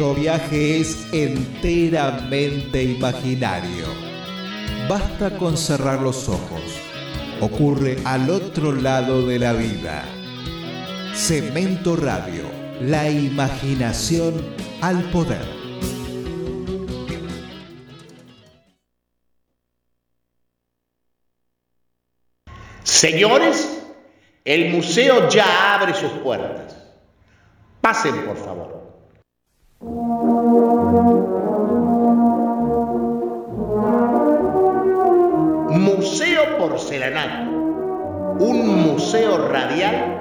nuestro 0.00 0.14
viaje 0.18 0.80
es 0.80 1.12
enteramente 1.12 2.82
imaginario. 2.82 3.84
Basta 4.88 5.36
con 5.36 5.58
cerrar 5.58 6.00
los 6.00 6.26
ojos. 6.26 6.62
Ocurre 7.42 7.98
al 8.06 8.30
otro 8.30 8.72
lado 8.72 9.26
de 9.26 9.38
la 9.38 9.52
vida. 9.52 10.02
Cemento 11.14 11.96
Radio, 11.96 12.44
la 12.80 13.10
imaginación 13.10 14.42
al 14.80 15.02
poder. 15.10 15.44
Señores, 22.84 23.82
el 24.46 24.70
museo 24.70 25.28
ya 25.28 25.74
abre 25.74 25.92
sus 25.92 26.12
puertas. 26.22 26.74
Pasen, 27.82 28.24
por 28.24 28.38
favor. 28.38 28.79
Museo 35.70 36.58
Porcelanato, 36.58 37.50
un 38.40 38.82
museo 38.82 39.48
radial 39.48 40.20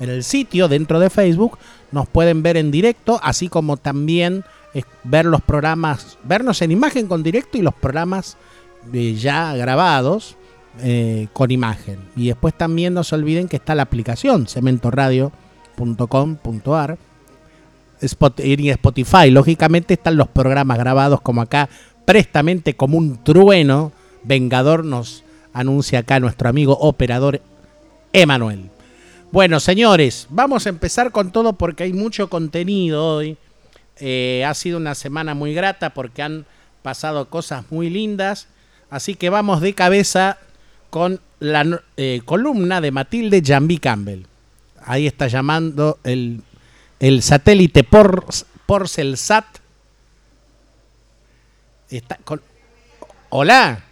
en 0.00 0.10
el 0.10 0.24
sitio 0.24 0.68
dentro 0.68 1.00
de 1.00 1.10
Facebook 1.10 1.58
nos 1.90 2.08
pueden 2.08 2.42
ver 2.42 2.56
en 2.56 2.70
directo, 2.70 3.20
así 3.22 3.48
como 3.48 3.76
también 3.76 4.44
eh, 4.74 4.82
ver 5.04 5.24
los 5.24 5.42
programas, 5.42 6.18
vernos 6.24 6.62
en 6.62 6.70
imagen 6.70 7.06
con 7.06 7.22
directo 7.22 7.58
y 7.58 7.62
los 7.62 7.74
programas 7.74 8.36
eh, 8.92 9.14
ya 9.14 9.54
grabados 9.54 10.36
eh, 10.80 11.28
con 11.32 11.50
imagen. 11.50 11.98
Y 12.16 12.28
después 12.28 12.54
también 12.54 12.94
no 12.94 13.04
se 13.04 13.14
olviden 13.14 13.48
que 13.48 13.56
está 13.56 13.74
la 13.74 13.82
aplicación 13.82 14.46
cementoradio.com.ar 14.46 16.96
y 18.38 18.70
Spotify. 18.70 19.30
Lógicamente 19.30 19.92
están 19.94 20.16
los 20.16 20.28
programas 20.28 20.78
grabados 20.78 21.20
como 21.20 21.42
acá, 21.42 21.68
prestamente 22.04 22.74
como 22.74 22.96
un 22.98 23.24
trueno. 23.24 23.90
Vengador 24.22 24.84
nos 24.84 25.24
anuncia 25.52 25.98
acá 26.00 26.18
nuestro 26.20 26.48
amigo 26.48 26.78
operador 26.80 27.40
Emanuel. 28.12 28.70
Bueno, 29.30 29.60
señores, 29.60 30.26
vamos 30.30 30.66
a 30.66 30.70
empezar 30.70 31.12
con 31.12 31.30
todo 31.32 31.52
porque 31.54 31.84
hay 31.84 31.92
mucho 31.92 32.30
contenido 32.30 33.16
hoy. 33.16 33.36
Eh, 34.00 34.42
ha 34.46 34.54
sido 34.54 34.78
una 34.78 34.94
semana 34.94 35.34
muy 35.34 35.52
grata 35.52 35.90
porque 35.90 36.22
han 36.22 36.46
pasado 36.82 37.28
cosas 37.28 37.64
muy 37.70 37.90
lindas. 37.90 38.48
Así 38.90 39.14
que 39.14 39.30
vamos 39.30 39.60
de 39.60 39.74
cabeza 39.74 40.38
con 40.90 41.20
la 41.40 41.82
eh, 41.96 42.22
columna 42.24 42.80
de 42.80 42.90
Matilde 42.90 43.42
Jambi 43.44 43.78
Campbell. 43.78 44.26
Ahí 44.84 45.06
está 45.06 45.26
llamando 45.28 45.98
el, 46.04 46.42
satélite 47.22 47.84
por, 47.84 48.24
Porcelsat. 48.66 49.44
Está 51.90 52.18
Hola. 53.30 53.84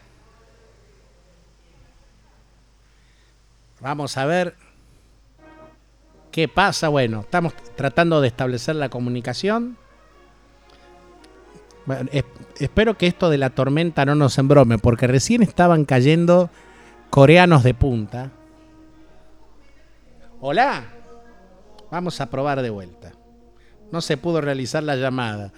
Vamos 3.80 4.16
a 4.16 4.24
ver. 4.24 4.54
¿Qué 6.32 6.48
pasa? 6.48 6.88
Bueno, 6.88 7.20
estamos 7.20 7.54
tratando 7.76 8.20
de 8.20 8.28
establecer 8.28 8.76
la 8.76 8.88
comunicación. 8.88 9.76
Espero 12.58 12.96
que 12.96 13.06
esto 13.06 13.30
de 13.30 13.38
la 13.38 13.50
tormenta 13.50 14.04
no 14.04 14.14
nos 14.14 14.38
embrome, 14.38 14.78
porque 14.78 15.06
recién 15.06 15.42
estaban 15.42 15.84
cayendo 15.84 16.50
coreanos 17.10 17.62
de 17.62 17.74
punta. 17.74 18.30
Hola. 20.40 20.84
Vamos 21.90 22.20
a 22.20 22.26
probar 22.26 22.62
de 22.62 22.70
vuelta. 22.70 23.12
No 23.92 24.00
se 24.00 24.16
pudo 24.16 24.40
realizar 24.40 24.82
la 24.82 24.96
llamada. 24.96 25.52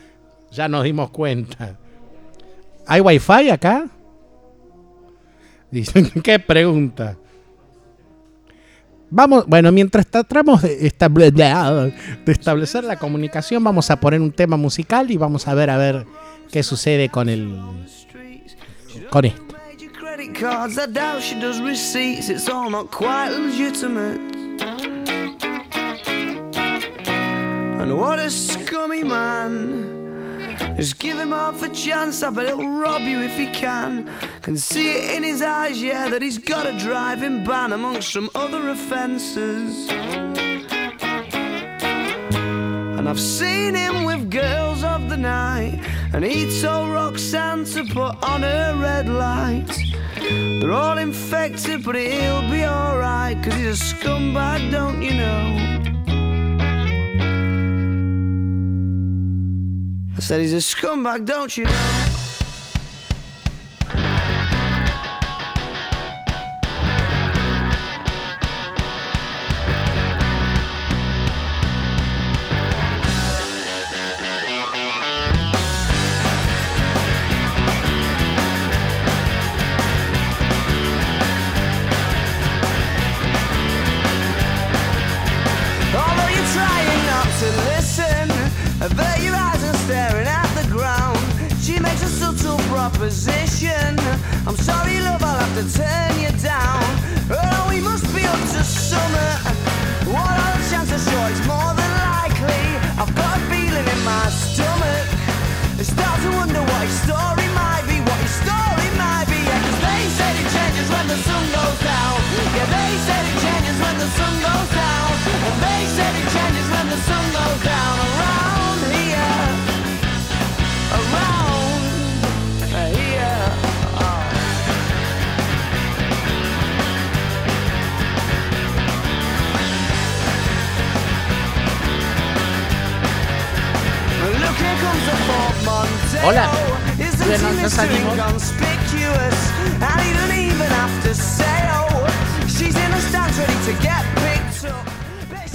Ya 0.50 0.69
nos 0.69 0.84
dimos 0.84 1.11
cuenta. 1.11 1.78
¿Hay 2.87 3.00
wifi 3.00 3.50
acá? 3.50 3.89
¿Qué 6.22 6.39
pregunta? 6.39 7.16
Vamos, 9.10 9.46
bueno, 9.46 9.72
mientras 9.72 10.06
tratamos 10.06 10.62
de, 10.62 10.86
establecer 12.26 12.84
la 12.84 12.96
comunicación, 12.96 13.64
vamos 13.64 13.91
a 13.91 14.00
poner 14.00 14.20
un 14.20 14.32
tema 14.32 14.56
musical 14.56 15.10
y 15.10 15.16
vamos 15.16 15.48
a 15.48 15.54
ver 15.54 15.70
a 15.70 15.78
ver 15.78 16.06
qué 16.50 16.62
sucede 16.62 17.08
con 17.08 17.28
el 17.28 17.58
con 19.10 19.24
esto. 19.24 19.42
Just 30.78 31.00
give 31.00 31.19
him 31.19 31.33
half 31.33 31.61
a 31.65 31.69
chance, 31.71 32.22
I 32.22 32.31
bet 32.31 32.47
he'll 32.47 32.69
rob 32.69 33.03
you 33.03 33.21
if 33.21 33.37
he 33.37 33.50
can. 33.50 34.09
Can 34.43 34.56
see 34.56 34.93
it 34.93 35.16
in 35.16 35.25
his 35.25 35.43
eyes, 35.43 35.83
yeah, 35.83 36.09
that 36.09 36.22
he's 36.22 36.39
got 36.39 36.66
a 36.66 36.78
driving 36.78 37.43
ban 37.43 37.72
amongst 37.72 38.12
some 38.12 38.31
other 38.33 38.69
offences. 38.69 39.91
And 42.97 43.09
I've 43.09 43.19
seen 43.19 43.75
him 43.75 44.05
with 44.05 44.31
girls 44.31 44.84
of 44.84 45.09
the 45.09 45.16
night, 45.16 45.81
and 46.12 46.25
he 46.25 46.61
told 46.61 46.91
Roxanne 46.91 47.65
to 47.65 47.83
put 47.83 48.22
on 48.22 48.43
her 48.43 48.77
red 48.81 49.09
light. 49.09 49.77
They're 50.60 50.71
all 50.71 50.99
infected, 50.99 51.83
but 51.83 51.97
he'll 51.97 52.49
be 52.49 52.65
alright, 52.65 53.37
cause 53.43 53.55
he's 53.55 53.81
a 53.81 53.95
scumbag, 53.95 54.71
don't 54.71 55.03
you 55.03 55.15
know? 55.15 55.78
Said 60.28 60.43
he's 60.43 60.53
a 60.53 60.56
scumbag, 60.56 61.25
don't 61.25 61.56
you 61.56 61.65
know? 61.65 62.08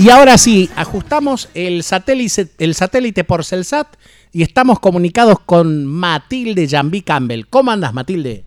Y 0.04 0.10
ahora 0.10 0.38
sí, 0.38 0.70
ajustamos 0.76 1.48
el 1.54 1.82
satélite, 1.82 2.50
el 2.58 2.76
satélite 2.76 3.24
por 3.24 3.46
Celsat 3.46 3.88
y 4.34 4.44
estamos 4.44 4.82
comunicados 4.82 5.40
con 5.40 5.86
Matilde 5.86 6.68
Jambi 6.68 7.04
Campbell. 7.04 7.46
¿Cómo 7.50 7.72
andas, 7.72 7.94
Matilde? 7.94 8.44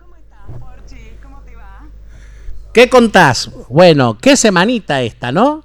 ¿Cómo 0.00 0.16
estás, 0.16 0.40
Porchi? 0.58 1.12
¿Cómo 1.22 1.40
te 1.42 1.54
va? 1.54 1.86
¿Qué 2.74 2.90
contás? 2.90 3.52
Bueno, 3.68 4.18
qué 4.18 4.36
semanita 4.36 5.00
esta, 5.00 5.30
¿no? 5.30 5.62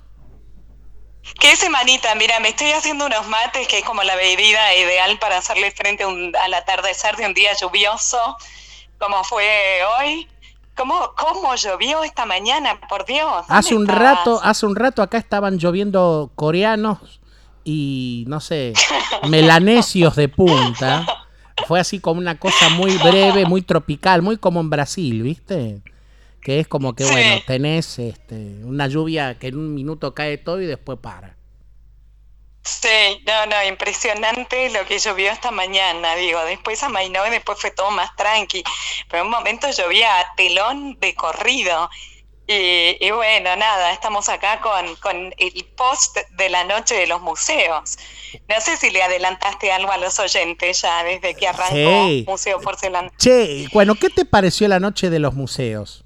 Qué 1.39 1.55
semanita, 1.55 2.13
mira, 2.13 2.39
me 2.39 2.49
estoy 2.49 2.69
haciendo 2.69 3.07
unos 3.07 3.27
mates 3.27 3.67
que 3.67 3.79
es 3.79 3.83
como 3.83 4.03
la 4.03 4.15
bebida 4.15 4.75
ideal 4.75 5.17
para 5.17 5.39
hacerle 5.39 5.71
frente 5.71 6.03
a 6.03 6.07
un- 6.07 6.35
al 6.35 6.53
atardecer 6.53 7.15
de 7.15 7.25
un 7.25 7.33
día 7.33 7.49
lluvioso, 7.59 8.37
como 8.99 9.23
fue 9.23 9.79
hoy. 9.99 10.27
¿Cómo, 10.75 10.95
¿Cómo 11.17 11.55
llovió 11.55 12.03
esta 12.03 12.25
mañana? 12.25 12.79
Por 12.89 13.05
Dios. 13.05 13.29
¿dónde 13.47 13.53
Hace 13.53 13.75
un 13.75 13.83
estabas? 13.83 14.17
rato, 14.17 14.39
hace 14.43 14.65
un 14.65 14.75
rato 14.75 15.01
acá 15.01 15.17
estaban 15.17 15.57
lloviendo 15.57 16.31
coreanos 16.35 17.21
y 17.63 18.25
no 18.27 18.39
sé, 18.39 18.73
melanesios 19.29 20.15
de 20.15 20.27
punta. 20.29 21.05
Fue 21.67 21.79
así 21.79 21.99
como 21.99 22.19
una 22.19 22.37
cosa 22.37 22.69
muy 22.69 22.95
breve, 22.97 23.45
muy 23.45 23.61
tropical, 23.61 24.21
muy 24.21 24.37
como 24.37 24.59
en 24.59 24.69
Brasil, 24.69 25.21
¿viste? 25.23 25.81
Que 26.41 26.59
es 26.59 26.67
como 26.67 26.93
que 26.93 27.05
Sí. 27.05 27.11
bueno, 27.11 27.41
tenés 27.47 27.97
este, 27.97 28.59
una 28.65 28.87
lluvia 28.87 29.39
que 29.39 29.47
en 29.47 29.57
un 29.57 29.73
minuto 29.73 30.13
cae 30.13 30.37
todo 30.37 30.61
y 30.61 30.65
después 30.65 30.99
para. 30.99 31.37
Sí, 32.65 33.23
no, 33.27 33.45
no, 33.45 33.63
impresionante 33.67 34.71
lo 34.71 34.85
que 34.85 34.97
llovió 34.97 35.31
esta 35.31 35.51
mañana, 35.51 36.15
digo, 36.15 36.43
después 36.45 36.81
amainó 36.81 37.25
y 37.27 37.29
después 37.29 37.59
fue 37.61 37.69
todo 37.69 37.91
más 37.91 38.15
tranqui, 38.15 38.63
pero 39.07 39.21
en 39.21 39.27
un 39.27 39.31
momento 39.31 39.69
llovía 39.69 40.19
a 40.19 40.35
telón 40.35 40.97
de 40.99 41.13
corrido. 41.13 41.89
Y, 42.47 42.97
y 42.99 43.11
bueno, 43.11 43.55
nada, 43.55 43.91
estamos 43.91 44.29
acá 44.29 44.61
con, 44.61 44.95
con 44.97 45.33
el 45.37 45.65
post 45.75 46.17
de 46.31 46.49
la 46.49 46.63
noche 46.63 46.95
de 46.95 47.07
los 47.07 47.21
museos. 47.21 47.97
No 48.47 48.61
sé 48.61 48.77
si 48.77 48.89
le 48.91 49.01
adelantaste 49.01 49.71
algo 49.71 49.91
a 49.91 49.97
los 49.97 50.19
oyentes 50.19 50.81
ya 50.81 51.03
desde 51.03 51.35
que 51.35 51.47
arrancó 51.47 51.73
Sí. 51.73 52.25
Museo 52.27 52.59
Porcelana. 52.61 53.11
Che, 53.17 53.67
bueno, 53.73 53.95
¿qué 53.95 54.09
te 54.09 54.25
pareció 54.25 54.67
la 54.67 54.79
noche 54.79 55.09
de 55.09 55.19
los 55.19 55.33
museos? 55.33 56.03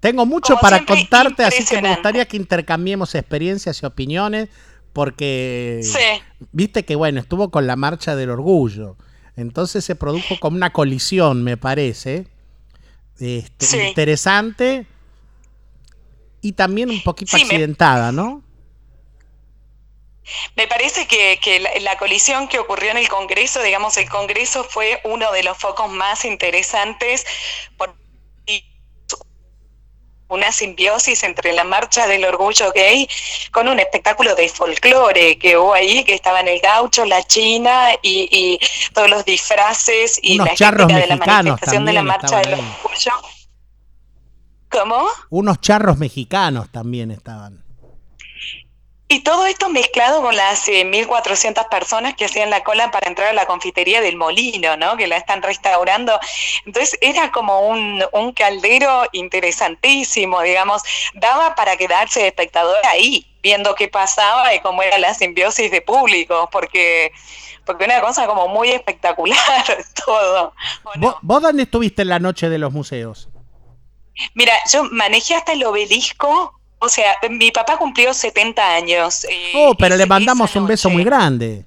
Tengo 0.00 0.26
mucho 0.26 0.54
Como 0.54 0.60
para 0.60 0.76
siempre, 0.78 0.96
contarte, 0.96 1.44
así 1.44 1.64
que 1.64 1.80
me 1.80 1.88
gustaría 1.88 2.26
que 2.26 2.36
intercambiemos 2.36 3.14
experiencias 3.14 3.82
y 3.82 3.86
opiniones, 3.86 4.48
porque 4.94 5.80
Sí. 5.82 5.98
viste 6.52 6.84
que 6.86 6.94
bueno, 6.96 7.20
estuvo 7.20 7.50
con 7.50 7.66
la 7.66 7.76
marcha 7.76 8.16
del 8.16 8.30
orgullo. 8.30 8.96
Entonces 9.36 9.84
se 9.84 9.96
produjo 9.96 10.38
como 10.40 10.56
una 10.56 10.72
colisión, 10.72 11.42
me 11.42 11.58
parece. 11.58 12.26
Este, 13.20 13.66
Sí. 13.66 13.78
Interesante 13.80 14.86
y 16.40 16.52
también 16.52 16.88
un 16.90 17.02
poquito 17.02 17.36
Sí, 17.36 17.44
me- 17.44 17.50
accidentada, 17.50 18.12
¿no? 18.12 18.42
Me 20.56 20.66
parece 20.66 21.06
que, 21.06 21.38
que 21.42 21.60
la, 21.60 21.70
la 21.80 21.98
colisión 21.98 22.48
que 22.48 22.58
ocurrió 22.58 22.90
en 22.92 22.96
el 22.96 23.08
Congreso, 23.08 23.62
digamos, 23.62 23.96
el 23.98 24.08
Congreso 24.08 24.64
fue 24.64 25.00
uno 25.04 25.30
de 25.32 25.42
los 25.42 25.58
focos 25.58 25.90
más 25.92 26.24
interesantes 26.24 27.26
por 27.76 27.94
una 30.28 30.52
simbiosis 30.52 31.22
entre 31.22 31.52
la 31.52 31.64
marcha 31.64 32.06
del 32.06 32.24
orgullo 32.24 32.72
gay 32.72 33.08
con 33.52 33.68
un 33.68 33.78
espectáculo 33.78 34.34
de 34.34 34.48
folclore 34.48 35.38
que 35.38 35.56
hubo 35.56 35.74
ahí, 35.74 36.04
que 36.04 36.14
estaban 36.14 36.48
el 36.48 36.60
gaucho, 36.60 37.04
la 37.04 37.22
china 37.22 37.90
y, 38.02 38.28
y 38.30 38.58
todos 38.92 39.10
los 39.10 39.24
disfraces 39.24 40.18
y 40.22 40.34
Unos 40.34 40.48
la 40.48 40.54
charros 40.54 40.82
estética 40.82 41.00
de 41.00 41.06
la 41.06 41.16
manifestación 41.16 41.84
de 41.84 41.92
la 41.92 42.02
marcha 42.02 42.38
del 42.38 42.54
orgullo. 42.54 43.12
¿Cómo? 44.70 45.06
Unos 45.30 45.60
charros 45.60 45.98
mexicanos 45.98 46.70
también 46.70 47.10
estaban. 47.10 47.63
Y 49.14 49.20
todo 49.20 49.46
esto 49.46 49.68
mezclado 49.68 50.22
con 50.22 50.34
las 50.34 50.66
eh, 50.66 50.84
1.400 50.84 51.68
personas 51.68 52.14
que 52.14 52.24
hacían 52.24 52.50
la 52.50 52.64
cola 52.64 52.90
para 52.90 53.06
entrar 53.06 53.28
a 53.28 53.32
la 53.32 53.46
confitería 53.46 54.00
del 54.00 54.16
Molino, 54.16 54.76
¿no? 54.76 54.96
Que 54.96 55.06
la 55.06 55.16
están 55.16 55.40
restaurando. 55.40 56.18
Entonces 56.66 56.98
era 57.00 57.30
como 57.30 57.68
un, 57.68 58.04
un 58.10 58.32
caldero 58.32 59.04
interesantísimo, 59.12 60.42
digamos. 60.42 60.82
Daba 61.14 61.54
para 61.54 61.76
quedarse 61.76 62.22
de 62.22 62.26
espectador 62.26 62.76
ahí, 62.90 63.32
viendo 63.40 63.76
qué 63.76 63.86
pasaba 63.86 64.52
y 64.52 64.58
cómo 64.58 64.82
era 64.82 64.98
la 64.98 65.14
simbiosis 65.14 65.70
de 65.70 65.80
público, 65.80 66.48
porque, 66.50 67.12
porque 67.64 67.84
una 67.84 68.00
cosa 68.00 68.26
como 68.26 68.48
muy 68.48 68.70
espectacular 68.70 69.38
todo. 70.04 70.54
¿o 70.82 70.90
no? 70.96 71.06
¿Vos, 71.06 71.16
vos 71.22 71.40
dónde 71.40 71.62
estuviste 71.62 72.02
en 72.02 72.08
la 72.08 72.18
noche 72.18 72.48
de 72.48 72.58
los 72.58 72.72
museos? 72.72 73.28
Mira, 74.34 74.54
yo 74.72 74.82
manejé 74.90 75.36
hasta 75.36 75.52
el 75.52 75.62
obelisco. 75.62 76.60
O 76.84 76.88
sea, 76.88 77.14
mi 77.30 77.50
papá 77.50 77.76
cumplió 77.78 78.12
70 78.12 78.74
años. 78.74 79.24
eh, 79.24 79.52
Oh, 79.56 79.74
pero 79.74 79.96
le 79.96 80.04
mandamos 80.06 80.54
un 80.56 80.66
beso 80.66 80.88
noche. 80.88 80.94
muy 80.96 81.04
grande. 81.04 81.64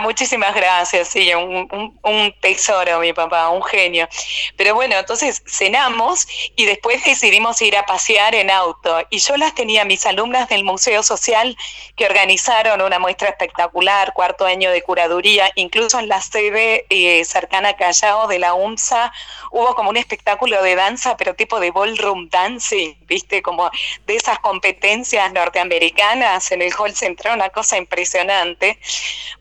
Muchísimas 0.00 0.54
gracias, 0.54 1.08
sí, 1.08 1.32
un, 1.34 1.68
un- 2.02 2.34
tesoro 2.40 3.00
mi 3.00 3.12
papá, 3.12 3.48
un 3.50 3.62
genio. 3.62 4.08
Pero 4.56 4.74
bueno, 4.74 4.96
entonces 4.96 5.42
cenamos 5.46 6.26
y 6.54 6.64
después 6.66 7.02
decidimos 7.04 7.60
ir 7.62 7.76
a 7.76 7.84
pasear 7.86 8.34
en 8.34 8.50
auto. 8.50 8.98
Y 9.10 9.18
yo 9.18 9.36
las 9.36 9.54
tenía 9.54 9.84
mis 9.84 10.06
alumnas 10.06 10.48
del 10.48 10.64
Museo 10.64 11.02
Social 11.02 11.56
que 11.96 12.06
organizaron 12.06 12.80
una 12.82 12.98
muestra 12.98 13.28
espectacular, 13.30 14.12
cuarto 14.12 14.46
año 14.46 14.70
de 14.70 14.82
curaduría, 14.82 15.50
incluso 15.56 15.98
en 15.98 16.08
la 16.08 16.20
sede 16.20 16.86
eh, 16.90 17.24
cercana 17.24 17.70
a 17.70 17.76
Callao 17.76 18.28
de 18.28 18.38
la 18.38 18.54
UNSA 18.54 19.12
hubo 19.50 19.74
como 19.74 19.90
un 19.90 19.96
espectáculo 19.96 20.62
de 20.62 20.74
danza, 20.74 21.16
pero 21.16 21.34
tipo 21.34 21.58
de 21.60 21.70
ballroom 21.70 22.28
dancing, 22.28 22.94
viste, 23.06 23.42
como 23.42 23.70
de 24.06 24.16
esas 24.16 24.38
competencias 24.40 25.32
norteamericanas 25.32 26.50
en 26.52 26.62
el 26.62 26.72
hall 26.78 26.94
central, 26.94 27.36
una 27.36 27.48
cosa 27.50 27.78
impresionante. 27.78 28.78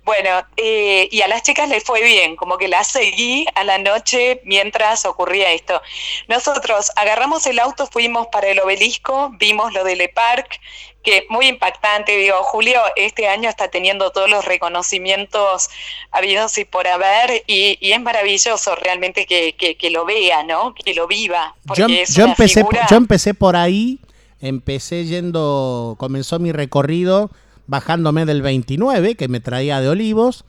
Bueno, 0.05 0.45
eh, 0.55 1.09
y 1.11 1.21
a 1.23 1.27
las 1.27 1.41
chicas 1.41 1.67
les 1.67 1.83
fue 1.83 2.01
bien, 2.03 2.35
como 2.35 2.57
que 2.59 2.67
las 2.67 2.87
seguí 2.89 3.47
a 3.55 3.63
la 3.63 3.79
noche 3.79 4.39
mientras 4.45 5.03
ocurría 5.05 5.51
esto. 5.51 5.81
Nosotros 6.27 6.91
agarramos 6.95 7.45
el 7.47 7.57
auto, 7.57 7.87
fuimos 7.87 8.27
para 8.27 8.47
el 8.49 8.59
obelisco, 8.59 9.31
vimos 9.39 9.73
lo 9.73 9.83
del 9.83 10.01
E-Park, 10.01 10.59
que 11.01 11.17
es 11.17 11.23
muy 11.29 11.47
impactante. 11.47 12.15
Digo, 12.17 12.37
Julio 12.43 12.79
este 12.95 13.27
año 13.27 13.49
está 13.49 13.69
teniendo 13.69 14.11
todos 14.11 14.29
los 14.29 14.45
reconocimientos 14.45 15.69
habidos 16.11 16.55
y 16.59 16.65
por 16.65 16.87
haber, 16.87 17.43
y, 17.47 17.77
y 17.81 17.91
es 17.93 17.99
maravilloso 17.99 18.75
realmente 18.75 19.25
que, 19.25 19.55
que- 19.55 19.75
que 19.75 19.89
lo 19.89 20.05
vea, 20.05 20.43
¿no? 20.43 20.75
Que 20.75 20.93
lo 20.93 21.07
viva. 21.07 21.55
Porque 21.65 21.81
Yo, 21.81 21.87
es 21.89 22.13
yo 22.15 22.23
una 22.25 22.33
empecé, 22.33 22.59
figura- 22.61 22.87
yo 22.89 22.95
empecé 22.97 23.33
por 23.33 23.55
ahí, 23.55 23.99
empecé 24.39 25.05
yendo, 25.05 25.95
comenzó 25.97 26.37
mi 26.39 26.51
recorrido 26.51 27.31
bajándome 27.67 28.25
del 28.25 28.41
29, 28.41 29.15
que 29.15 29.27
me 29.27 29.39
traía 29.39 29.81
de 29.81 29.89
Olivos, 29.89 30.45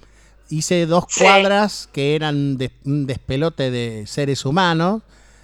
hice 0.48 0.86
dos 0.86 1.04
Sí. 1.08 1.22
cuadras 1.24 1.88
que 1.92 2.14
eran 2.14 2.56
de- 2.58 2.70
un 2.84 3.06
despelote 3.06 3.70
de 3.70 4.04
seres 4.06 4.44
humanos, 4.44 5.02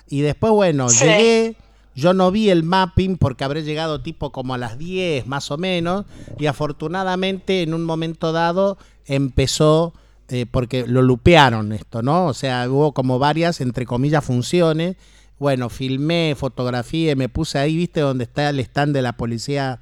y 0.08 0.20
después, 0.20 0.52
bueno, 0.52 0.88
Sí. 0.88 1.04
llegué, 1.04 1.56
yo 1.94 2.14
no 2.14 2.30
vi 2.30 2.50
el 2.50 2.62
mapping 2.62 3.16
porque 3.16 3.44
habré 3.44 3.62
llegado 3.64 4.00
tipo 4.02 4.30
como 4.32 4.54
a 4.54 4.58
las 4.58 4.78
10 4.78 5.26
más 5.26 5.50
o 5.50 5.58
menos, 5.58 6.04
y 6.38 6.46
afortunadamente 6.46 7.62
en 7.62 7.74
un 7.74 7.84
momento 7.84 8.32
dado 8.32 8.78
empezó 9.06 9.92
eh, 10.28 10.46
porque 10.50 10.86
lo 10.86 11.02
lupearon 11.02 11.72
esto, 11.72 12.00
¿no? 12.00 12.26
O 12.26 12.32
sea, 12.32 12.66
hubo 12.70 12.92
como 12.92 13.18
varias, 13.18 13.60
entre 13.60 13.84
comillas, 13.84 14.24
funciones. 14.24 14.96
Bueno, 15.38 15.68
filmé, 15.68 16.34
fotografié, 16.38 17.16
me 17.16 17.28
puse 17.28 17.58
ahí, 17.58 17.76
viste, 17.76 18.00
donde 18.00 18.24
está 18.24 18.48
el 18.48 18.58
stand 18.60 18.94
de 18.94 19.02
la 19.02 19.12
policía 19.14 19.78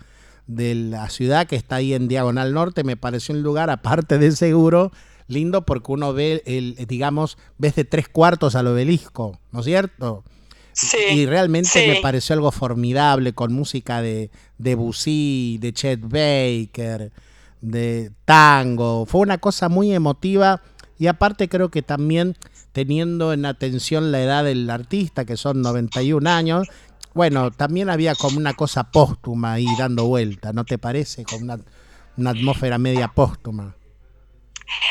de 0.55 0.75
la 0.75 1.09
ciudad, 1.11 1.47
que 1.47 1.57
está 1.57 1.77
ahí 1.77 1.95
en 1.95 2.09
Diagonal 2.09 2.53
Norte. 2.53 2.85
Me 2.85 2.97
pareció 2.97 3.35
un 3.35 3.43
lugar, 3.43 3.71
aparte 3.71 4.19
de 4.19 4.33
seguro, 4.33 4.93
lindo 5.29 5.65
porque 5.65 5.93
uno 5.93 6.13
ve, 6.13 6.43
el, 6.47 6.75
digamos, 6.87 7.39
ves 7.59 7.77
de 7.77 7.85
tres 7.85 8.09
cuartos 8.09 8.55
al 8.55 8.67
obelisco, 8.67 9.39
¿no 9.53 9.61
es 9.61 9.67
cierto? 9.67 10.25
Sí, 10.73 10.99
y 11.13 11.27
realmente 11.27 11.69
sí. 11.69 11.87
me 11.87 12.01
pareció 12.01 12.35
algo 12.35 12.51
formidable 12.53 13.33
con 13.33 13.53
música 13.53 14.03
de, 14.03 14.31
de 14.59 14.71
Debussy, 14.71 15.59
de 15.61 15.73
Chet 15.73 16.01
Baker, 16.01 17.13
de 17.61 18.13
tango. 18.25 19.05
Fue 19.07 19.21
una 19.21 19.39
cosa 19.39 19.69
muy 19.69 19.93
emotiva 19.93 20.63
y 20.99 21.07
aparte 21.07 21.49
creo 21.49 21.71
que 21.71 21.83
también 21.83 22.37
teniendo 22.73 23.33
en 23.33 23.47
atención 23.47 24.13
la 24.13 24.23
edad 24.23 24.45
del 24.45 24.71
artista, 24.71 25.25
que 25.25 25.37
son 25.37 25.61
91 25.61 26.29
años, 26.31 26.69
bueno, 27.15 27.51
también 27.51 27.91
había 27.91 28.15
como 28.15 28.39
una 28.39 28.55
cosa 28.55 28.85
póstuma 28.85 29.55
ahí 29.55 29.67
dando 29.79 30.05
vuelta, 30.05 30.53
¿no 30.53 30.65
te 30.65 30.79
parece? 30.79 31.25
Como 31.25 31.45
una, 31.45 32.31
atmósfera 32.31 32.79
media 32.79 33.09
póstuma. 33.09 33.75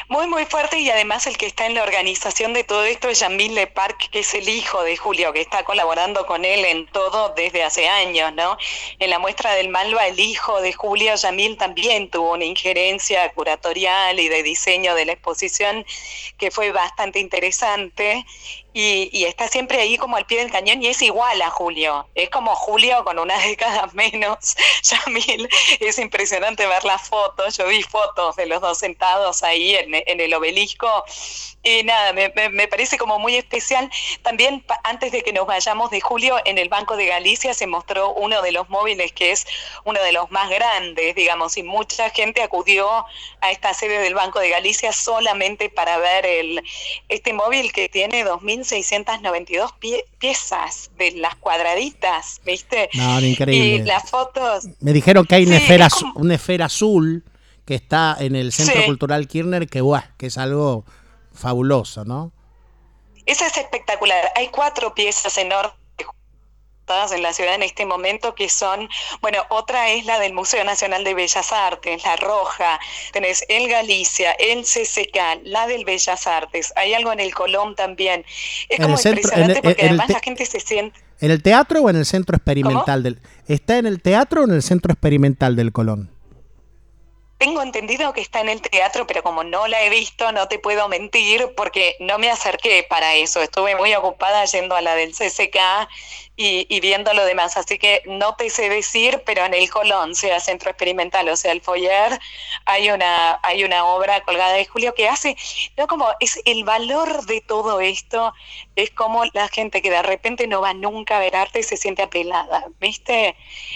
Muy, 0.10 0.28
muy 0.28 0.44
fuerte 0.46 0.78
y 0.80 0.90
además 0.90 1.26
el 1.28 1.38
que 1.38 1.46
está 1.46 1.66
en 1.66 1.74
la 1.74 1.84
organización 1.84 2.54
de 2.54 2.66
todo 2.66 2.84
esto 2.84 3.08
es 3.08 3.22
Yamil 3.22 3.56
Le 3.56 3.68
Parc, 3.68 4.10
que 4.10 4.20
es 4.20 4.34
el 4.34 4.50
hijo 4.50 4.84
de 4.84 4.98
Julio, 4.98 5.32
que 5.32 5.40
está 5.40 5.64
colaborando 5.64 6.26
con 6.26 6.44
él 6.44 6.66
en 6.66 6.86
todo 6.88 7.30
desde 7.30 7.64
hace 7.64 7.88
años, 7.88 8.34
¿no? 8.34 8.58
En 9.00 9.10
la 9.10 9.20
muestra 9.20 9.54
del 9.54 9.70
Malva, 9.70 10.08
el 10.08 10.20
hijo 10.20 10.60
de 10.62 10.74
Julio, 10.74 11.16
Yamil, 11.16 11.56
también 11.56 12.10
tuvo 12.10 12.34
una 12.34 12.44
injerencia 12.44 13.32
curatorial 13.32 14.20
y 14.20 14.28
de 14.28 14.44
diseño 14.44 14.96
de 14.96 15.06
la 15.06 15.14
exposición 15.14 15.86
que 16.38 16.52
fue 16.52 16.72
bastante 16.72 17.20
interesante 17.20 18.26
y, 18.74 19.26
está 19.26 19.48
siempre 19.48 19.80
ahí 19.80 19.98
como 19.98 20.16
al 20.16 20.26
pie 20.26 20.40
del 20.40 20.52
cañón 20.52 20.82
y 20.82 20.88
es 20.88 21.02
igual 21.02 21.42
a 21.42 21.50
Julio. 21.50 22.08
Es 22.16 22.30
como 22.30 22.56
Julio 22.56 23.04
con 23.04 23.18
una 23.20 23.38
década 23.40 23.90
menos. 23.94 24.56
Yamil, 24.84 25.50
es 25.80 25.98
impresionante 25.98 26.66
ver 26.68 26.84
las 26.84 27.08
fotos. 27.08 27.58
Yo 27.58 27.68
vi 27.68 27.82
fotos 27.84 28.36
de 28.36 28.46
los 28.46 28.62
dos 28.62 28.78
sentados 28.78 29.44
ahí 29.44 29.76
en, 29.76 29.96
en 29.96 30.22
el 30.22 30.34
obelisco 30.34 31.06
y 31.62 31.84
nada, 31.84 32.14
me, 32.14 32.32
me, 32.50 32.68
parece 32.68 32.98
como 32.98 33.20
muy 33.20 33.36
especial. 33.36 33.90
También 34.22 34.64
antes 34.84 35.12
de 35.12 35.22
que 35.24 35.34
nos 35.34 35.46
vayamos 35.46 35.92
de 35.92 36.00
Julio, 36.00 36.38
en 36.46 36.58
el 36.58 36.70
Banco 36.70 36.96
de 36.96 37.06
Galicia 37.06 37.54
se 37.54 37.68
mostró 37.68 38.14
uno 38.14 38.42
de 38.42 38.54
los 38.54 38.70
móviles 38.70 39.12
que 39.12 39.32
es 39.32 39.46
uno 39.84 40.02
de 40.02 40.14
los 40.14 40.32
más 40.32 40.50
grandes, 40.50 41.16
digamos, 41.16 41.58
y 41.58 41.64
mucha 41.64 42.10
gente 42.12 42.42
acudió 42.42 42.88
a 43.42 43.52
esta 43.52 43.74
sede 43.74 44.00
del 44.00 44.14
Banco 44.14 44.40
de 44.40 44.50
Galicia 44.50 44.94
solamente 44.94 45.70
para 45.70 45.98
ver 45.98 46.26
el, 46.26 46.64
este 47.10 47.34
móvil 47.34 47.74
que 47.74 47.90
tiene 47.90 48.26
2.692 48.26 49.74
piezas 50.18 50.92
de 50.98 51.12
las 51.12 51.36
cuadraditas, 51.36 52.40
¿viste? 52.46 52.90
No, 52.94 53.20
increíble. 53.20 53.84
Y 53.84 53.84
las 53.84 54.10
fotos... 54.10 54.66
Me 54.80 54.94
dijeron 54.94 55.26
que 55.26 55.36
hay 55.36 55.46
una, 55.46 55.58
esfera, 55.58 55.90
una 56.16 56.36
esfera 56.36 56.66
azul 56.66 57.26
que 57.66 57.76
está 57.76 58.16
en 58.20 58.36
el 58.36 58.54
Centro 58.54 58.86
Cultural 58.86 59.28
Kirchner, 59.28 59.68
que, 59.68 59.82
buah, 59.82 60.16
que 60.18 60.28
es 60.28 60.38
algo 60.38 60.86
fabuloso, 61.40 62.06
¿no? 62.06 62.32
Esa 63.26 63.48
es 63.48 63.58
espectacular. 63.58 64.32
Hay 64.36 64.50
cuatro 64.50 64.94
piezas 64.94 65.38
enormes 65.38 65.80
en 67.12 67.22
la 67.22 67.34
ciudad 67.34 67.54
en 67.54 67.62
este 67.62 67.86
momento 67.86 68.34
que 68.34 68.50
son, 68.50 68.90
bueno, 69.22 69.44
otra 69.50 69.90
es 69.92 70.06
la 70.06 70.18
del 70.20 70.34
Museo 70.34 70.64
Nacional 70.64 71.04
de 71.04 71.14
Bellas 71.14 71.52
Artes, 71.52 72.04
la 72.04 72.16
roja, 72.16 72.80
tenés 73.14 73.46
el 73.48 73.70
Galicia, 73.70 74.32
el 74.32 74.64
CCK, 74.64 75.44
la 75.44 75.68
del 75.68 75.86
Bellas 75.86 76.26
Artes, 76.26 76.74
hay 76.76 76.96
algo 76.96 77.12
en 77.12 77.20
el 77.20 77.34
Colón 77.36 77.76
también. 77.76 78.26
Es 78.70 78.80
como 78.80 78.96
impresionante 78.96 79.62
porque 79.62 79.86
además 79.86 80.10
la 80.10 80.20
gente 80.20 80.46
se 80.48 80.60
siente... 80.60 81.00
¿En 81.22 81.30
el 81.30 81.44
teatro 81.44 81.82
o 81.82 81.90
en 81.92 81.96
el 81.96 82.06
centro 82.08 82.36
experimental 82.36 83.04
del... 83.04 83.22
¿Está 83.48 83.78
en 83.78 83.86
el 83.86 84.02
teatro 84.02 84.42
o 84.42 84.46
en 84.46 84.52
el 84.52 84.64
centro 84.64 84.92
experimental 84.92 85.56
del 85.56 85.72
Colón? 85.72 86.10
Tengo 87.40 87.62
entendido 87.62 88.12
que 88.12 88.20
está 88.20 88.42
en 88.42 88.50
el 88.50 88.62
teatro, 88.62 89.08
pero 89.08 89.24
como 89.24 89.46
no 89.46 89.66
la 89.68 89.82
he 89.82 89.90
visto, 89.90 90.30
no 90.34 90.50
te 90.50 90.60
puedo 90.60 90.90
mentir 90.90 91.54
porque 91.56 91.96
no 92.02 92.20
me 92.20 92.30
acerqué 92.30 92.86
para 92.90 93.16
eso. 93.16 93.42
Estuve 93.42 93.78
muy 93.78 93.96
ocupada 93.96 94.44
yendo 94.44 94.76
a 94.76 94.82
la 94.82 94.94
del 94.96 95.14
CCK 95.14 95.58
y, 96.42 96.80
viendo 96.80 97.14
lo 97.14 97.26
demás. 97.26 97.58
Así 97.58 97.78
que 97.78 98.02
no 98.06 98.34
te 98.36 98.50
sé 98.50 98.70
decir, 98.70 99.22
pero 99.26 99.44
en 99.44 99.54
el 99.54 99.70
Colón, 99.70 100.16
sea 100.16 100.40
Centro 100.40 100.70
Experimental 100.70 101.28
o 101.28 101.36
sea 101.36 101.52
el 101.52 101.60
Foyer, 101.60 102.18
hay 102.66 102.90
una, 102.92 103.40
hay 103.44 103.66
una 103.66 103.84
obra 103.84 104.22
colgada 104.22 104.54
de 104.54 104.66
Julio 104.66 104.94
que 104.96 105.10
hace, 105.10 105.36
no 105.76 105.88
como 105.88 106.08
es 106.22 106.40
el 106.46 106.64
valor 106.64 107.26
de 107.26 107.42
todo 107.42 107.82
esto, 107.82 108.34
es 108.78 108.90
como 108.92 109.26
la 109.34 109.50
gente 109.50 109.82
que 109.82 109.90
de 109.90 110.02
repente 110.02 110.48
no 110.48 110.62
va 110.62 110.74
nunca 110.74 111.18
a 111.18 111.20
ver 111.20 111.36
arte 111.36 111.60
y 111.60 111.64
se 111.64 111.76
siente 111.76 112.04
apelada, 112.04 112.66
¿viste? 112.80 113.36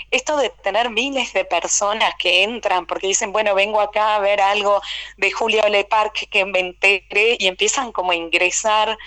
Esto 0.10 0.38
de 0.38 0.50
tener 0.50 0.90
miles 0.90 1.34
de 1.34 1.44
personas 1.44 2.14
que 2.18 2.44
entran 2.44 2.86
porque 2.86 3.08
dicen, 3.08 3.34
bueno, 3.34 3.56
vengo 3.56 3.82
acá 3.82 4.16
a 4.16 4.20
ver 4.20 4.40
algo 4.40 4.82
de 5.18 5.32
Julio 5.32 5.68
Le 5.68 5.84
Parc 5.84 6.30
que 6.30 6.46
me 6.46 6.60
enteré 6.60 7.36
y 7.40 7.48
empiezan 7.48 7.92
como 7.92 8.12
a 8.12 8.16
ingresar, 8.16 8.98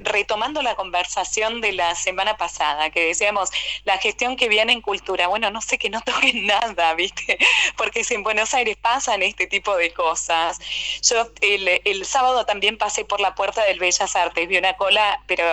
retomando 0.00 0.62
la 0.62 0.74
conversación 0.74 1.60
de 1.60 1.72
la 1.72 1.94
semana 1.94 2.36
pasada 2.36 2.90
que 2.90 3.06
decíamos, 3.06 3.50
la 3.84 3.98
gestión 3.98 4.36
que 4.36 4.48
viene 4.48 4.72
en 4.72 4.80
cultura, 4.80 5.28
bueno, 5.28 5.50
no 5.50 5.60
sé 5.60 5.78
que 5.78 5.90
no 5.90 6.00
toquen 6.04 6.46
nada, 6.46 6.94
¿viste? 6.94 7.38
Porque 7.76 8.04
si 8.04 8.14
en 8.14 8.22
Buenos 8.22 8.54
Aires 8.54 8.76
pasan 8.80 9.22
este 9.22 9.46
tipo 9.46 9.76
de 9.76 9.92
cosas. 9.92 10.58
Yo 11.02 11.30
el, 11.40 12.04
sábado 12.04 12.44
también 12.46 12.78
pasé 12.78 13.04
por 13.04 13.20
la 13.20 13.34
puerta 13.34 13.64
del 13.64 13.78
Bellas 13.78 14.16
Artes, 14.16 14.48
vi 14.48 14.56
una 14.56 14.74
cola, 14.74 15.22
pero 15.26 15.44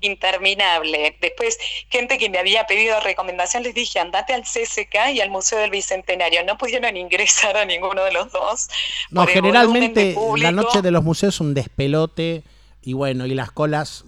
interminable. 0.00 1.16
Después, 1.20 1.58
gente 1.90 2.18
que 2.18 2.28
me 2.28 2.38
había 2.38 2.66
pedido 2.66 3.00
recomendación, 3.00 3.62
les 3.62 3.74
dije, 3.74 4.00
andate 4.00 4.34
al 4.34 4.42
CSK 4.42 5.12
y 5.14 5.20
al 5.20 5.30
Museo 5.30 5.58
del 5.58 5.70
Bicentenario. 5.70 6.44
No 6.44 6.58
pudieron 6.58 6.96
ingresar 6.96 7.56
a 7.56 7.64
ninguno 7.64 8.04
de 8.04 8.12
los 8.12 8.30
dos. 8.32 8.68
No, 9.10 9.26
generalmente 9.26 10.16
la 10.36 10.52
noche 10.52 10.82
de 10.82 10.90
los 10.90 11.02
museos 11.02 11.34
es 11.34 11.40
un 11.40 11.54
despelote 11.54 12.42
y 12.82 12.92
bueno, 12.94 13.26
y 13.26 13.34
las 13.34 13.50
colas 13.50 14.04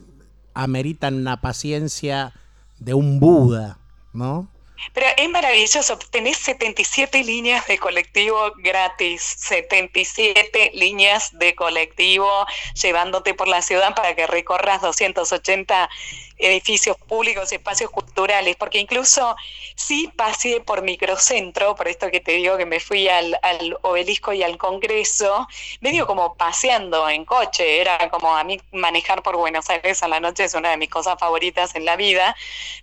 ameritan 0.55 1.15
una 1.15 1.41
paciencia 1.41 2.33
de 2.79 2.95
un 2.95 3.21
Buda, 3.21 3.79
¿no? 4.13 4.49
Pero 4.93 5.07
es 5.17 5.29
maravilloso, 5.31 5.99
tenés 6.11 6.37
77 6.39 7.25
líneas 7.25 7.67
de 7.67 7.79
colectivo 7.79 8.53
gratis, 8.57 9.23
77 9.23 10.73
líneas 10.75 11.31
de 11.39 11.55
colectivo 11.55 12.29
llevándote 12.81 13.35
por 13.35 13.49
la 13.49 13.63
ciudad 13.63 13.95
para 13.95 14.15
que 14.15 14.27
recorras 14.27 14.83
280 14.83 15.89
edificios 16.39 16.97
públicos, 16.97 17.53
espacios 17.53 17.91
culturales, 17.91 18.57
porque 18.57 18.79
incluso 18.79 19.37
sí 19.77 20.13
pasé 20.17 20.61
por 20.61 20.83
microcentro, 20.83 21.75
por 21.75 21.89
esto 21.89 22.11
que 22.11 22.21
te 22.21 22.33
digo 22.33 22.57
que 22.57 22.67
me 22.67 22.81
fui 22.81 23.09
al, 23.09 23.39
obelisco 23.83 24.33
y 24.33 24.43
al 24.43 24.59
Congreso, 24.59 25.47
medio 25.81 26.07
como 26.07 26.35
paseando 26.35 27.09
en 27.09 27.25
coche, 27.25 27.81
era 27.81 28.11
como 28.11 28.37
a 28.37 28.45
mí 28.45 28.61
manejar 28.73 29.23
por 29.23 29.37
Buenos 29.37 29.69
Aires 29.71 30.03
a 30.03 30.09
la 30.09 30.21
noche 30.21 30.45
es 30.45 30.55
una 30.55 30.71
de 30.71 30.77
mis 30.77 30.91
cosas 30.91 31.19
favoritas 31.19 31.75
en 31.75 31.85
la 31.85 31.97
vida, 31.97 32.37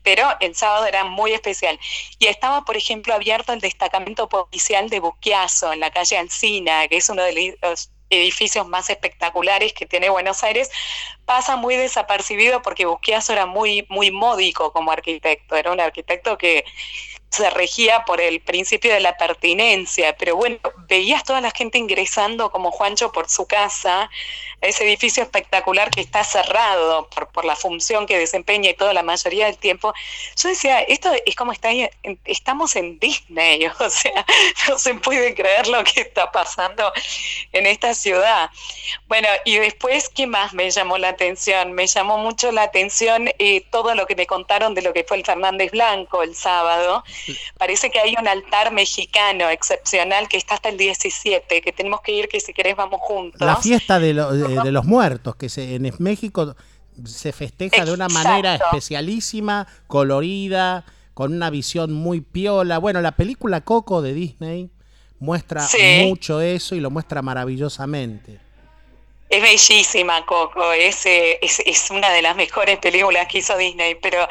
pero 0.04 0.28
el 0.40 0.56
sábado 0.56 0.86
era 0.86 1.04
muy 1.04 1.34
especial. 1.34 1.80
Y 2.20 2.28
estaba, 2.28 2.64
por 2.66 2.78
ejemplo, 2.78 3.14
abierto 3.14 3.54
el 3.54 3.60
destacamento 3.60 4.30
policial 4.30 4.90
de 4.90 5.00
Buquiazo, 5.00 5.74
en 5.74 5.80
la 5.80 5.92
calle 5.92 6.18
Alcina, 6.18 6.88
que 6.88 6.98
es 6.98 7.10
uno 7.10 7.24
de 7.24 7.58
los 7.62 7.90
edificios 8.12 8.68
más 8.68 8.90
espectaculares 8.90 9.74
que 9.74 9.86
tiene 9.86 10.10
Buenos 10.10 10.44
Aires, 10.44 10.70
pasa 11.26 11.56
muy 11.56 11.76
desapercibido 11.76 12.62
porque 12.62 12.86
Busquiazo 12.86 13.34
era 13.34 13.46
muy, 13.46 13.86
muy 13.90 14.12
módico 14.12 14.72
como 14.72 14.92
arquitecto, 14.92 15.56
era 15.56 15.72
un 15.72 15.80
arquitecto 15.80 16.38
que 16.38 16.66
se 17.32 17.50
regía 17.50 18.04
por 18.04 18.20
el 18.20 18.42
principio 18.42 18.94
de 18.94 19.00
la 19.00 19.16
pertinencia, 19.16 20.16
pero 20.18 20.36
bueno, 20.36 20.58
veías 20.90 21.24
toda 21.24 21.40
la 21.40 21.52
gente 21.52 21.78
ingresando 21.78 22.52
como 22.52 22.72
Juancho 22.72 23.14
por 23.14 23.30
su 23.30 23.48
casa, 23.48 24.10
ese 24.60 24.84
edificio 24.84 25.24
espectacular 25.24 25.90
que 25.90 26.02
está 26.02 26.24
cerrado 26.24 27.10
por, 27.10 27.30
por 27.30 27.46
la 27.46 27.56
función 27.56 28.06
que 28.06 28.18
desempeña 28.18 28.70
y 28.70 28.74
toda 28.74 28.94
la 28.94 29.02
mayoría 29.02 29.46
del 29.46 29.58
tiempo. 29.58 29.94
Yo 30.36 30.50
decía, 30.50 30.82
esto 30.82 31.10
es 31.26 31.36
como 31.36 31.54
está, 31.54 31.70
estamos 32.26 32.76
en 32.76 33.00
Disney, 33.00 33.66
o 33.80 33.90
sea, 33.90 34.26
no 34.68 34.78
se 34.78 34.94
puede 34.96 35.34
creer 35.34 35.68
lo 35.68 35.84
que 35.86 36.02
está 36.02 36.32
pasando 36.32 36.92
en 37.54 37.66
esta 37.66 37.94
ciudad. 37.94 38.50
Bueno, 39.08 39.30
y 39.46 39.58
después, 39.58 40.10
¿qué 40.10 40.28
más 40.28 40.54
me 40.54 40.70
llamó 40.70 40.98
la 40.98 41.10
atención? 41.10 41.72
Me 41.72 41.88
llamó 41.88 42.18
mucho 42.18 42.52
la 42.52 42.64
atención 42.64 43.30
eh, 43.40 43.66
todo 43.72 43.96
lo 43.96 44.06
que 44.06 44.16
me 44.18 44.28
contaron 44.28 44.74
de 44.74 44.82
lo 44.82 44.92
que 44.92 45.06
fue 45.06 45.18
el 45.18 45.26
Fernández 45.26 45.72
Blanco 45.72 46.24
el 46.24 46.36
sábado 46.36 47.04
Parece 47.58 47.90
que 47.90 48.00
hay 48.00 48.16
un 48.20 48.28
altar 48.28 48.72
mexicano 48.72 49.50
excepcional 49.50 50.28
que 50.28 50.38
está 50.38 50.56
hasta 50.56 50.70
el 50.70 50.78
17, 50.78 51.62
que 51.62 51.72
tenemos 51.72 52.02
que 52.02 52.12
ir, 52.14 52.28
que 52.28 52.40
si 52.40 52.54
querés 52.54 52.76
vamos 52.76 53.00
juntos. 53.02 53.40
La 53.42 53.58
fiesta 53.58 54.00
de, 54.00 54.14
los 54.14 54.86
muertos, 54.86 55.36
que 55.36 55.50
se, 55.50 55.76
en 55.76 55.92
México 56.00 56.56
se 57.06 57.32
festeja 57.32 57.86
de 57.86 57.94
una 57.94 58.08
manera 58.08 58.56
especialísima, 58.56 59.68
colorida, 59.88 60.86
con 61.14 61.34
una 61.34 61.50
visión 61.50 61.94
muy 61.94 62.22
piola. 62.22 62.78
Bueno, 62.78 63.02
la 63.02 63.14
película 63.14 63.62
Coco 63.62 64.02
de 64.02 64.14
Disney 64.14 64.70
muestra 65.20 65.68
mucho 66.06 66.42
eso 66.42 66.76
y 66.76 66.80
lo 66.80 66.90
muestra 66.90 67.22
maravillosamente. 67.22 68.40
Es 69.32 69.42
bellísima 69.42 70.26
Coco, 70.26 70.74
es, 70.74 71.06
es, 71.06 71.90
una 71.90 72.12
de 72.12 72.22
las 72.22 72.36
mejores 72.36 72.78
películas 72.80 73.28
que 73.28 73.38
hizo 73.38 73.56
Disney, 73.56 73.96
pero 73.96 74.28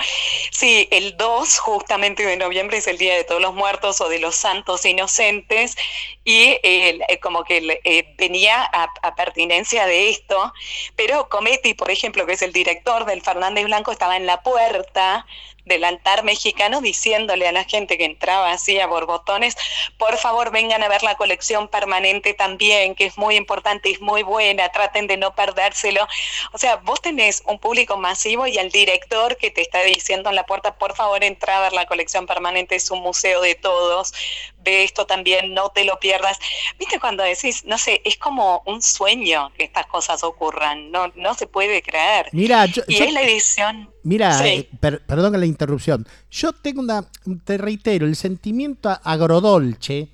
sí, 0.50 0.88
el 0.90 1.16
2 1.16 1.59
justamente 1.59 2.26
de 2.26 2.37
noviembre 2.37 2.76
es 2.76 2.87
el 2.87 2.99
Día 2.99 3.14
de 3.14 3.25
Todos 3.25 3.40
los 3.40 3.54
Muertos 3.54 4.02
o 4.02 4.11
de 4.11 4.19
los 4.19 4.37
Santos 4.37 4.85
Inocentes 4.85 5.75
y 6.23 6.59
eh, 6.62 7.19
como 7.23 7.45
que 7.45 7.80
eh, 7.83 8.14
venía 8.19 8.62
a, 8.62 9.14
pertinencia 9.14 9.87
de 9.87 10.11
esto, 10.11 10.52
pero 10.97 11.30
Cometti, 11.30 11.73
por 11.73 11.90
ejemplo, 11.90 12.26
que 12.26 12.35
es 12.35 12.42
el 12.42 12.52
director 12.52 13.07
del 13.07 13.23
Fernández 13.23 13.64
Blanco, 13.64 13.92
estaba 13.92 14.19
en 14.19 14.26
la 14.26 14.42
puerta 14.42 15.25
del 15.64 15.85
altar 15.85 16.25
mexicano 16.25 16.81
diciéndole 16.81 17.47
a 17.47 17.52
la 17.52 17.64
gente 17.64 17.99
que 17.99 18.05
entraba 18.05 18.52
así 18.52 18.79
a 18.79 18.87
borbotones, 18.87 19.57
por 19.99 20.17
favor 20.17 20.50
vengan 20.50 20.83
a 20.83 20.88
ver 20.88 21.02
la 21.02 21.14
colección 21.17 21.69
permanente 21.69 22.35
también, 22.35 22.95
que 22.95 23.07
es 23.07 23.19
muy 23.19 23.37
importante, 23.37 23.90
es 23.90 24.00
muy 24.00 24.23
buena, 24.23 24.71
traten 24.71 25.07
de 25.07 25.17
no 25.17 25.35
perdérselo. 25.35 26.07
O 26.52 26.59
sea, 26.59 26.76
vos 26.76 27.00
tenés 27.00 27.43
un 27.47 27.59
público 27.59 27.97
masivo 27.97 28.47
y 28.47 28.59
el 28.59 28.71
director 28.71 29.37
que 29.37 29.50
te 29.50 29.61
está 29.61 29.83
diciendo 29.83 30.31
en 30.31 30.37
la 30.37 30.47
puerta, 30.47 30.76
por 30.76 30.95
favor 30.95 31.23
entra 31.25 31.59
a 31.59 31.61
ver 31.61 31.73
la 31.73 31.87
colección 31.87 32.26
permanente, 32.26 32.76
es 32.76 32.90
un 32.90 33.00
museo 33.00 33.40
de 33.40 33.55
todos, 33.55 34.12
ve 34.59 34.85
esto 34.85 35.07
también, 35.07 35.55
no 35.55 35.71
te 35.71 35.85
lo 35.85 35.99
pierdas. 35.99 36.38
Viste 36.79 36.99
cuando 36.99 37.23
decís, 37.23 37.64
no 37.64 37.79
sé, 37.79 38.02
es 38.05 38.17
como 38.17 38.62
un 38.67 38.83
sueño 38.83 39.52
que 39.57 39.64
estas 39.64 39.87
cosas 39.87 40.23
ocurran, 40.23 40.90
no, 40.90 41.12
no 41.14 41.35
se 41.35 41.47
puede 41.47 41.83
creer. 41.83 42.29
Mira, 42.33 42.67
y 42.88 43.02
es 43.02 43.12
la 43.12 43.23
edición. 43.23 43.93
Mira, 44.02 44.47
eh, 44.47 44.69
perdón 44.80 45.38
la 45.38 45.47
interrupción. 45.47 46.07
Yo 46.30 46.52
tengo 46.52 46.80
una, 46.80 47.07
te 47.45 47.59
reitero, 47.59 48.07
el 48.07 48.16
sentimiento 48.16 48.88
agrodolce, 49.02 50.09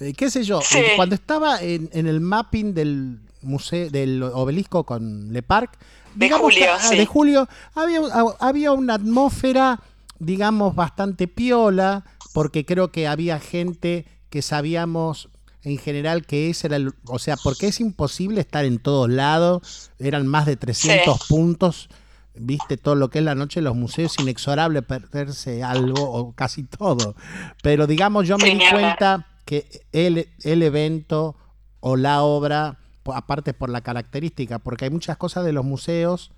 eh, 0.00 0.12
qué 0.14 0.30
sé 0.30 0.44
yo, 0.44 0.60
eh, 0.74 0.92
cuando 0.96 1.14
estaba 1.14 1.60
en, 1.62 1.88
el 1.92 2.20
mapping 2.20 2.74
del 2.74 3.20
museo, 3.40 3.90
del 3.90 4.22
obelisco 4.22 4.84
con 4.84 5.32
Le 5.32 5.42
Parc, 5.42 5.78
de 6.14 6.30
julio, 6.30 6.66
ah, 6.78 6.90
de 6.90 7.06
julio 7.06 7.48
había, 7.74 8.00
había 8.38 8.72
una 8.72 8.94
atmósfera, 8.94 9.80
digamos, 10.18 10.74
bastante 10.74 11.26
piola, 11.26 12.04
porque 12.34 12.66
creo 12.66 12.92
que 12.92 13.06
había 13.06 13.40
gente 13.40 14.04
que 14.28 14.42
sabíamos 14.42 15.30
en 15.64 15.78
general 15.78 16.26
que 16.26 16.50
ese 16.50 16.66
era 16.66 16.76
el, 16.76 16.92
o 17.06 17.18
sea, 17.18 17.36
porque 17.36 17.68
es 17.68 17.80
imposible 17.80 18.40
estar 18.40 18.64
en 18.64 18.78
todos 18.78 19.08
lados, 19.08 19.90
eran 19.98 20.26
más 20.26 20.46
de 20.46 20.56
300 20.56 21.26
puntos, 21.28 21.88
viste 22.34 22.76
todo 22.76 22.94
lo 22.94 23.10
que 23.10 23.18
es 23.18 23.24
la 23.24 23.34
noche 23.34 23.60
en 23.60 23.64
los 23.64 23.76
museos, 23.76 24.18
inexorable 24.18 24.82
perderse 24.82 25.62
algo 25.62 26.02
o 26.02 26.32
casi 26.32 26.64
todo, 26.64 27.14
pero 27.62 27.86
digamos 27.86 28.26
yo 28.26 28.38
me 28.38 28.54
di 28.54 28.60
cuenta 28.70 29.26
que 29.44 29.66
el, 29.92 30.28
el 30.42 30.62
evento 30.62 31.36
o 31.80 31.96
la 31.96 32.22
obra, 32.22 32.78
aparte 33.06 33.54
por 33.54 33.68
la 33.68 33.80
característica, 33.80 34.58
porque 34.58 34.84
hay 34.86 34.90
muchas 34.90 35.16
cosas 35.16 35.44
de 35.44 35.52
los 35.52 35.64
museos 35.64 36.30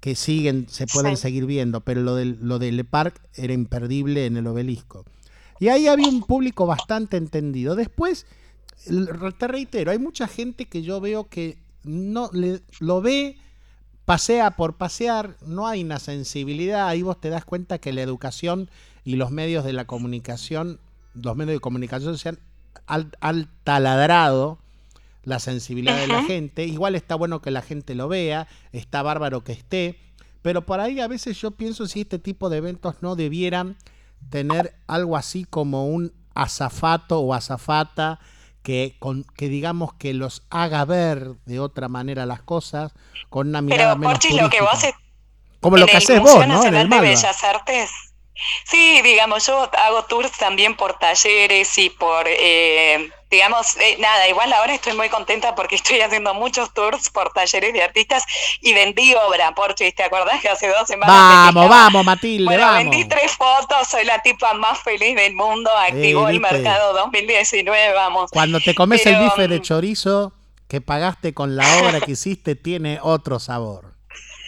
que 0.00 0.14
siguen, 0.14 0.66
se 0.68 0.86
pueden 0.86 1.16
seguir 1.16 1.46
viendo, 1.46 1.80
pero 1.80 2.02
lo 2.02 2.14
del, 2.14 2.38
lo 2.42 2.58
del 2.58 2.76
Le 2.76 2.84
Parc 2.84 3.20
era 3.34 3.52
imperdible 3.52 4.26
en 4.26 4.36
el 4.36 4.46
obelisco. 4.46 5.04
Y 5.60 5.68
ahí 5.68 5.86
había 5.86 6.08
un 6.08 6.22
público 6.22 6.66
bastante 6.66 7.16
entendido. 7.16 7.74
Después, 7.74 8.26
te 9.38 9.48
reitero, 9.48 9.90
hay 9.90 9.98
mucha 9.98 10.28
gente 10.28 10.66
que 10.66 10.82
yo 10.82 11.00
veo 11.00 11.28
que 11.28 11.58
no 11.84 12.28
le, 12.32 12.60
lo 12.80 13.00
ve, 13.00 13.38
pasea 14.04 14.52
por 14.52 14.76
pasear, 14.76 15.36
no 15.46 15.66
hay 15.66 15.82
una 15.82 15.98
sensibilidad. 15.98 16.88
Ahí 16.88 17.02
vos 17.02 17.20
te 17.20 17.30
das 17.30 17.44
cuenta 17.44 17.78
que 17.78 17.92
la 17.92 18.02
educación 18.02 18.70
y 19.04 19.16
los 19.16 19.30
medios 19.30 19.64
de 19.64 19.72
la 19.72 19.86
comunicación, 19.86 20.80
los 21.14 21.36
medios 21.36 21.56
de 21.56 21.60
comunicación 21.60 22.18
se 22.18 22.30
han 22.30 22.38
taladrado 23.64 24.58
la 25.22 25.38
sensibilidad 25.38 25.96
de 25.96 26.06
la 26.06 26.22
gente. 26.24 26.64
Igual 26.64 26.94
está 26.94 27.14
bueno 27.14 27.40
que 27.40 27.50
la 27.50 27.62
gente 27.62 27.94
lo 27.94 28.08
vea, 28.08 28.46
está 28.72 29.02
bárbaro 29.02 29.42
que 29.42 29.52
esté, 29.52 29.98
pero 30.42 30.66
por 30.66 30.80
ahí 30.80 31.00
a 31.00 31.08
veces 31.08 31.40
yo 31.40 31.52
pienso 31.52 31.86
si 31.86 32.02
este 32.02 32.18
tipo 32.18 32.50
de 32.50 32.58
eventos 32.58 32.96
no 33.00 33.16
debieran 33.16 33.76
tener 34.30 34.74
algo 34.86 35.16
así 35.16 35.44
como 35.44 35.86
un 35.86 36.12
azafato 36.34 37.20
o 37.20 37.34
azafata 37.34 38.20
que, 38.64 38.96
con, 38.98 39.24
que 39.36 39.48
digamos 39.48 39.92
que 39.94 40.14
los 40.14 40.42
haga 40.50 40.84
ver 40.84 41.34
de 41.44 41.60
otra 41.60 41.88
manera 41.88 42.26
las 42.26 42.40
cosas 42.42 42.92
con 43.28 43.48
una 43.48 43.60
mirada 43.60 43.94
Pero, 43.94 44.08
menos 44.08 44.42
lo 44.42 44.50
que 44.50 44.60
vos 44.60 44.80
como 45.60 45.76
lo 45.76 45.86
que 45.86 45.96
haces 45.96 46.20
vos, 46.20 46.46
¿no? 46.46 46.64
En 46.64 46.74
el 46.74 46.90
de 46.90 47.00
Bellas 47.00 47.42
Artes. 47.44 47.90
Sí, 48.64 49.00
digamos, 49.02 49.46
yo 49.46 49.70
hago 49.78 50.04
tours 50.04 50.32
también 50.32 50.76
por 50.76 50.98
talleres 50.98 51.78
y 51.78 51.88
por 51.88 52.26
eh, 52.28 53.10
digamos, 53.34 53.76
eh, 53.76 53.96
nada, 53.98 54.28
igual 54.28 54.52
ahora 54.52 54.74
estoy 54.74 54.94
muy 54.94 55.08
contenta 55.08 55.54
porque 55.54 55.74
estoy 55.74 56.00
haciendo 56.00 56.34
muchos 56.34 56.72
tours 56.72 57.10
por 57.10 57.32
talleres 57.32 57.72
de 57.72 57.82
artistas 57.82 58.24
y 58.60 58.72
vendí 58.72 59.14
obra, 59.14 59.54
porque 59.54 59.90
¿te 59.92 60.04
acordás 60.04 60.40
que 60.40 60.48
hace 60.48 60.68
dos 60.68 60.86
semanas? 60.86 61.14
Vamos, 61.14 61.68
vamos, 61.68 62.04
Matilde, 62.04 62.44
bueno, 62.44 62.62
vamos. 62.62 62.78
vendí 62.78 63.04
tres 63.08 63.32
fotos, 63.32 63.88
soy 63.88 64.04
la 64.04 64.22
tipa 64.22 64.54
más 64.54 64.80
feliz 64.80 65.16
del 65.16 65.34
mundo, 65.34 65.70
activó 65.76 66.28
el 66.28 66.40
mercado 66.40 66.92
2019, 66.94 67.92
vamos. 67.94 68.30
Cuando 68.30 68.60
te 68.60 68.74
comes 68.74 69.04
el 69.06 69.18
bife 69.18 69.48
de 69.48 69.58
mm, 69.58 69.62
chorizo 69.62 70.32
que 70.68 70.80
pagaste 70.80 71.34
con 71.34 71.56
la 71.56 71.64
obra 71.78 72.00
que 72.00 72.12
hiciste, 72.12 72.54
tiene 72.54 72.98
otro 73.02 73.38
sabor. 73.38 73.93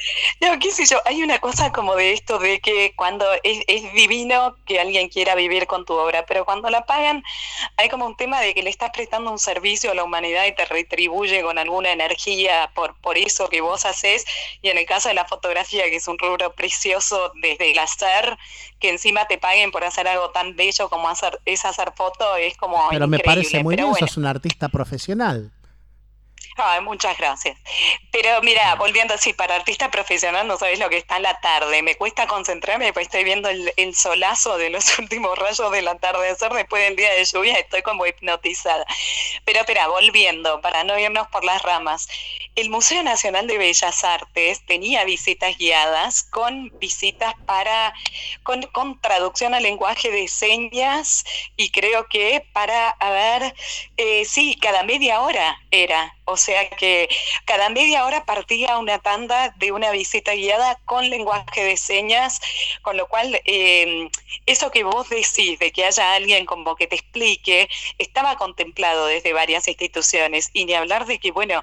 No, 0.40 0.58
qué 0.58 0.70
sé 0.70 0.84
yo, 0.86 1.00
hay 1.04 1.22
una 1.22 1.38
cosa 1.38 1.72
como 1.72 1.96
de 1.96 2.12
esto 2.12 2.38
de 2.38 2.60
que 2.60 2.92
cuando 2.96 3.26
es, 3.42 3.64
divino 3.94 4.56
que 4.66 4.80
alguien 4.80 5.08
quiera 5.08 5.34
vivir 5.34 5.66
con 5.66 5.84
tu 5.84 5.94
obra, 5.94 6.24
pero 6.26 6.44
cuando 6.44 6.70
la 6.70 6.84
pagan 6.86 7.22
hay 7.76 7.88
como 7.88 8.06
un 8.06 8.16
tema 8.16 8.40
de 8.40 8.54
que 8.54 8.62
le 8.62 8.70
estás 8.70 8.90
prestando 8.90 9.30
un 9.30 9.38
servicio 9.38 9.90
a 9.90 9.94
la 9.94 10.04
humanidad 10.04 10.46
y 10.46 10.54
te 10.54 10.64
retribuye 10.64 11.42
con 11.42 11.58
alguna 11.58 11.92
energía 11.92 12.70
por, 12.74 12.94
por 13.00 13.18
eso 13.18 13.48
que 13.48 13.60
vos 13.60 13.84
haces. 13.84 14.24
Y 14.62 14.68
en 14.68 14.78
el 14.78 14.86
caso 14.86 15.08
de 15.08 15.14
la 15.14 15.24
fotografía, 15.24 15.84
que 15.84 15.96
es 15.96 16.08
un 16.08 16.18
rubro 16.18 16.52
precioso 16.54 17.32
desde 17.40 17.72
el 17.72 17.78
hacer, 17.78 18.36
que 18.78 18.90
encima 18.90 19.26
te 19.26 19.38
paguen 19.38 19.70
por 19.70 19.84
hacer 19.84 20.06
algo 20.08 20.30
tan 20.30 20.56
bello 20.56 20.88
como 20.88 21.08
hacer, 21.08 21.40
es 21.44 21.64
hacer 21.64 21.92
foto, 21.96 22.36
es 22.36 22.56
como... 22.56 22.88
Pero 22.90 23.08
me 23.08 23.18
parece 23.18 23.62
muy 23.62 23.76
bien, 23.76 23.94
sos 23.94 24.16
un 24.16 24.26
artista 24.26 24.68
profesional. 24.68 25.52
Ay, 26.58 26.80
muchas 26.80 27.16
gracias. 27.18 27.58
Pero 28.10 28.40
mira, 28.42 28.74
volviendo 28.76 29.12
así, 29.14 29.34
para 29.34 29.56
artista 29.56 29.90
profesional 29.90 30.46
no 30.46 30.56
sabes 30.56 30.78
lo 30.78 30.88
que 30.88 30.96
está 30.96 31.16
en 31.16 31.24
la 31.24 31.38
tarde. 31.40 31.82
Me 31.82 31.96
cuesta 31.96 32.26
concentrarme 32.26 32.92
porque 32.92 33.04
estoy 33.04 33.24
viendo 33.24 33.48
el, 33.50 33.94
solazo 33.94 34.56
de 34.56 34.70
los 34.70 34.98
últimos 34.98 35.38
rayos 35.38 35.70
del 35.70 35.86
atardecer 35.88 36.52
después 36.52 36.82
del 36.82 36.96
día 36.96 37.12
de 37.12 37.24
lluvia. 37.24 37.58
Estoy 37.58 37.82
como 37.82 38.06
hipnotizada. 38.06 38.86
Pero 39.44 39.60
espera, 39.60 39.88
volviendo, 39.88 40.60
para 40.62 40.82
no 40.84 40.98
irnos 40.98 41.28
por 41.28 41.44
las 41.44 41.62
ramas. 41.62 42.08
El 42.56 42.70
Museo 42.70 43.02
Nacional 43.02 43.46
de 43.46 43.58
Bellas 43.58 44.02
Artes 44.02 44.64
tenía 44.64 45.04
visitas 45.04 45.58
guiadas 45.58 46.22
con 46.22 46.72
visitas 46.78 47.34
para, 47.44 47.92
con, 48.44 48.62
con 48.72 48.98
traducción 49.02 49.52
al 49.52 49.62
lenguaje 49.62 50.10
de 50.10 50.26
señas 50.26 51.24
y 51.58 51.70
creo 51.70 52.08
que 52.08 52.46
para, 52.54 52.88
a 52.88 53.10
ver, 53.10 53.54
eh, 53.98 54.24
sí, 54.24 54.56
cada 54.58 54.84
media 54.84 55.20
hora 55.20 55.60
era 55.70 56.16
o 56.28 56.36
sea 56.36 56.68
que 56.70 57.08
cada 57.44 57.68
media 57.68 58.04
hora 58.04 58.24
partía 58.24 58.78
una 58.78 58.98
tanda 58.98 59.54
de 59.58 59.70
una 59.70 59.92
visita 59.92 60.34
guiada 60.34 60.76
con 60.84 61.08
lenguaje 61.08 61.62
de 61.62 61.76
señas, 61.76 62.40
con 62.82 62.96
lo 62.96 63.06
cual 63.06 63.40
em, 63.44 64.10
eso 64.44 64.72
que 64.72 64.82
vos 64.82 65.08
decís 65.08 65.58
de 65.60 65.70
que 65.70 65.84
haya 65.84 66.14
alguien 66.14 66.44
como 66.44 66.74
que 66.74 66.88
te 66.88 66.96
explique, 66.96 67.68
estaba 67.98 68.36
contemplado 68.36 69.06
desde 69.06 69.32
varias 69.32 69.68
instituciones. 69.68 70.50
Y 70.52 70.64
ni 70.64 70.74
hablar 70.74 71.06
de 71.06 71.20
que, 71.20 71.30
bueno, 71.30 71.62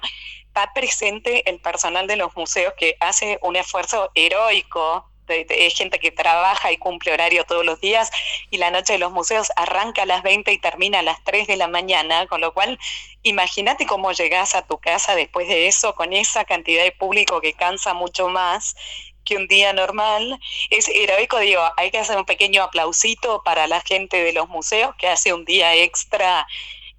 está 0.54 0.72
presente 0.72 1.50
el 1.50 1.58
personal 1.58 2.06
de 2.06 2.14
los 2.14 2.36
museos 2.36 2.74
que 2.78 2.96
hace 3.00 3.40
un 3.42 3.56
esfuerzo 3.56 4.12
heroico 4.14 5.04
es 5.26 5.74
gente 5.74 5.98
que 5.98 6.12
trabaja 6.12 6.70
y 6.70 6.76
cumple 6.76 7.12
horario 7.12 7.44
todos 7.44 7.64
los 7.64 7.80
días 7.80 8.08
y 8.50 8.58
la 8.58 8.70
noche 8.70 8.92
de 8.92 8.98
los 9.00 9.10
museos 9.10 9.50
arranca 9.56 10.02
a 10.02 10.06
las 10.06 10.22
20 10.22 10.52
y 10.52 10.58
termina 10.58 11.00
a 11.00 11.02
las 11.02 11.24
3 11.24 11.48
de 11.48 11.56
la 11.56 11.66
mañana, 11.66 12.28
con 12.28 12.40
lo 12.40 12.54
cual 12.54 12.78
imagínate 13.24 13.84
cómo 13.84 14.12
llegás 14.12 14.54
a 14.54 14.64
tu 14.64 14.78
casa 14.78 15.16
después 15.16 15.48
de 15.48 15.66
eso 15.66 15.96
con 15.96 16.12
esa 16.12 16.44
cantidad 16.44 16.84
de 16.84 16.92
público 16.92 17.40
que 17.40 17.54
cansa 17.54 17.92
mucho 17.92 18.28
más 18.28 18.76
que 19.24 19.36
un 19.36 19.48
día 19.48 19.72
normal. 19.72 20.38
Es 20.70 20.88
heroico, 20.88 21.38
digo, 21.38 21.62
hay 21.78 21.90
que 21.90 21.98
hacer 21.98 22.16
un 22.16 22.26
pequeño 22.26 22.62
aplausito 22.62 23.42
para 23.42 23.66
la 23.66 23.80
gente 23.80 24.22
de 24.22 24.32
los 24.32 24.48
museos 24.48 24.94
que 24.98 25.08
hace 25.08 25.32
un 25.32 25.44
día 25.44 25.74
extra 25.74 26.46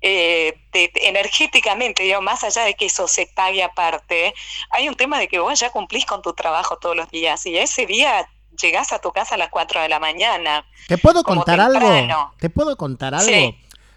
eh, 0.07 0.53
energéticamente, 0.71 2.03
digo, 2.03 2.21
más 2.21 2.43
allá 2.43 2.63
de 2.63 2.75
que 2.75 2.85
eso 2.85 3.07
se 3.07 3.25
pague 3.25 3.63
aparte, 3.63 4.35
hay 4.69 4.87
un 4.87 4.93
tema 4.93 5.17
de 5.17 5.27
que 5.27 5.39
vos 5.39 5.59
ya 5.59 5.71
cumplís 5.71 6.05
con 6.05 6.21
tu 6.21 6.33
trabajo 6.33 6.77
todos 6.77 6.95
los 6.95 7.09
días 7.09 7.43
y 7.47 7.57
ese 7.57 7.87
día 7.87 8.29
llegás 8.61 8.93
a 8.93 8.99
tu 8.99 9.11
casa 9.11 9.33
a 9.33 9.39
las 9.39 9.49
4 9.49 9.81
de 9.81 9.89
la 9.89 9.99
mañana. 9.99 10.63
¿Te 10.87 10.99
puedo 10.99 11.23
contar 11.23 11.59
algo? 11.59 12.31
¿Te 12.37 12.51
puedo 12.51 12.77
contar 12.77 13.15
algo? 13.15 13.55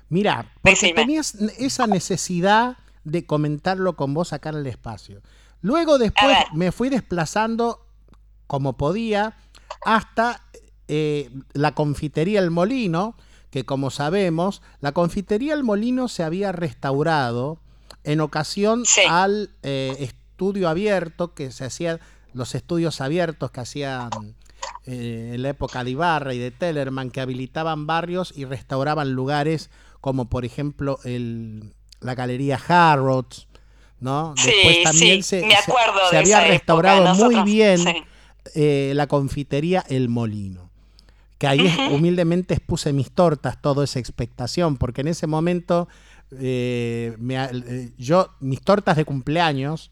Mira, 0.09 0.51
porque 0.63 0.95
tenías 0.95 1.35
esa 1.59 1.87
necesidad 1.87 2.79
de 3.05 3.27
comentarlo 3.27 3.95
con 3.95 4.15
vos 4.15 4.33
acá 4.33 4.49
en 4.49 4.57
el 4.57 4.67
espacio. 4.67 5.21
Luego 5.61 5.99
después 5.99 6.39
me 6.55 6.73
fui 6.73 6.89
desplazando 6.89 7.85
como 8.47 8.79
podía 8.79 9.37
hasta 9.85 10.43
eh, 10.89 11.29
la 11.53 11.73
confitería 11.73 12.41
El 12.41 12.51
Molino, 12.51 13.15
que 13.51 13.65
como 13.65 13.91
sabemos, 13.91 14.63
la 14.81 14.93
confitería 14.93 15.55
El 15.55 15.65
Molino 15.65 16.09
se 16.09 16.23
había 16.23 16.53
restaurado 16.53 17.59
en 18.05 18.21
ocasión 18.21 18.85
al 19.09 19.51
eh, 19.63 19.97
estudio 19.99 20.69
abierto 20.69 21.35
que 21.35 21.51
se 21.51 21.65
hacía, 21.65 22.01
los 22.33 22.55
estudios 22.55 23.01
abiertos 23.01 23.51
que 23.51 23.61
hacían 23.61 24.11
eh, 24.87 25.33
en 25.35 25.43
la 25.43 25.51
época 25.51 25.85
de 25.85 25.91
Ibarra 25.91 26.35
y 26.35 26.39
de 26.39 26.51
Tellerman, 26.51 27.11
que 27.11 27.21
habilitaban 27.21 27.87
barrios 27.87 28.33
y 28.37 28.45
restauraban 28.45 29.13
lugares 29.13 29.71
como 30.01 30.29
por 30.29 30.45
ejemplo 30.45 30.99
el, 31.05 31.75
la 32.01 32.15
Galería 32.15 32.61
Harrods, 32.69 33.49
¿no? 34.01 34.35
Después 34.37 34.85
también 34.85 35.23
se, 35.23 35.45
había 36.17 36.47
restaurado 36.47 37.15
muy 37.15 37.43
bien 37.43 37.85
eh, 38.55 38.93
la 38.95 39.07
confitería 39.07 39.85
El 39.89 40.09
Molino. 40.09 40.68
Que 41.39 41.47
ahí 41.47 41.73
humildemente 41.93 42.55
expuse 42.55 42.93
mis 42.93 43.11
tortas, 43.11 43.61
toda 43.63 43.85
esa 43.85 43.99
expectación, 43.99 44.77
porque 44.77 45.01
en 45.01 45.09
ese 45.09 45.27
momento 45.27 45.89
eh, 46.39 47.17
eh, 47.31 47.93
yo, 47.97 48.31
mis 48.41 48.61
tortas 48.61 48.97
de 48.97 49.05
cumpleaños, 49.05 49.91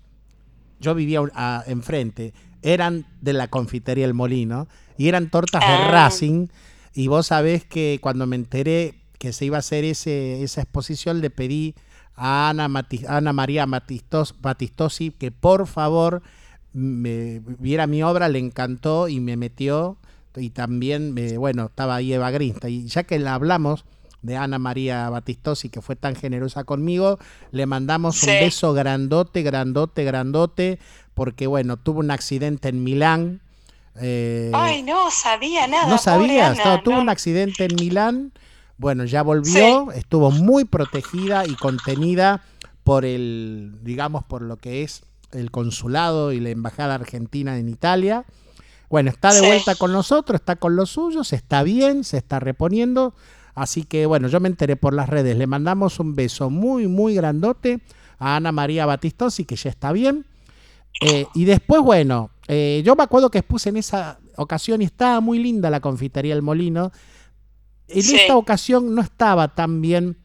yo 0.80 0.94
vivía 0.94 1.20
enfrente, 1.66 2.34
eran 2.62 3.06
de 3.20 3.32
la 3.32 3.48
confitería 3.48 4.04
El 4.04 4.14
Molino 4.14 4.68
y 4.98 5.08
eran 5.08 5.30
tortas 5.30 5.60
de 5.60 5.72
ah. 5.72 5.88
Racing. 5.90 6.48
Y 6.94 7.08
vos 7.08 7.28
sabés 7.28 7.64
que 7.64 7.98
cuando 8.00 8.26
me 8.26 8.36
enteré 8.36 8.94
que 9.18 9.32
se 9.32 9.44
iba 9.44 9.56
a 9.56 9.60
hacer 9.60 9.84
ese, 9.84 10.42
esa 10.42 10.62
exposición, 10.62 11.20
le 11.20 11.30
pedí 11.30 11.74
a 12.14 12.48
Ana, 12.48 12.70
Ana 13.08 13.32
María 13.32 13.66
Matistos, 13.66 14.34
Batistosi 14.40 15.10
que 15.10 15.30
por 15.30 15.66
favor 15.66 16.22
me 16.72 17.40
viera 17.58 17.86
mi 17.86 18.02
obra, 18.02 18.28
le 18.28 18.38
encantó 18.38 19.08
y 19.08 19.20
me 19.20 19.36
metió. 19.36 19.98
Y 20.36 20.50
también, 20.50 21.12
me, 21.14 21.38
bueno, 21.38 21.66
estaba 21.66 21.96
ahí 21.96 22.12
Eva 22.12 22.30
Grinsta. 22.30 22.68
Y 22.68 22.86
ya 22.86 23.04
que 23.04 23.18
la 23.18 23.34
hablamos, 23.34 23.84
de 24.26 24.36
Ana 24.36 24.58
María 24.58 25.08
Batistosi, 25.08 25.68
que 25.68 25.80
fue 25.80 25.96
tan 25.96 26.16
generosa 26.16 26.64
conmigo. 26.64 27.18
Le 27.52 27.64
mandamos 27.66 28.22
un 28.22 28.28
beso 28.28 28.74
grandote, 28.74 29.42
grandote, 29.42 30.04
grandote, 30.04 30.78
porque 31.14 31.46
bueno, 31.46 31.76
tuvo 31.76 32.00
un 32.00 32.10
accidente 32.10 32.68
en 32.68 32.82
Milán. 32.82 33.40
Eh, 34.00 34.50
Ay, 34.52 34.82
no 34.82 35.10
sabía 35.10 35.66
nada. 35.66 35.86
No 35.88 35.96
sabía, 35.96 36.54
tuvo 36.82 37.00
un 37.00 37.08
accidente 37.08 37.64
en 37.64 37.76
Milán. 37.76 38.32
Bueno, 38.78 39.04
ya 39.04 39.22
volvió, 39.22 39.90
estuvo 39.92 40.30
muy 40.30 40.64
protegida 40.64 41.46
y 41.46 41.54
contenida 41.54 42.42
por 42.84 43.06
el, 43.06 43.78
digamos, 43.82 44.22
por 44.24 44.42
lo 44.42 44.58
que 44.58 44.82
es 44.82 45.02
el 45.32 45.50
consulado 45.50 46.32
y 46.32 46.40
la 46.40 46.50
embajada 46.50 46.94
argentina 46.94 47.58
en 47.58 47.68
Italia. 47.68 48.26
Bueno, 48.88 49.10
está 49.10 49.32
de 49.32 49.40
vuelta 49.40 49.74
con 49.74 49.92
nosotros, 49.92 50.40
está 50.40 50.56
con 50.56 50.76
los 50.76 50.90
suyos, 50.90 51.32
está 51.32 51.62
bien, 51.62 52.04
se 52.04 52.18
está 52.18 52.40
reponiendo. 52.40 53.14
Así 53.54 53.84
que 53.84 54.06
bueno, 54.06 54.28
yo 54.28 54.38
me 54.38 54.48
enteré 54.48 54.76
por 54.76 54.92
las 54.94 55.08
redes. 55.08 55.36
Le 55.36 55.46
mandamos 55.46 55.98
un 55.98 56.14
beso 56.14 56.50
muy, 56.50 56.86
muy 56.88 57.14
grandote 57.14 57.80
a 58.18 58.36
Ana 58.36 58.52
María 58.52 58.86
Batistosi, 58.86 59.44
que 59.44 59.56
ya 59.56 59.70
está 59.70 59.92
bien. 59.92 60.26
Eh, 61.00 61.26
y 61.34 61.44
después, 61.44 61.82
bueno, 61.82 62.30
eh, 62.48 62.82
yo 62.84 62.94
me 62.96 63.02
acuerdo 63.02 63.30
que 63.30 63.38
expuse 63.38 63.70
en 63.70 63.76
esa 63.76 64.18
ocasión 64.36 64.82
y 64.82 64.84
estaba 64.84 65.20
muy 65.20 65.38
linda 65.38 65.70
la 65.70 65.80
confitería 65.80 66.34
El 66.34 66.42
Molino. 66.42 66.92
En 67.88 67.98
esta 67.98 68.36
ocasión 68.36 68.94
no 68.94 69.02
estaba 69.02 69.54
tan 69.54 69.80
bien. 69.80 70.18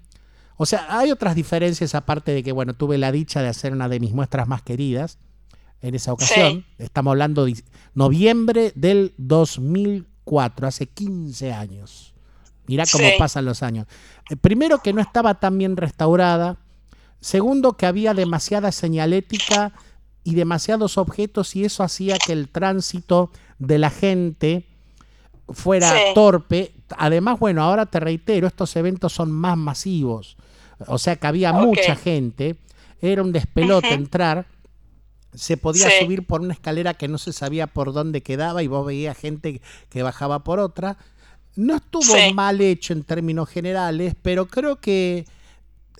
O 0.57 0.65
sea, 0.65 0.85
hay 0.89 1.11
otras 1.11 1.35
diferencias 1.35 1.95
aparte 1.95 2.33
de 2.33 2.43
que, 2.43 2.51
bueno, 2.51 2.73
tuve 2.73 2.97
la 2.97 3.11
dicha 3.11 3.41
de 3.41 3.47
hacer 3.47 3.73
una 3.73 3.89
de 3.89 3.99
mis 3.99 4.11
muestras 4.13 4.47
más 4.47 4.61
queridas 4.61 5.17
en 5.81 5.95
esa 5.95 6.13
ocasión. 6.13 6.65
Estamos 6.77 7.11
hablando 7.11 7.45
de 7.45 7.63
noviembre 7.93 8.71
del 8.75 9.13
2004, 9.17 10.67
hace 10.67 10.87
15 10.87 11.53
años. 11.53 12.13
Mirá 12.67 12.85
cómo 12.91 13.07
pasan 13.17 13.45
los 13.45 13.63
años. 13.63 13.87
Eh, 14.29 14.35
primero 14.35 14.79
que 14.79 14.93
no 14.93 15.01
estaba 15.01 15.39
tan 15.39 15.57
bien 15.57 15.77
restaurada. 15.77 16.57
Segundo 17.19 17.73
que 17.73 17.85
había 17.85 18.13
demasiada 18.13 18.71
señalética 18.71 19.73
y 20.23 20.35
demasiados 20.35 20.97
objetos 20.97 21.55
y 21.55 21.65
eso 21.65 21.83
hacía 21.83 22.17
que 22.17 22.33
el 22.33 22.49
tránsito 22.49 23.31
de 23.59 23.77
la 23.77 23.89
gente 23.89 24.65
fuera 25.49 25.93
torpe. 26.13 26.73
Además, 26.97 27.39
bueno, 27.39 27.63
ahora 27.63 27.85
te 27.85 27.99
reitero, 27.99 28.47
estos 28.47 28.75
eventos 28.75 29.13
son 29.13 29.31
más 29.31 29.57
masivos. 29.57 30.37
O 30.87 30.97
sea 30.97 31.15
que 31.15 31.27
había 31.27 31.53
mucha 31.53 31.95
gente. 31.95 32.57
Era 33.01 33.21
un 33.21 33.31
despelote 33.31 33.93
entrar. 33.93 34.45
Se 35.33 35.57
podía 35.57 35.87
subir 36.01 36.25
por 36.25 36.41
una 36.41 36.53
escalera 36.53 36.93
que 36.93 37.07
no 37.07 37.17
se 37.17 37.33
sabía 37.33 37.67
por 37.67 37.93
dónde 37.93 38.21
quedaba 38.21 38.63
y 38.63 38.67
vos 38.67 38.85
veías 38.85 39.17
gente 39.17 39.61
que 39.89 40.03
bajaba 40.03 40.43
por 40.43 40.59
otra. 40.59 40.97
No 41.55 41.75
estuvo 41.75 42.13
mal 42.33 42.61
hecho 42.61 42.93
en 42.93 43.03
términos 43.03 43.49
generales, 43.49 44.15
pero 44.21 44.47
creo 44.47 44.77
que 44.77 45.25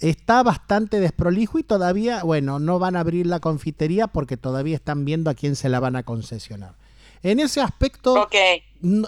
está 0.01 0.43
bastante 0.43 0.99
desprolijo 0.99 1.59
y 1.59 1.63
todavía, 1.63 2.23
bueno, 2.23 2.59
no 2.59 2.79
van 2.79 2.95
a 2.95 3.01
abrir 3.01 3.27
la 3.27 3.39
confitería 3.39 4.07
porque 4.07 4.37
todavía 4.37 4.75
están 4.75 5.05
viendo 5.05 5.29
a 5.29 5.33
quién 5.33 5.55
se 5.55 5.69
la 5.69 5.79
van 5.79 5.95
a 5.95 6.03
concesionar. 6.03 6.75
En 7.23 7.39
ese 7.39 7.61
aspecto, 7.61 8.27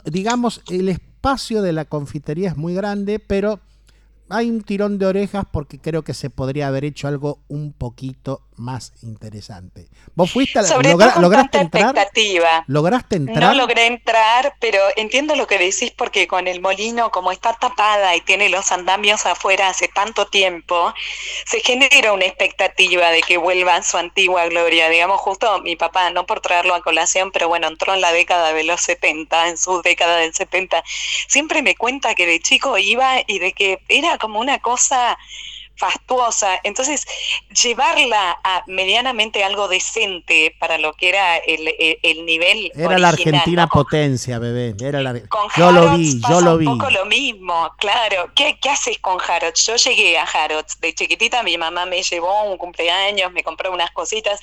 digamos, 0.05 0.61
el 0.69 0.89
espacio 0.89 1.61
de 1.61 1.73
la 1.73 1.85
confitería 1.85 2.49
es 2.49 2.57
muy 2.57 2.75
grande, 2.75 3.19
pero 3.19 3.59
hay 4.29 4.49
un 4.49 4.61
tirón 4.61 4.99
de 4.99 5.07
orejas 5.07 5.45
porque 5.51 5.79
creo 5.79 6.03
que 6.03 6.13
se 6.13 6.29
podría 6.29 6.67
haber 6.67 6.85
hecho 6.85 7.07
algo 7.07 7.39
un 7.47 7.73
poquito 7.73 8.41
más 8.57 8.93
interesante. 9.01 9.87
¿Vos 10.15 10.31
fuiste 10.31 10.59
a 10.59 10.61
la, 10.61 11.15
lograste 11.19 11.59
entrar? 11.59 11.95
Expectativa. 11.95 12.63
¿Lograste 12.67 13.15
entrar? 13.15 13.55
No 13.55 13.61
logré 13.61 13.87
entrar, 13.87 14.55
pero 14.59 14.79
entiendo 14.95 15.35
lo 15.35 15.47
que 15.47 15.57
decís 15.57 15.91
porque 15.91 16.27
con 16.27 16.47
el 16.47 16.61
molino, 16.61 17.11
como 17.11 17.31
está 17.31 17.53
tapada 17.53 18.15
y 18.15 18.21
tiene 18.21 18.49
los 18.49 18.71
andamios 18.71 19.25
afuera 19.25 19.69
hace 19.69 19.87
tanto 19.87 20.27
tiempo, 20.27 20.93
se 21.45 21.59
genera 21.59 22.13
una 22.13 22.25
expectativa 22.25 23.09
de 23.09 23.21
que 23.21 23.37
vuelva 23.37 23.75
a 23.75 23.83
su 23.83 23.97
antigua 23.97 24.45
gloria. 24.47 24.89
Digamos, 24.89 25.19
justo 25.21 25.61
mi 25.61 25.75
papá, 25.75 26.09
no 26.09 26.25
por 26.25 26.41
traerlo 26.41 26.75
a 26.75 26.81
colación, 26.81 27.31
pero 27.31 27.47
bueno, 27.47 27.67
entró 27.67 27.93
en 27.93 28.01
la 28.01 28.11
década 28.11 28.53
de 28.53 28.63
los 28.63 28.81
70, 28.81 29.49
en 29.49 29.57
su 29.57 29.81
década 29.81 30.17
del 30.17 30.33
70, 30.33 30.83
siempre 31.27 31.61
me 31.61 31.75
cuenta 31.75 32.15
que 32.15 32.25
de 32.25 32.39
chico 32.39 32.77
iba 32.77 33.21
y 33.27 33.39
de 33.39 33.53
que 33.53 33.79
era 33.87 34.17
como 34.17 34.39
una 34.39 34.59
cosa 34.59 35.17
fastuosa. 35.75 36.59
Entonces, 36.63 37.05
llevarla 37.61 38.39
a 38.43 38.63
medianamente 38.67 39.43
algo 39.43 39.67
decente 39.67 40.55
para 40.59 40.77
lo 40.77 40.93
que 40.93 41.09
era 41.09 41.37
el, 41.37 42.25
nivel. 42.25 42.71
Era 42.75 42.97
la 42.99 43.09
Argentina 43.09 43.67
potencia, 43.67 44.39
bebé. 44.39 44.75
Era 44.79 45.01
la... 45.01 45.13
yo 45.57 45.71
lo 45.71 45.97
vi, 45.97 46.21
yo 46.29 46.41
lo 46.41 46.57
vi. 46.57 46.67
Un 46.67 46.77
poco 46.77 46.91
lo 46.91 47.05
mismo, 47.05 47.71
claro. 47.77 48.31
¿Qué, 48.35 48.57
¿Qué, 48.61 48.69
haces 48.69 48.99
con 48.99 49.17
Harrods? 49.19 49.65
Yo 49.65 49.75
llegué 49.75 50.17
a 50.17 50.23
Harrods 50.23 50.79
de 50.79 50.93
chiquitita, 50.93 51.43
mi 51.43 51.57
mamá 51.57 51.85
me 51.85 52.01
llevó 52.03 52.43
un 52.43 52.57
cumpleaños, 52.57 53.31
me 53.31 53.43
compró 53.43 53.71
unas 53.71 53.91
cositas. 53.91 54.39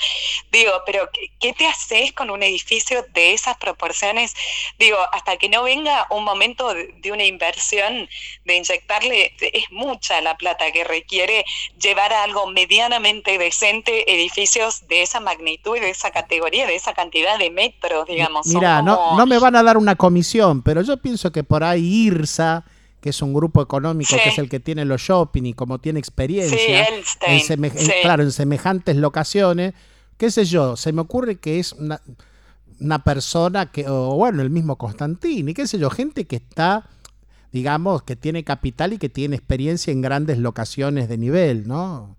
Digo, 0.50 0.72
pero 0.86 1.08
¿qué, 1.38 1.52
te 1.52 1.66
haces 1.66 2.12
con 2.12 2.30
un 2.30 2.42
edificio 2.42 3.04
de 3.12 3.32
esas 3.32 3.56
proporciones? 3.58 4.34
Digo, 4.78 4.98
hasta 5.12 5.36
que 5.36 5.48
no 5.48 5.62
venga 5.62 6.06
un 6.10 6.24
momento 6.24 6.74
de 6.74 7.12
una 7.12 7.24
inversión, 7.24 8.08
de 8.44 8.56
inyectarle, 8.56 9.34
es 9.40 9.70
mucha 9.70 10.20
la 10.20 10.36
plata 10.36 10.70
que 10.72 10.84
requiere 10.84 11.19
quiere 11.20 11.44
llevar 11.80 12.12
a 12.12 12.24
algo 12.24 12.46
medianamente 12.50 13.38
decente 13.38 14.12
edificios 14.12 14.86
de 14.88 15.02
esa 15.02 15.20
magnitud 15.20 15.78
de 15.78 15.90
esa 15.90 16.10
categoría, 16.10 16.66
de 16.66 16.76
esa 16.76 16.94
cantidad 16.94 17.38
de 17.38 17.50
metros, 17.50 18.06
digamos. 18.06 18.46
Mira, 18.46 18.82
no, 18.82 19.16
no 19.16 19.26
me 19.26 19.38
van 19.38 19.56
a 19.56 19.62
dar 19.62 19.76
una 19.76 19.96
comisión, 19.96 20.62
pero 20.62 20.82
yo 20.82 20.96
pienso 20.96 21.30
que 21.32 21.44
por 21.44 21.64
ahí 21.64 22.06
IRSA 22.06 22.64
que 23.00 23.10
es 23.10 23.22
un 23.22 23.32
grupo 23.32 23.62
económico 23.62 24.14
que 24.22 24.28
es 24.28 24.38
el 24.38 24.50
que 24.50 24.60
tiene 24.60 24.84
los 24.84 25.00
shopping 25.00 25.44
y 25.44 25.54
como 25.54 25.78
tiene 25.78 25.98
experiencia 25.98 26.86
en, 26.86 27.70
claro, 28.02 28.22
en 28.22 28.30
semejantes 28.30 28.94
locaciones, 28.96 29.72
qué 30.18 30.30
sé 30.30 30.44
yo, 30.44 30.76
se 30.76 30.92
me 30.92 31.00
ocurre 31.00 31.36
que 31.36 31.58
es 31.58 31.72
una, 31.72 32.02
una 32.78 33.02
persona 33.02 33.72
que, 33.72 33.88
o 33.88 34.16
bueno, 34.16 34.42
el 34.42 34.50
mismo 34.50 34.76
Constantini, 34.76 35.54
qué 35.54 35.66
sé 35.66 35.78
yo, 35.78 35.88
gente 35.88 36.26
que 36.26 36.36
está 36.36 36.90
digamos, 37.52 38.02
que 38.02 38.16
tiene 38.16 38.44
capital 38.44 38.92
y 38.92 38.98
que 38.98 39.08
tiene 39.08 39.36
experiencia 39.36 39.92
en 39.92 40.00
grandes 40.00 40.38
locaciones 40.38 41.08
de 41.08 41.18
nivel, 41.18 41.66
¿no? 41.66 42.16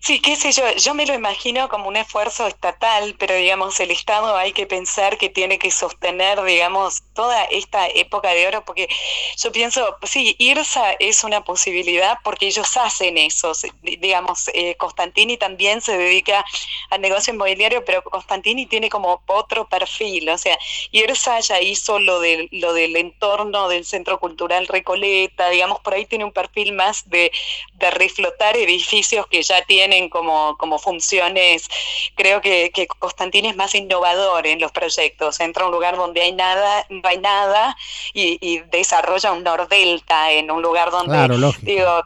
Sí, 0.00 0.20
qué 0.20 0.36
sé 0.36 0.52
yo, 0.52 0.62
yo 0.76 0.94
me 0.94 1.06
lo 1.06 1.14
imagino 1.14 1.68
como 1.68 1.88
un 1.88 1.96
esfuerzo 1.96 2.46
estatal, 2.46 3.16
pero 3.18 3.34
digamos, 3.34 3.78
el 3.80 3.90
Estado 3.90 4.36
hay 4.36 4.52
que 4.52 4.66
pensar 4.66 5.18
que 5.18 5.28
tiene 5.28 5.58
que 5.58 5.70
sostener, 5.70 6.42
digamos, 6.44 7.02
toda 7.14 7.44
esta 7.44 7.88
época 7.88 8.30
de 8.30 8.46
oro, 8.46 8.64
porque 8.64 8.88
yo 9.36 9.52
pienso, 9.52 9.96
sí, 10.04 10.36
IRSA 10.38 10.92
es 11.00 11.24
una 11.24 11.42
posibilidad 11.44 12.18
porque 12.22 12.46
ellos 12.46 12.76
hacen 12.76 13.18
eso, 13.18 13.52
digamos, 13.82 14.48
eh, 14.54 14.76
Constantini 14.76 15.36
también 15.36 15.80
se 15.80 15.96
dedica 15.98 16.44
al 16.90 17.00
negocio 17.00 17.32
inmobiliario, 17.32 17.84
pero 17.84 18.02
Constantini 18.02 18.66
tiene 18.66 18.88
como 18.88 19.22
otro 19.26 19.68
perfil, 19.68 20.28
o 20.28 20.38
sea, 20.38 20.56
IRSA 20.92 21.40
ya 21.40 21.60
hizo 21.60 21.98
lo, 21.98 22.20
de, 22.20 22.48
lo 22.52 22.72
del 22.72 22.96
entorno 22.96 23.68
del 23.68 23.84
Centro 23.84 24.20
Cultural 24.20 24.66
Recoleta, 24.68 25.48
digamos, 25.50 25.80
por 25.80 25.94
ahí 25.94 26.06
tiene 26.06 26.24
un 26.24 26.32
perfil 26.32 26.72
más 26.72 27.08
de, 27.08 27.32
de 27.74 27.90
reflotar 27.90 28.56
edificios 28.56 29.25
que 29.28 29.42
ya 29.42 29.62
tienen 29.62 30.08
como, 30.08 30.56
como 30.58 30.78
funciones. 30.78 31.68
Creo 32.14 32.40
que, 32.40 32.70
que 32.74 32.86
Constantini 32.86 33.48
es 33.48 33.56
más 33.56 33.74
innovador 33.74 34.46
en 34.46 34.60
los 34.60 34.72
proyectos. 34.72 35.40
Entra 35.40 35.64
a 35.64 35.66
un 35.66 35.72
lugar 35.72 35.96
donde 35.96 36.22
hay 36.22 36.32
nada, 36.32 36.86
no 36.88 37.08
hay 37.08 37.18
nada 37.18 37.76
y, 38.14 38.58
desarrolla 38.70 39.32
un 39.32 39.44
Nordelta 39.44 40.32
en 40.32 40.50
un 40.50 40.62
lugar 40.62 40.90
donde, 40.90 41.54
digo, 41.62 42.02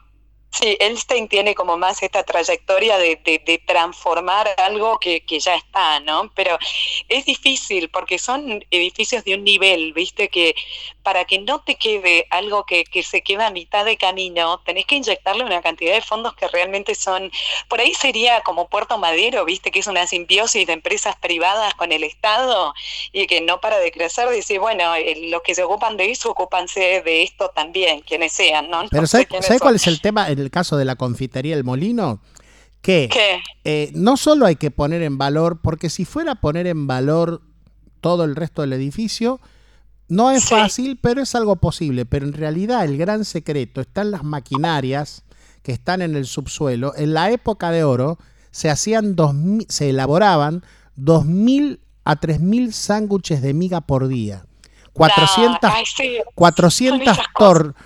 Sí, 0.53 0.77
Einstein 0.81 1.29
tiene 1.29 1.55
como 1.55 1.77
más 1.77 2.03
esta 2.03 2.25
trayectoria 2.25 2.99
de, 2.99 3.17
de, 3.25 3.63
transformar 3.65 4.49
algo 4.59 4.99
que, 4.99 5.25
que, 5.25 5.39
ya 5.39 5.55
está, 5.55 6.01
¿no? 6.01 6.31
Pero 6.35 6.59
es 7.09 7.25
difícil 7.25 7.89
porque 7.89 8.19
son 8.19 8.65
edificios 8.71 9.23
de 9.25 9.35
un 9.37 9.45
nivel, 9.45 9.93
¿viste? 9.93 10.29
Que 10.29 10.57
para 11.03 11.25
que 11.25 11.39
no 11.39 11.61
te 11.61 11.77
quede 11.77 12.27
algo 12.31 12.65
que, 12.65 12.85
que 12.85 13.03
se 13.03 13.23
queda 13.23 13.47
a 13.47 13.51
mitad 13.51 13.85
de 13.85 13.97
camino, 13.97 14.61
tenés 14.65 14.87
que 14.87 14.97
inyectarle 14.97 15.45
una 15.45 15.63
cantidad 15.63 15.95
de 15.95 16.03
fondos 16.03 16.35
que 16.35 16.49
realmente 16.49 16.95
son, 16.95 17.31
por 17.69 17.81
ahí 17.81 17.95
sería 17.95 18.41
como 18.41 18.69
Puerto 18.69 18.99
Madero, 18.99 19.45
¿viste? 19.45 19.71
Que 19.71 19.79
es 19.79 19.87
una 19.87 20.07
simbiosis 20.07 20.67
de 20.67 20.73
empresas 20.73 21.17
privadas 21.17 21.75
con 21.75 21.93
el 21.93 22.03
Estado 22.03 22.75
y 23.13 23.27
que 23.27 23.41
no 23.41 23.61
para 23.61 23.79
de 23.79 23.93
crecer, 23.93 24.29
decir, 24.29 24.59
bueno, 24.59 24.95
eh, 24.97 25.29
los 25.31 25.43
que 25.43 25.55
se 25.55 25.63
ocupan 25.63 25.97
de 25.97 26.11
eso, 26.11 26.31
ocupanse 26.31 27.03
de 27.03 27.23
esto 27.23 27.51
también, 27.51 28.01
quienes 28.01 28.33
sean, 28.33 28.69
¿no? 28.69 28.85
Pero 28.91 29.07
¿sabes 29.07 29.29
cuál 29.61 29.77
es 29.77 29.87
el 29.87 30.01
tema? 30.01 30.29
El 30.41 30.51
caso 30.51 30.77
de 30.77 30.85
la 30.85 30.97
confitería 30.97 31.55
El 31.55 31.65
Molino, 31.65 32.21
que 32.83 33.11
eh, 33.65 33.91
no 33.95 34.17
solo 34.17 34.47
hay 34.47 34.57
que 34.57 34.71
poner 34.71 35.03
en 35.03 35.19
valor, 35.19 35.61
porque 35.63 35.91
si 35.91 36.05
fuera 36.05 36.33
a 36.33 36.41
poner 36.41 36.67
en 36.67 36.87
valor 36.87 37.43
todo 38.01 38.25
el 38.25 38.37
resto 38.37 38.63
del 38.63 38.73
edificio, 38.73 39.41
no 40.09 40.31
es 40.31 40.47
fácil, 40.47 40.99
pero 41.01 41.23
es 41.23 41.35
algo 41.35 41.57
posible. 41.57 42.05
Pero 42.05 42.27
en 42.27 42.33
realidad 42.33 42.85
el 42.85 42.99
gran 42.99 43.25
secreto 43.25 43.81
está 43.81 44.03
en 44.03 44.11
las 44.11 44.25
maquinarias 44.25 45.23
que 45.63 45.73
están 45.73 46.03
en 46.03 46.17
el 46.17 46.27
subsuelo. 46.27 46.95
En 46.97 47.15
la 47.15 47.31
época 47.31 47.71
de 47.71 47.85
oro 47.85 48.19
se 48.51 48.71
hacían 48.71 49.15
dos, 49.15 49.35
se 49.69 49.91
elaboraban 49.91 50.65
2.000 50.99 51.79
a 52.05 52.17
3.000 52.19 52.73
sándwiches 52.73 53.43
de 53.43 53.55
miga 53.55 53.81
por 53.83 54.09
día. 54.09 54.45
400, 54.93 55.71
400, 56.35 57.19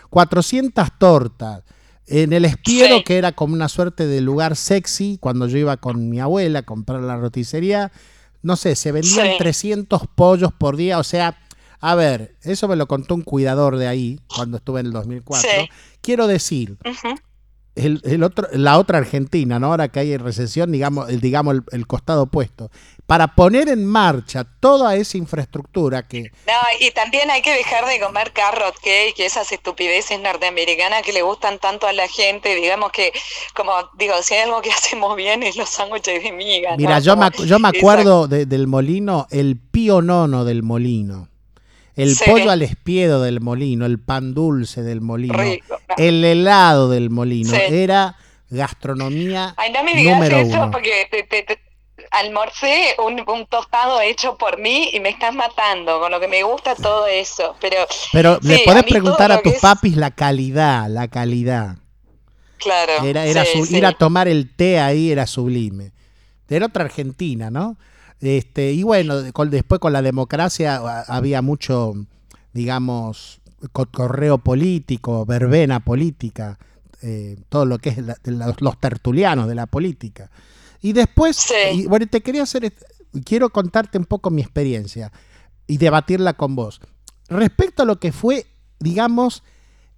400 0.08 0.88
tortas, 0.98 1.62
en 2.06 2.32
el 2.32 2.44
Espiedo, 2.44 3.02
que 3.04 3.16
era 3.16 3.32
como 3.32 3.54
una 3.54 3.68
suerte 3.68 4.06
de 4.06 4.20
lugar 4.20 4.56
sexy, 4.56 5.18
cuando 5.20 5.46
yo 5.48 5.58
iba 5.58 5.76
con 5.76 6.10
mi 6.10 6.20
abuela 6.20 6.60
a 6.60 6.62
comprar 6.62 7.00
la 7.00 7.16
roticería, 7.16 7.92
no 8.42 8.56
sé, 8.56 8.76
se 8.76 8.92
vendían 8.92 9.38
300 9.38 10.02
pollos 10.14 10.52
por 10.52 10.76
día, 10.76 10.98
o 10.98 11.04
sea, 11.04 11.38
a 11.80 11.94
ver, 11.94 12.36
eso 12.42 12.68
me 12.68 12.76
lo 12.76 12.86
contó 12.88 13.14
un 13.14 13.22
cuidador 13.22 13.76
de 13.78 13.88
ahí, 13.88 14.20
cuando 14.34 14.58
estuve 14.58 14.80
en 14.80 14.86
el 14.86 14.92
2004. 14.92 15.50
Quiero 16.00 16.26
decir, 16.26 16.76
el, 17.76 18.22
otro, 18.22 18.46
la 18.52 18.78
otra 18.78 18.98
Argentina, 18.98 19.58
¿no? 19.58 19.68
Ahora 19.68 19.88
que 19.88 20.00
hay 20.00 20.16
recesión, 20.16 20.70
digamos, 20.70 21.08
el, 21.08 21.20
digamos 21.20 21.56
el, 21.72 21.87
costado 21.87 22.22
opuesto. 22.22 22.70
Para 23.06 23.34
poner 23.34 23.68
en 23.68 23.84
marcha 23.84 24.44
toda 24.60 24.94
esa 24.94 25.18
infraestructura 25.18 26.06
que... 26.06 26.22
No, 26.46 26.52
y 26.80 26.90
también 26.92 27.30
hay 27.30 27.42
que 27.42 27.52
dejar 27.52 27.84
de 27.87 28.00
comer 28.00 28.32
carrot 28.32 28.76
cake, 28.76 29.18
esas 29.18 29.50
estupideces 29.52 30.20
norteamericanas 30.20 31.02
que 31.02 31.12
le 31.12 31.22
gustan 31.22 31.58
tanto 31.58 31.87
a 31.87 31.92
la 31.92 32.08
gente, 32.08 32.54
digamos 32.54 32.92
que, 32.92 33.12
como 33.54 33.72
digo, 33.98 34.14
si 34.22 34.34
hay 34.34 34.42
algo 34.42 34.62
que 34.62 34.70
hacemos 34.72 35.16
bien 35.16 35.42
es 35.42 35.56
los 35.56 35.68
sándwiches 35.68 36.22
de 36.22 36.32
miga. 36.32 36.76
Mira, 36.76 37.00
yo, 37.00 37.16
me, 37.16 37.28
yo 37.44 37.58
me 37.58 37.68
acuerdo 37.68 38.28
del 38.28 38.66
molino, 38.66 39.26
el 39.30 39.58
pío 39.58 40.00
nono 40.00 40.44
del 40.44 40.62
molino. 40.62 41.28
El 41.96 42.16
pollo 42.26 42.50
al 42.50 42.62
espiedo 42.62 43.22
del 43.22 43.40
molino, 43.40 43.87
el 43.87 44.00
pan 44.00 44.35
dulce 44.35 44.83
del 44.83 45.00
molino, 45.00 45.38
el 45.96 46.24
helado 46.24 46.88
del 46.90 47.11
molino. 47.11 47.54
Era 47.54 48.16
gastronomía 48.50 49.54
Ay, 49.57 49.72
no 49.72 49.83
me 49.83 49.94
digas 49.94 50.30
eso 50.30 50.70
porque 50.70 51.09
te, 51.11 51.46
almorcé 52.11 52.96
un, 52.98 53.46
tostado 53.46 54.00
hecho 54.00 54.37
por 54.37 54.59
mí 54.59 54.90
y 54.92 55.00
me 55.00 55.11
estás 55.11 55.35
matando, 55.35 56.00
con 56.00 56.11
lo 56.11 56.20
que 56.20 56.28
me 56.28 56.42
gusta 56.42 56.74
todo 56.74 57.07
eso. 57.07 57.57
Pero, 57.61 57.87
pero 58.12 58.38
le 58.42 58.61
podés 58.61 58.85
preguntar 58.85 59.33
a 59.33 59.40
tus 59.40 59.54
papis 59.54 59.96
la 59.96 60.11
calidad, 60.11 60.88
la 60.88 61.09
calidad. 61.09 61.76
Claro. 62.59 63.04
Era, 63.04 63.26
era 63.26 63.44
ir 63.70 63.87
a 63.87 63.92
tomar 63.92 64.26
el 64.28 64.50
té 64.54 64.80
ahí 64.80 65.11
era 65.11 65.26
sublime. 65.26 65.92
Era 66.48 66.66
otra 66.66 66.85
Argentina, 66.85 67.50
¿no? 67.50 67.76
Este, 68.24 68.72
y 68.72 68.82
bueno, 68.82 69.20
después 69.20 69.78
con 69.80 69.92
la 69.92 70.00
democracia 70.00 70.80
había 71.08 71.42
mucho, 71.42 71.94
digamos, 72.54 73.40
correo 73.72 74.38
político, 74.38 75.26
verbena 75.26 75.80
política, 75.80 76.58
eh, 77.02 77.37
todo 77.50 77.66
lo 77.66 77.78
que 77.78 77.90
es 77.90 77.98
los, 77.98 78.80
tertulianos 78.80 79.46
de 79.46 79.54
la 79.54 79.66
política. 79.66 80.30
Y 80.80 80.94
después, 80.94 81.52
bueno, 81.87 82.06
te 82.06 82.22
quería 82.22 82.44
hacer, 82.44 82.72
quiero 83.26 83.50
contarte 83.50 83.98
un 83.98 84.06
poco 84.06 84.30
mi 84.30 84.40
experiencia 84.40 85.12
y 85.66 85.76
debatirla 85.76 86.32
con 86.32 86.56
vos. 86.56 86.80
Respecto 87.28 87.82
a 87.82 87.87
lo 87.87 88.00
que 88.00 88.10
fue, 88.10 88.46
digamos, 88.80 89.42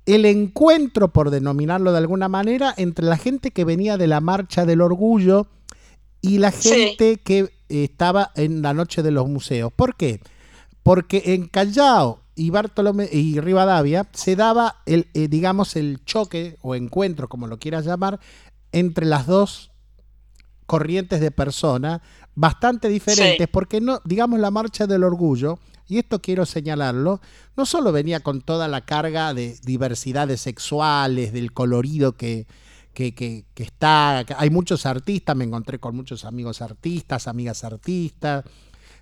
el 0.05 0.25
encuentro, 0.25 1.13
por 1.13 1.31
denominarlo 1.31 1.93
de 1.93 1.99
alguna 1.99 2.29
manera, 2.29 2.75
entre 2.77 3.07
la 3.07 3.17
gente 3.17 3.53
que 3.53 3.65
venía 3.65 3.97
de 3.97 4.09
la 4.09 4.21
marcha 4.21 4.67
del 4.67 4.81
orgullo 4.81 5.47
y 6.27 6.39
la 6.39 6.51
gente 6.51 7.19
que 7.19 7.53
estaba 7.69 8.33
en 8.35 8.61
la 8.61 8.75
noche 8.75 9.03
de 9.03 9.13
los 9.13 9.29
museos. 9.29 9.73
¿Por 9.75 9.97
qué? 9.97 10.21
Porque 10.83 11.23
en 11.27 11.47
Callao 11.47 12.21
y 12.35 12.51
Bartolomé 12.51 13.09
y 13.13 13.39
Rivadavia 13.39 14.09
se 14.13 14.35
daba 14.35 14.83
el, 14.87 15.09
eh, 15.15 15.29
digamos, 15.29 15.77
el 15.77 16.05
choque 16.05 16.59
o 16.63 16.75
encuentro, 16.75 17.29
como 17.29 17.47
lo 17.47 17.59
quieras 17.59 17.85
llamar, 17.85 18.19
entre 18.73 19.07
las 19.07 19.27
dos 19.27 19.71
corrientes 20.67 21.21
de 21.21 21.31
personas 21.31 22.01
bastante 22.35 22.89
diferentes, 22.89 23.47
porque 23.49 23.81
no, 23.81 24.01
digamos, 24.05 24.41
la 24.41 24.51
marcha 24.51 24.89
del 24.89 25.05
orgullo, 25.05 25.61
y 25.87 25.99
esto 25.99 26.21
quiero 26.21 26.45
señalarlo, 26.45 27.21
no 27.57 27.67
solo 27.67 27.93
venía 27.93 28.19
con 28.21 28.43
toda 28.43 28.67
la 28.67 28.81
carga 28.81 29.33
de 29.33 29.57
diversidades 29.63 30.41
sexuales, 30.41 31.33
del 31.33 31.53
colorido 31.53 32.13
que, 32.17 32.47
que, 32.97 33.45
está, 33.57 34.25
hay 34.39 34.51
muchos 34.51 34.87
artistas, 34.87 35.37
me 35.37 35.45
encontré 35.45 35.79
con 35.79 35.95
muchos 35.95 36.25
amigos 36.25 36.63
artistas, 36.63 37.29
amigas 37.29 37.63
artistas, 37.63 38.45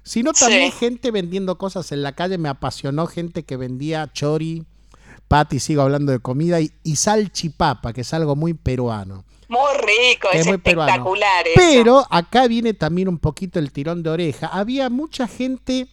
sino 0.02 0.32
también 0.32 0.72
gente 0.72 1.12
vendiendo 1.12 1.56
cosas 1.56 1.92
en 1.92 2.02
la 2.02 2.12
calle, 2.12 2.36
me 2.36 2.48
apasionó 2.48 3.06
gente 3.06 3.44
que 3.44 3.56
vendía 3.56 4.10
chori, 4.12 4.64
pati, 5.28 5.60
sigo 5.60 5.82
hablando 5.82 6.10
de 6.10 6.18
comida, 6.18 6.60
y, 6.60 6.72
y 6.82 6.96
salchipapa, 6.96 7.92
que 7.92 8.00
es 8.00 8.12
algo 8.12 8.34
muy 8.34 8.54
peruano. 8.54 9.24
Muy 9.48 9.60
rico, 9.78 10.28
es, 10.32 10.46
espectacular. 10.46 11.46
Pero 11.54 12.04
acá 12.10 12.48
viene 12.48 12.74
también 12.74 13.08
un 13.08 13.18
poquito 13.18 13.60
el 13.60 13.70
tirón 13.70 14.02
de 14.02 14.10
oreja. 14.10 14.48
Había 14.48 14.90
mucha 14.90 15.28
gente 15.28 15.86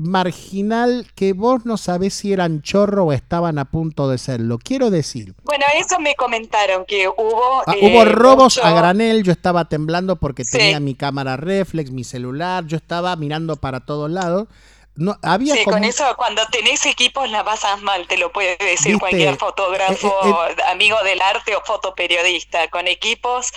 marginal 0.00 1.06
que 1.14 1.34
vos 1.34 1.66
no 1.66 1.76
sabés 1.76 2.14
si 2.14 2.32
eran 2.32 2.62
chorro 2.62 3.04
o 3.04 3.12
estaban 3.12 3.58
a 3.58 3.66
punto 3.66 4.08
de 4.08 4.16
serlo. 4.16 4.58
Quiero 4.58 4.90
decir. 4.90 5.34
Bueno, 5.44 5.66
eso 5.78 6.00
me 6.00 6.14
comentaron, 6.14 6.86
que 6.86 7.06
hubo... 7.06 7.60
Ah, 7.66 7.74
hubo 7.82 8.02
eh, 8.02 8.06
robos 8.06 8.58
a 8.58 8.72
granel, 8.72 9.22
yo 9.22 9.32
estaba 9.32 9.66
temblando 9.66 10.16
porque 10.16 10.44
tenía 10.44 10.80
mi 10.80 10.94
cámara 10.94 11.36
reflex, 11.36 11.90
mi 11.90 12.04
celular, 12.04 12.64
yo 12.66 12.78
estaba 12.78 13.14
mirando 13.16 13.56
para 13.56 13.80
todos 13.80 14.10
lados. 14.10 14.48
No, 14.96 15.16
había 15.22 15.54
sí, 15.54 15.64
con 15.64 15.84
eso 15.84 16.04
cuando 16.16 16.42
tenés 16.48 16.84
equipos 16.84 17.30
la 17.30 17.44
pasas 17.44 17.80
mal, 17.80 18.06
te 18.06 18.18
lo 18.18 18.32
puede 18.32 18.56
decir 18.58 18.98
cualquier 18.98 19.36
fotógrafo, 19.36 20.08
eh, 20.08 20.28
eh, 20.28 20.54
eh, 20.58 20.62
amigo 20.68 20.96
del 21.04 21.22
arte 21.22 21.54
o 21.56 21.62
fotoperiodista. 21.64 22.68
Con 22.68 22.88
equipos 22.88 23.48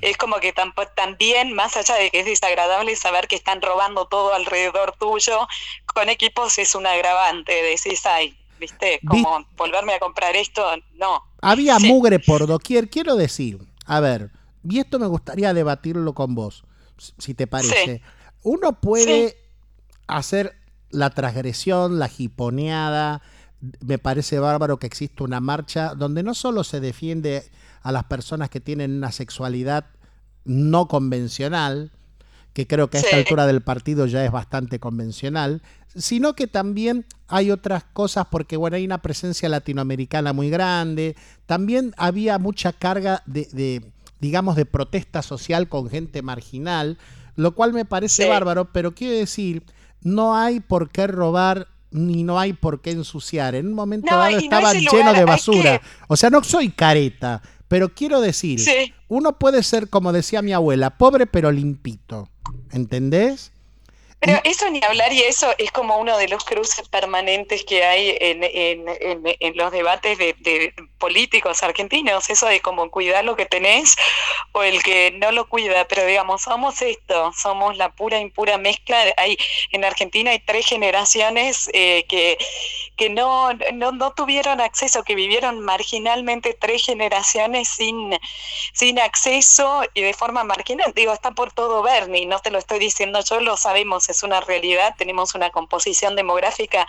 es 0.00 0.16
como 0.16 0.40
que 0.40 0.52
también, 0.96 1.52
más 1.52 1.76
allá 1.76 1.94
de 1.94 2.10
que 2.10 2.20
es 2.20 2.26
desagradable 2.26 2.96
saber 2.96 3.28
que 3.28 3.36
están 3.36 3.60
robando 3.62 4.06
todo 4.06 4.34
alrededor 4.34 4.96
tuyo, 4.98 5.46
con 5.86 6.08
equipos 6.08 6.58
es 6.58 6.74
un 6.74 6.86
agravante, 6.86 7.52
decís, 7.62 8.04
ay, 8.06 8.36
viste, 8.58 9.00
como 9.06 9.46
volverme 9.56 9.94
a 9.94 9.98
comprar 9.98 10.34
esto, 10.34 10.66
no. 10.94 11.22
Había 11.42 11.78
mugre 11.78 12.18
por 12.18 12.46
doquier, 12.46 12.88
quiero 12.88 13.16
decir, 13.16 13.58
a 13.86 14.00
ver, 14.00 14.30
y 14.68 14.80
esto 14.80 14.98
me 14.98 15.06
gustaría 15.06 15.54
debatirlo 15.54 16.14
con 16.14 16.34
vos, 16.34 16.64
si 17.18 17.34
te 17.34 17.46
parece. 17.46 18.02
Uno 18.42 18.72
puede 18.80 19.36
hacer 20.06 20.59
la 20.90 21.10
transgresión, 21.10 21.98
la 21.98 22.08
jiponeada. 22.08 23.22
Me 23.80 23.98
parece 23.98 24.38
bárbaro 24.38 24.78
que 24.78 24.86
exista 24.86 25.24
una 25.24 25.40
marcha 25.40 25.94
donde 25.94 26.22
no 26.22 26.34
solo 26.34 26.64
se 26.64 26.80
defiende 26.80 27.44
a 27.82 27.92
las 27.92 28.04
personas 28.04 28.50
que 28.50 28.60
tienen 28.60 28.96
una 28.96 29.12
sexualidad 29.12 29.86
no 30.44 30.88
convencional, 30.88 31.92
que 32.52 32.66
creo 32.66 32.90
que 32.90 32.98
a 32.98 33.00
esta 33.00 33.16
altura 33.16 33.46
del 33.46 33.60
partido 33.60 34.06
ya 34.06 34.24
es 34.24 34.32
bastante 34.32 34.80
convencional, 34.80 35.62
sino 35.94 36.34
que 36.34 36.46
también 36.46 37.04
hay 37.28 37.50
otras 37.50 37.84
cosas 37.84 38.26
porque 38.30 38.56
bueno, 38.56 38.76
hay 38.76 38.84
una 38.84 39.02
presencia 39.02 39.48
latinoamericana 39.48 40.32
muy 40.32 40.50
grande, 40.50 41.16
también 41.46 41.94
había 41.96 42.38
mucha 42.38 42.72
carga 42.72 43.22
de, 43.26 43.92
digamos, 44.20 44.56
de 44.56 44.66
protesta 44.66 45.22
social 45.22 45.68
con 45.68 45.88
gente 45.88 46.22
marginal, 46.22 46.98
lo 47.36 47.54
cual 47.54 47.72
me 47.72 47.84
parece 47.84 48.28
bárbaro, 48.28 48.72
pero 48.72 48.94
quiero 48.94 49.16
decir 49.16 49.62
no 50.02 50.36
hay 50.36 50.60
por 50.60 50.90
qué 50.90 51.06
robar 51.06 51.68
ni 51.90 52.22
no 52.22 52.38
hay 52.38 52.52
por 52.52 52.80
qué 52.80 52.92
ensuciar. 52.92 53.54
En 53.54 53.68
un 53.68 53.74
momento 53.74 54.14
dado 54.14 54.36
estaban 54.36 54.76
llenos 54.78 55.16
de 55.16 55.24
basura. 55.24 55.80
O 56.08 56.16
sea, 56.16 56.30
no 56.30 56.42
soy 56.44 56.70
careta, 56.70 57.42
pero 57.68 57.94
quiero 57.94 58.20
decir, 58.20 58.60
uno 59.08 59.38
puede 59.38 59.62
ser, 59.62 59.88
como 59.88 60.12
decía 60.12 60.42
mi 60.42 60.52
abuela, 60.52 60.96
pobre 60.96 61.26
pero 61.26 61.50
limpito. 61.50 62.28
¿Entendés? 62.72 63.52
Pero 64.20 64.38
eso 64.44 64.68
ni 64.68 64.82
hablar 64.84 65.12
y 65.14 65.22
eso 65.22 65.54
es 65.56 65.72
como 65.72 65.96
uno 65.96 66.18
de 66.18 66.28
los 66.28 66.44
cruces 66.44 66.86
permanentes 66.88 67.64
que 67.64 67.84
hay 67.84 68.18
en, 68.20 68.44
en, 68.44 68.84
en, 69.40 69.56
los 69.56 69.72
debates 69.72 70.18
de, 70.18 70.74
políticos 70.98 71.62
argentinos, 71.62 72.28
eso 72.28 72.46
de 72.46 72.60
como 72.60 72.90
cuidar 72.90 73.24
lo 73.24 73.34
que 73.34 73.46
tenés 73.46 73.96
o 74.52 74.62
el 74.62 74.82
que 74.82 75.12
no 75.12 75.32
lo 75.32 75.48
cuida, 75.48 75.88
pero 75.88 76.04
digamos, 76.04 76.42
somos 76.42 76.82
esto, 76.82 77.32
somos 77.32 77.78
la 77.78 77.92
pura 77.92 78.20
impura 78.20 78.58
mezcla. 78.58 79.02
Hay, 79.16 79.38
en 79.72 79.86
Argentina 79.86 80.32
hay 80.32 80.40
tres 80.40 80.66
generaciones 80.66 81.70
eh, 81.72 82.04
que, 82.06 82.36
que 83.00 83.08
no, 83.08 83.54
no, 83.72 83.92
no, 83.92 84.10
tuvieron 84.12 84.60
acceso, 84.60 85.02
que 85.04 85.14
vivieron 85.14 85.60
marginalmente 85.60 86.52
tres 86.52 86.84
generaciones 86.84 87.66
sin, 87.66 88.14
sin 88.74 88.98
acceso 88.98 89.84
y 89.94 90.02
de 90.02 90.12
forma 90.12 90.44
marginal. 90.44 90.92
Digo, 90.94 91.14
está 91.14 91.30
por 91.30 91.50
todo 91.50 91.82
Bernie, 91.82 92.26
no 92.26 92.40
te 92.40 92.50
lo 92.50 92.58
estoy 92.58 92.78
diciendo 92.78 93.20
yo, 93.26 93.40
lo 93.40 93.56
sabemos, 93.56 94.10
es 94.10 94.22
una 94.22 94.42
realidad, 94.42 94.96
tenemos 94.98 95.34
una 95.34 95.48
composición 95.48 96.14
demográfica 96.14 96.86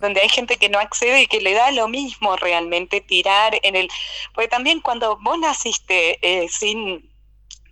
donde 0.00 0.22
hay 0.22 0.28
gente 0.28 0.56
que 0.56 0.68
no 0.68 0.80
accede 0.80 1.22
y 1.22 1.26
que 1.28 1.40
le 1.40 1.52
da 1.52 1.70
lo 1.70 1.86
mismo 1.86 2.34
realmente 2.34 3.00
tirar 3.00 3.56
en 3.62 3.76
el... 3.76 3.88
Porque 4.34 4.48
también 4.48 4.80
cuando 4.80 5.16
vos 5.18 5.38
naciste 5.38 6.18
eh, 6.22 6.48
sin 6.48 7.08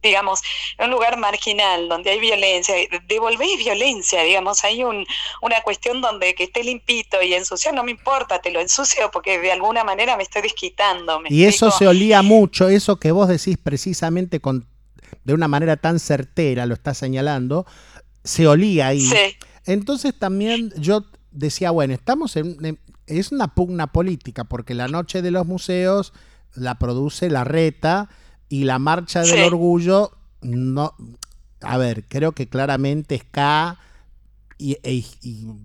digamos, 0.03 0.41
en 0.79 0.87
un 0.87 0.91
lugar 0.91 1.19
marginal 1.19 1.89
donde 1.89 2.11
hay 2.11 2.21
violencia, 2.21 2.75
devolvéis 3.07 3.59
violencia, 3.59 4.23
digamos, 4.23 4.65
hay 4.65 4.85
un, 4.85 5.07
una 5.43 5.61
cuestión 5.63 6.01
donde 6.01 6.35
que 6.35 6.45
esté 6.45 6.65
limpito 6.65 7.23
y 7.23 7.35
ensuciado, 7.35 7.77
no 7.77 7.85
me 7.85 7.91
importa, 7.91 8.41
te 8.41 8.51
lo 8.51 8.61
ensucio 8.61 9.11
porque 9.11 9.39
de 9.39 9.53
alguna 9.53 9.85
manera 9.85 10.17
me 10.17 10.23
estoy 10.23 10.43
desquitando. 10.43 11.21
y 11.29 11.45
eso 11.45 11.71
se 11.71 11.87
olía 11.87 12.23
mucho, 12.23 12.69
eso 12.69 12.99
que 12.99 13.13
vos 13.13 13.29
decís 13.29 13.59
precisamente 13.63 14.41
con, 14.41 14.67
de 15.25 15.35
una 15.35 15.49
manera 15.49 15.77
tan 15.77 15.99
certera, 15.99 16.67
lo 16.67 16.75
estás 16.75 16.99
señalando, 16.99 17.67
se 18.25 18.47
olía 18.47 18.89
ahí. 18.89 19.01
Sí. 19.01 19.37
Entonces 19.67 20.19
también 20.19 20.73
yo 20.77 21.05
decía, 21.31 21.71
bueno, 21.71 21.95
estamos 21.95 22.37
en, 22.37 22.79
es 23.07 23.33
una 23.33 23.55
pugna 23.55 23.89
política, 23.89 24.45
porque 24.45 24.75
la 24.75 24.89
noche 24.89 25.23
de 25.23 25.31
los 25.31 25.47
museos 25.47 26.13
la 26.55 26.79
produce 26.79 27.29
la 27.29 27.45
reta 27.45 28.09
y 28.51 28.65
la 28.65 28.79
marcha 28.79 29.23
del 29.23 29.45
orgullo 29.45 30.11
no, 30.43 30.95
a 31.63 31.79
ver, 31.79 32.05
creo 32.09 32.33
que 32.33 32.49
claramente 32.49 33.15
es 33.15 33.25
K 33.25 33.79
y, 34.59 34.77
e, 34.83 35.05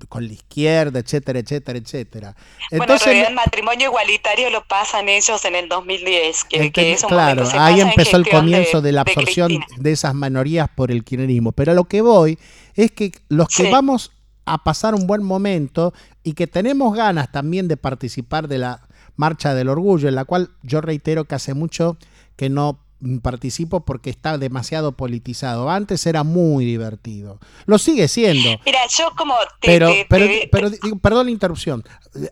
con 0.07 0.25
la 0.27 0.33
izquierda, 0.33 0.99
etcétera, 0.99 1.39
etcétera, 1.39 1.79
etcétera. 1.79 2.35
Entonces, 2.71 3.07
bueno, 3.07 3.27
el 3.27 3.33
matrimonio 3.33 3.89
igualitario 3.89 4.49
lo 4.51 4.65
pasan 4.67 5.09
ellos 5.09 5.43
en 5.43 5.55
el 5.55 5.67
2010, 5.67 6.43
que, 6.45 6.71
que 6.71 6.97
claro, 7.07 7.45
ahí 7.53 7.81
empezó 7.81 8.17
el 8.17 8.29
comienzo 8.29 8.81
de, 8.81 8.91
la 8.91 9.01
absorción 9.01 9.51
de, 9.77 9.91
esas 9.91 10.13
minorías 10.13 10.69
por 10.73 10.91
el 10.91 11.03
kirchnerismo. 11.03 11.51
Pero 11.51 11.71
a 11.71 11.75
lo 11.75 11.85
que 11.85 12.01
voy 12.01 12.37
es 12.75 12.91
que 12.91 13.11
los 13.27 13.47
que 13.49 13.69
vamos 13.69 14.11
a 14.45 14.63
pasar 14.63 14.93
un 14.93 15.07
buen 15.07 15.23
momento 15.23 15.93
y 16.23 16.33
que 16.33 16.47
tenemos 16.47 16.95
ganas 16.95 17.31
también 17.31 17.67
de 17.67 17.77
participar 17.77 18.47
de 18.47 18.59
la 18.59 18.87
Marcha 19.17 19.53
del 19.55 19.69
Orgullo, 19.69 20.07
en 20.07 20.15
la 20.15 20.25
cual 20.25 20.51
yo 20.61 20.81
reitero 20.81 21.25
que 21.25 21.35
hace 21.35 21.53
mucho 21.53 21.97
que 22.35 22.49
no 22.49 22.79
participo 23.21 23.81
porque 23.81 24.09
está 24.09 24.37
demasiado 24.37 24.93
politizado. 24.93 25.69
Antes 25.69 26.05
era 26.05 26.23
muy 26.23 26.65
divertido. 26.65 27.39
Lo 27.65 27.77
sigue 27.77 28.07
siendo. 28.07 28.49
Mira, 28.65 28.79
yo 28.97 29.11
como... 29.17 29.35
pero, 29.61 29.91
pero, 30.09 30.27
pero, 30.51 30.71
perdón 31.01 31.27
la 31.27 31.31
interrupción. 31.31 31.83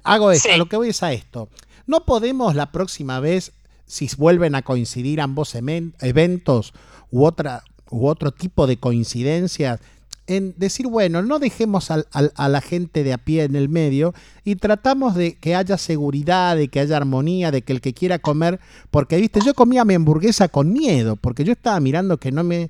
Hago 0.03 0.31
esto. 0.31 0.51
A 0.51 0.57
lo 0.57 0.67
que 0.67 0.77
voy 0.77 0.89
es 0.89 1.03
a 1.03 1.13
esto. 1.13 1.49
No 1.85 2.05
podemos 2.05 2.55
la 2.55 2.71
próxima 2.71 3.19
vez, 3.19 3.51
si 3.85 4.09
vuelven 4.17 4.55
a 4.55 4.61
coincidir 4.61 5.21
ambos 5.21 5.53
eventos 5.55 6.73
u, 7.11 7.25
otra, 7.25 7.63
u 7.89 8.07
otro 8.07 8.31
tipo 8.31 8.65
de 8.65 8.77
coincidencias, 8.77 9.79
en 10.27 10.53
decir, 10.57 10.88
bueno, 10.88 11.21
no 11.21 11.39
dejemos 11.39 11.91
a 11.91 12.49
la 12.49 12.62
gente 12.62 13.03
de 13.03 13.13
a 13.13 13.17
pie 13.17 13.43
en 13.43 13.55
el 13.55 13.67
medio 13.67 14.13
y 14.45 14.55
tratamos 14.55 15.15
de 15.15 15.36
que 15.36 15.55
haya 15.55 15.77
seguridad, 15.77 16.55
de 16.55 16.69
que 16.69 16.79
haya 16.79 16.97
armonía, 16.97 17.51
de 17.51 17.62
que 17.62 17.73
el 17.73 17.81
que 17.81 17.93
quiera 17.93 18.19
comer, 18.19 18.59
porque, 18.89 19.17
viste, 19.17 19.41
yo 19.45 19.53
comía 19.53 19.83
mi 19.83 19.95
hamburguesa 19.95 20.47
con 20.47 20.71
miedo, 20.71 21.17
porque 21.17 21.43
yo 21.43 21.51
estaba 21.51 21.79
mirando 21.79 22.17
que 22.17 22.31
no 22.31 22.43
me 22.43 22.69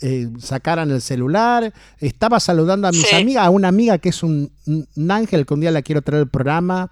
eh, 0.00 0.30
sacaran 0.38 0.90
el 0.90 1.02
celular, 1.02 1.74
estaba 1.98 2.40
saludando 2.40 2.88
a 2.88 2.92
mis 2.92 3.12
amigas, 3.12 3.44
a 3.44 3.50
una 3.50 3.68
amiga 3.68 3.98
que 3.98 4.08
es 4.08 4.22
un, 4.22 4.50
ángel, 5.10 5.44
que 5.44 5.54
un 5.54 5.60
día 5.60 5.70
la 5.70 5.82
quiero 5.82 6.00
traer 6.00 6.22
al 6.22 6.30
programa, 6.30 6.90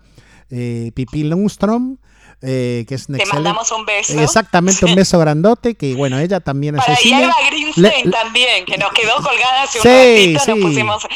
eh, 0.51 0.93
Pipi 0.95 1.25
Lundstrom, 1.25 1.97
eh, 2.43 2.85
que 2.87 2.95
es 2.95 3.07
Te 3.07 3.25
mandamos 3.27 3.71
un 3.73 3.85
beso. 3.87 4.21
Exactamente, 4.21 4.85
un 4.85 4.95
beso 4.95 5.19
grandote, 5.21 5.75
que 5.75 5.95
bueno, 5.95 6.19
ella 6.19 6.41
también 6.41 6.77
es 6.77 6.85
Para 6.85 6.99
Eva 7.03 7.35
Greenstein 7.49 8.11
también, 8.11 8.65
que 8.65 8.77
nos 8.79 8.93
quedó 8.93 9.17
colgada 9.17 9.63
hace 9.63 9.79
un 9.79 9.83
sí, 9.83 10.37
ratito, 10.37 10.57
nos 10.57 10.71
pusimos... 10.71 11.07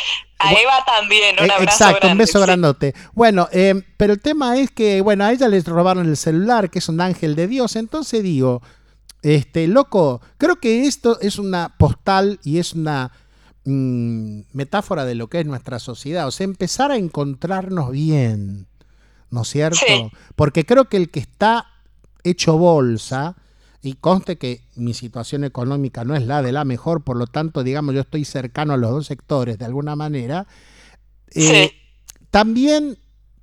A 0.42 0.52
Eva 0.52 0.82
también, 0.86 1.36
un 1.38 1.50
eh, 1.50 1.52
abrazo 1.52 1.84
Exacto, 1.84 2.08
un 2.08 2.16
beso 2.16 2.40
grandote. 2.40 2.94
Bueno, 3.12 3.46
eh, 3.52 3.82
pero 3.98 4.14
el 4.14 4.20
tema 4.22 4.56
es 4.56 4.70
que, 4.70 5.02
bueno, 5.02 5.24
a 5.24 5.32
ella 5.32 5.48
le 5.48 5.60
robaron 5.60 6.08
el 6.08 6.16
celular, 6.16 6.70
que 6.70 6.78
es 6.78 6.88
un 6.88 7.02
ángel 7.02 7.36
de 7.36 7.46
Dios. 7.46 7.76
Entonces 7.76 8.22
digo, 8.22 8.62
este, 9.20 9.68
loco, 9.68 10.22
creo 10.38 10.56
que 10.56 10.86
esto 10.86 11.20
es 11.20 11.38
una 11.38 11.76
postal 11.76 12.40
y 12.42 12.58
es 12.58 12.72
una 12.72 13.12
mm, 13.66 14.40
metáfora 14.54 15.04
de 15.04 15.14
lo 15.14 15.28
que 15.28 15.40
es 15.40 15.46
nuestra 15.46 15.78
sociedad. 15.78 16.26
O 16.26 16.30
sea, 16.30 16.44
empezar 16.44 16.90
a 16.90 16.96
encontrarnos 16.96 17.90
bien. 17.90 18.69
¿No 19.30 19.42
es 19.42 19.48
cierto? 19.48 20.10
Porque 20.36 20.64
creo 20.64 20.86
que 20.86 20.96
el 20.96 21.10
que 21.10 21.20
está 21.20 21.66
hecho 22.24 22.58
bolsa, 22.58 23.36
y 23.82 23.94
conste 23.94 24.36
que 24.36 24.62
mi 24.76 24.92
situación 24.92 25.44
económica 25.44 26.04
no 26.04 26.14
es 26.14 26.26
la 26.26 26.42
de 26.42 26.52
la 26.52 26.64
mejor, 26.64 27.02
por 27.02 27.16
lo 27.16 27.26
tanto, 27.26 27.62
digamos, 27.62 27.94
yo 27.94 28.02
estoy 28.02 28.24
cercano 28.24 28.74
a 28.74 28.76
los 28.76 28.90
dos 28.90 29.06
sectores 29.06 29.58
de 29.58 29.64
alguna 29.64 29.96
manera, 29.96 30.46
eh, 31.34 31.72
también 32.30 32.98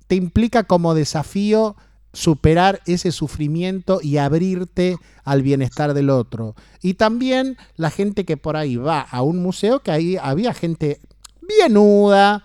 te 0.06 0.14
implica 0.14 0.64
como 0.64 0.94
desafío 0.94 1.76
superar 2.12 2.80
ese 2.86 3.12
sufrimiento 3.12 4.00
y 4.02 4.16
abrirte 4.16 4.96
al 5.24 5.42
bienestar 5.42 5.92
del 5.92 6.10
otro. 6.10 6.54
Y 6.82 6.94
también 6.94 7.56
la 7.76 7.90
gente 7.90 8.24
que 8.24 8.36
por 8.36 8.56
ahí 8.56 8.76
va 8.76 9.00
a 9.00 9.22
un 9.22 9.42
museo, 9.42 9.80
que 9.80 9.90
ahí 9.90 10.16
había 10.16 10.54
gente 10.54 11.00
bienuda, 11.42 12.44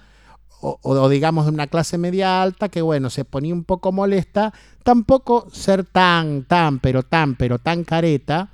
o, 0.63 1.09
digamos 1.09 1.45
de 1.45 1.51
una 1.51 1.67
clase 1.67 1.97
media 1.97 2.41
alta 2.41 2.69
que 2.69 2.81
bueno, 2.81 3.09
se 3.09 3.25
ponía 3.25 3.53
un 3.53 3.65
poco 3.65 3.91
molesta, 3.91 4.53
tampoco 4.83 5.47
ser 5.51 5.83
tan, 5.83 6.45
tan, 6.45 6.79
pero 6.79 7.03
tan, 7.03 7.35
pero 7.35 7.59
tan 7.59 7.83
careta 7.83 8.49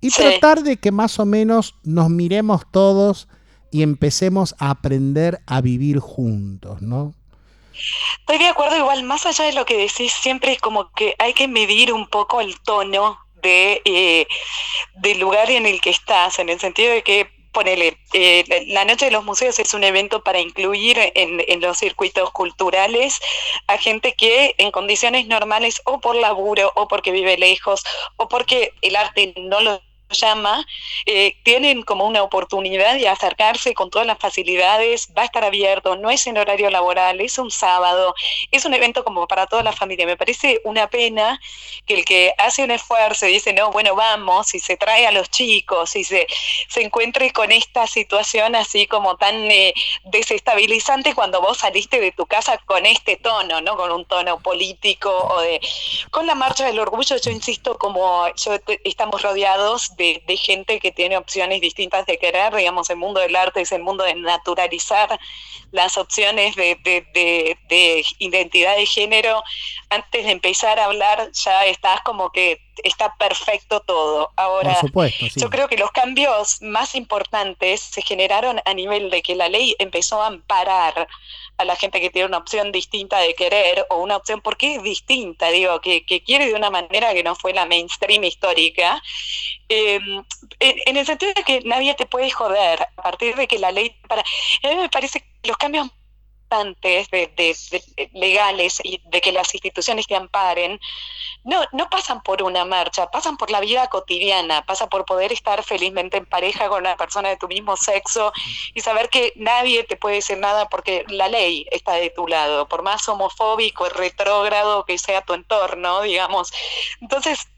y 0.00 0.10
tratar 0.10 0.62
de 0.62 0.76
que 0.76 0.92
más 0.92 1.18
o 1.18 1.24
menos 1.24 1.74
nos 1.82 2.10
miremos 2.10 2.62
todos 2.70 3.28
y 3.70 3.82
empecemos 3.82 4.54
a 4.58 4.70
aprender 4.70 5.40
a 5.46 5.60
vivir 5.60 5.98
juntos, 5.98 6.82
¿no? 6.82 7.14
Estoy 8.20 8.38
de 8.38 8.48
acuerdo, 8.48 8.76
igual, 8.76 9.02
más 9.02 9.26
allá 9.26 9.44
de 9.44 9.52
lo 9.52 9.66
que 9.66 9.76
decís, 9.76 10.12
siempre 10.12 10.52
es 10.52 10.60
como 10.60 10.90
que 10.92 11.14
hay 11.18 11.32
que 11.32 11.48
medir 11.48 11.92
un 11.92 12.08
poco 12.08 12.40
el 12.40 12.58
tono 12.60 13.18
de, 13.42 13.82
eh, 13.84 14.26
del 14.94 15.18
lugar 15.18 15.50
en 15.50 15.66
el 15.66 15.80
que 15.80 15.90
estás, 15.90 16.38
en 16.38 16.48
el 16.48 16.58
sentido 16.58 16.92
de 16.92 17.02
que 17.02 17.35
ponele, 17.56 17.96
eh, 18.12 18.44
la 18.66 18.84
Noche 18.84 19.06
de 19.06 19.10
los 19.10 19.24
Museos 19.24 19.58
es 19.58 19.72
un 19.72 19.82
evento 19.82 20.22
para 20.22 20.40
incluir 20.40 20.98
en, 21.14 21.42
en, 21.48 21.60
los 21.62 21.78
circuitos 21.78 22.30
culturales 22.30 23.18
a 23.66 23.78
gente 23.78 24.12
que 24.12 24.54
en 24.58 24.70
condiciones 24.70 25.26
normales 25.26 25.80
o 25.86 25.98
por 25.98 26.16
laburo 26.16 26.70
o 26.76 26.86
porque 26.86 27.12
vive 27.12 27.38
lejos 27.38 27.82
o 28.16 28.28
porque 28.28 28.74
el 28.82 28.94
arte 28.94 29.32
no 29.38 29.62
lo 29.62 29.80
llama, 30.10 30.66
eh, 31.06 31.36
tienen 31.42 31.82
como 31.82 32.06
una 32.06 32.22
oportunidad 32.22 32.94
de 32.94 33.08
acercarse 33.08 33.74
con 33.74 33.90
todas 33.90 34.06
las 34.06 34.18
facilidades, 34.18 35.08
va 35.16 35.22
a 35.22 35.24
estar 35.24 35.44
abierto, 35.44 35.96
no 35.96 36.10
es 36.10 36.26
en 36.26 36.38
horario 36.38 36.70
laboral, 36.70 37.20
es 37.20 37.38
un 37.38 37.50
sábado, 37.50 38.14
es 38.50 38.64
un 38.64 38.74
evento 38.74 39.04
como 39.04 39.26
para 39.26 39.46
toda 39.46 39.62
la 39.62 39.72
familia. 39.72 40.06
Me 40.06 40.16
parece 40.16 40.60
una 40.64 40.88
pena 40.88 41.40
que 41.86 41.94
el 41.94 42.04
que 42.04 42.32
hace 42.38 42.62
un 42.64 42.70
esfuerzo 42.70 43.26
y 43.26 43.32
dice, 43.32 43.52
no, 43.52 43.70
bueno, 43.70 43.94
vamos, 43.94 44.54
y 44.54 44.58
se 44.58 44.76
trae 44.76 45.06
a 45.06 45.12
los 45.12 45.30
chicos, 45.30 45.96
y 45.96 46.04
se, 46.04 46.26
se 46.68 46.82
encuentre 46.82 47.32
con 47.32 47.52
esta 47.52 47.86
situación 47.86 48.54
así 48.54 48.86
como 48.86 49.16
tan 49.16 49.50
eh, 49.50 49.74
desestabilizante 50.04 51.14
cuando 51.14 51.40
vos 51.40 51.58
saliste 51.58 52.00
de 52.00 52.12
tu 52.12 52.26
casa 52.26 52.58
con 52.58 52.86
este 52.86 53.16
tono, 53.16 53.60
¿no? 53.60 53.76
Con 53.76 53.90
un 53.92 54.04
tono 54.04 54.38
político 54.40 55.10
o 55.10 55.40
de... 55.40 55.60
Con 56.10 56.26
la 56.26 56.34
marcha 56.34 56.66
del 56.66 56.78
orgullo, 56.78 57.16
yo 57.16 57.30
insisto, 57.30 57.78
como 57.78 58.26
yo, 58.34 58.56
estamos 58.84 59.22
rodeados 59.22 59.96
de, 59.96 60.05
gente 60.36 60.78
que 60.80 60.92
tiene 60.92 61.16
opciones 61.16 61.60
distintas 61.60 62.06
de 62.06 62.18
querer, 62.18 62.54
digamos, 62.54 62.90
el 62.90 62.96
mundo 62.96 63.20
del 63.20 63.36
arte 63.36 63.60
es 63.60 63.72
el 63.72 63.82
mundo 63.82 64.04
de 64.04 64.14
naturalizar 64.14 65.18
las 65.72 65.96
opciones 65.96 66.56
de, 66.56 66.78
de 66.82 68.04
identidad 68.18 68.76
de 68.76 68.86
género. 68.86 69.42
Antes 69.90 70.24
de 70.24 70.32
empezar 70.32 70.78
a 70.78 70.86
hablar 70.86 71.30
ya 71.32 71.64
estás 71.66 72.00
como 72.02 72.30
que 72.30 72.60
está 72.82 73.14
perfecto 73.16 73.80
todo. 73.80 74.32
Ahora, 74.36 74.78
yo 75.36 75.50
creo 75.50 75.68
que 75.68 75.76
los 75.76 75.90
cambios 75.90 76.60
más 76.62 76.94
importantes 76.94 77.80
se 77.80 78.02
generaron 78.02 78.60
a 78.64 78.74
nivel 78.74 79.10
de 79.10 79.22
que 79.22 79.34
la 79.34 79.48
ley 79.48 79.74
empezó 79.78 80.22
a 80.22 80.28
amparar 80.28 81.08
a 81.58 81.64
la 81.64 81.76
gente 81.76 82.00
que 82.00 82.10
tiene 82.10 82.28
una 82.28 82.38
opción 82.38 82.72
distinta 82.72 83.18
de 83.18 83.34
querer 83.34 83.86
o 83.90 83.98
una 84.02 84.16
opción, 84.16 84.40
porque 84.40 84.76
es 84.76 84.82
distinta? 84.82 85.48
Digo, 85.50 85.80
que, 85.80 86.04
quiere 86.24 86.46
de 86.46 86.54
una 86.54 86.70
manera 86.70 87.14
que 87.14 87.22
no 87.22 87.34
fue 87.34 87.52
la 87.52 87.66
mainstream 87.66 88.24
histórica, 88.24 89.02
em, 89.68 90.24
en, 90.60 90.96
el 90.96 91.06
sentido 91.06 91.32
de 91.34 91.42
que 91.42 91.60
nadie 91.62 91.94
te 91.94 92.06
puede 92.06 92.30
joder 92.30 92.82
a 92.96 93.02
partir 93.02 93.36
de 93.36 93.46
que 93.46 93.58
la 93.58 93.72
ley 93.72 93.90
para... 94.08 94.22
A 94.22 94.68
mí 94.68 94.76
me 94.76 94.88
parece 94.88 95.20
que 95.20 95.48
los 95.48 95.56
cambios 95.56 95.88
importantes 96.46 97.10
de, 97.10 98.08
legales 98.12 98.80
y 98.82 99.00
de 99.06 99.20
que 99.20 99.32
las 99.32 99.52
instituciones 99.54 100.06
te 100.06 100.14
amparen, 100.14 100.80
no, 101.44 101.62
no 101.72 101.88
pasan 101.90 102.22
por 102.22 102.42
una 102.42 102.64
marcha, 102.64 103.10
pasan 103.10 103.36
por 103.36 103.50
la 103.50 103.60
vida 103.60 103.88
cotidiana, 103.88 104.64
pasa 104.64 104.88
por 104.88 105.04
poder 105.04 105.32
estar 105.32 105.62
felizmente 105.62 106.18
en 106.18 106.26
pareja 106.26 106.68
con 106.68 106.80
una 106.80 106.96
persona 106.96 107.28
de 107.28 107.36
tu 107.36 107.48
mismo 107.48 107.76
sexo 107.76 108.32
y 108.74 108.80
saber 108.80 109.08
que 109.08 109.32
nadie 109.36 109.84
te 109.84 109.96
puede 109.96 110.16
decir 110.16 110.38
nada 110.38 110.68
porque 110.68 111.04
la 111.08 111.28
ley 111.28 111.66
está 111.70 111.94
de 111.94 112.10
tu 112.10 112.26
lado, 112.26 112.68
por 112.68 112.82
más 112.82 113.08
homofóbico 113.08 113.88
retrógrado 113.88 114.84
que 114.84 114.98
sea 114.98 115.22
tu 115.22 115.34
entorno, 115.34 116.02
digamos. 116.02 116.52
Entonces, 117.00 117.48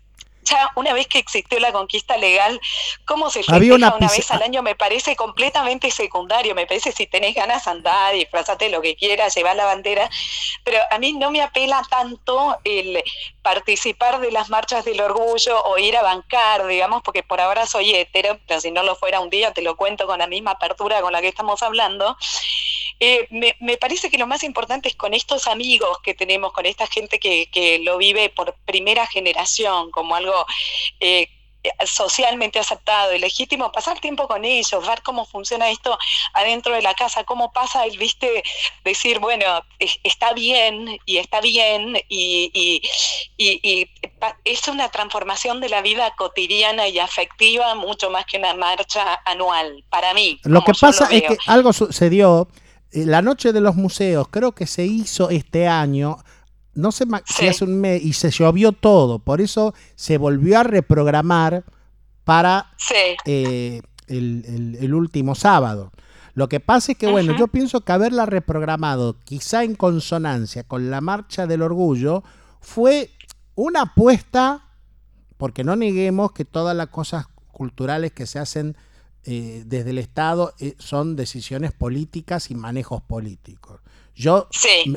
una 0.75 0.93
vez 0.93 1.07
que 1.07 1.19
existió 1.19 1.59
la 1.61 1.73
conquista 1.73 2.17
legal, 2.17 2.61
cómo 3.05 3.31
se 3.31 3.43
festeja 3.43 3.75
una, 3.75 4.09
vez 4.09 4.31
al 4.31 4.43
año 4.43 4.63
me 4.63 4.75
parece 4.75 5.17
completamente 5.17 5.91
secundario. 5.91 6.55
Me 6.55 6.67
parece 6.67 6.93
si 6.93 7.07
tenés 7.07 7.35
ganas 7.35 7.67
andar, 7.67 8.15
disfrazate 8.15 8.69
lo 8.69 8.81
que 8.81 8.97
quieras, 8.97 9.35
llevar 9.35 9.57
la 9.57 9.65
bandera, 9.65 10.09
pero 10.65 10.79
a 10.91 10.99
mí 10.99 11.13
no 11.13 11.31
me 11.31 11.43
apela 11.43 11.83
tanto 11.89 12.57
el 12.65 13.03
participar 13.43 14.21
de 14.21 14.31
las 14.31 14.51
marchas 14.51 14.85
del 14.85 15.01
orgullo 15.01 15.63
o 15.65 15.79
ir 15.79 15.97
a 15.97 16.03
bancar, 16.03 16.67
digamos, 16.67 17.03
porque 17.03 17.23
por 17.23 17.41
ahora 17.41 17.67
soy 17.67 17.95
hetero, 17.95 18.39
pero 18.47 18.61
si 18.61 18.71
no 18.71 18.83
lo 18.83 18.97
fuera 18.97 19.21
un 19.21 19.31
día 19.31 19.53
te 19.53 19.63
lo 19.63 19.77
cuento 19.77 20.07
con 20.07 20.19
la 20.19 20.27
misma 20.27 20.53
apertura 20.53 21.01
con 21.01 21.13
la 21.13 21.21
que 21.21 21.29
estamos 21.29 21.63
hablando. 21.63 22.17
Eh, 23.01 23.29
me, 23.31 23.77
parece 23.77 24.11
que 24.11 24.19
lo 24.19 24.27
más 24.27 24.43
importante 24.43 24.89
es 24.89 24.97
con 24.97 25.15
estos 25.15 25.47
amigos 25.47 25.99
que 26.03 26.15
tenemos, 26.15 26.53
con 26.53 26.67
esta 26.67 26.87
gente 26.87 27.19
que, 27.19 27.49
que 27.51 27.79
lo 27.79 27.97
vive 27.99 28.29
por 28.29 28.55
primera 28.65 29.07
generación, 29.07 29.91
como 29.91 30.17
algo 30.17 30.47
eh, 31.01 31.29
socialmente 31.87 32.59
aceptado 32.59 33.15
y 33.15 33.19
legítimo, 33.19 33.73
pasar 33.73 34.01
tiempo 34.01 34.29
con 34.29 34.45
ellos, 34.45 34.87
ver 34.87 35.03
cómo 35.03 35.27
funciona 35.27 35.71
esto 35.71 35.99
adentro 36.33 36.75
de 36.75 36.83
la 36.83 36.95
casa, 36.95 37.25
cómo 37.25 37.53
pasa 37.53 37.85
el, 37.85 37.99
viste, 37.99 38.43
decir, 38.85 39.19
bueno, 39.19 39.45
está 39.79 40.33
bien 40.33 40.99
y 41.05 41.19
está 41.19 41.41
bien 41.41 42.01
y, 42.09 42.83
es 44.45 44.69
una 44.69 44.89
transformación 44.91 45.61
de 45.61 45.69
la 45.69 45.83
vida 45.83 46.13
cotidiana 46.17 46.89
y 46.89 46.99
afectiva 46.99 47.75
mucho 47.75 48.11
más 48.11 48.25
que 48.27 48.39
una 48.39 48.55
marcha 48.55 49.21
anual, 49.25 49.85
para 49.91 50.15
mí. 50.15 50.41
Lo 50.45 50.63
que 50.63 50.73
pasa 50.75 51.09
es 51.11 51.23
que 51.23 51.37
algo 51.47 51.73
sucedió 51.73 52.49
la 52.93 53.23
noche 53.23 53.53
de 53.53 53.61
los 53.61 53.77
museos, 53.77 54.29
creo 54.31 54.53
que 54.53 54.67
se 54.67 54.87
hizo 54.87 55.31
este 55.31 55.69
año, 55.69 56.19
no 56.75 56.93
sé 56.93 57.05
si 57.27 57.49
hace 57.49 57.65
un 57.65 57.81
mes, 57.81 58.03
y 58.03 58.13
se 58.13 58.31
llovió 58.31 58.73
todo, 58.73 59.19
por 59.19 59.41
eso 59.41 59.75
se 59.95 60.19
volvió 60.19 60.61
a 60.61 60.63
reprogramar 60.63 61.65
para 62.25 62.71
eh, 63.25 63.83
el, 64.07 64.95
último 64.95 65.35
sábado. 65.35 65.93
Lo 66.35 66.49
que 66.49 66.61
pasa 66.61 66.93
es 66.93 66.99
que, 66.99 67.09
bueno, 67.09 67.37
yo 67.37 67.49
pienso 67.49 67.81
que 67.81 67.93
haberla 67.93 68.27
reprogramado, 68.27 69.17
quizá 69.25 69.65
en 69.65 69.75
consonancia 69.75 70.63
con 70.63 70.91
la 70.91 71.01
marcha 71.01 71.47
del 71.47 71.63
orgullo, 71.63 72.23
fue 72.61 73.11
una 73.55 73.83
apuesta, 73.83 74.63
porque 75.37 75.65
no 75.65 75.75
neguemos 75.75 76.33
que 76.33 76.45
todas 76.45 76.77
las 76.77 76.89
cosas 76.89 77.27
culturales 77.51 78.13
que 78.13 78.27
se 78.27 78.39
hacen 78.39 78.77
eh, 79.25 79.63
desde 79.67 79.91
el 79.91 79.99
Estado 79.99 80.55
eh, 80.59 80.75
son 80.79 81.17
decisiones 81.17 81.73
políticas 81.73 82.51
y 82.51 82.55
manejos 82.55 83.03
políticos. 83.03 83.81
Yo 84.15 84.49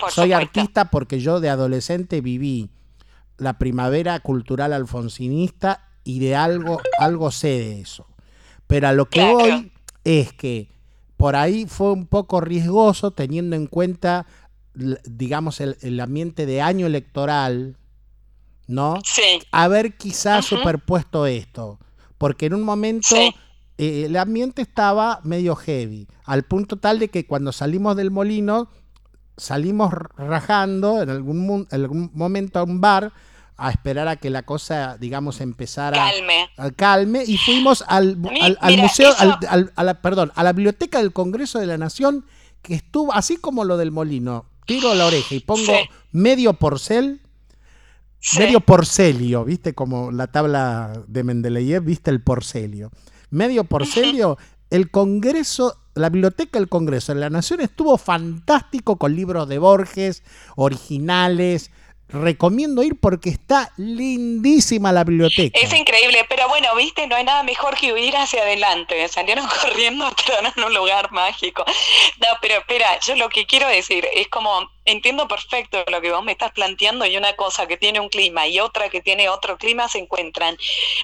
soy 0.09 0.33
artista 0.33 0.89
porque 0.89 1.19
yo 1.19 1.39
de 1.39 1.49
adolescente 1.49 2.21
viví 2.21 2.69
la 3.37 3.57
primavera 3.57 4.19
cultural 4.19 4.73
alfonsinista 4.73 5.89
y 6.03 6.19
de 6.19 6.35
algo, 6.35 6.81
algo 6.97 7.31
sé 7.31 7.47
de 7.47 7.81
eso. 7.81 8.07
Pero 8.67 8.87
a 8.87 8.93
lo 8.93 9.07
que 9.09 9.23
voy 9.23 9.71
es 10.03 10.33
que 10.33 10.69
por 11.17 11.35
ahí 11.35 11.65
fue 11.67 11.91
un 11.91 12.07
poco 12.07 12.41
riesgoso 12.41 13.11
teniendo 13.11 13.55
en 13.55 13.67
cuenta, 13.67 14.25
digamos, 14.73 15.59
el, 15.61 15.99
ambiente 15.99 16.45
de 16.45 16.61
año 16.61 16.87
electoral, 16.87 17.77
¿no? 18.65 18.99
Sí. 19.03 19.39
Haber 19.51 19.97
quizás 19.97 20.45
superpuesto 20.45 21.27
esto. 21.27 21.79
Porque 22.17 22.47
en 22.47 22.55
un 22.55 22.63
momento 22.63 23.15
eh, 23.81 24.05
el 24.05 24.15
ambiente 24.15 24.61
estaba 24.61 25.21
medio 25.23 25.55
heavy, 25.55 26.07
al 26.25 26.43
punto 26.43 26.77
tal 26.77 26.99
de 26.99 27.07
que 27.09 27.25
cuando 27.25 27.51
salimos 27.51 27.95
del 27.95 28.11
molino, 28.11 28.69
salimos 29.37 29.91
rajando 29.91 31.01
en 31.01 31.09
algún, 31.09 31.67
algún 31.71 32.11
momento 32.13 32.59
a 32.59 32.63
un 32.63 32.79
bar 32.79 33.11
a 33.57 33.71
esperar 33.71 34.07
a 34.07 34.17
que 34.17 34.29
la 34.29 34.43
cosa, 34.43 34.97
digamos, 34.99 35.41
empezara 35.41 35.97
calme. 35.97 36.49
a 36.57 36.69
calme 36.69 37.23
y 37.25 37.37
fuimos 37.37 37.83
al, 37.87 38.17
museo, 38.17 39.11
a 39.17 39.83
la, 39.83 39.99
perdón, 39.99 40.31
a 40.35 40.43
la 40.43 40.53
biblioteca 40.53 40.99
del 40.99 41.11
Congreso 41.11 41.57
de 41.57 41.65
la 41.65 41.79
Nación 41.79 42.23
que 42.61 42.75
estuvo 42.75 43.11
así 43.11 43.37
como 43.37 43.63
lo 43.63 43.77
del 43.77 43.89
molino. 43.89 44.45
Tiro 44.67 44.93
la 44.93 45.07
oreja 45.07 45.33
y 45.33 45.39
pongo 45.39 45.73
medio 46.11 46.53
porcel, 46.53 47.19
medio 48.37 48.61
porcelio, 48.61 49.43
viste 49.43 49.73
como 49.73 50.11
la 50.11 50.27
tabla 50.27 51.01
de 51.07 51.23
Mendeleev, 51.23 51.83
viste 51.83 52.11
el 52.11 52.21
porcelio 52.21 52.91
medio 53.31 53.63
porcelio, 53.63 54.37
el 54.69 54.91
Congreso, 54.91 55.75
la 55.95 56.09
Biblioteca 56.09 56.59
del 56.59 56.69
Congreso 56.69 57.13
de 57.13 57.19
la 57.19 57.29
Nación 57.29 57.61
estuvo 57.61 57.97
fantástico 57.97 58.97
con 58.97 59.15
libros 59.15 59.49
de 59.49 59.57
Borges, 59.57 60.23
originales, 60.55 61.71
recomiendo 62.13 62.83
ir 62.83 62.99
porque 62.99 63.29
está 63.29 63.71
lindísima 63.77 64.91
la 64.91 65.03
biblioteca. 65.03 65.57
Es 65.59 65.73
increíble, 65.73 66.25
pero 66.29 66.47
bueno, 66.49 66.67
viste, 66.75 67.07
no 67.07 67.15
hay 67.15 67.23
nada 67.23 67.43
mejor 67.43 67.75
que 67.77 67.93
huir 67.93 68.15
hacia 68.15 68.41
adelante. 68.41 69.07
Salieron 69.07 69.47
corriendo 69.61 70.11
en 70.55 70.63
un 70.63 70.73
lugar 70.73 71.11
mágico. 71.11 71.63
No, 72.19 72.27
pero 72.41 72.55
espera, 72.55 72.99
yo 72.99 73.15
lo 73.15 73.29
que 73.29 73.45
quiero 73.45 73.67
decir 73.67 74.05
es 74.13 74.27
como 74.27 74.69
entiendo 74.85 75.27
perfecto 75.27 75.83
lo 75.87 76.01
que 76.01 76.11
vos 76.11 76.23
me 76.23 76.31
estás 76.31 76.51
planteando 76.51 77.05
y 77.05 77.17
una 77.17 77.35
cosa 77.35 77.67
que 77.67 77.77
tiene 77.77 77.99
un 77.99 78.09
clima 78.09 78.47
y 78.47 78.59
otra 78.59 78.89
que 78.89 79.01
tiene 79.01 79.29
otro 79.29 79.57
clima 79.57 79.87
se 79.87 79.99
encuentran. 79.99 80.57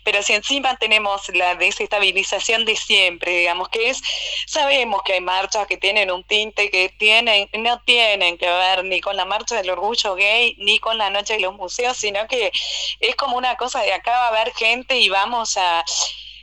Pero 0.04 0.24
si 0.24 0.34
encima 0.34 0.78
tenemos 0.78 1.30
la 1.30 1.56
desestabilización 1.56 2.66
de 2.66 2.76
siempre, 2.76 3.38
digamos 3.38 3.70
que 3.70 3.90
es, 3.90 4.02
sabemos 4.48 5.02
que 5.04 5.14
hay 5.14 5.22
marchas 5.22 5.68
que 5.68 5.78
tienen 5.78 6.12
un 6.12 6.24
tinte 6.24 6.70
que 6.70 6.90
tienen, 6.90 7.50
no 7.54 7.80
tienen 7.82 8.38
que 8.38 8.48
ver 8.48 8.84
ni 8.84 9.02
con 9.02 9.16
la 9.16 9.26
marcha 9.26 9.56
del 9.56 9.70
orgullo 9.70 10.16
gay 10.16 10.56
ni 10.60 10.80
con 10.80 10.98
la 10.98 11.10
noche 11.10 11.34
de 11.34 11.42
los 11.42 11.54
museos, 11.54 11.98
sino 11.98 12.28
que 12.28 12.52
es 13.00 13.16
como 13.16 13.38
una 13.38 13.56
cosa 13.58 13.82
de 13.82 13.94
acá 13.94 14.12
va 14.12 14.26
a 14.26 14.30
haber 14.30 14.54
gente 14.54 14.98
y 15.00 15.10
vamos 15.10 15.58
a... 15.58 15.84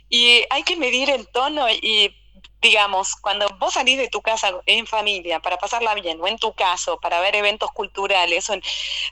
Y 0.07 0.43
hay 0.51 0.63
que 0.63 0.75
medir 0.75 1.09
el 1.09 1.27
tono 1.27 1.67
y 1.69 2.15
digamos, 2.65 3.15
cuando 3.15 3.47
vos 3.59 3.75
salís 3.75 3.99
de 3.99 4.07
tu 4.07 4.23
casa 4.23 4.49
en 4.65 4.87
familia 4.87 5.39
para 5.39 5.57
pasarla 5.57 5.93
bien, 5.93 6.19
o 6.19 6.27
en 6.27 6.39
tu 6.39 6.53
caso, 6.53 6.99
para 6.99 7.19
ver 7.19 7.35
eventos 7.35 7.69
culturales, 7.71 8.47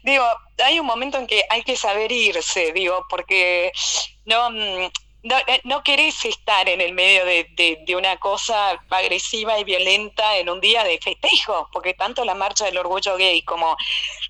digo, 0.01 0.25
hay 0.63 0.79
un 0.79 0.87
momento 0.87 1.19
en 1.19 1.27
que 1.27 1.43
hay 1.51 1.61
que 1.61 1.75
saber 1.75 2.11
irse, 2.11 2.71
digo, 2.73 3.05
porque 3.11 3.71
no, 4.25 4.49
mm, 4.49 4.89
no, 5.23 5.37
eh, 5.47 5.61
no 5.63 5.83
querés 5.83 6.25
estar 6.25 6.67
en 6.67 6.81
el 6.81 6.93
medio 6.93 7.25
de, 7.25 7.47
de, 7.85 7.95
una 7.95 8.17
cosa 8.17 8.71
agresiva 8.89 9.57
y 9.57 9.63
violenta 9.63 10.37
en 10.37 10.49
un 10.49 10.59
día 10.59 10.83
de 10.83 10.99
festejo, 11.01 11.69
porque 11.71 11.93
tanto 11.93 12.25
la 12.25 12.35
marcha 12.35 12.65
del 12.65 12.77
orgullo 12.77 13.15
gay 13.15 13.41
como 13.43 13.77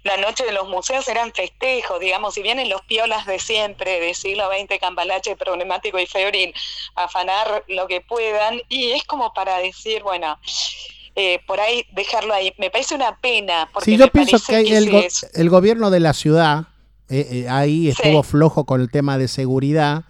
la 0.03 0.17
noche 0.17 0.45
de 0.45 0.51
los 0.51 0.67
museos 0.69 1.07
eran 1.07 1.33
festejos, 1.33 1.99
digamos, 1.99 2.35
si 2.35 2.43
vienen 2.43 2.69
los 2.69 2.81
piolas 2.83 3.25
de 3.25 3.39
siempre, 3.39 3.99
de 3.99 4.13
siglo 4.13 4.47
XX, 4.49 4.79
cambalache, 4.79 5.35
problemático 5.35 5.97
y 5.97 6.05
febril, 6.05 6.53
afanar 6.93 7.63
lo 7.67 7.87
que 7.87 8.01
puedan, 8.01 8.61
y 8.69 8.91
es 8.91 9.03
como 9.03 9.33
para 9.33 9.57
decir, 9.57 10.03
bueno, 10.03 10.37
eh, 11.15 11.39
por 11.47 11.59
ahí 11.59 11.85
dejarlo 11.91 12.33
ahí. 12.33 12.53
Me 12.57 12.69
parece 12.69 12.95
una 12.95 13.19
pena. 13.19 13.69
Porque 13.71 13.91
sí, 13.91 13.97
yo 13.97 14.07
pienso 14.11 14.39
que, 14.39 14.59
el, 14.61 15.07
el, 15.33 15.49
gobierno 15.49 15.91
de 15.91 15.99
la 15.99 16.13
ciudad 16.13 16.65
eh, 17.09 17.45
ahí 17.49 17.89
estuvo 17.89 18.23
flojo 18.23 18.65
con 18.65 18.81
el 18.81 18.89
tema 18.89 19.19
de 19.19 19.27
seguridad 19.27 20.05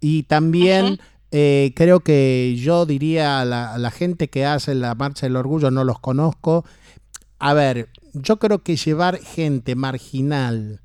y 0.00 0.24
también 0.24 0.98
eh, 1.30 1.72
creo 1.76 2.00
que 2.00 2.56
yo 2.58 2.86
diría 2.86 3.40
a 3.40 3.44
la, 3.44 3.90
gente 3.90 4.28
que 4.28 4.44
hace 4.44 4.74
la 4.74 4.94
Marcha 4.94 5.26
del 5.26 5.36
Orgullo, 5.36 5.70
no 5.70 5.84
los 5.84 6.00
conozco. 6.00 6.64
A 7.38 7.54
ver, 7.54 7.88
yo 8.12 8.38
creo 8.38 8.62
que 8.62 8.76
llevar 8.76 9.18
gente 9.18 9.74
marginal 9.74 10.80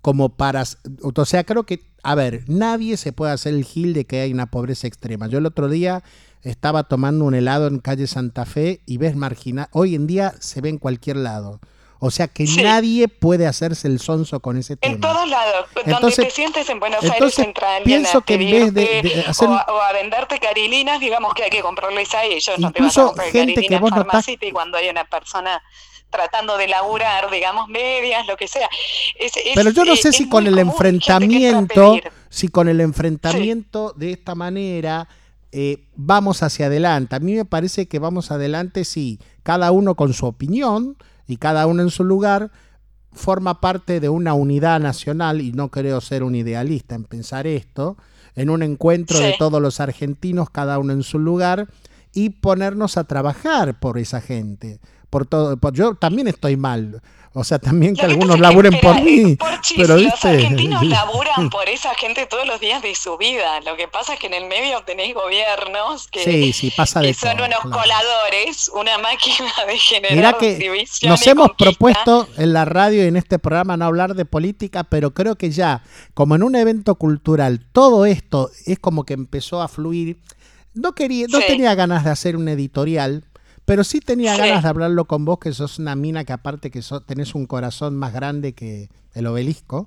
como 0.00 0.30
para... 0.36 0.64
O 1.02 1.24
sea, 1.24 1.44
creo 1.44 1.64
que, 1.64 1.82
a 2.02 2.14
ver, 2.14 2.44
nadie 2.48 2.96
se 2.96 3.12
puede 3.12 3.32
hacer 3.32 3.54
el 3.54 3.64
gil 3.64 3.94
de 3.94 4.06
que 4.06 4.20
hay 4.20 4.32
una 4.32 4.50
pobreza 4.50 4.86
extrema. 4.86 5.28
Yo 5.28 5.38
el 5.38 5.46
otro 5.46 5.68
día 5.68 6.02
estaba 6.42 6.84
tomando 6.84 7.24
un 7.24 7.34
helado 7.34 7.66
en 7.66 7.78
calle 7.78 8.06
Santa 8.06 8.46
Fe 8.46 8.80
y 8.86 8.96
ves 8.96 9.14
marginal. 9.14 9.68
Hoy 9.72 9.94
en 9.94 10.06
día 10.06 10.34
se 10.40 10.60
ve 10.60 10.70
en 10.70 10.78
cualquier 10.78 11.16
lado. 11.16 11.60
O 12.02 12.10
sea 12.10 12.28
que 12.28 12.44
nadie 12.62 13.08
puede 13.08 13.46
hacerse 13.46 13.86
el 13.86 14.00
sonso 14.00 14.40
con 14.40 14.56
ese 14.56 14.76
tema. 14.76 14.94
En 14.94 15.00
todos 15.00 15.28
lados. 15.28 15.66
donde 15.84 16.10
te 16.10 16.30
sientes 16.30 16.68
en 16.70 16.80
Buenos 16.80 17.04
Aires 17.04 17.34
Central. 17.34 17.82
Pienso 17.84 18.22
que 18.22 18.34
en 18.34 18.50
vez 18.50 18.74
de, 18.74 19.24
hacer... 19.28 19.48
o, 19.48 19.52
a, 19.52 19.92
venderte 19.92 20.38
carilinas, 20.38 20.98
digamos 20.98 21.34
que 21.34 21.44
hay 21.44 21.50
que 21.50 21.60
comprarles 21.60 22.14
a 22.14 22.24
ellos. 22.24 22.58
no 22.58 22.72
te 22.72 22.82
vas 22.82 22.96
a 22.96 23.04
comprar 23.04 23.30
gente 23.30 23.62
que 23.62 23.78
vos 23.78 23.92
y 24.40 24.50
cuando 24.50 24.78
hay 24.78 24.88
una 24.88 25.04
persona 25.04 25.62
tratando 26.08 26.56
de 26.56 26.68
laburar, 26.68 27.30
digamos, 27.30 27.68
medias, 27.68 28.26
lo 28.26 28.36
que 28.36 28.48
sea. 28.48 28.68
Pero 29.54 29.70
yo 29.70 29.84
no 29.84 29.94
sé 29.94 30.12
si 30.12 30.26
con 30.28 30.46
el 30.46 30.58
enfrentamiento, 30.58 31.98
si 32.30 32.48
con 32.48 32.68
el 32.68 32.80
enfrentamiento 32.80 33.92
de 33.94 34.12
esta 34.12 34.34
manera 34.34 35.06
eh, 35.52 35.84
vamos 35.96 36.42
hacia 36.42 36.66
adelante. 36.66 37.14
A 37.16 37.20
mí 37.20 37.34
me 37.34 37.44
parece 37.44 37.88
que 37.88 37.98
vamos 37.98 38.30
adelante 38.30 38.84
si 38.84 39.18
cada 39.42 39.70
uno 39.70 39.94
con 39.94 40.14
su 40.14 40.26
opinión 40.26 40.96
y 41.30 41.36
cada 41.36 41.66
uno 41.66 41.82
en 41.82 41.90
su 41.90 42.04
lugar 42.04 42.50
forma 43.12 43.60
parte 43.60 44.00
de 44.00 44.08
una 44.08 44.34
unidad 44.34 44.80
nacional 44.80 45.40
y 45.40 45.52
no 45.52 45.68
creo 45.68 46.00
ser 46.00 46.22
un 46.22 46.34
idealista 46.34 46.94
en 46.94 47.04
pensar 47.04 47.46
esto, 47.46 47.96
en 48.36 48.50
un 48.50 48.62
encuentro 48.62 49.18
de 49.18 49.34
todos 49.38 49.60
los 49.60 49.80
argentinos, 49.80 50.50
cada 50.50 50.78
uno 50.78 50.92
en 50.92 51.02
su 51.02 51.18
lugar, 51.18 51.68
y 52.12 52.30
ponernos 52.30 52.96
a 52.96 53.04
trabajar 53.04 53.78
por 53.78 53.98
esa 53.98 54.20
gente. 54.20 54.80
Por 55.08 55.26
todo, 55.26 55.58
yo 55.72 55.94
también 55.94 56.28
estoy 56.28 56.56
mal. 56.56 57.02
O 57.32 57.44
sea, 57.44 57.60
también 57.60 57.94
que 57.94 58.02
algunos 58.02 58.40
laburen 58.40 58.80
por 58.80 59.00
mí. 59.00 59.38
pero 59.76 59.96
los 59.96 60.24
argentinos 60.24 60.84
laburan 60.84 61.48
por 61.48 61.68
esa 61.68 61.94
gente 61.94 62.26
todos 62.26 62.44
los 62.44 62.58
días 62.58 62.82
de 62.82 62.94
su 62.96 63.16
vida. 63.18 63.60
Lo 63.60 63.76
que 63.76 63.86
pasa 63.86 64.14
es 64.14 64.18
que 64.18 64.26
en 64.26 64.34
el 64.34 64.46
medio 64.46 64.82
tenéis 64.82 65.14
gobiernos 65.14 66.08
que, 66.08 66.24
sí, 66.24 66.52
sí, 66.52 66.72
pasa 66.76 67.00
de 67.00 67.14
son 67.14 67.40
unos 67.40 67.60
coladores, 67.60 68.68
una 68.74 68.98
máquina 68.98 69.52
de 69.66 69.78
generar 69.78 70.16
Mirá 70.16 70.38
que 70.38 70.86
nos 71.06 71.24
hemos 71.26 71.50
propuesto 71.56 72.28
en 72.36 72.52
la 72.52 72.64
radio 72.64 73.04
y 73.04 73.06
en 73.06 73.16
este 73.16 73.38
programa 73.38 73.76
no 73.76 73.84
hablar 73.84 74.14
de 74.14 74.24
política, 74.24 74.82
pero 74.82 75.12
creo 75.12 75.36
que 75.36 75.50
ya, 75.50 75.84
como 76.14 76.34
en 76.34 76.42
un 76.42 76.56
evento 76.56 76.96
cultural, 76.96 77.64
todo 77.72 78.06
esto 78.06 78.50
es 78.66 78.80
como 78.80 79.04
que 79.04 79.14
empezó 79.14 79.62
a 79.62 79.68
fluir. 79.68 80.18
No 80.74 80.94
quería, 80.94 81.26
no 81.28 81.38
tenía 81.38 81.74
ganas 81.74 82.04
de 82.04 82.10
hacer 82.10 82.36
un 82.36 82.48
editorial, 82.48 83.24
pero 83.70 83.84
sí 83.84 84.00
tenía 84.00 84.36
ganas 84.36 84.64
de 84.64 84.68
hablarlo 84.68 85.04
con 85.04 85.24
vos, 85.24 85.38
que 85.38 85.52
sos 85.52 85.78
una 85.78 85.94
mina 85.94 86.24
que 86.24 86.32
aparte 86.32 86.72
que 86.72 86.82
tenés 87.06 87.36
un 87.36 87.46
corazón 87.46 87.94
más 87.94 88.12
grande 88.12 88.52
que 88.52 88.88
el 89.14 89.28
obelisco. 89.28 89.86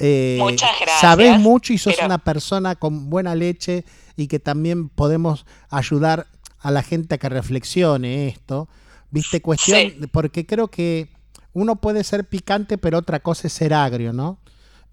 Eh, 0.00 0.38
Muchas 0.40 0.72
gracias. 0.80 1.00
Sabés 1.00 1.38
mucho 1.38 1.72
y 1.72 1.78
sos 1.78 1.94
una 2.04 2.18
persona 2.18 2.74
con 2.74 3.10
buena 3.10 3.36
leche 3.36 3.84
y 4.16 4.26
que 4.26 4.40
también 4.40 4.88
podemos 4.88 5.46
ayudar 5.70 6.26
a 6.58 6.72
la 6.72 6.82
gente 6.82 7.14
a 7.14 7.18
que 7.18 7.28
reflexione 7.28 8.26
esto. 8.26 8.68
Viste, 9.12 9.40
cuestión, 9.40 10.10
porque 10.10 10.44
creo 10.44 10.66
que 10.66 11.08
uno 11.52 11.76
puede 11.76 12.02
ser 12.02 12.24
picante, 12.24 12.76
pero 12.76 12.98
otra 12.98 13.20
cosa 13.20 13.46
es 13.46 13.52
ser 13.52 13.72
agrio, 13.72 14.12
¿no? 14.12 14.40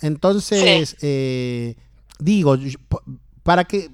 Entonces, 0.01 0.97
eh, 1.01 1.77
digo, 2.19 2.55
para 3.41 3.63
que 3.63 3.89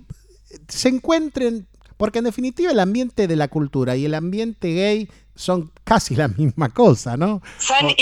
se 0.68 0.90
encuentren 0.90 1.70
porque 1.98 2.20
en 2.20 2.26
definitiva 2.26 2.72
el 2.72 2.80
ambiente 2.80 3.28
de 3.28 3.36
la 3.36 3.48
cultura 3.48 3.96
y 3.96 4.06
el 4.06 4.14
ambiente 4.14 4.74
gay 4.74 5.10
son 5.36 5.72
casi 5.84 6.16
la 6.16 6.28
misma 6.28 6.70
cosa, 6.70 7.18
¿no? 7.18 7.42
Son, 7.58 7.96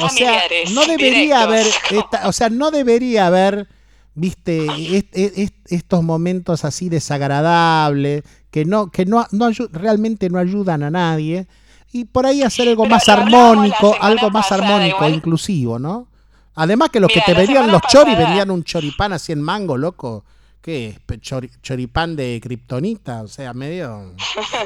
familiares. 0.00 0.70
no 0.72 0.86
debería 0.86 1.42
haber, 1.42 1.66
o 2.24 2.32
sea, 2.32 2.50
no 2.50 2.70
debería 2.70 3.26
haber, 3.26 3.68
viste, 4.14 4.66
estos 5.66 6.02
momentos 6.02 6.64
así 6.64 6.88
desagradables 6.88 8.22
que 8.50 8.64
no, 8.64 8.90
que 8.90 9.06
no, 9.06 9.26
no 9.30 9.50
realmente 9.72 10.28
no 10.28 10.38
ayudan 10.38 10.82
a 10.82 10.90
nadie 10.90 11.46
y 11.92 12.06
por 12.06 12.26
ahí 12.26 12.42
hacer 12.42 12.68
algo 12.68 12.86
más 12.86 13.08
armónico, 13.08 13.94
algo 14.00 14.30
más 14.30 14.50
armónico, 14.50 15.08
inclusivo, 15.08 15.78
¿no? 15.78 16.08
Además 16.54 16.90
que 16.90 17.00
los 17.00 17.10
que 17.10 17.22
te 17.24 17.34
verían 17.34 17.70
los 17.70 17.80
choris 17.82 18.16
vendían 18.16 18.50
un 18.50 18.64
choripán 18.64 19.12
así 19.12 19.32
en 19.32 19.40
mango, 19.40 19.76
loco. 19.76 20.24
¿Qué 20.62 20.94
es? 21.10 21.20
choripán 21.60 22.14
de 22.14 22.38
kriptonita, 22.40 23.22
o 23.22 23.28
sea, 23.28 23.52
medio... 23.52 24.14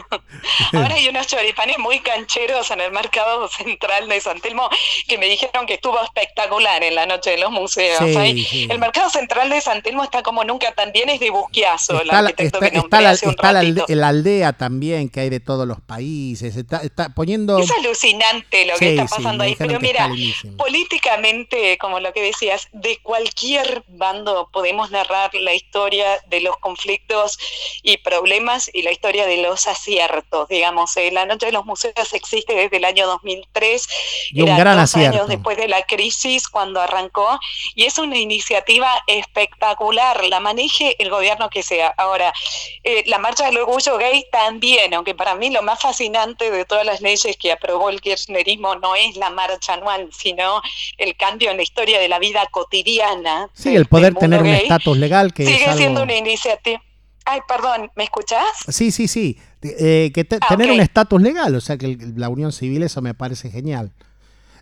Ahora 0.75 0.95
hay 0.95 1.09
unos 1.09 1.27
choripanes 1.27 1.79
muy 1.79 2.01
cancheros 2.01 2.71
en 2.71 2.83
el 2.83 2.93
mercado 2.93 3.49
central 3.49 4.07
de 4.07 4.21
San 4.21 4.39
Telmo 4.41 4.69
que 5.09 5.17
me 5.17 5.27
dijeron 5.27 5.65
que 5.65 5.75
estuvo 5.75 5.99
espectacular 6.03 6.85
en 6.85 6.95
la 6.95 7.07
noche 7.07 7.31
de 7.31 7.39
los 7.39 7.51
museos. 7.51 7.99
El 8.03 8.79
mercado 8.79 9.09
central 9.09 9.49
de 9.49 9.61
San 9.63 9.81
Telmo 9.81 10.05
está 10.05 10.23
como 10.23 10.45
nunca, 10.45 10.73
también 10.73 11.09
es 11.09 11.19
de 11.19 11.31
busquiazo. 11.31 12.03
Está, 12.03 12.21
la, 12.21 12.31
está, 12.31 13.53
la, 13.53 14.09
aldea 14.09 14.53
también 14.53 15.09
que 15.09 15.21
hay 15.21 15.31
de 15.31 15.41
todos 15.41 15.67
los 15.67 15.81
países. 15.81 16.57
Está, 16.57 16.79
está 16.79 17.09
poniendo... 17.15 17.59
Es 17.59 17.71
alucinante 17.71 18.67
lo 18.67 18.77
que 18.77 18.91
está 18.91 19.07
pasando 19.07 19.45
ahí. 19.45 19.57
Pero 19.57 19.81
mira, 19.81 20.11
políticamente, 20.59 21.79
como 21.79 22.01
lo 22.01 22.13
que 22.13 22.21
decías, 22.21 22.69
de 22.73 22.99
cualquier 23.03 23.83
bando 23.89 24.51
podemos 24.53 24.91
narrar 24.91 25.33
la 25.35 25.55
historia 25.55 25.86
de 25.89 26.41
los 26.41 26.57
conflictos 26.59 27.39
y 27.83 27.99
problemas 27.99 28.71
y 28.73 28.83
la 28.83 28.93
historia 28.93 29.27
de 29.27 29.39
los 29.39 29.67
aciertos. 29.67 30.49
Digamos, 30.49 30.97
eh, 30.97 31.11
la 31.13 31.27
Noche 31.27 31.47
de 31.47 31.53
los 31.53 31.65
Museos 31.65 32.13
existe 32.13 32.55
desde 32.55 32.79
el 32.79 32.85
año 32.85 33.07
2003, 33.07 33.89
y 34.33 34.43
un 34.43 34.57
gran 34.57 34.79
dos 34.79 34.95
años 34.97 35.29
después 35.29 35.57
de 35.57 35.69
la 35.69 35.83
crisis 35.83 36.49
cuando 36.49 36.81
arrancó, 36.81 37.39
y 37.75 37.85
es 37.85 37.99
una 37.99 38.19
iniciativa 38.19 38.91
espectacular, 39.07 40.25
la 40.25 40.41
maneje 40.41 41.01
el 41.03 41.11
gobierno 41.11 41.49
que 41.51 41.63
sea. 41.63 41.89
Ahora, 41.97 42.33
eh, 42.83 43.05
la 43.07 43.19
Marcha 43.19 43.47
del 43.47 43.59
Orgullo 43.59 43.99
Gay 43.99 44.27
también, 44.31 44.95
aunque 44.95 45.15
para 45.15 45.35
mí 45.35 45.51
lo 45.51 45.63
más 45.63 45.81
fascinante 45.81 46.51
de 46.51 46.65
todas 46.65 46.85
las 46.85 47.01
leyes 47.01 47.37
que 47.37 47.53
aprobó 47.53 47.91
el 47.91 48.01
kirchnerismo 48.01 48.77
no 48.77 48.95
es 48.95 49.17
la 49.17 49.31
marcha 49.31 49.75
anual, 49.75 50.09
sino 50.13 50.61
el 50.99 51.17
cambio 51.17 51.51
en 51.51 51.57
la 51.59 51.63
historia 51.63 51.99
de 51.99 52.09
la 52.09 52.19
vida 52.19 52.47
cotidiana. 52.51 53.49
Sí, 53.53 53.75
el 53.75 53.87
poder 53.87 54.15
tener 54.15 54.43
un 54.43 54.49
estatus 54.49 54.97
legal 54.97 55.33
que 55.33 55.45
haciendo 55.77 56.03
una 56.03 56.15
iniciativa. 56.15 56.83
Ay, 57.25 57.41
perdón, 57.49 57.91
¿me 57.97 58.05
escuchás? 58.05 58.47
Sí, 58.69 58.93
sí, 58.93 59.09
sí. 59.09 59.39
Eh, 59.63 60.13
que 60.15 60.27
ah, 60.41 60.47
tener 60.49 60.71
un 60.71 60.81
estatus 60.81 61.21
legal, 61.21 61.55
o 61.57 61.61
sea 61.61 61.77
que 61.77 61.99
la 62.15 62.29
unión 62.29 62.53
civil, 62.53 62.83
eso 62.85 63.03
me 63.03 63.15
parece 63.15 63.51
genial. 63.51 63.93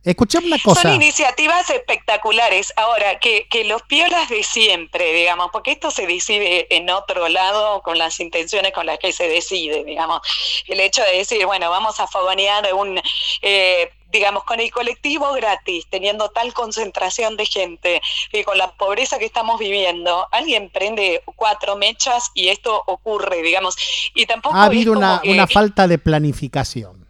Escuchame 0.04 0.48
una 0.48 0.58
cosa. 0.58 0.82
Son 0.82 0.94
iniciativas 0.94 1.68
espectaculares. 1.70 2.74
Ahora, 2.76 3.18
que, 3.18 3.46
que 3.48 3.64
los 3.64 3.82
piolas 3.82 4.28
de 4.28 4.42
siempre, 4.42 5.14
digamos, 5.14 5.48
porque 5.50 5.72
esto 5.72 5.90
se 5.90 6.06
decide 6.06 6.66
en 6.76 6.90
otro 6.90 7.28
lado 7.28 7.80
con 7.82 7.96
las 7.96 8.20
intenciones 8.20 8.72
con 8.72 8.84
las 8.84 8.98
que 8.98 9.12
se 9.12 9.28
decide, 9.28 9.82
digamos. 9.82 10.20
El 10.66 10.80
hecho 10.80 11.02
de 11.02 11.18
decir, 11.18 11.46
bueno, 11.46 11.70
vamos 11.70 12.00
a 12.00 12.06
fogonear 12.06 12.74
un 12.74 13.00
eh, 13.40 13.90
digamos, 14.14 14.44
con 14.44 14.60
el 14.60 14.70
colectivo 14.70 15.32
gratis, 15.32 15.86
teniendo 15.90 16.28
tal 16.30 16.54
concentración 16.54 17.36
de 17.36 17.46
gente 17.46 18.00
y 18.32 18.44
con 18.44 18.56
la 18.56 18.70
pobreza 18.76 19.18
que 19.18 19.24
estamos 19.24 19.58
viviendo, 19.58 20.28
alguien 20.30 20.70
prende 20.70 21.22
cuatro 21.34 21.74
mechas 21.76 22.30
y 22.32 22.48
esto 22.48 22.80
ocurre, 22.86 23.42
digamos. 23.42 23.76
Y 24.14 24.26
tampoco 24.26 24.56
ha 24.56 24.66
habido 24.66 24.92
una, 24.92 25.20
falta 25.48 25.88
de 25.88 25.98
planificación. 25.98 27.04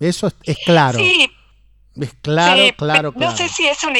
Eso 0.00 0.32
es, 0.44 0.56
claro. 0.64 0.98
Sí. 0.98 1.30
Es 2.00 2.14
claro, 2.22 2.62
claro, 2.76 3.12
claro. 3.12 3.14
No 3.14 3.36
sé 3.36 3.48
si 3.50 3.66
es 3.68 3.82
una 3.84 3.98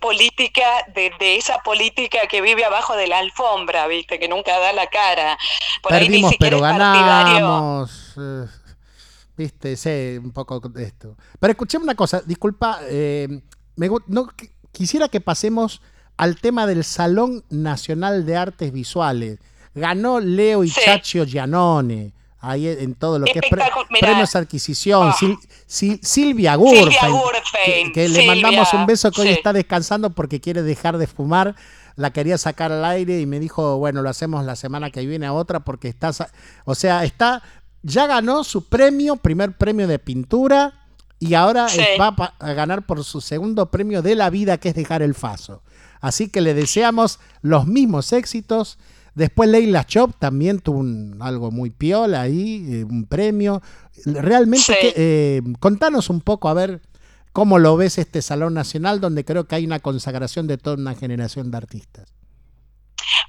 política 0.00 0.64
de, 0.94 1.36
esa 1.36 1.58
política 1.58 2.26
que 2.28 2.40
vive 2.40 2.64
abajo 2.64 2.96
de 2.96 3.06
la 3.06 3.18
alfombra, 3.18 3.86
viste, 3.86 4.18
que 4.18 4.28
nunca 4.28 4.58
da 4.58 4.72
la 4.72 4.88
cara. 4.88 5.38
Por 5.82 5.92
Perdimos, 5.92 6.34
pero 6.40 6.60
ganamos. 6.60 8.14
Eh, 8.16 8.46
Viste, 9.38 9.76
sé 9.76 10.20
un 10.20 10.32
poco 10.32 10.58
de 10.58 10.82
esto. 10.82 11.16
Pero 11.38 11.52
escuché 11.52 11.78
una 11.78 11.94
cosa, 11.94 12.20
disculpa, 12.26 12.80
eh, 12.88 13.40
me, 13.76 13.88
no, 14.08 14.28
quisiera 14.72 15.08
que 15.08 15.20
pasemos 15.20 15.80
al 16.16 16.40
tema 16.40 16.66
del 16.66 16.82
Salón 16.82 17.44
Nacional 17.48 18.26
de 18.26 18.36
Artes 18.36 18.72
Visuales. 18.72 19.38
Ganó 19.76 20.18
Leo 20.18 20.64
y 20.64 20.70
Chacho 20.72 21.24
Giannone, 21.24 22.12
ahí 22.40 22.66
en 22.66 22.96
todo 22.96 23.20
lo 23.20 23.26
que 23.26 23.38
es 23.38 24.00
premios 24.00 24.34
adquisición. 24.34 25.10
Ah. 25.10 25.16
Silvia 25.68 26.56
Gurfein, 26.56 27.92
que, 27.92 28.08
le 28.08 28.26
mandamos 28.26 28.74
un 28.74 28.86
beso 28.86 29.12
que 29.12 29.20
hoy 29.20 29.28
está 29.28 29.52
descansando 29.52 30.10
porque 30.10 30.40
quiere 30.40 30.62
dejar 30.62 30.98
de 30.98 31.06
fumar. 31.06 31.54
La 31.94 32.12
quería 32.12 32.38
sacar 32.38 32.70
al 32.70 32.84
aire 32.84 33.20
y 33.20 33.26
me 33.26 33.40
dijo, 33.40 33.76
bueno, 33.78 34.02
lo 34.02 34.08
hacemos 34.08 34.44
la 34.44 34.54
semana 34.54 34.90
que 34.90 35.04
viene 35.04 35.26
a 35.26 35.32
otra 35.32 35.60
porque 35.60 35.88
está, 35.88 36.12
o 36.64 36.74
sea, 36.76 37.02
está 37.02 37.42
ya 37.88 38.06
ganó 38.06 38.44
su 38.44 38.64
premio, 38.66 39.16
primer 39.16 39.52
premio 39.52 39.86
de 39.86 39.98
pintura, 39.98 40.74
y 41.18 41.34
ahora 41.34 41.66
va 42.00 42.34
a 42.38 42.52
ganar 42.52 42.86
por 42.86 43.02
su 43.04 43.20
segundo 43.20 43.70
premio 43.70 44.02
de 44.02 44.14
la 44.14 44.30
vida, 44.30 44.58
que 44.58 44.68
es 44.68 44.74
dejar 44.74 45.02
el 45.02 45.14
faso. 45.14 45.62
Así 46.00 46.28
que 46.28 46.40
le 46.40 46.54
deseamos 46.54 47.18
los 47.42 47.66
mismos 47.66 48.12
éxitos. 48.12 48.78
Después 49.14 49.48
Leila 49.48 49.84
Chop 49.84 50.12
también 50.18 50.60
tuvo 50.60 50.84
algo 51.24 51.50
muy 51.50 51.70
piola 51.70 52.20
ahí, 52.20 52.64
eh, 52.70 52.84
un 52.84 53.04
premio. 53.04 53.62
Realmente, 54.04 54.92
eh, 54.94 55.42
contanos 55.58 56.08
un 56.08 56.20
poco 56.20 56.48
a 56.48 56.54
ver 56.54 56.80
cómo 57.32 57.58
lo 57.58 57.76
ves 57.76 57.98
este 57.98 58.22
Salón 58.22 58.54
Nacional, 58.54 59.00
donde 59.00 59.24
creo 59.24 59.48
que 59.48 59.56
hay 59.56 59.66
una 59.66 59.80
consagración 59.80 60.46
de 60.46 60.56
toda 60.56 60.76
una 60.76 60.94
generación 60.94 61.50
de 61.50 61.56
artistas. 61.56 62.17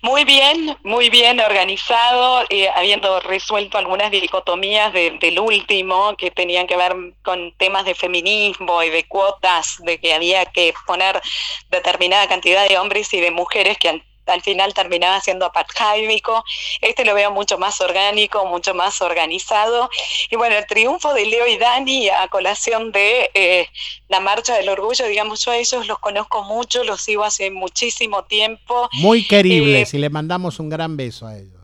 Muy 0.02 0.24
bien, 0.24 0.78
muy 0.84 1.10
bien 1.10 1.40
organizado, 1.42 2.46
eh, 2.50 2.70
habiendo 2.74 3.20
resuelto 3.20 3.78
algunas 3.78 4.12
dicotomías 4.12 4.94
del 4.94 5.40
último 5.40 6.16
que 6.18 6.32
tenían 6.32 6.68
que 6.68 6.78
ver 6.78 6.96
con 7.22 7.52
temas 7.58 7.84
de 7.86 7.96
feminismo 7.96 8.82
y 8.82 8.90
de 8.90 9.04
cuotas, 9.08 9.78
de 9.84 10.00
que 10.00 10.14
había 10.14 10.46
que 10.46 10.74
poner 10.86 11.22
determinada 11.70 12.28
cantidad 12.28 12.68
de 12.68 12.78
hombres 12.78 13.14
y 13.14 13.20
de 13.20 13.32
mujeres 13.32 13.78
que 13.78 14.02
al 14.30 14.42
final 14.42 14.74
terminaba 14.74 15.20
siendo 15.22 15.46
apartheidico. 15.46 16.44
Este 16.82 17.06
lo 17.06 17.14
veo 17.14 17.32
mucho 17.32 17.58
más 17.58 17.82
orgánico, 17.82 18.46
mucho 18.46 18.74
más 18.74 19.02
organizado. 19.02 19.90
Y 20.30 20.36
bueno, 20.36 20.56
el 20.56 20.66
triunfo 20.66 21.14
de 21.14 21.26
Leo 21.26 21.48
y 21.48 21.58
Dani 21.58 22.10
a 22.10 22.28
colación 22.28 22.92
de 22.92 23.32
eh, 23.34 23.68
la 24.08 24.20
Marcha 24.20 24.56
del 24.56 24.70
Orgullo, 24.70 25.06
digamos, 25.08 25.44
yo 25.44 25.52
a 25.52 25.58
ellos 25.58 25.88
los 25.88 26.00
conozco 26.00 26.44
mucho, 26.44 26.84
los 26.84 27.02
sigo 27.02 27.24
hace 27.24 27.52
muchísimo 27.52 28.24
tiempo. 28.24 28.90
Muy 28.94 29.26
queribles, 29.26 29.94
eh, 29.94 29.98
y 29.98 30.00
le 30.00 30.10
mandamos 30.10 30.60
un 30.60 30.70
gran 30.70 30.98
beso 30.98 31.28
a 31.28 31.38
ellos. 31.38 31.59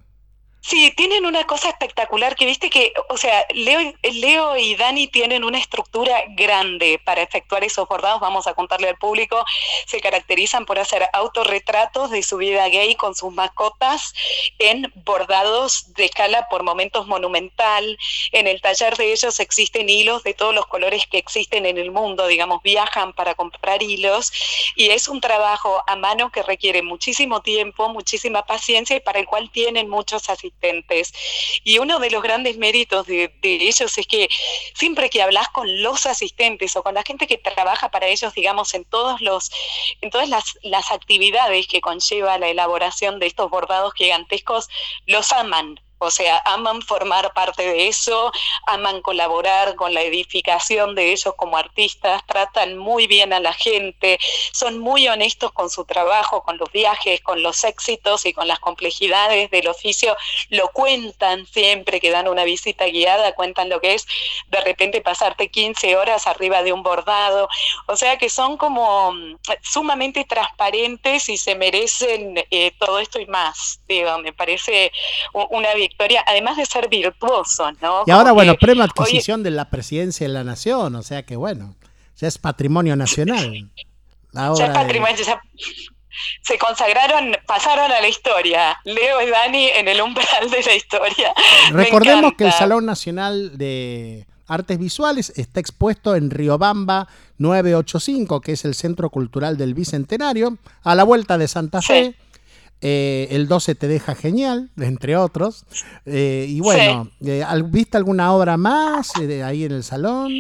Sí, 0.68 0.92
tienen 0.98 1.28
una 1.28 1.44
cosa 1.46 1.70
espectacular 1.70 2.36
que 2.36 2.48
viste 2.48 2.72
que, 2.72 2.92
o 3.10 3.18
sea, 3.18 3.46
Leo, 3.54 3.94
Leo 4.02 4.58
y 4.58 4.76
Dani 4.76 5.08
tienen 5.08 5.44
una 5.44 5.60
estructura 5.60 6.24
grande 6.30 7.00
para 7.06 7.22
efectuar 7.22 7.64
esos 7.64 7.88
bordados, 7.88 8.20
vamos 8.20 8.48
a 8.48 8.56
contarle 8.56 8.90
al 8.90 8.98
público, 8.98 9.46
se 9.86 10.02
caracterizan 10.02 10.66
por 10.66 10.80
hacer 10.80 11.08
autorretratos 11.14 12.10
de 12.10 12.24
su 12.24 12.38
vida 12.38 12.68
gay 12.70 12.96
con 12.96 13.14
sus 13.14 13.32
mascotas 13.32 14.16
en 14.58 14.92
bordados 15.06 15.94
de 15.94 16.06
escala 16.06 16.48
por 16.50 16.64
momentos 16.64 17.06
monumental. 17.06 17.96
En 18.32 18.48
el 18.48 18.60
taller 18.60 18.98
de 18.98 19.12
ellos 19.14 19.40
existen 19.40 19.88
hilos 19.88 20.24
de 20.24 20.34
todos 20.34 20.56
los 20.56 20.66
colores 20.66 21.06
que 21.06 21.20
existen 21.20 21.68
en 21.68 21.78
el 21.78 21.92
mundo, 21.92 22.26
digamos, 22.26 22.64
viajan 22.64 23.14
para 23.14 23.36
comprar 23.36 23.84
hilos. 23.84 24.32
Y 24.76 24.90
es 24.90 25.10
un 25.10 25.22
trabajo 25.22 25.84
a 25.86 25.96
mano 25.96 26.32
que 26.32 26.42
requiere 26.42 26.82
muchísimo 26.82 27.44
tiempo, 27.44 27.88
muchísima 27.90 28.48
paciencia 28.48 28.96
y 28.96 29.00
para 29.00 29.20
el 29.20 29.28
cual 29.28 29.52
tienen 29.52 29.90
muchos 29.90 30.28
asistentes 30.28 30.55
y 31.64 31.80
uno 31.80 32.00
de 32.00 32.10
los 32.10 32.24
grandes 32.24 32.58
méritos 32.58 33.06
de, 33.08 33.32
ellos 33.44 33.98
es 33.98 34.08
que 34.08 34.28
siempre 34.74 35.10
que 35.10 35.22
hablas 35.22 35.50
con 35.50 35.82
los 35.82 36.06
asistentes 36.06 36.76
o 36.76 36.84
con 36.84 36.96
la 36.96 37.04
gente 37.04 37.28
que 37.28 37.38
trabaja 37.38 37.90
para 37.90 38.08
ellos, 38.08 38.34
digamos, 38.34 38.74
en 38.74 38.86
todos 38.86 39.22
los, 39.22 39.52
en 40.02 40.10
todas 40.10 40.30
las, 40.30 40.58
las 40.64 40.92
actividades 40.92 41.68
que 41.68 41.82
conlleva 41.82 42.38
la 42.38 42.50
elaboración 42.50 43.20
de 43.20 43.28
estos 43.28 43.50
bordados 43.50 43.94
gigantescos, 43.94 44.70
los 45.06 45.32
aman, 45.32 45.80
o 46.06 46.12
sea, 46.12 46.42
aman 46.46 46.82
formar 46.82 47.34
parte 47.34 47.64
de 47.64 47.88
eso, 47.88 48.32
aman 48.68 49.02
colaborar 49.02 49.76
con 49.76 49.94
la 49.94 50.02
edificación 50.02 50.96
de 50.96 51.12
ellos 51.12 51.34
como 51.36 51.58
artistas, 51.58 52.24
tratan 52.26 52.78
muy 52.78 53.08
bien 53.08 53.34
a 53.34 53.40
la 53.40 53.54
gente, 53.54 54.20
son 54.52 54.80
muy 54.80 55.08
honestos 55.08 55.52
con 55.52 55.70
su 55.70 55.86
trabajo, 55.86 56.44
con 56.44 56.58
los 56.58 56.72
viajes, 56.72 57.22
con 57.22 57.42
los 57.42 57.64
éxitos 57.64 58.26
y 58.26 58.34
con 58.34 58.48
las 58.48 58.60
complejidades 58.60 59.50
del 59.52 59.68
oficio. 59.68 60.16
Lo 60.50 60.70
cuentan 60.70 61.46
siempre 61.48 62.00
que 62.00 62.12
dan 62.12 62.28
una 62.28 62.44
visita 62.44 62.86
guiada, 62.86 63.34
cuentan 63.34 63.70
lo 63.70 63.82
que 63.82 63.96
es 63.96 64.08
de 64.48 64.62
repente 64.62 65.02
pasarte 65.02 65.50
15 65.50 65.96
horas 65.96 66.28
arriba 66.28 66.64
de 66.64 66.74
un 66.74 66.84
bordado. 66.84 67.50
O 67.88 67.96
sea 67.96 68.18
que 68.18 68.30
son 68.30 68.58
como 68.58 69.12
mm, 69.12 69.38
sumamente 69.62 70.26
transparentes 70.26 71.30
y 71.30 71.38
se 71.38 71.56
merecen 71.56 72.44
eh, 72.52 72.72
todo 72.78 73.00
esto 73.00 73.20
y 73.20 73.26
más. 73.26 73.80
Me 73.88 74.34
parece 74.34 74.92
una 75.34 75.74
además 76.26 76.58
de 76.58 76.66
ser 76.66 76.90
virtuoso, 76.90 77.72
¿no? 77.82 78.04
Y 78.06 78.12
ahora, 78.12 78.32
bueno, 78.32 78.56
premio 78.56 78.84
adquisición 78.84 79.44
de 79.44 79.52
la 79.52 79.70
presidencia 79.70 80.28
de 80.28 80.34
la 80.34 80.44
nación, 80.44 80.96
o 80.96 81.04
sea 81.04 81.24
que 81.24 81.36
bueno, 81.36 81.76
ya 82.18 82.28
es 82.28 82.38
patrimonio 82.38 82.96
nacional. 82.96 83.70
ya 84.34 84.66
es 84.66 84.74
patrimonio, 84.74 85.16
se 86.42 86.58
consagraron, 86.58 87.36
pasaron 87.46 87.92
a 87.92 88.02
la 88.02 88.08
historia. 88.08 88.78
Leo 88.86 89.22
y 89.22 89.30
Dani 89.30 89.68
en 89.68 89.88
el 89.88 90.02
umbral 90.02 90.50
de 90.50 90.62
la 90.64 90.76
historia. 90.76 91.34
Recordemos 91.72 92.34
que 92.38 92.46
el 92.46 92.54
Salón 92.54 92.86
Nacional 92.86 93.58
de 93.58 94.28
Artes 94.48 94.78
Visuales 94.78 95.34
está 95.36 95.60
expuesto 95.60 96.16
en 96.16 96.30
Riobamba 96.30 97.08
985, 97.38 98.42
que 98.42 98.54
es 98.54 98.66
el 98.66 98.76
Centro 98.76 99.10
Cultural 99.10 99.58
del 99.58 99.74
Bicentenario, 99.74 100.58
a 100.84 100.96
la 100.96 101.04
vuelta 101.04 101.38
de 101.38 101.48
Santa 101.48 101.82
Fe. 101.82 102.16
Eh, 102.88 103.30
el 103.32 103.48
12 103.48 103.74
te 103.74 103.88
deja 103.88 104.14
genial, 104.14 104.70
entre 104.80 105.18
otros. 105.18 105.66
Eh, 106.06 106.46
y 106.48 106.60
bueno, 106.60 107.10
eh, 107.26 107.44
¿viste 107.66 107.98
alguna 107.98 108.32
obra 108.32 108.58
más 108.58 109.12
ahí 109.16 109.64
en 109.64 109.72
el 109.72 109.84
salón? 109.84 110.32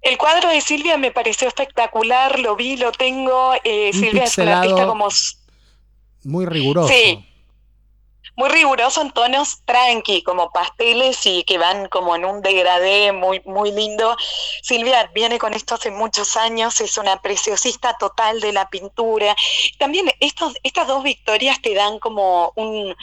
El 0.00 0.16
cuadro 0.16 0.48
de 0.48 0.62
Silvia 0.62 0.96
me 0.96 1.10
pareció 1.10 1.46
espectacular, 1.46 2.38
lo 2.38 2.56
vi, 2.56 2.78
lo 2.78 2.90
tengo. 2.92 3.52
Silvia 3.92 4.24
es 4.24 4.38
una 4.38 4.60
artista 4.62 4.86
como... 4.86 5.08
Muy 6.24 6.46
riguroso. 6.46 6.88
Sí, 6.88 7.27
muy 8.38 8.50
riguroso 8.50 9.02
en 9.02 9.10
tonos 9.10 9.62
tranqui, 9.64 10.22
como 10.22 10.52
pasteles 10.52 11.26
y 11.26 11.42
que 11.42 11.58
van 11.58 11.88
como 11.88 12.14
en 12.14 12.24
un 12.24 12.40
degradé 12.40 13.10
muy, 13.10 13.42
muy 13.44 13.72
lindo. 13.72 14.16
Silvia 14.62 15.10
viene 15.12 15.40
con 15.40 15.54
esto 15.54 15.74
hace 15.74 15.90
muchos 15.90 16.36
años, 16.36 16.80
es 16.80 16.96
una 16.98 17.20
preciosista 17.20 17.96
total 17.98 18.40
de 18.40 18.52
la 18.52 18.70
pintura. 18.70 19.34
También 19.76 20.08
estos, 20.20 20.54
estas 20.62 20.86
dos 20.86 21.02
victorias 21.02 21.60
te 21.60 21.74
dan 21.74 21.98
como 21.98 22.52
un, 22.54 22.94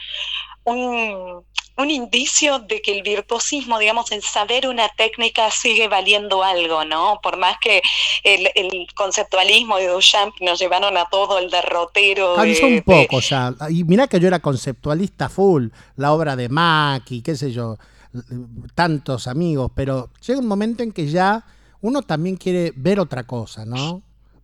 un 0.63 1.45
un 1.77 1.91
indicio 1.91 2.59
de 2.59 2.81
que 2.81 2.97
el 2.97 3.03
virtuosismo, 3.03 3.79
digamos, 3.79 4.11
en 4.11 4.21
saber 4.21 4.67
una 4.67 4.87
técnica 4.89 5.51
sigue 5.51 5.87
valiendo 5.87 6.43
algo, 6.43 6.85
¿no? 6.85 7.19
Por 7.21 7.37
más 7.37 7.57
que 7.59 7.81
el, 8.23 8.47
conceptualismo 8.95 9.77
de 9.77 9.87
Duchamp 9.87 10.35
nos 10.41 10.59
llevaron 10.59 10.97
a 10.97 11.05
todo 11.09 11.37
el 11.37 11.49
derrotero. 11.49 12.35
Cansó 12.35 12.67
un 12.67 12.81
poco 12.81 13.19
ya. 13.19 13.53
Y 13.69 13.83
mira 13.83 14.07
que 14.07 14.19
yo 14.19 14.27
era 14.27 14.39
conceptualista 14.39 15.29
full, 15.29 15.67
la 15.97 16.13
obra 16.13 16.35
de 16.35 16.49
Maki, 16.49 17.21
qué 17.21 17.35
sé 17.35 17.51
yo, 17.51 17.77
tantos 18.73 19.27
amigos, 19.27 19.71
pero 19.75 20.09
llega 20.25 20.39
un 20.39 20.47
momento 20.47 20.83
en 20.83 20.91
que 20.91 21.07
ya 21.07 21.43
uno 21.81 22.01
también 22.01 22.37
quiere 22.37 22.71
ver 22.75 22.99
otra 22.99 23.23
cosa, 23.23 23.65
¿no? 23.65 24.01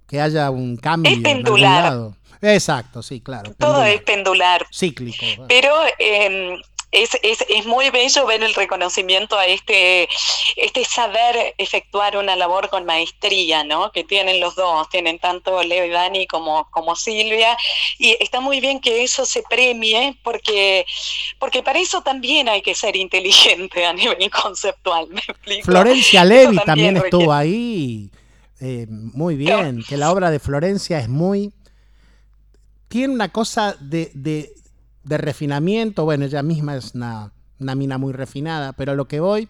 Que 0.08 0.20
haya 0.20 0.50
un 0.50 0.76
cambio. 0.76 1.12
Es 1.12 1.20
pendular. 1.20 2.12
Exacto, 2.42 3.04
sí, 3.04 3.22
claro. 3.22 3.54
Todo 3.58 3.84
es 3.84 4.02
pendular. 4.02 4.66
Cíclico. 4.74 5.46
Pero 5.48 5.72
eh, 6.00 6.60
es, 6.92 7.18
es, 7.24 7.46
es, 7.48 7.66
muy 7.66 7.90
bello 7.90 8.26
ver 8.26 8.44
el 8.44 8.54
reconocimiento 8.54 9.38
a 9.38 9.46
este, 9.46 10.10
este 10.58 10.84
saber 10.84 11.56
efectuar 11.58 12.18
una 12.18 12.36
labor 12.36 12.70
con 12.70 12.86
maestría, 12.86 13.64
¿no? 13.64 13.92
Que 13.94 14.04
tienen 14.04 14.42
los 14.42 14.56
dos, 14.56 14.90
tienen 14.90 15.18
tanto 15.18 15.64
Leo 15.64 15.86
y 15.86 15.90
Dani 15.90 16.28
como, 16.28 16.70
como 16.70 16.98
Silvia, 16.98 17.58
y 17.98 18.18
está 18.20 18.42
muy 18.42 18.60
bien 18.60 18.82
que 18.82 19.04
eso 19.04 19.26
se 19.26 19.42
premie 19.44 20.18
porque, 20.22 20.86
porque 21.40 21.64
para 21.64 21.80
eso 21.80 22.02
también 22.02 22.50
hay 22.50 22.62
que 22.62 22.76
ser 22.76 22.98
inteligente 22.98 23.86
a 23.86 23.94
nivel 23.94 24.30
conceptual, 24.30 25.08
¿me 25.10 25.22
explico? 25.22 25.66
Florencia 25.66 26.26
Levi 26.26 26.58
también, 26.66 26.98
estuvo 26.98 27.32
ahí, 27.32 28.10
eh, 28.60 28.86
muy 28.90 29.36
bien, 29.36 29.82
que 29.88 29.96
la 29.96 30.12
obra 30.12 30.30
de 30.30 30.40
Florencia 30.40 31.00
es 31.00 31.08
muy... 31.08 31.54
Tiene 32.90 33.14
una 33.14 33.30
cosa 33.30 33.78
de, 33.80 34.12
de 34.14 34.52
de 35.04 35.18
refinamiento, 35.18 36.06
bueno, 36.06 36.26
ella 36.26 36.44
misma 36.44 36.76
es 36.76 36.94
una, 36.94 37.32
mina 37.60 37.98
muy 37.98 38.14
refinada, 38.14 38.74
pero 38.74 38.96
lo 38.96 39.08
que 39.08 39.20
voy 39.20 39.48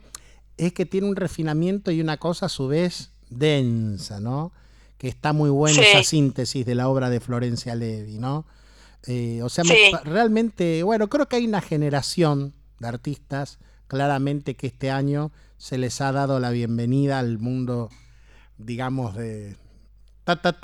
es 0.58 0.74
que 0.74 0.86
tiene 0.86 1.08
un 1.08 1.16
refinamiento 1.16 1.92
y 1.92 2.02
una 2.02 2.18
cosa 2.18 2.48
a 2.48 2.50
su 2.50 2.68
vez 2.68 3.12
densa, 3.30 4.20
¿no? 4.20 4.52
Que 4.98 5.08
está 5.08 5.34
muy 5.34 5.50
buena 5.50 5.82
esa 5.82 6.04
síntesis 6.04 6.66
de 6.66 6.76
la 6.76 6.88
obra 6.88 7.10
de 7.10 7.20
Florencia 7.20 7.76
Levi, 7.76 8.20
¿no? 8.20 8.46
Eh, 9.08 9.42
o 9.44 9.50
sea, 9.50 9.64
realmente, 10.04 10.84
bueno, 10.84 11.10
creo 11.10 11.28
que 11.28 11.38
hay 11.38 11.48
una 11.48 11.62
generación 11.62 12.54
de 12.80 12.88
artistas, 12.88 13.58
claramente 13.88 14.56
que 14.56 14.68
este 14.68 14.92
año 14.92 15.32
se 15.58 15.78
les 15.78 16.02
ha 16.02 16.12
dado 16.12 16.40
la 16.40 16.52
bienvenida 16.52 17.20
al 17.20 17.40
mundo, 17.40 17.90
digamos, 18.58 19.16
de, 19.16 19.56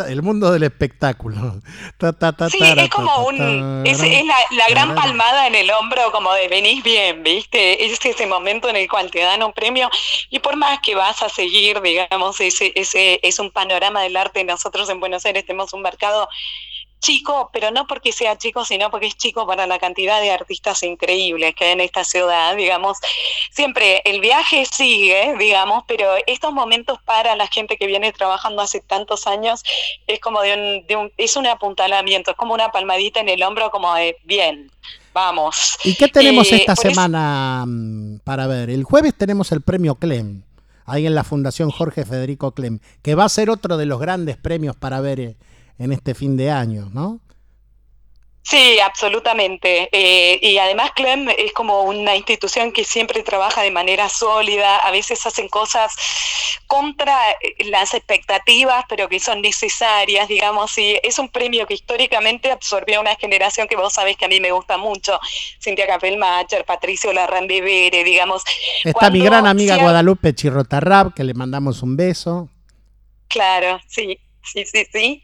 el 0.07 0.21
mundo 0.21 0.51
del 0.51 0.63
espectáculo. 0.63 1.61
sí, 2.51 2.59
es 2.61 2.89
como 2.89 3.25
un. 3.25 3.85
Es, 3.85 3.99
la, 4.01 4.69
gran 4.69 4.95
palmada 4.95 5.47
en 5.47 5.55
el 5.55 5.69
hombro, 5.71 6.11
como 6.11 6.33
de 6.33 6.47
venís 6.47 6.83
bien, 6.83 7.23
¿viste? 7.23 7.85
Es 7.85 8.03
ese 8.05 8.27
momento 8.27 8.69
en 8.69 8.75
el 8.75 8.87
cual 8.87 9.11
te 9.11 9.19
dan 9.19 9.43
un 9.43 9.53
premio 9.53 9.89
y 10.29 10.39
por 10.39 10.55
más 10.55 10.79
que 10.81 10.95
vas 10.95 11.21
a 11.21 11.29
seguir, 11.29 11.81
digamos, 11.81 12.39
ese, 12.39 12.71
ese 12.75 13.19
es 13.23 13.39
un 13.39 13.51
panorama 13.51 14.01
del 14.01 14.15
arte. 14.15 14.43
Nosotros 14.43 14.89
en 14.89 14.99
Buenos 14.99 15.25
Aires 15.25 15.45
tenemos 15.45 15.73
un 15.73 15.81
mercado 15.81 16.29
chico, 16.99 17.49
pero 17.53 17.71
no 17.71 17.87
porque 17.87 18.11
sea 18.11 18.37
chico, 18.37 18.65
sino 18.65 18.89
porque 18.89 19.07
es 19.07 19.17
chico 19.17 19.45
para 19.45 19.67
la 19.67 19.79
cantidad 19.79 20.19
de 20.21 20.31
artistas 20.31 20.83
increíbles 20.83 21.55
que 21.55 21.65
hay 21.65 21.71
en 21.71 21.81
esta 21.81 22.03
ciudad, 22.03 22.55
digamos. 22.55 22.97
Siempre 23.51 24.01
el 24.05 24.19
viaje 24.19 24.65
sigue, 24.65 25.35
digamos, 25.37 25.83
pero 25.87 26.15
estos 26.25 26.53
momentos 26.53 26.99
para 27.03 27.35
la 27.35 27.47
gente 27.47 27.77
que 27.77 27.87
viene 27.87 28.11
trabajando 28.11 28.61
hace 28.61 28.81
tantos 28.81 29.27
años 29.27 29.63
es 30.07 30.19
como 30.19 30.41
de 30.41 30.53
un, 30.53 30.87
de 30.87 30.95
un 30.95 31.11
es 31.17 31.35
un 31.35 31.47
apuntalamiento, 31.47 32.31
es 32.31 32.37
como 32.37 32.53
una 32.53 32.71
palmadita 32.71 33.19
en 33.19 33.29
el 33.29 33.43
hombro, 33.43 33.69
como 33.71 33.93
de 33.95 34.17
bien. 34.23 34.71
Vamos. 35.13 35.77
¿Y 35.83 35.95
qué 35.95 36.07
tenemos 36.07 36.51
eh, 36.51 36.57
esta 36.57 36.75
semana 36.75 37.63
mm, 37.65 38.19
para 38.23 38.45
ver? 38.45 38.69
El 38.69 38.83
jueves 38.83 39.15
tenemos 39.17 39.51
el 39.51 39.61
premio 39.61 39.95
Clem, 39.95 40.43
ahí 40.85 41.07
en 41.07 41.15
la 41.15 41.23
Fundación 41.23 41.71
Jorge 41.71 42.05
Federico 42.05 42.51
Clem, 42.51 42.79
que 43.01 43.15
va 43.15 43.25
a 43.25 43.29
ser 43.29 43.49
otro 43.49 43.77
de 43.77 43.87
los 43.87 43.99
grandes 43.99 44.37
premios 44.37 44.75
para 44.75 45.01
ver 45.01 45.19
eh, 45.19 45.35
en 45.79 45.91
este 45.91 46.13
fin 46.15 46.37
de 46.37 46.51
año, 46.51 46.89
¿no? 46.93 47.19
Sí, 48.49 48.79
absolutamente. 48.79 49.89
Eh, 49.91 50.39
y 50.41 50.57
además 50.57 50.91
Clem 50.95 51.27
es 51.37 51.51
como 51.51 51.81
una 51.81 52.15
institución 52.15 52.71
que 52.71 52.85
siempre 52.85 53.21
trabaja 53.21 53.61
de 53.61 53.71
manera 53.71 54.07
sólida, 54.07 54.77
a 54.77 54.89
veces 54.89 55.25
hacen 55.25 55.49
cosas 55.49 55.93
contra 56.65 57.31
eh, 57.31 57.69
las 57.69 57.93
expectativas, 57.93 58.85
pero 58.87 59.09
que 59.09 59.19
son 59.19 59.41
necesarias, 59.41 60.29
digamos, 60.29 60.77
y 60.77 60.97
es 61.03 61.19
un 61.19 61.27
premio 61.27 61.67
que 61.67 61.73
históricamente 61.73 62.49
absorbió 62.49 62.99
a 62.99 63.01
una 63.01 63.15
generación 63.15 63.67
que 63.67 63.75
vos 63.75 63.91
sabés 63.91 64.15
que 64.15 64.23
a 64.23 64.29
mí 64.29 64.39
me 64.39 64.51
gusta 64.51 64.77
mucho, 64.77 65.19
Cintia 65.61 65.85
Capelmacher, 65.85 66.63
Patricio 66.63 67.11
Larrandevere, 67.11 68.05
digamos. 68.05 68.43
Está 68.85 69.09
mi 69.09 69.19
gran 69.19 69.45
amiga 69.45 69.75
Guadalupe 69.75 70.33
Chirrotarrab, 70.33 71.13
que 71.13 71.25
le 71.25 71.33
mandamos 71.33 71.83
un 71.83 71.97
beso. 71.97 72.47
Claro, 73.27 73.81
sí. 73.87 74.17
Sí, 74.51 74.65
sí, 74.65 74.87
sí. 74.91 75.23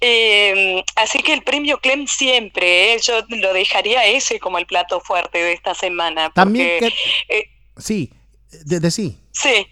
Eh, 0.00 0.82
así 0.96 1.22
que 1.22 1.32
el 1.32 1.42
premio 1.42 1.78
Clem 1.80 2.06
siempre, 2.06 2.94
¿eh? 2.94 3.00
yo 3.00 3.20
lo 3.28 3.52
dejaría 3.52 4.06
ese 4.06 4.38
como 4.38 4.58
el 4.58 4.66
plato 4.66 5.00
fuerte 5.00 5.38
de 5.38 5.52
esta 5.52 5.74
semana. 5.74 6.30
También 6.30 6.80
que... 6.80 7.50
sí, 7.76 8.10
de, 8.50 8.90
sí. 8.90 9.18
Sí. 9.32 9.66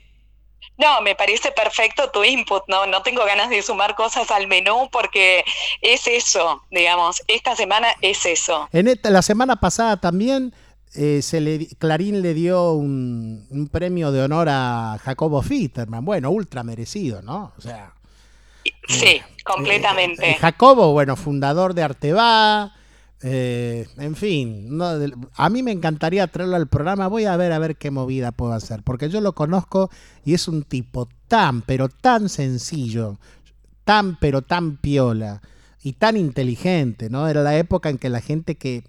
No, 0.77 1.01
me 1.03 1.17
parece 1.17 1.51
perfecto 1.51 2.11
tu 2.13 2.23
input, 2.23 2.63
no, 2.69 2.87
no 2.87 3.03
tengo 3.03 3.25
ganas 3.25 3.51
de 3.51 3.63
sumar 3.63 3.97
cosas 3.97 4.31
al 4.31 4.47
menú 4.47 4.89
porque 4.93 5.45
es 5.83 6.07
eso, 6.07 6.63
digamos, 6.71 7.21
esta 7.27 7.57
semana 7.57 7.89
es 8.01 8.25
eso. 8.25 8.69
En 8.73 8.87
esta, 8.87 9.11
la 9.11 9.23
semana 9.23 9.57
pasada 9.57 9.97
también 9.97 10.55
eh, 10.95 11.21
se 11.21 11.41
le, 11.41 11.67
Clarín 11.79 12.23
le 12.23 12.33
dio 12.33 12.73
un, 12.73 13.69
premio 13.73 14.13
de 14.13 14.23
honor 14.23 14.49
a 14.49 14.99
Jacobo 15.03 15.43
Fitterman, 15.43 16.05
bueno, 16.05 16.31
ultra 16.31 16.63
merecido, 16.63 17.23
¿no? 17.23 17.53
O 17.59 17.61
sea... 17.61 17.93
Sí, 18.87 19.07
eh, 19.07 19.23
completamente. 19.45 20.31
Eh, 20.31 20.37
Jacobo, 20.41 20.93
bueno, 20.93 21.17
fundador 21.17 21.75
de 21.75 21.83
Arteba, 21.83 22.73
eh, 23.23 23.87
en 23.97 24.15
fin, 24.15 24.79
a 25.35 25.51
mí 25.51 25.63
me 25.63 25.73
encantaría 25.73 26.27
traerlo 26.27 26.57
al 26.57 26.69
programa. 26.69 27.09
Voy 27.09 27.25
a 27.25 27.37
ver 27.37 27.53
a 27.53 27.59
ver 27.59 27.77
qué 27.77 27.91
movida 27.91 28.33
puedo 28.33 28.53
hacer, 28.53 28.83
porque 28.83 29.09
yo 29.09 29.21
lo 29.21 29.35
conozco 29.35 29.91
y 30.25 30.35
es 30.35 30.49
un 30.49 30.63
tipo 30.63 31.09
tan, 31.27 31.63
pero 31.63 31.89
tan 31.89 32.29
sencillo, 32.29 33.19
tan, 33.85 34.17
pero 34.17 34.43
tan 34.43 34.77
piola 34.77 35.43
y 35.83 35.95
tan 35.95 36.17
inteligente, 36.17 37.11
¿no? 37.11 37.29
Era 37.29 37.43
la 37.43 37.57
época 37.57 37.89
en 37.89 37.99
que 37.99 38.09
la 38.09 38.21
gente 38.21 38.57
que 38.57 38.85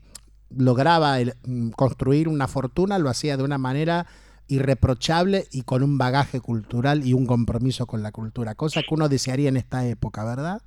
lograba 0.56 1.18
mm, 1.20 1.70
construir 1.72 2.28
una 2.28 2.48
fortuna 2.48 3.00
lo 3.00 3.10
hacía 3.10 3.38
de 3.38 3.44
una 3.44 3.58
manera 3.58 4.08
irreprochable 4.50 5.48
y 5.52 5.62
con 5.62 5.84
un 5.84 5.98
bagaje 5.98 6.42
cultural 6.42 7.06
y 7.06 7.14
un 7.14 7.26
compromiso 7.26 7.88
con 7.88 8.04
la 8.04 8.12
cultura, 8.12 8.56
cosa 8.56 8.82
que 8.82 8.94
uno 8.94 9.08
desearía 9.08 9.50
en 9.50 9.58
esta 9.58 9.86
época, 9.86 10.26
¿verdad? 10.26 10.62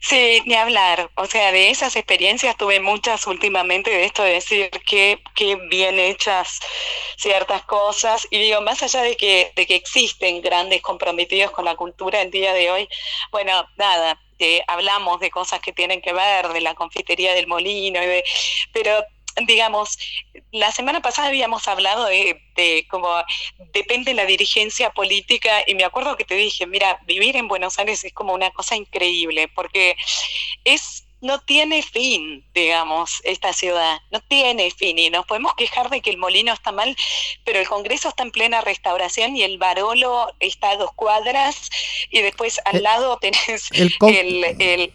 Sí, 0.00 0.42
ni 0.46 0.54
hablar. 0.54 1.10
O 1.16 1.26
sea, 1.26 1.52
de 1.52 1.70
esas 1.70 1.96
experiencias 1.96 2.56
tuve 2.56 2.80
muchas 2.80 3.26
últimamente 3.26 3.90
de 3.90 4.04
esto 4.06 4.22
de 4.22 4.32
decir 4.32 4.70
que, 4.70 5.22
que 5.34 5.56
bien 5.68 5.98
hechas 5.98 6.60
ciertas 7.18 7.62
cosas. 7.64 8.26
Y 8.30 8.38
digo, 8.38 8.62
más 8.62 8.82
allá 8.82 9.02
de 9.02 9.16
que, 9.16 9.52
de 9.54 9.66
que 9.66 9.74
existen 9.74 10.40
grandes 10.40 10.80
comprometidos 10.80 11.50
con 11.50 11.66
la 11.66 11.76
cultura 11.76 12.22
el 12.22 12.30
día 12.30 12.54
de 12.54 12.70
hoy, 12.70 12.88
bueno, 13.30 13.68
nada, 13.76 14.18
hablamos 14.66 15.20
de 15.20 15.30
cosas 15.30 15.60
que 15.60 15.72
tienen 15.72 16.00
que 16.00 16.12
ver, 16.12 16.48
de 16.48 16.60
la 16.60 16.74
confitería 16.74 17.34
del 17.34 17.46
molino, 17.46 18.02
y 18.02 18.06
de, 18.06 18.24
pero 18.72 19.04
digamos, 19.46 19.98
la 20.52 20.72
semana 20.72 21.02
pasada 21.02 21.28
habíamos 21.28 21.68
hablado 21.68 22.06
de, 22.06 22.40
de 22.56 22.86
cómo 22.88 23.08
depende 23.72 24.14
la 24.14 24.24
dirigencia 24.24 24.90
política 24.90 25.62
y 25.66 25.74
me 25.74 25.84
acuerdo 25.84 26.16
que 26.16 26.24
te 26.24 26.34
dije, 26.34 26.66
mira, 26.66 27.00
vivir 27.06 27.36
en 27.36 27.48
Buenos 27.48 27.78
Aires 27.78 28.04
es 28.04 28.12
como 28.12 28.32
una 28.32 28.50
cosa 28.52 28.76
increíble 28.76 29.48
porque 29.48 29.96
es 30.64 31.06
no 31.20 31.40
tiene 31.40 31.82
fin, 31.82 32.44
digamos, 32.54 33.20
esta 33.24 33.52
ciudad, 33.52 33.98
no 34.10 34.20
tiene 34.20 34.70
fin 34.70 34.98
y 34.98 35.10
nos 35.10 35.26
podemos 35.26 35.54
quejar 35.54 35.88
de 35.88 36.00
que 36.00 36.10
el 36.10 36.18
molino 36.18 36.52
está 36.52 36.72
mal, 36.72 36.94
pero 37.44 37.58
el 37.58 37.66
Congreso 37.66 38.08
está 38.08 38.22
en 38.22 38.30
plena 38.30 38.60
restauración 38.60 39.36
y 39.36 39.42
el 39.42 39.58
Barolo 39.58 40.28
está 40.40 40.70
a 40.70 40.76
dos 40.76 40.92
cuadras 40.94 41.70
y 42.10 42.20
después 42.20 42.60
al 42.64 42.82
lado 42.82 43.18
tenés 43.18 43.70
el, 43.72 43.92
el, 44.60 44.92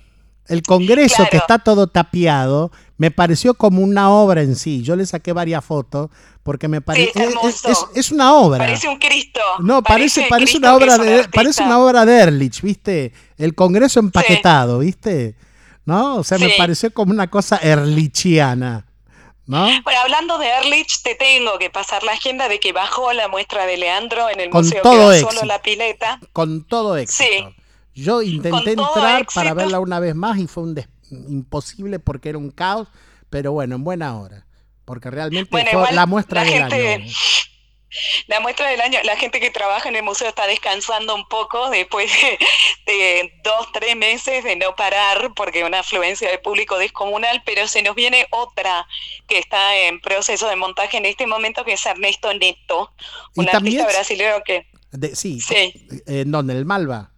el 0.47 0.63
Congreso 0.63 1.25
que 1.29 1.37
está 1.37 1.59
todo 1.59 1.87
tapiado, 1.87 2.71
me 3.01 3.09
pareció 3.09 3.55
como 3.55 3.81
una 3.81 4.11
obra 4.11 4.43
en 4.43 4.55
sí. 4.55 4.83
Yo 4.83 4.95
le 4.95 5.07
saqué 5.07 5.33
varias 5.33 5.65
fotos 5.65 6.11
porque 6.43 6.67
me 6.67 6.81
parece 6.81 7.11
es, 7.95 8.11
una 8.11 8.35
obra. 8.35 8.59
Parece 8.59 8.87
un 8.87 8.99
Cristo. 8.99 9.39
No, 9.57 9.81
parece, 9.81 10.27
parece, 10.29 10.59
una 10.59 10.75
obra 10.75 10.99
de 10.99 11.27
parece 11.29 11.63
una 11.63 11.79
obra 11.79 12.05
de 12.05 12.19
Erlich, 12.19 12.61
¿viste? 12.61 13.11
El 13.39 13.55
Congreso 13.55 13.99
empaquetado, 13.99 14.77
¿viste? 14.77 15.33
¿No? 15.83 16.17
O 16.17 16.23
sea, 16.23 16.37
me 16.37 16.51
pareció 16.59 16.93
como 16.93 17.11
una 17.11 17.31
cosa 17.31 17.57
erlichiana. 17.57 18.85
¿No? 19.47 19.65
Bueno, 19.81 19.99
hablando 20.03 20.37
de 20.37 20.49
Erlich, 20.49 21.01
te 21.01 21.15
tengo 21.15 21.57
que 21.57 21.71
pasar 21.71 22.03
la 22.03 22.11
agenda 22.11 22.49
de 22.49 22.59
que 22.59 22.71
bajó 22.71 23.13
la 23.13 23.27
muestra 23.29 23.65
de 23.65 23.77
Leandro 23.77 24.29
en 24.29 24.41
el 24.41 24.51
museo 24.51 24.83
todo 24.83 25.11
solo 25.15 25.45
la 25.45 25.59
pileta. 25.63 26.19
Con 26.33 26.65
todo 26.65 26.97
éxito. 26.97 27.23
Sí. 27.27 27.55
Yo 27.95 28.21
intenté 28.21 28.73
entrar 28.73 29.25
para 29.33 29.55
verla 29.55 29.79
una 29.79 29.99
vez 29.99 30.13
más 30.13 30.37
y 30.37 30.45
fue 30.45 30.61
un 30.61 30.75
imposible 31.12 31.99
porque 31.99 32.30
era 32.30 32.38
un 32.38 32.51
caos, 32.51 32.88
pero 33.30 33.51
bueno, 33.51 33.76
en 33.76 33.84
buena 33.84 34.18
hora, 34.18 34.45
porque 34.86 35.09
realmente 35.09 35.49
fue 35.49 35.91
la 35.91 36.05
muestra 36.05 36.43
del 36.43 36.64
año. 36.64 37.05
La 38.28 38.39
muestra 38.39 38.70
del 38.70 38.80
año, 38.80 38.99
la 39.03 39.18
gente 39.18 39.41
que 39.41 39.51
trabaja 39.51 39.89
en 39.89 39.97
el 39.97 40.03
museo 40.03 40.30
está 40.30 40.47
descansando 40.47 41.14
un 41.14 41.28
poco 41.28 41.70
después 41.70 42.09
de, 42.86 43.34
dos, 43.43 43.68
tres 43.74 43.97
meses 43.97 44.43
de 44.43 44.55
no 44.55 44.76
parar 44.76 45.34
porque 45.36 45.66
una 45.66 45.80
afluencia 45.80 46.32
de 46.32 46.38
público 46.38 46.78
descomunal, 46.78 47.43
pero 47.45 47.68
se 47.68 47.82
nos 47.82 47.95
viene 47.95 48.28
otra 48.32 48.88
que 49.28 49.38
está 49.38 49.76
en 49.76 49.99
proceso 49.99 50.47
de 50.47 50.55
montaje 50.55 50.97
en 50.97 51.05
este 51.05 51.28
momento, 51.28 51.66
que 51.66 51.74
es 51.74 51.86
Ernesto 51.86 52.34
Neto, 52.34 52.93
un 53.36 53.49
artista 53.49 53.86
brasileño 53.86 54.41
que... 54.45 54.68
sí, 55.14 55.41
sí. 55.41 55.74
¿en 56.07 56.32
dónde? 56.32 56.53
¿El 56.53 56.66
Malva? 56.66 57.11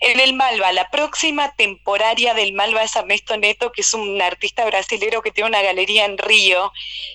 En 0.00 0.18
el 0.18 0.32
Malva, 0.32 0.72
la 0.72 0.90
próxima 0.90 1.52
temporaria 1.52 2.32
del 2.32 2.54
Malva 2.54 2.82
es 2.82 2.96
Ernesto 2.96 3.36
Neto, 3.36 3.70
que 3.70 3.82
es 3.82 3.92
un 3.92 4.20
artista 4.22 4.64
brasilero 4.64 5.20
que 5.20 5.30
tiene 5.30 5.50
una 5.50 5.60
galería 5.60 6.06
en 6.06 6.16
Río 6.16 6.72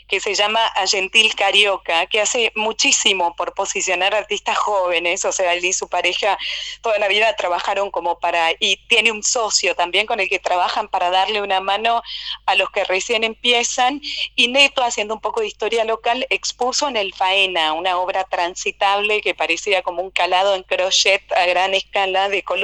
que 0.07 0.19
se 0.19 0.35
llama 0.35 0.65
Agentil 0.67 1.33
Carioca, 1.35 2.05
que 2.05 2.21
hace 2.21 2.51
muchísimo 2.55 3.35
por 3.35 3.53
posicionar 3.53 4.13
artistas 4.13 4.57
jóvenes, 4.57 5.25
o 5.25 5.31
sea, 5.31 5.53
él 5.53 5.65
y 5.65 5.73
su 5.73 5.87
pareja 5.87 6.37
toda 6.81 6.99
la 6.99 7.07
vida 7.07 7.35
trabajaron 7.35 7.89
como 7.91 8.19
para, 8.19 8.51
y 8.59 8.77
tiene 8.87 9.11
un 9.11 9.23
socio 9.23 9.75
también 9.75 10.05
con 10.05 10.19
el 10.19 10.29
que 10.29 10.39
trabajan 10.39 10.89
para 10.89 11.09
darle 11.09 11.41
una 11.41 11.61
mano 11.61 12.03
a 12.45 12.55
los 12.55 12.69
que 12.69 12.83
recién 12.83 13.23
empiezan, 13.23 14.01
y 14.35 14.47
Neto, 14.47 14.83
haciendo 14.83 15.15
un 15.15 15.21
poco 15.21 15.41
de 15.41 15.47
historia 15.47 15.85
local, 15.85 16.25
expuso 16.29 16.87
en 16.87 16.97
el 16.97 17.13
Faena, 17.13 17.73
una 17.73 17.97
obra 17.97 18.25
transitable 18.25 19.21
que 19.21 19.33
parecía 19.33 19.81
como 19.81 20.01
un 20.01 20.11
calado 20.11 20.55
en 20.55 20.63
crochet 20.63 21.31
a 21.33 21.45
gran 21.45 21.73
escala 21.73 22.29
de 22.29 22.43
color 22.43 22.58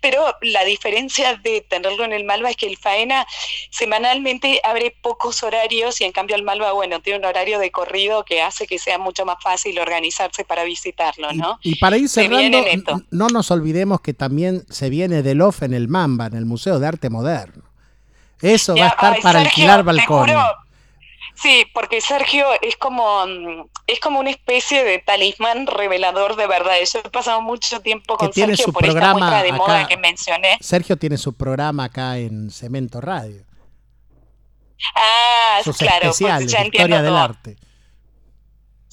pero 0.00 0.36
la 0.42 0.64
diferencia 0.64 1.36
de 1.36 1.60
tenerlo 1.62 2.04
en 2.04 2.12
el 2.12 2.24
Malva 2.24 2.50
es 2.50 2.56
que 2.56 2.66
el 2.66 2.76
Faena 2.76 3.26
semanalmente 3.70 4.60
abre 4.64 4.94
pocos 5.00 5.42
horarios 5.42 6.00
y 6.00 6.04
en 6.04 6.12
cambio 6.12 6.36
el 6.36 6.42
Malva, 6.42 6.72
bueno, 6.72 7.00
tiene 7.00 7.20
un 7.20 7.24
horario 7.24 7.58
de 7.58 7.70
corrido 7.70 8.24
que 8.24 8.42
hace 8.42 8.66
que 8.66 8.78
sea 8.78 8.98
mucho 8.98 9.24
más 9.24 9.36
fácil 9.42 9.78
organizarse 9.78 10.44
para 10.44 10.64
visitarlo, 10.64 11.32
¿no? 11.32 11.58
Y, 11.62 11.76
para 11.76 11.96
ir 11.96 12.08
cerrando, 12.08 12.62
no 13.10 13.28
nos 13.28 13.50
olvidemos 13.50 14.00
que 14.00 14.14
también 14.14 14.64
se 14.70 14.90
viene 14.90 15.22
del 15.22 15.40
OFF 15.40 15.62
en 15.62 15.74
el 15.74 15.88
Mamba, 15.88 16.26
en 16.26 16.36
el 16.36 16.44
Museo 16.44 16.78
de 16.78 16.86
Arte 16.86 17.10
Moderno. 17.10 17.64
Eso 18.40 18.74
va 18.76 18.86
a 18.86 18.88
estar 18.88 19.20
para 19.20 19.40
alquilar 19.40 19.84
balcones. 19.84 20.36
Sí, 21.34 21.66
porque 21.72 22.00
Sergio 22.00 22.46
es 22.60 22.76
como, 22.76 23.26
mm, 23.26 23.68
es 23.86 24.00
como 24.00 24.20
una 24.20 24.30
especie 24.30 24.84
de 24.84 24.98
talismán 24.98 25.66
revelador 25.66 26.36
de 26.36 26.46
verdad. 26.46 26.74
Yo 26.92 27.00
he 27.00 27.10
pasado 27.10 27.40
mucho 27.42 27.80
tiempo 27.80 28.16
con 28.16 28.32
Sergio 28.32 28.72
por 28.72 28.84
esta 28.84 29.12
muestra 29.12 29.42
de 29.42 29.52
moda 29.52 29.86
que 29.86 29.96
mencioné. 29.96 30.58
Sergio 30.60 30.96
tiene 30.96 31.16
su 31.16 31.32
programa 31.32 31.84
acá 31.84 32.18
en 32.18 32.50
Cemento 32.50 33.00
Radio. 33.00 33.44
Ah, 34.94 35.60
claro, 35.78 36.12
pues 36.18 36.18
ya 36.18 36.40
historia 36.42 37.02
del 37.02 37.16
arte. 37.16 37.56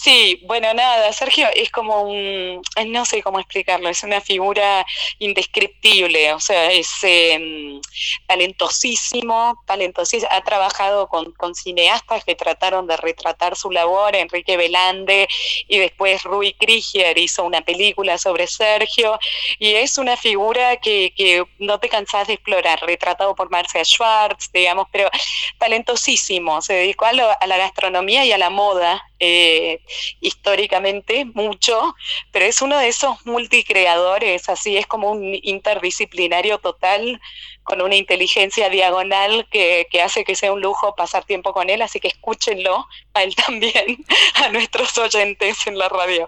Sí, 0.01 0.39
bueno, 0.45 0.73
nada, 0.73 1.11
Sergio 1.11 1.49
es 1.53 1.69
como 1.71 2.03
un, 2.03 2.61
no 2.87 3.03
sé 3.03 3.21
cómo 3.21 3.37
explicarlo, 3.37 3.89
es 3.89 4.01
una 4.03 4.21
figura 4.21 4.85
indescriptible, 5.19 6.31
o 6.31 6.39
sea, 6.39 6.71
es 6.71 6.89
em, 7.03 7.81
talentosísimo, 8.25 9.61
talentosísimo, 9.67 10.31
ha 10.31 10.41
trabajado 10.41 11.09
con, 11.09 11.33
con, 11.33 11.53
cineastas 11.53 12.23
que 12.23 12.35
trataron 12.35 12.87
de 12.87 12.95
retratar 12.95 13.57
su 13.57 13.71
labor, 13.71 14.15
Enrique 14.15 14.55
Velande 14.55 15.27
y 15.67 15.79
después 15.79 16.23
Rui 16.23 16.53
Krieger 16.53 17.17
hizo 17.17 17.43
una 17.43 17.59
película 17.59 18.17
sobre 18.17 18.47
Sergio, 18.47 19.19
y 19.59 19.73
es 19.73 19.97
una 19.97 20.15
figura 20.15 20.77
que, 20.77 21.13
que 21.13 21.43
no 21.57 21.77
te 21.81 21.89
cansás 21.89 22.27
de 22.27 22.35
explorar, 22.35 22.79
retratado 22.83 23.35
por 23.35 23.49
Marcia 23.49 23.83
Schwartz, 23.83 24.49
digamos, 24.53 24.87
pero 24.93 25.09
talentosísimo, 25.57 26.61
se 26.61 26.73
dedicó 26.73 27.03
a, 27.03 27.09
a 27.09 27.47
la 27.47 27.57
gastronomía 27.57 28.23
y 28.23 28.31
a 28.31 28.37
la 28.37 28.49
moda, 28.49 29.08
eh, 29.19 29.81
históricamente 30.21 31.25
mucho, 31.25 31.95
pero 32.31 32.45
es 32.45 32.61
uno 32.61 32.77
de 32.77 32.87
esos 32.87 33.25
multicreadores, 33.25 34.47
así 34.49 34.77
es 34.77 34.87
como 34.87 35.11
un 35.11 35.37
interdisciplinario 35.43 36.59
total, 36.59 37.19
con 37.63 37.81
una 37.81 37.95
inteligencia 37.95 38.69
diagonal 38.69 39.47
que, 39.51 39.85
hace 40.03 40.23
que 40.23 40.35
sea 40.35 40.51
un 40.53 40.61
lujo 40.61 40.95
pasar 40.95 41.25
tiempo 41.25 41.53
con 41.53 41.69
él, 41.69 41.81
así 41.81 41.99
que 41.99 42.07
escúchenlo 42.07 42.87
a 43.13 43.23
él 43.23 43.35
también, 43.47 44.05
a 44.35 44.49
nuestros 44.49 44.97
oyentes 44.97 45.67
en 45.67 45.77
la 45.77 45.89
radio. 45.89 46.27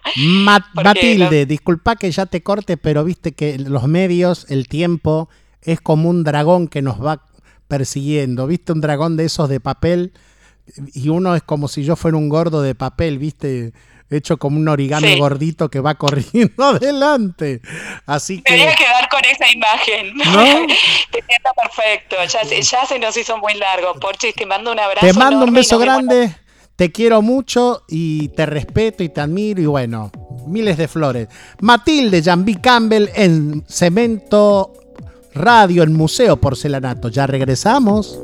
Matilde, 0.74 1.46
disculpa 1.46 1.96
que 1.96 2.12
ya 2.12 2.26
te 2.26 2.44
corte, 2.44 2.78
pero 2.78 3.04
viste 3.04 3.32
que 3.32 3.58
los 3.58 3.84
medios, 3.84 4.46
el 4.50 4.68
tiempo, 4.68 5.30
es 5.64 5.82
como 5.82 6.10
un 6.10 6.24
dragón 6.24 6.68
que 6.68 6.82
nos 6.82 7.04
va 7.04 7.24
persiguiendo, 7.68 8.48
viste 8.48 8.74
un 8.74 8.82
dragón 8.82 9.18
de 9.18 9.26
esos 9.26 9.48
de 9.48 9.60
papel 9.60 10.14
y 10.94 11.10
uno 11.10 11.36
es 11.36 11.44
como 11.44 11.68
si 11.68 11.84
yo 11.84 11.96
fuera 11.96 12.18
un 12.18 12.30
gordo 12.30 12.62
de 12.62 12.76
papel, 12.76 13.18
¿viste? 13.18 13.74
Hecho 14.10 14.38
como 14.38 14.58
un 14.58 14.68
origami 14.68 15.18
gordito 15.18 15.70
que 15.70 15.80
va 15.80 15.96
corriendo 15.98 16.66
adelante. 16.66 17.62
Así 18.06 18.42
que. 18.42 18.54
Me 18.54 18.64
voy 18.64 18.68
a 18.68 18.76
quedar 18.76 19.10
con 19.10 19.22
esa 19.24 19.50
imagen. 19.50 20.18
¿No? 20.18 20.68
Te 21.12 21.24
siento 21.26 21.50
perfecto. 21.56 22.18
Ya, 22.60 22.86
se 22.86 23.00
nos 23.00 23.16
hizo 23.16 23.38
muy 23.38 23.54
largo. 23.54 23.94
Porchis, 24.00 24.36
te 24.36 24.46
mando 24.46 24.74
un 24.74 24.80
abrazo. 24.80 25.06
Te 25.06 25.14
mando 25.14 25.46
un 25.46 25.54
beso 25.54 25.80
grande. 25.80 26.36
Te 26.76 26.92
quiero 26.92 27.22
mucho 27.22 27.84
y 27.88 28.30
te 28.30 28.46
respeto 28.46 29.04
y 29.04 29.10
te 29.10 29.22
admiro 29.22 29.62
y 29.62 29.66
bueno, 29.66 30.12
miles 30.48 30.78
de 30.78 30.88
flores. 30.88 31.28
Matilde 31.60 32.24
Jambi 32.24 32.56
Campbell 32.56 33.10
en 33.14 33.64
Cemento 33.68 34.74
Radio, 35.34 35.84
en 35.84 35.94
Museo 35.94 36.38
Porcelanato. 36.38 37.10
Ya 37.10 37.28
regresamos. 37.28 38.20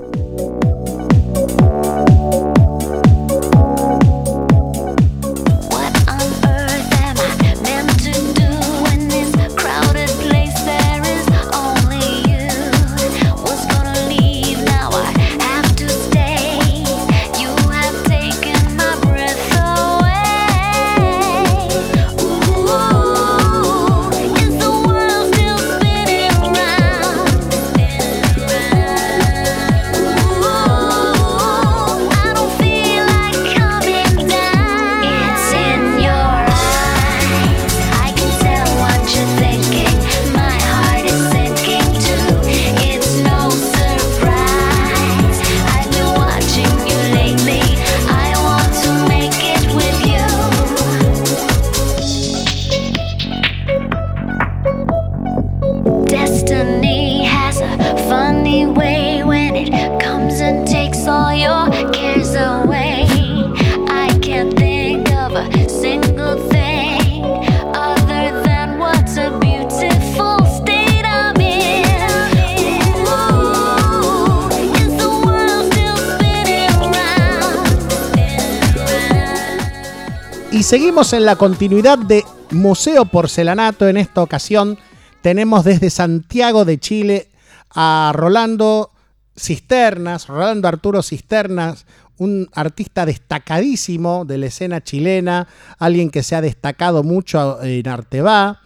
Seguimos 80.68 81.14
en 81.14 81.24
la 81.24 81.38
continuidad 81.38 81.98
de 81.98 82.26
Museo 82.52 83.06
Porcelanato. 83.06 83.88
En 83.88 83.96
esta 83.96 84.22
ocasión 84.22 84.78
tenemos 85.22 85.64
desde 85.64 85.90
Santiago 85.90 86.66
de 86.66 86.78
Chile 86.78 87.30
a 87.74 88.12
Rolando 88.14 88.92
Cisternas, 89.38 90.28
Rolando 90.28 90.68
Arturo 90.68 91.02
Cisternas, 91.04 91.86
un 92.18 92.50
artista 92.54 93.06
destacadísimo 93.06 94.26
de 94.26 94.40
la 94.40 94.48
escena 94.48 94.84
chilena, 94.84 95.48
alguien 95.80 96.10
que 96.10 96.22
se 96.22 96.36
ha 96.36 96.42
destacado 96.42 97.02
mucho 97.02 97.64
en 97.64 97.88
Arteba 97.88 98.60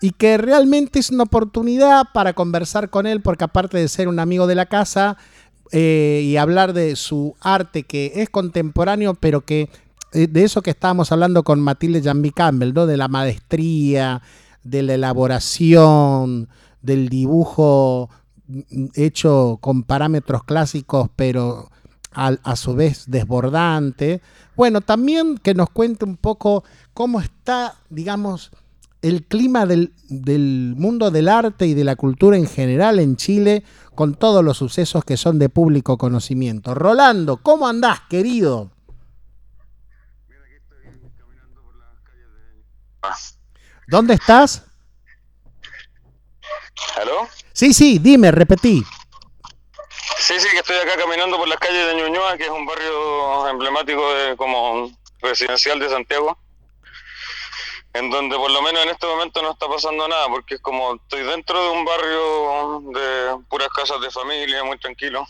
y 0.00 0.12
que 0.12 0.38
realmente 0.38 1.00
es 1.00 1.10
una 1.10 1.24
oportunidad 1.24 2.06
para 2.14 2.32
conversar 2.32 2.88
con 2.88 3.06
él 3.06 3.20
porque 3.20 3.44
aparte 3.44 3.76
de 3.76 3.88
ser 3.88 4.08
un 4.08 4.20
amigo 4.20 4.46
de 4.46 4.54
la 4.54 4.64
casa 4.64 5.18
eh, 5.70 6.22
y 6.24 6.38
hablar 6.38 6.72
de 6.72 6.96
su 6.96 7.36
arte 7.40 7.82
que 7.82 8.12
es 8.16 8.30
contemporáneo 8.30 9.12
pero 9.12 9.42
que 9.42 9.68
de 10.12 10.44
eso 10.44 10.62
que 10.62 10.70
estábamos 10.70 11.10
hablando 11.12 11.42
con 11.42 11.60
Matilde 11.60 12.02
Jambi 12.02 12.30
Campbell, 12.30 12.72
¿no? 12.74 12.86
De 12.86 12.96
la 12.96 13.08
maestría, 13.08 14.22
de 14.62 14.82
la 14.82 14.94
elaboración, 14.94 16.48
del 16.82 17.08
dibujo 17.08 18.10
hecho 18.94 19.58
con 19.60 19.82
parámetros 19.82 20.44
clásicos, 20.44 21.08
pero 21.16 21.70
a, 22.12 22.56
su 22.56 22.74
vez 22.74 23.04
desbordante. 23.06 24.20
Bueno, 24.56 24.80
también 24.80 25.38
que 25.38 25.54
nos 25.54 25.70
cuente 25.70 26.04
un 26.04 26.16
poco 26.16 26.64
cómo 26.92 27.20
está, 27.20 27.76
digamos, 27.88 28.50
el 29.00 29.24
clima 29.24 29.66
del, 29.66 29.92
del, 30.08 30.74
mundo 30.76 31.10
del 31.10 31.28
arte 31.28 31.66
y 31.66 31.74
de 31.74 31.84
la 31.84 31.96
cultura 31.96 32.36
en 32.36 32.46
general 32.46 33.00
en 33.00 33.16
Chile 33.16 33.64
con 33.94 34.14
todos 34.14 34.44
los 34.44 34.58
sucesos 34.58 35.04
que 35.04 35.16
son 35.16 35.38
de 35.38 35.48
público 35.48 35.96
conocimiento. 35.96 36.74
Rolando, 36.74 37.38
¿cómo 37.38 37.66
andás, 37.66 38.00
querido? 38.08 38.70
¿Dónde 43.86 44.14
estás? 44.14 44.64
¿Aló? 46.96 47.28
Sí, 47.52 47.72
sí, 47.72 47.98
dime, 47.98 48.30
repetí. 48.30 48.82
Sí, 50.18 50.38
sí, 50.38 50.48
que 50.50 50.58
estoy 50.58 50.76
acá 50.76 50.96
caminando 50.96 51.36
por 51.36 51.48
las 51.48 51.58
calles 51.58 51.86
de 51.86 51.94
Ñuñoa, 51.96 52.36
que 52.36 52.44
es 52.44 52.50
un 52.50 52.64
barrio 52.64 53.48
emblemático 53.48 54.14
de, 54.14 54.36
como 54.36 54.90
residencial 55.20 55.78
de 55.80 55.88
Santiago, 55.88 56.38
en 57.92 58.10
donde 58.10 58.36
por 58.36 58.50
lo 58.50 58.62
menos 58.62 58.82
en 58.84 58.90
este 58.90 59.06
momento 59.06 59.42
no 59.42 59.52
está 59.52 59.68
pasando 59.68 60.06
nada, 60.08 60.28
porque 60.28 60.54
es 60.54 60.60
como 60.60 60.94
estoy 60.94 61.24
dentro 61.24 61.62
de 61.62 61.70
un 61.70 61.84
barrio 61.84 62.82
de 62.92 63.44
puras 63.48 63.68
casas 63.68 64.00
de 64.00 64.10
familia, 64.10 64.64
muy 64.64 64.78
tranquilo. 64.78 65.26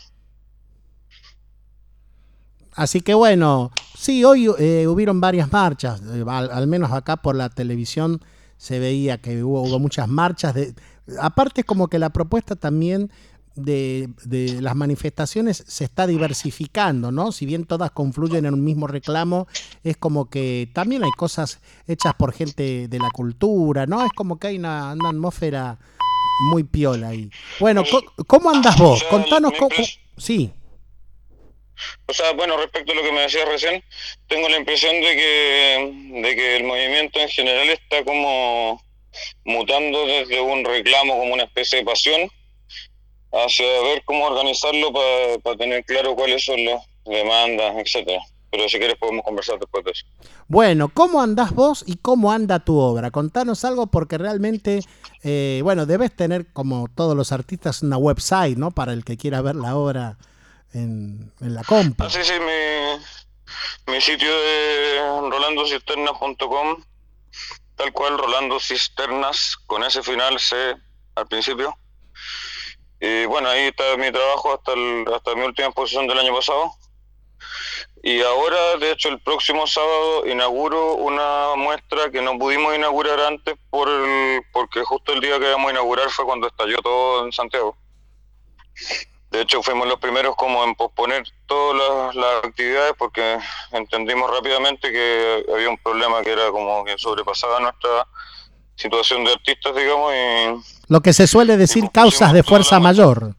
Así 2.75 3.01
que 3.01 3.13
bueno, 3.13 3.71
sí, 4.03 4.23
hoy 4.25 4.49
eh, 4.59 4.85
hubieron 4.87 5.21
varias 5.21 5.51
marchas, 5.51 6.01
eh, 6.01 6.25
al, 6.27 6.67
menos 6.67 6.91
acá 6.91 7.17
por 7.17 7.35
la 7.35 7.49
televisión 7.49 8.21
se 8.57 8.77
veía 8.79 9.17
que 9.17 9.43
hubo, 9.43 9.79
muchas 9.79 10.07
marchas. 10.09 10.53
De, 10.53 10.75
aparte 11.19 11.61
es 11.61 11.65
como 11.65 11.87
que 11.87 11.99
la 11.99 12.09
propuesta 12.09 12.55
también 12.55 13.11
de, 13.55 14.09
de, 14.25 14.61
las 14.61 14.75
manifestaciones 14.75 15.63
se 15.67 15.85
está 15.85 16.05
diversificando, 16.05 17.11
¿no? 17.11 17.31
Si 17.31 17.45
bien 17.45 17.65
todas 17.65 17.91
confluyen 17.91 18.45
en 18.45 18.53
un 18.53 18.63
mismo 18.63 18.87
reclamo, 18.87 19.47
es 19.83 19.95
como 19.95 20.29
que 20.29 20.69
también 20.73 21.03
hay 21.03 21.11
cosas 21.11 21.59
hechas 21.87 22.13
por 22.15 22.33
gente 22.33 22.87
de 22.89 22.99
la 22.99 23.09
cultura, 23.09 23.85
¿no? 23.85 24.05
Es 24.05 24.11
como 24.11 24.37
que 24.37 24.47
hay 24.47 24.57
una, 24.57 24.91
atmósfera 24.91 25.77
muy 26.51 26.63
piola 26.63 27.09
ahí. 27.09 27.29
Bueno, 27.59 27.83
¿cómo 28.27 28.49
andas 28.49 28.77
vos? 28.77 29.03
Contanos 29.09 29.53
cómo... 29.57 29.71
Sí. 30.17 30.51
O 32.05 32.13
sea, 32.13 32.31
bueno, 32.33 32.57
respecto 32.57 32.91
a 32.91 32.95
lo 32.95 33.03
que 33.03 33.11
me 33.11 33.21
decías 33.21 33.47
recién, 33.47 33.83
tengo 34.27 34.49
la 34.49 34.57
impresión 34.57 34.93
de 35.01 35.15
que, 35.15 36.21
de 36.21 36.35
que 36.35 36.55
el 36.57 36.63
movimiento 36.63 37.19
en 37.19 37.29
general 37.29 37.69
está 37.69 38.03
como 38.03 38.81
mutando 39.45 40.05
desde 40.05 40.41
un 40.41 40.65
reclamo 40.65 41.17
como 41.17 41.33
una 41.33 41.43
especie 41.43 41.79
de 41.79 41.85
pasión 41.85 42.29
hacia 43.31 43.65
ver 43.81 44.03
cómo 44.05 44.25
organizarlo 44.25 44.93
para 45.41 45.57
tener 45.57 45.83
claro 45.85 46.15
cuáles 46.15 46.45
son 46.45 46.63
las 46.65 46.83
demandas, 47.05 47.75
etcétera. 47.77 48.21
Pero 48.51 48.69
si 48.69 48.77
quieres 48.77 48.97
podemos 48.97 49.25
conversar 49.25 49.57
después 49.57 49.83
de 49.83 49.91
eso. 49.91 50.05
Bueno, 50.47 50.89
¿cómo 50.93 51.21
andás 51.21 51.51
vos 51.51 51.83
y 51.87 51.95
cómo 51.95 52.31
anda 52.31 52.59
tu 52.59 52.77
obra? 52.77 53.09
Contanos 53.09 53.65
algo 53.65 53.87
porque 53.87 54.19
realmente, 54.19 54.81
eh, 55.23 55.61
bueno, 55.63 55.87
debes 55.87 56.15
tener 56.15 56.45
como 56.53 56.87
todos 56.95 57.15
los 57.15 57.31
artistas 57.31 57.81
una 57.81 57.97
website, 57.97 58.57
¿no? 58.57 58.69
Para 58.69 58.93
el 58.93 59.03
que 59.03 59.17
quiera 59.17 59.41
ver 59.41 59.55
la 59.55 59.75
obra 59.75 60.17
en, 60.73 61.31
la 61.39 61.63
compra. 61.63 62.09
Sí, 62.09 62.23
sí, 62.23 62.33
mi, 62.39 63.93
mi 63.93 64.01
sitio 64.01 64.29
es 64.29 65.01
rolandocisternas.com, 65.29 66.83
tal 67.75 67.93
cual, 67.93 68.17
Rolando 68.17 68.59
Cisternas, 68.59 69.57
con 69.65 69.83
ese 69.83 70.03
final 70.03 70.39
C 70.39 70.75
al 71.15 71.27
principio. 71.27 71.75
Y 72.99 73.25
bueno, 73.25 73.49
ahí 73.49 73.63
está 73.67 73.97
mi 73.97 74.11
trabajo 74.11 74.53
hasta, 74.53 74.71
hasta 75.15 75.35
mi 75.35 75.41
última 75.41 75.67
exposición 75.67 76.07
del 76.07 76.19
año 76.19 76.33
pasado. 76.35 76.73
Y 78.01 78.21
ahora, 78.21 78.77
de 78.77 78.91
hecho, 78.91 79.09
el 79.09 79.19
próximo 79.21 79.65
sábado 79.65 80.27
inauguro 80.27 80.95
una 80.95 81.55
muestra 81.55 82.11
que 82.11 82.21
no 82.21 82.37
pudimos 82.37 82.75
inaugurar 82.75 83.19
antes 83.21 83.55
por 83.69 83.89
porque 84.51 84.83
justo 84.83 85.13
el 85.13 85.21
día 85.21 85.39
que 85.39 85.47
íbamos 85.47 85.69
a 85.69 85.71
inaugurar 85.71 86.09
fue 86.09 86.25
cuando 86.25 86.47
estalló 86.47 86.77
todo 86.81 87.25
en 87.25 87.31
Santiago. 87.31 87.77
De 89.33 89.41
hecho, 89.41 89.63
fuimos 89.63 89.87
los 89.87 89.99
primeros 89.99 90.35
como 90.35 90.63
en 90.63 90.75
posponer 90.75 91.23
todas 91.47 92.15
las, 92.15 92.45
actividades 92.45 92.93
porque 92.95 93.39
entendimos 93.71 94.29
rápidamente 94.29 94.91
que 94.91 95.43
había 95.51 95.69
un 95.69 95.77
problema 95.79 96.21
que 96.21 96.33
era 96.33 96.51
como 96.51 96.85
que 96.85 96.95
sobrepasaba 96.99 97.59
nuestra 97.59 98.07
situación 98.75 99.25
de 99.25 99.31
artistas, 99.31 99.75
digamos. 99.75 100.13
Y, 100.13 100.93
Lo 100.93 101.01
que 101.01 101.13
se 101.13 101.25
suele 101.25 101.57
decir 101.57 101.89
causas 101.91 102.31
de 102.31 102.43
fuerza 102.43 102.79
mayor. 102.79 103.33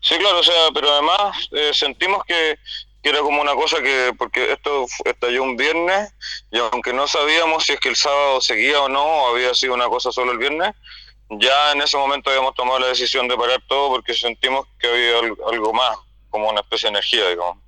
Sí, 0.00 0.16
claro, 0.18 0.40
o 0.40 0.42
sea, 0.42 0.70
pero 0.74 0.90
además 0.90 1.48
eh, 1.52 1.70
sentimos 1.72 2.24
que, 2.24 2.58
que 3.00 3.10
era 3.10 3.20
como 3.20 3.40
una 3.40 3.54
cosa 3.54 3.80
que, 3.80 4.12
porque 4.18 4.50
esto 4.50 4.86
estalló 5.04 5.44
un 5.44 5.56
viernes, 5.56 6.12
y 6.50 6.58
aunque 6.58 6.92
no 6.92 7.06
sabíamos 7.06 7.62
si 7.62 7.74
es 7.74 7.80
que 7.80 7.90
el 7.90 7.96
sábado 7.96 8.40
seguía 8.40 8.82
o 8.82 8.88
no, 8.88 9.28
había 9.28 9.54
sido 9.54 9.74
una 9.74 9.86
cosa 9.86 10.10
solo 10.10 10.32
el 10.32 10.38
viernes, 10.38 10.74
ya 11.38 11.72
en 11.72 11.82
ese 11.82 11.96
momento 11.96 12.30
habíamos 12.30 12.54
tomado 12.54 12.78
la 12.78 12.88
decisión 12.88 13.28
de 13.28 13.36
parar 13.36 13.62
todo 13.68 13.90
porque 13.90 14.14
sentimos 14.14 14.66
que 14.78 14.88
había 14.88 15.34
algo 15.50 15.72
más, 15.72 15.96
como 16.30 16.48
una 16.50 16.60
especie 16.60 16.88
de 16.88 16.90
energía, 16.90 17.28
digamos. 17.28 17.58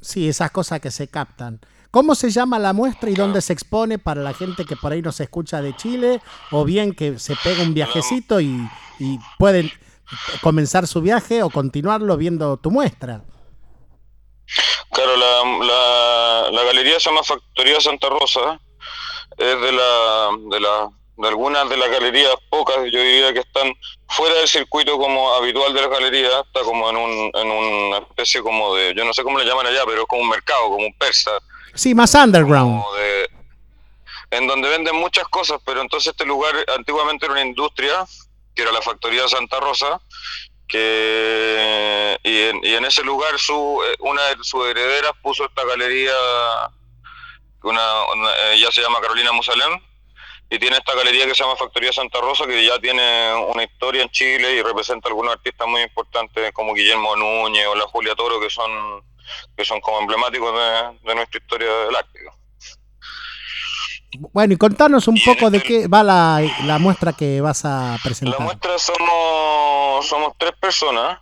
Sí, 0.00 0.28
esas 0.28 0.50
cosas 0.50 0.80
que 0.80 0.90
se 0.90 1.08
captan. 1.08 1.60
¿Cómo 1.90 2.14
se 2.14 2.30
llama 2.30 2.58
la 2.58 2.72
muestra 2.72 3.08
y 3.08 3.14
dónde 3.14 3.40
se 3.40 3.52
expone 3.52 3.98
para 3.98 4.20
la 4.20 4.34
gente 4.34 4.64
que 4.64 4.74
por 4.74 4.92
ahí 4.92 5.00
nos 5.00 5.20
escucha 5.20 5.62
de 5.62 5.76
Chile? 5.76 6.20
O 6.50 6.64
bien 6.64 6.92
que 6.92 7.18
se 7.18 7.36
pega 7.36 7.62
un 7.62 7.72
viajecito 7.72 8.40
y, 8.40 8.68
y 8.98 9.18
pueden 9.38 9.70
comenzar 10.42 10.86
su 10.86 11.00
viaje 11.00 11.42
o 11.42 11.50
continuarlo 11.50 12.16
viendo 12.16 12.56
tu 12.56 12.70
muestra. 12.70 13.22
Claro, 14.90 15.16
la, 15.16 16.50
la, 16.50 16.64
galería 16.64 17.00
se 17.00 17.10
llama 17.10 17.22
Factoría 17.22 17.80
Santa 17.80 18.08
Rosa, 18.08 18.60
es 19.36 19.60
de 19.60 19.72
la, 19.72 20.28
de 20.50 20.60
la 20.60 20.90
de 21.16 21.28
algunas 21.28 21.68
de 21.68 21.76
las 21.76 21.90
galerías, 21.90 22.34
pocas, 22.50 22.76
yo 22.76 23.00
diría 23.00 23.32
que 23.32 23.40
están 23.40 23.72
fuera 24.08 24.34
del 24.36 24.48
circuito 24.48 24.98
como 24.98 25.32
habitual 25.34 25.72
de 25.72 25.80
las 25.80 25.90
galerías, 25.90 26.32
está 26.46 26.62
como 26.62 26.90
en, 26.90 26.96
un, 26.96 27.30
en 27.34 27.50
una 27.50 27.98
especie 27.98 28.42
como 28.42 28.74
de, 28.74 28.94
yo 28.94 29.04
no 29.04 29.12
sé 29.12 29.22
cómo 29.22 29.38
le 29.38 29.44
llaman 29.44 29.66
allá, 29.66 29.82
pero 29.86 30.02
es 30.02 30.08
como 30.08 30.22
un 30.22 30.28
mercado, 30.28 30.64
como 30.64 30.86
un 30.86 30.94
persa. 30.94 31.30
Sí, 31.74 31.94
más 31.94 32.14
underground. 32.14 32.82
en 34.30 34.46
donde 34.46 34.68
venden 34.68 34.96
muchas 34.96 35.28
cosas, 35.28 35.60
pero 35.64 35.80
entonces 35.80 36.12
este 36.12 36.24
lugar 36.24 36.52
antiguamente 36.76 37.26
era 37.26 37.32
una 37.32 37.44
industria, 37.44 38.04
que 38.54 38.62
era 38.62 38.72
la 38.72 38.82
factoría 38.82 39.28
Santa 39.28 39.60
Rosa, 39.60 40.00
que 40.66 42.18
y 42.22 42.42
en, 42.42 42.60
y 42.64 42.74
en 42.74 42.84
ese 42.84 43.02
lugar 43.02 43.38
su 43.38 43.80
eh, 43.86 43.96
una 44.00 44.22
de 44.22 44.36
sus 44.42 44.64
herederas 44.66 45.12
puso 45.22 45.44
esta 45.44 45.64
galería, 45.64 46.12
una, 47.62 47.82
ella 48.52 48.70
se 48.70 48.82
llama 48.82 49.00
Carolina 49.00 49.32
Musalem, 49.32 49.80
y 50.54 50.58
tiene 50.58 50.76
esta 50.76 50.94
galería 50.94 51.26
que 51.26 51.34
se 51.34 51.42
llama 51.42 51.56
Factoría 51.56 51.92
Santa 51.92 52.20
Rosa, 52.20 52.46
que 52.46 52.64
ya 52.64 52.78
tiene 52.78 53.34
una 53.52 53.64
historia 53.64 54.02
en 54.02 54.10
Chile 54.10 54.54
y 54.54 54.62
representa 54.62 55.08
a 55.08 55.10
algunos 55.10 55.32
artistas 55.32 55.66
muy 55.66 55.82
importantes 55.82 56.52
como 56.52 56.74
Guillermo 56.74 57.16
Núñez 57.16 57.66
o 57.66 57.74
la 57.74 57.86
Julia 57.86 58.14
Toro, 58.14 58.40
que 58.40 58.50
son, 58.50 58.70
que 59.56 59.64
son 59.64 59.80
como 59.80 60.00
emblemáticos 60.00 60.52
de, 61.02 61.14
nuestra 61.14 61.40
historia 61.40 61.72
del 61.86 61.96
arte. 61.96 62.20
Bueno, 64.32 64.54
y 64.54 64.56
contanos 64.56 65.08
un 65.08 65.18
poco 65.24 65.50
de 65.50 65.60
qué 65.60 65.88
va 65.88 66.04
la, 66.04 66.40
la, 66.64 66.78
muestra 66.78 67.12
que 67.12 67.40
vas 67.40 67.64
a 67.64 67.98
presentar. 68.04 68.38
La 68.38 68.44
muestra 68.44 68.78
somos, 68.78 70.06
somos 70.06 70.34
tres 70.38 70.52
personas, 70.60 71.18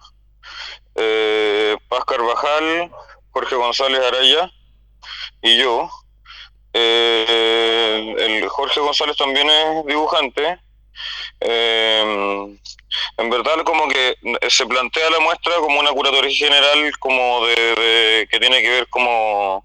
eh, 0.94 1.74
Paz 1.88 2.04
Carvajal, 2.04 2.90
Jorge 3.30 3.56
González 3.56 4.00
Araya 4.04 4.50
y 5.40 5.56
yo. 5.56 5.88
Eh, 6.72 8.14
el 8.18 8.48
Jorge 8.48 8.80
González 8.80 9.16
también 9.16 9.48
es 9.50 9.86
dibujante. 9.86 10.58
Eh, 11.40 12.58
en 13.16 13.30
verdad 13.30 13.62
como 13.64 13.88
que 13.88 14.16
se 14.48 14.66
plantea 14.66 15.10
la 15.10 15.20
muestra 15.20 15.54
como 15.56 15.80
una 15.80 15.90
curatoría 15.90 16.30
general 16.36 16.92
como 16.98 17.46
de, 17.46 18.28
que 18.30 18.38
tiene 18.38 18.60
que 18.62 18.70
ver 18.70 18.88
como, 18.88 19.64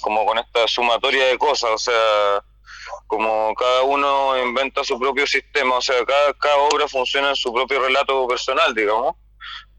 como 0.00 0.24
con 0.24 0.38
esta 0.38 0.66
sumatoria 0.68 1.26
de 1.26 1.38
cosas, 1.38 1.70
o 1.70 1.78
sea, 1.78 2.44
como 3.06 3.52
cada 3.54 3.82
uno 3.82 4.38
inventa 4.40 4.84
su 4.84 4.98
propio 4.98 5.26
sistema, 5.26 5.76
o 5.76 5.82
sea, 5.82 6.04
cada, 6.04 6.32
cada 6.34 6.56
obra 6.58 6.86
funciona 6.88 7.30
en 7.30 7.36
su 7.36 7.52
propio 7.52 7.80
relato 7.80 8.26
personal, 8.28 8.74
digamos, 8.74 9.16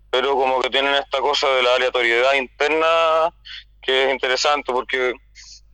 pero 0.09 0.35
como 0.35 0.61
que 0.61 0.69
tienen 0.69 0.93
esta 0.95 1.19
cosa 1.19 1.47
de 1.49 1.63
la 1.63 1.75
aleatoriedad 1.75 2.33
interna 2.33 3.33
que 3.81 4.05
es 4.05 4.11
interesante 4.11 4.71
porque 4.71 5.13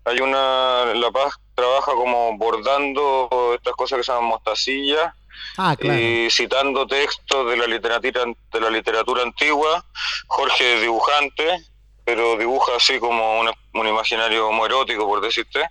hay 0.07 0.21
una, 0.21 0.93
La 0.95 1.11
Paz 1.11 1.33
trabaja 1.53 1.91
como 1.91 2.37
bordando 2.37 3.53
estas 3.55 3.73
cosas 3.73 3.97
que 3.97 4.03
se 4.03 4.11
llaman 4.11 4.29
mostacillas 4.29 5.13
ah, 5.57 5.75
y 5.81 6.29
citando 6.29 6.87
textos 6.87 7.49
de 7.49 7.57
la 7.57 7.67
literatura 7.67 8.25
de 8.53 8.61
la 8.61 8.69
literatura 8.69 9.23
antigua. 9.23 9.83
Jorge 10.27 10.75
es 10.75 10.81
dibujante, 10.81 11.59
pero 12.05 12.37
dibuja 12.37 12.73
así 12.77 12.99
como 12.99 13.41
un, 13.41 13.51
un 13.73 13.87
imaginario 13.87 14.51
muy 14.51 14.67
erótico, 14.67 15.05
por 15.05 15.19
decirte. 15.19 15.67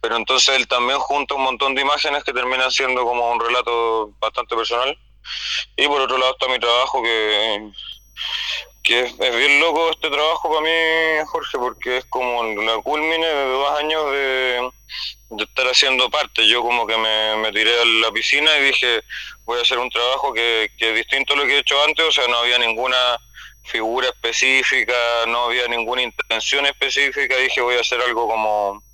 Pero 0.00 0.16
entonces 0.16 0.56
él 0.56 0.66
también 0.68 0.98
junta 0.98 1.34
un 1.34 1.42
montón 1.42 1.74
de 1.74 1.82
imágenes 1.82 2.24
que 2.24 2.32
terminan 2.32 2.70
siendo 2.70 3.04
como 3.04 3.30
un 3.30 3.40
relato 3.40 4.12
bastante 4.20 4.56
personal. 4.56 4.96
Y 5.76 5.86
por 5.86 6.00
otro 6.00 6.16
lado 6.16 6.32
está 6.32 6.48
mi 6.48 6.58
trabajo 6.58 7.02
que 7.02 7.72
que 8.86 9.00
es, 9.00 9.18
bien 9.18 9.60
loco 9.60 9.90
este 9.90 10.08
trabajo 10.08 10.48
para 10.48 10.60
mí, 10.60 11.26
Jorge, 11.26 11.58
porque 11.58 11.96
es 11.98 12.04
como 12.04 12.44
la 12.44 12.78
culmine 12.78 13.26
de 13.26 13.44
dos 13.50 13.80
años 13.80 14.12
de, 14.12 14.70
estar 15.40 15.66
haciendo 15.66 16.08
parte. 16.08 16.46
Yo 16.46 16.62
como 16.62 16.86
que 16.86 16.96
me, 16.96 17.52
tiré 17.52 17.80
a 17.80 17.84
la 17.84 18.12
piscina 18.12 18.48
y 18.58 18.66
dije, 18.66 19.02
voy 19.44 19.58
a 19.58 19.62
hacer 19.62 19.78
un 19.78 19.90
trabajo 19.90 20.32
que, 20.32 20.70
que 20.78 20.90
es 20.90 20.94
distinto 20.94 21.34
a 21.34 21.36
lo 21.36 21.46
que 21.46 21.56
he 21.56 21.58
hecho 21.58 21.82
antes, 21.82 22.06
o 22.06 22.12
sea, 22.12 22.28
no 22.28 22.38
había 22.38 22.58
ninguna 22.58 22.96
figura 23.64 24.06
específica, 24.06 24.94
no 25.26 25.46
había 25.46 25.66
ninguna 25.66 26.02
intención 26.02 26.64
específica, 26.66 27.36
dije 27.36 27.60
voy 27.60 27.74
a 27.74 27.80
hacer 27.80 28.00
algo 28.00 28.28
como 28.28 28.85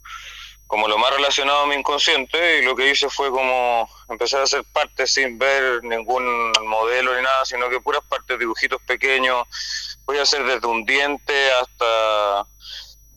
como 0.73 0.89
lo 0.89 0.97
más 0.97 1.15
relacionado 1.15 1.65
a 1.65 1.67
mi 1.67 1.75
inconsciente 1.75 2.61
y 2.61 2.63
lo 2.63 2.75
que 2.75 2.91
hice 2.91 3.11
fue 3.11 3.31
como 3.31 3.87
empezar 4.09 4.41
a 4.41 4.45
hacer 4.45 4.65
partes 4.73 5.13
sin 5.13 5.39
ver 5.39 5.85
ningún 5.85 6.51
modelo 6.65 7.15
ni 7.15 7.21
nada, 7.21 7.45
sino 7.45 7.69
que 7.69 7.79
puras 7.79 8.01
partes, 8.09 8.39
dibujitos 8.39 8.81
pequeños. 8.87 9.47
Voy 10.07 10.17
a 10.17 10.23
hacer 10.23 10.43
desde 10.45 10.67
un 10.67 10.87
diente 10.87 11.35
hasta 11.61 12.47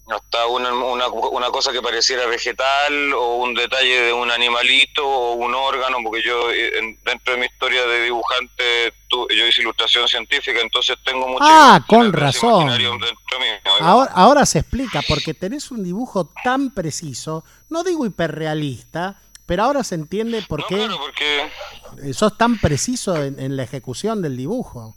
hasta 0.07 0.45
una, 0.45 0.71
una, 0.71 1.07
una, 1.07 1.49
cosa 1.49 1.71
que 1.71 1.81
pareciera 1.81 2.27
vegetal 2.27 3.13
o 3.13 3.37
un 3.37 3.55
detalle 3.55 4.01
de 4.01 4.13
un 4.13 4.29
animalito 4.29 5.07
o 5.07 5.33
un 5.33 5.55
órgano, 5.55 5.97
porque 6.03 6.21
yo 6.21 6.51
eh, 6.51 6.97
dentro 7.03 7.33
de 7.33 7.39
mi 7.39 7.45
historia 7.47 7.85
de 7.87 8.03
dibujante 8.03 8.93
yo 9.09 9.47
hice 9.47 9.61
ilustración 9.61 10.07
científica, 10.07 10.59
entonces 10.61 10.97
tengo 11.03 11.27
mucho... 11.27 11.45
Ah, 11.47 11.83
con 11.87 12.11
razón. 12.13 12.69
Ahora, 13.79 14.11
ahora 14.13 14.45
se 14.45 14.59
explica, 14.59 15.01
porque 15.07 15.33
tenés 15.33 15.71
un 15.71 15.83
dibujo 15.83 16.29
tan 16.43 16.73
preciso, 16.73 17.43
no 17.69 17.83
digo 17.83 18.05
hiperrealista, 18.05 19.19
pero 19.45 19.63
ahora 19.63 19.83
se 19.83 19.95
entiende 19.95 20.41
por 20.41 20.67
qué 20.67 20.87
porque... 20.99 22.13
sos 22.13 22.37
tan 22.37 22.59
preciso 22.59 23.15
en 23.15 23.55
la 23.55 23.63
ejecución 23.63 24.21
del 24.21 24.37
dibujo. 24.37 24.95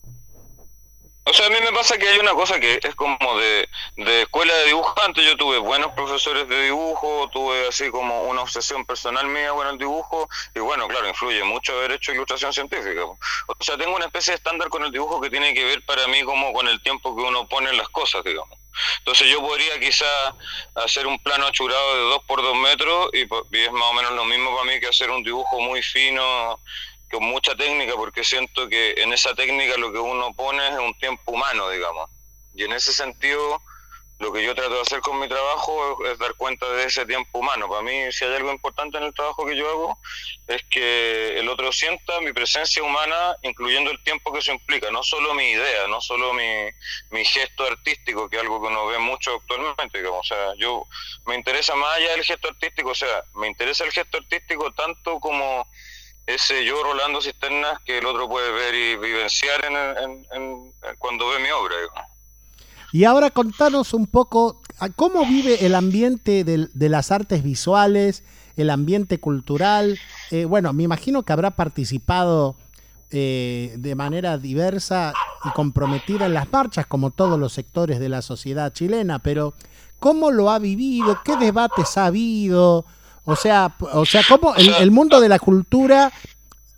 O 1.29 1.33
sea, 1.35 1.47
a 1.47 1.51
mí 1.51 1.57
me 1.63 1.73
pasa 1.73 1.99
que 1.99 2.09
hay 2.09 2.19
una 2.19 2.33
cosa 2.33 2.59
que 2.59 2.81
es 2.83 2.95
como 2.95 3.19
de, 3.39 3.69
de 3.97 4.23
escuela 4.23 4.55
de 4.55 4.67
dibujante. 4.69 5.23
Yo 5.23 5.37
tuve 5.37 5.59
buenos 5.59 5.93
profesores 5.93 6.49
de 6.49 6.63
dibujo, 6.63 7.29
tuve 7.31 7.69
así 7.69 7.91
como 7.91 8.23
una 8.23 8.41
obsesión 8.41 8.87
personal 8.87 9.27
mía 9.27 9.51
con 9.51 9.67
el 9.67 9.77
dibujo. 9.77 10.27
Y 10.55 10.61
bueno, 10.61 10.89
claro, 10.89 11.07
influye 11.07 11.45
mucho 11.45 11.77
haber 11.77 11.93
hecho 11.93 12.13
ilustración 12.13 12.55
científica. 12.55 13.05
O 13.05 13.19
sea, 13.61 13.77
tengo 13.77 13.95
una 13.95 14.07
especie 14.07 14.31
de 14.31 14.37
estándar 14.37 14.71
con 14.71 14.83
el 14.85 14.91
dibujo 14.91 15.21
que 15.21 15.29
tiene 15.29 15.53
que 15.53 15.65
ver 15.65 15.85
para 15.85 16.07
mí 16.07 16.23
como 16.23 16.51
con 16.55 16.67
el 16.67 16.81
tiempo 16.81 17.15
que 17.15 17.23
uno 17.23 17.47
pone 17.47 17.69
en 17.69 17.77
las 17.77 17.91
cosas, 17.91 18.25
digamos. 18.25 18.59
Entonces 19.01 19.29
yo 19.29 19.41
podría 19.41 19.79
quizá 19.81 20.07
hacer 20.77 21.07
un 21.07 21.19
plano 21.19 21.47
achurado 21.47 21.95
de 21.95 22.03
2 22.11 22.21
por 22.27 22.41
2 22.41 22.57
metros 22.57 23.11
y, 23.13 23.21
y 23.21 23.65
es 23.65 23.73
más 23.73 23.91
o 23.91 23.93
menos 23.93 24.13
lo 24.13 24.25
mismo 24.25 24.57
para 24.57 24.73
mí 24.73 24.81
que 24.81 24.87
hacer 24.87 25.11
un 25.11 25.23
dibujo 25.23 25.61
muy 25.61 25.83
fino 25.83 26.61
con 27.11 27.25
mucha 27.25 27.55
técnica, 27.55 27.95
porque 27.97 28.25
siento 28.25 28.69
que 28.69 28.95
en 28.99 29.13
esa 29.13 29.35
técnica 29.35 29.77
lo 29.77 29.93
que 29.93 29.99
uno 29.99 30.33
pone 30.35 30.67
es 30.69 30.79
un 30.79 30.97
tiempo 30.99 31.33
humano, 31.33 31.71
digamos. 31.71 32.11
Y 32.55 32.65
en 32.65 32.73
ese 32.73 32.93
sentido, 32.93 33.63
lo 34.19 34.33
que 34.33 34.43
yo 34.43 34.55
trato 34.55 34.75
de 34.75 34.81
hacer 34.81 35.01
con 35.01 35.19
mi 35.21 35.29
trabajo 35.29 36.05
es, 36.05 36.19
dar 36.19 36.35
cuenta 36.35 36.69
de 36.73 36.85
ese 36.85 37.07
tiempo 37.07 37.39
humano. 37.39 37.69
Para 37.69 37.83
mí, 37.83 38.11
si 38.11 38.25
hay 38.25 38.35
algo 38.35 38.51
importante 38.51 38.99
en 38.99 39.05
el 39.05 39.15
trabajo 39.15 39.47
que 39.47 39.57
yo 39.57 39.69
hago, 39.69 39.99
es 40.49 40.65
que 40.65 41.39
el 41.39 41.49
otro 41.49 41.71
sienta 41.73 42.21
mi 42.21 42.33
presencia 42.33 42.83
humana, 42.83 43.37
incluyendo 43.43 43.91
el 43.93 44.03
tiempo 44.03 44.33
que 44.33 44.41
eso 44.41 44.53
implica, 44.53 44.91
no 44.91 45.05
solo 45.05 45.35
mi 45.35 45.51
idea, 45.51 45.87
no 45.87 46.01
solo 46.01 46.33
mi, 46.33 46.69
mi 47.11 47.25
gesto 47.25 47.65
artístico, 47.65 48.29
que 48.29 48.37
es 48.37 48.43
algo 48.43 48.61
que 48.61 48.69
uno 48.69 48.87
ve 48.87 48.99
mucho 48.99 49.37
actualmente. 49.37 49.99
Digamos. 49.99 50.21
O 50.21 50.35
sea, 50.35 50.53
yo 50.59 50.87
me 51.25 51.37
interesa 51.37 51.77
más 51.77 51.97
allá 51.97 52.11
del 52.11 52.25
gesto 52.25 52.49
artístico, 52.49 52.91
o 52.91 52.95
sea, 52.95 53.23
me 53.35 53.47
interesa 53.47 53.85
el 53.85 53.93
gesto 53.93 54.19
artístico 54.19 54.73
tanto 54.73 55.21
como 55.21 55.69
ese 56.29 56.63
yo 56.65 56.83
Rolando 56.83 57.23
Cisternas 57.23 57.81
que 57.87 57.99
el 57.99 58.07
otro 58.07 58.29
puede 58.29 58.53
ver 58.53 58.75
y 58.75 58.97
vivenciar 58.97 59.65
en, 59.65 60.75
cuando 60.99 61.29
ve 61.29 61.39
mi 61.41 61.51
obra. 61.51 61.75
Y 62.93 63.05
ahora 63.05 63.31
contanos 63.31 63.95
un 63.95 64.07
poco 64.07 64.61
cómo 64.95 65.25
vive 65.25 65.65
el 65.65 65.75
ambiente 65.75 66.45
de, 66.45 66.89
las 66.89 67.11
artes 67.13 67.43
visuales, 67.43 68.25
el 68.57 68.69
ambiente 68.69 69.19
cultural. 69.21 69.99
Eh, 70.31 70.45
bueno, 70.45 70.73
me 70.75 70.83
imagino 70.83 71.23
que 71.23 71.33
habrá 71.33 71.53
participado 71.53 72.57
eh, 73.11 73.75
de 73.79 73.95
manera 73.95 74.37
diversa 74.37 75.15
y 75.45 75.51
comprometida 75.51 76.27
en 76.27 76.35
las 76.35 76.53
marchas, 76.53 76.87
como 76.87 77.11
todos 77.11 77.39
los 77.39 77.55
sectores 77.55 78.01
de 78.01 78.11
la 78.11 78.21
sociedad 78.21 78.71
chilena, 78.73 79.19
pero 79.21 79.55
¿cómo 79.99 80.31
lo 80.31 80.51
ha 80.51 80.59
vivido? 80.59 81.19
¿Qué 81.25 81.37
debates 81.37 81.97
ha 81.97 82.07
habido? 82.07 82.85
O 83.31 83.37
sea, 83.37 83.77
o 83.93 84.07
sea 84.07 84.23
¿cómo 84.27 84.55
el, 84.57 84.91
mundo 84.91 85.21
de 85.21 85.29
la 85.29 85.39
cultura 85.39 86.11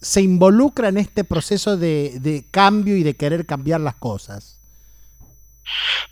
se 0.00 0.20
involucra 0.20 0.88
en 0.88 0.96
este 0.96 1.22
proceso 1.22 1.76
de, 1.76 2.44
cambio 2.50 2.96
y 2.96 3.04
de 3.04 3.14
querer 3.14 3.46
cambiar 3.46 3.80
las 3.80 3.94
cosas? 3.94 4.58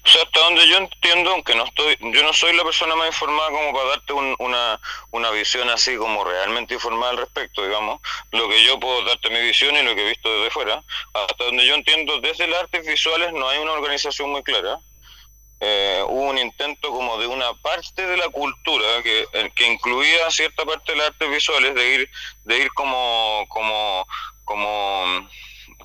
O 0.04 0.08
sea, 0.08 0.22
hasta 0.22 0.38
donde 0.38 0.68
yo 0.68 0.76
entiendo, 0.76 1.30
aunque 1.30 1.56
no 1.56 1.64
estoy, 1.64 1.96
yo 2.00 2.22
no 2.22 2.32
soy 2.32 2.54
la 2.54 2.62
persona 2.62 2.94
más 2.94 3.08
informada 3.08 3.50
como 3.50 3.72
para 3.72 3.88
darte 3.88 4.12
una, 4.12 4.80
una 5.10 5.30
visión 5.32 5.68
así 5.70 5.96
como 5.96 6.22
realmente 6.22 6.74
informada 6.74 7.10
al 7.10 7.16
respecto, 7.16 7.66
digamos. 7.66 8.00
Lo 8.30 8.48
que 8.48 8.64
yo 8.64 8.78
puedo 8.78 9.02
darte 9.06 9.30
mi 9.30 9.40
visión 9.40 9.74
y 9.74 9.82
lo 9.82 9.96
que 9.96 10.06
he 10.06 10.08
visto 10.10 10.32
desde 10.32 10.50
fuera. 10.52 10.84
Hasta 11.14 11.44
donde 11.46 11.66
yo 11.66 11.74
entiendo, 11.74 12.20
desde 12.20 12.46
las 12.46 12.60
artes 12.60 12.86
visuales 12.86 13.32
no 13.32 13.48
hay 13.48 13.58
una 13.58 13.72
organización 13.72 14.30
muy 14.30 14.44
clara. 14.44 14.78
Eh, 15.60 16.04
hubo 16.06 16.30
un 16.30 16.38
intento 16.38 16.90
como 16.90 17.18
de 17.18 17.26
una 17.26 17.52
parte 17.54 18.06
de 18.06 18.16
la 18.16 18.28
cultura 18.28 19.02
que, 19.02 19.26
eh, 19.32 19.50
que 19.56 19.66
incluía 19.66 20.30
cierta 20.30 20.64
parte 20.64 20.92
de 20.92 20.98
las 20.98 21.08
artes 21.08 21.30
visuales 21.30 21.74
de 21.74 21.94
ir, 21.94 22.10
de 22.44 22.58
ir 22.58 22.72
como, 22.74 23.44
como, 23.48 24.06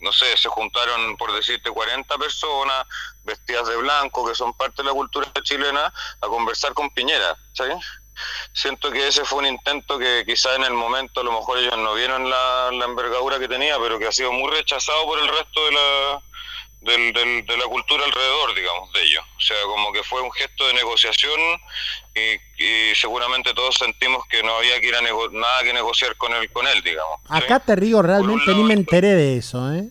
no 0.02 0.12
sé, 0.12 0.38
se 0.38 0.48
juntaron, 0.50 1.18
por 1.18 1.34
decirte, 1.34 1.72
40 1.72 2.18
personas 2.18 2.86
vestidas 3.24 3.68
de 3.68 3.78
blanco, 3.78 4.28
que 4.28 4.36
son 4.36 4.54
parte 4.54 4.84
de 4.84 4.90
la 4.90 4.94
cultura 4.94 5.32
chilena, 5.42 5.92
a 6.22 6.28
conversar 6.28 6.74
con 6.74 6.92
Piñera. 6.92 7.36
Siento 8.54 8.92
que 8.92 9.08
ese 9.08 9.26
fue 9.26 9.40
un 9.40 9.48
intento 9.48 9.98
que 9.98 10.24
quizá 10.24 10.54
en 10.56 10.66
el 10.66 10.74
momento 10.74 11.22
a 11.22 11.24
lo 11.24 11.32
mejor 11.32 11.58
ellos 11.58 11.78
no 11.78 11.96
vieron 11.96 12.30
la, 12.30 12.70
la 12.72 12.86
envergadura 12.86 13.40
que 13.40 13.48
tenía, 13.48 13.80
pero 13.80 13.98
que 13.98 14.06
ha 14.06 14.12
sido 14.12 14.32
muy 14.32 14.52
rechazado 14.52 15.04
por 15.06 15.18
el 15.18 15.28
resto 15.28 15.66
de 15.66 15.72
la, 15.72 16.22
del, 16.84 17.14
del, 17.14 17.46
de 17.46 17.58
la 17.58 17.66
cultura 17.66 18.04
alrededor, 18.06 18.54
digamos, 18.56 18.92
de 18.94 19.04
ellos. 19.04 19.24
O 19.38 19.42
sea, 19.42 19.58
como 19.64 19.92
que 19.92 20.04
fue 20.04 20.22
un 20.22 20.32
gesto 20.32 20.68
de 20.68 20.74
negociación 20.74 21.40
y, 22.16 22.96
seguramente 22.96 23.54
todos 23.54 23.76
sentimos 23.76 24.26
que 24.28 24.44
no 24.44 24.56
había 24.56 24.80
que 24.80 24.88
ir 24.88 24.96
a 24.96 25.02
nada 25.02 25.64
que 25.64 25.74
negociar 25.74 26.16
con 26.16 26.34
él, 26.34 26.50
con 26.52 26.66
él 26.68 26.82
digamos. 26.82 27.20
Acá 27.28 27.60
te 27.60 27.76
río, 27.76 28.02
realmente 28.02 28.54
ni 28.54 28.64
me 28.64 28.74
enteré 28.74 29.16
de 29.16 29.38
eso, 29.38 29.74
¿eh? 29.74 29.90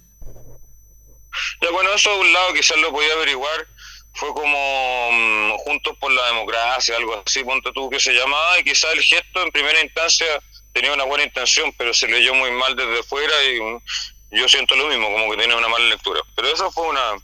Ya, 1.60 1.70
bueno, 1.70 1.92
eso 1.92 2.10
de 2.10 2.20
un 2.20 2.32
lado 2.32 2.54
quizás 2.54 2.76
lo 2.78 2.92
podía 2.92 3.12
averiguar, 3.14 3.66
fue 4.14 4.28
como 4.34 5.10
mm, 5.12 5.52
Juntos 5.64 5.96
por 5.98 6.12
la 6.12 6.26
Democracia, 6.26 6.96
algo 6.96 7.22
así, 7.24 7.42
ponte 7.42 7.70
tú 7.72 7.88
que 7.90 7.98
se 7.98 8.12
llamaba, 8.12 8.58
y 8.60 8.64
quizás 8.64 8.92
el 8.92 9.02
gesto 9.02 9.42
en 9.42 9.50
primera 9.50 9.80
instancia 9.82 10.26
tenía 10.72 10.92
una 10.92 11.04
buena 11.04 11.24
intención, 11.24 11.72
pero 11.76 11.92
se 11.94 12.08
leyó 12.08 12.34
muy 12.34 12.50
mal 12.52 12.76
desde 12.76 13.02
fuera 13.02 13.34
y 13.44 13.58
yo 14.32 14.48
siento 14.48 14.74
lo 14.74 14.86
mismo, 14.88 15.10
como 15.12 15.30
que 15.30 15.36
tiene 15.36 15.54
una 15.54 15.68
mala 15.68 15.86
lectura. 15.86 16.20
Pero 16.34 16.48
eso 16.48 16.70
fue 16.70 16.88
una 16.88 17.14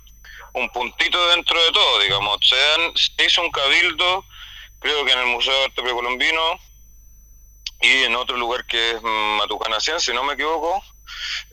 un 0.54 0.68
puntito 0.70 1.28
dentro 1.28 1.62
de 1.62 1.72
todo, 1.72 2.00
digamos. 2.00 2.38
Se, 2.42 2.56
se 2.94 3.26
hizo 3.26 3.42
un 3.42 3.50
cabildo, 3.50 4.24
creo 4.80 5.04
que 5.04 5.12
en 5.12 5.18
el 5.20 5.26
Museo 5.26 5.52
de 5.52 5.64
Arte 5.64 5.82
Precolombino 5.82 6.59
y 7.80 8.04
en 8.04 8.16
otro 8.16 8.36
lugar 8.36 8.66
que 8.66 8.92
es 8.92 9.02
Matucanacien, 9.02 10.00
si 10.00 10.12
no 10.12 10.24
me 10.24 10.34
equivoco, 10.34 10.82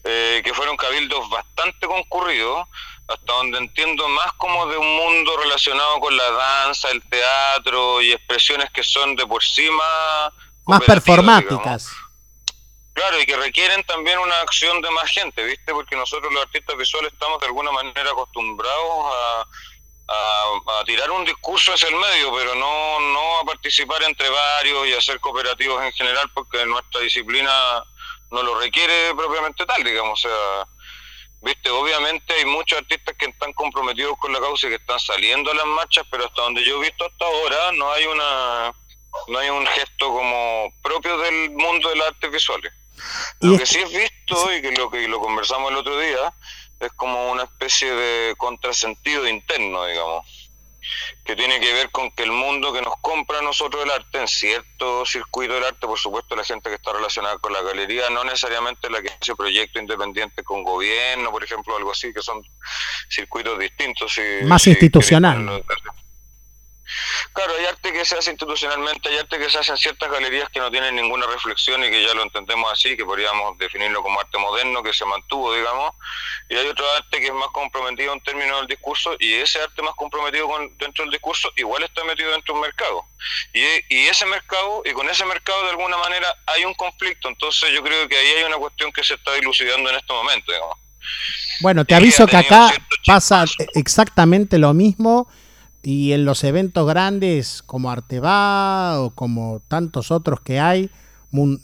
eh, 0.03 0.41
que 0.43 0.53
fueron 0.53 0.75
cabildos 0.75 1.29
bastante 1.29 1.87
concurridos, 1.87 2.67
hasta 3.07 3.33
donde 3.33 3.59
entiendo 3.59 4.07
más 4.09 4.33
como 4.33 4.65
de 4.67 4.77
un 4.77 4.95
mundo 4.95 5.37
relacionado 5.37 5.99
con 5.99 6.15
la 6.17 6.31
danza, 6.31 6.89
el 6.89 7.03
teatro 7.03 8.01
y 8.01 8.11
expresiones 8.11 8.71
que 8.71 8.83
son 8.83 9.15
de 9.15 9.25
por 9.27 9.43
sí 9.43 9.69
más... 9.69 10.33
Más 10.65 10.81
performáticas. 10.81 11.91
Claro, 12.95 13.19
y 13.19 13.25
que 13.25 13.35
requieren 13.35 13.83
también 13.83 14.17
una 14.19 14.39
acción 14.39 14.81
de 14.81 14.89
más 14.91 15.11
gente, 15.11 15.43
¿viste? 15.43 15.73
Porque 15.73 15.97
nosotros 15.97 16.31
los 16.31 16.43
artistas 16.43 16.77
visuales 16.77 17.11
estamos 17.11 17.41
de 17.41 17.47
alguna 17.47 17.69
manera 17.69 18.09
acostumbrados 18.09 19.13
a, 19.13 19.45
a, 20.07 20.83
tirar 20.85 21.11
un 21.11 21.25
discurso 21.25 21.73
hacia 21.73 21.89
el 21.89 21.95
medio, 21.95 22.33
pero 22.33 22.55
no, 22.55 22.99
no 23.01 23.39
a 23.39 23.43
participar 23.43 24.01
entre 24.03 24.29
varios 24.29 24.87
y 24.87 24.93
a 24.93 25.01
ser 25.01 25.19
cooperativos 25.19 25.83
en 25.83 25.91
general, 25.91 26.31
porque 26.33 26.65
nuestra 26.65 27.01
disciplina 27.01 27.83
no 28.31 28.41
lo 28.41 28.57
requiere 28.61 29.13
propiamente 29.13 29.65
tal, 29.65 29.83
digamos. 29.83 30.23
O 30.23 30.29
sea, 30.29 30.65
viste, 31.41 31.69
obviamente 31.71 32.33
hay 32.33 32.45
muchos 32.45 32.79
artistas 32.79 33.13
que 33.19 33.25
están 33.25 33.51
comprometidos 33.51 34.17
con 34.19 34.31
la 34.31 34.39
causa 34.39 34.67
y 34.67 34.69
que 34.69 34.75
están 34.77 35.01
saliendo 35.01 35.51
a 35.51 35.55
las 35.55 35.65
marchas, 35.65 36.05
pero 36.09 36.27
hasta 36.27 36.43
donde 36.43 36.63
yo 36.63 36.77
he 36.77 36.85
visto 36.85 37.05
hasta 37.05 37.25
ahora 37.25 37.73
no 37.73 37.91
hay 37.91 38.05
una 38.05 38.73
no 39.27 39.37
hay 39.37 39.49
un 39.49 39.65
gesto 39.67 40.07
como 40.07 40.73
propio 40.81 41.17
del 41.17 41.51
mundo 41.51 41.89
de 41.89 41.97
las 41.97 42.07
artes 42.07 42.31
visuales. 42.31 42.71
Lo 43.41 43.57
que 43.57 43.65
sí 43.65 43.79
he 43.79 43.85
visto 43.85 44.53
y 44.53 44.61
que 44.61 44.71
lo 44.71 44.89
que 44.89 45.07
lo 45.07 45.19
conversamos 45.19 45.71
el 45.71 45.77
otro 45.77 45.99
día 45.99 46.33
es 46.79 46.91
como 46.93 47.31
una 47.31 47.43
especie 47.43 47.91
de 47.93 48.35
contrasentido 48.37 49.27
interno, 49.27 49.85
digamos, 49.85 50.25
que 51.23 51.35
tiene 51.35 51.59
que 51.59 51.73
ver 51.73 51.89
con 51.91 52.11
que 52.11 52.23
el 52.23 52.31
mundo 52.31 52.71
que 52.73 52.81
nos 52.81 52.95
compra 53.01 53.39
a 53.39 53.41
nosotros 53.41 53.83
el 53.83 53.91
arte, 53.91 54.19
en 54.19 54.27
cierto 54.27 55.05
circuito 55.05 55.53
del 55.53 55.63
arte, 55.63 55.87
por 55.87 55.97
supuesto 55.97 56.35
la 56.35 56.43
gente 56.43 56.69
que 56.69 56.75
está 56.75 56.93
relacionada 56.93 57.37
con 57.39 57.53
la 57.53 57.61
galería, 57.61 58.09
no 58.09 58.23
necesariamente 58.23 58.89
la 58.89 59.01
que 59.01 59.09
hace 59.09 59.35
proyectos 59.35 59.81
independientes 59.81 60.43
con 60.45 60.63
gobierno, 60.63 61.31
por 61.31 61.43
ejemplo, 61.43 61.75
algo 61.75 61.91
así, 61.91 62.13
que 62.13 62.21
son 62.21 62.41
circuitos 63.09 63.57
distintos. 63.57 64.13
Más 64.43 64.67
institucional. 64.67 65.63
Claro, 67.33 67.53
hay 67.57 67.65
arte 67.65 67.91
que 67.91 68.05
se 68.05 68.17
hace 68.17 68.31
institucionalmente, 68.31 69.09
hay 69.09 69.17
arte 69.17 69.37
que 69.37 69.49
se 69.49 69.57
hace 69.57 69.71
en 69.71 69.77
ciertas 69.77 70.11
galerías 70.11 70.49
que 70.49 70.59
no 70.59 70.69
tienen 70.69 70.95
ninguna 70.95 71.25
reflexión 71.27 71.83
y 71.83 71.89
que 71.89 72.03
ya 72.03 72.13
lo 72.13 72.23
entendemos 72.23 72.71
así, 72.71 72.95
que 72.95 73.03
podríamos 73.03 73.57
definirlo 73.57 74.03
como 74.03 74.19
arte 74.19 74.37
moderno, 74.37 74.83
que 74.83 74.93
se 74.93 75.05
mantuvo, 75.05 75.53
digamos, 75.53 75.93
y 76.49 76.55
hay 76.55 76.67
otro 76.67 76.85
arte 76.93 77.19
que 77.19 77.27
es 77.27 77.33
más 77.33 77.49
comprometido 77.49 78.13
en 78.13 78.21
términos 78.21 78.59
del 78.59 78.67
discurso 78.67 79.15
y 79.19 79.33
ese 79.33 79.61
arte 79.61 79.81
más 79.81 79.95
comprometido 79.95 80.47
con, 80.47 80.77
dentro 80.77 81.03
del 81.03 81.11
discurso 81.11 81.51
igual 81.55 81.83
está 81.83 82.03
metido 82.03 82.31
dentro 82.31 82.53
de 82.53 82.59
un 82.59 82.65
mercado. 82.65 83.05
Y, 83.53 83.63
y 83.89 84.07
ese 84.07 84.25
mercado, 84.25 84.83
y 84.85 84.91
con 84.91 85.09
ese 85.09 85.25
mercado 85.25 85.63
de 85.63 85.69
alguna 85.71 85.97
manera 85.97 86.27
hay 86.45 86.65
un 86.65 86.73
conflicto, 86.75 87.29
entonces 87.29 87.71
yo 87.73 87.83
creo 87.83 88.07
que 88.07 88.17
ahí 88.17 88.27
hay 88.27 88.43
una 88.43 88.57
cuestión 88.57 88.91
que 88.91 89.03
se 89.03 89.15
está 89.15 89.33
dilucidando 89.33 89.89
en 89.89 89.95
este 89.95 90.13
momento, 90.13 90.51
digamos. 90.51 90.77
Bueno, 91.61 91.85
te 91.85 91.95
aviso 91.95 92.27
que 92.27 92.37
acá 92.37 92.73
pasa 93.05 93.45
exactamente 93.73 94.57
lo 94.57 94.73
mismo 94.73 95.27
y 95.85 96.13
en 96.13 96.25
los 96.25 96.43
eventos 96.43 96.87
grandes 96.87 97.61
como 97.61 97.91
Arteba 97.91 98.99
o 98.99 99.11
como 99.13 99.61
tantos 99.67 100.09
otros 100.09 100.41
que 100.41 100.59
hay, 100.59 100.89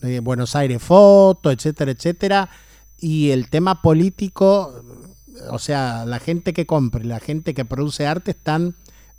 eh, 0.04 0.20
Buenos 0.22 0.56
Aires 0.56 0.82
Foto, 0.82 1.50
etcétera, 1.50 1.92
etcétera, 1.92 2.50
y 3.00 3.32
el 3.32 3.50
tema 3.50 3.82
político, 3.82 4.84
o 5.50 5.58
sea, 5.58 6.06
la 6.06 6.20
gente 6.20 6.54
que 6.54 6.68
compra 6.68 7.04
y 7.04 7.08
la 7.08 7.20
gente 7.20 7.56
que 7.56 7.66
produce 7.66 8.06
arte 8.06 8.30
están 8.32 8.76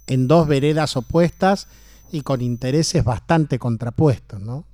en 0.07 0.29
dos 0.29 0.47
veredas 0.47 0.97
opuestas 0.97 1.67
y 2.13 2.21
con 2.23 2.41
intereses 2.41 3.03
bastante 3.03 3.59
contrapuestos, 3.59 4.39
¿no? 4.39 4.67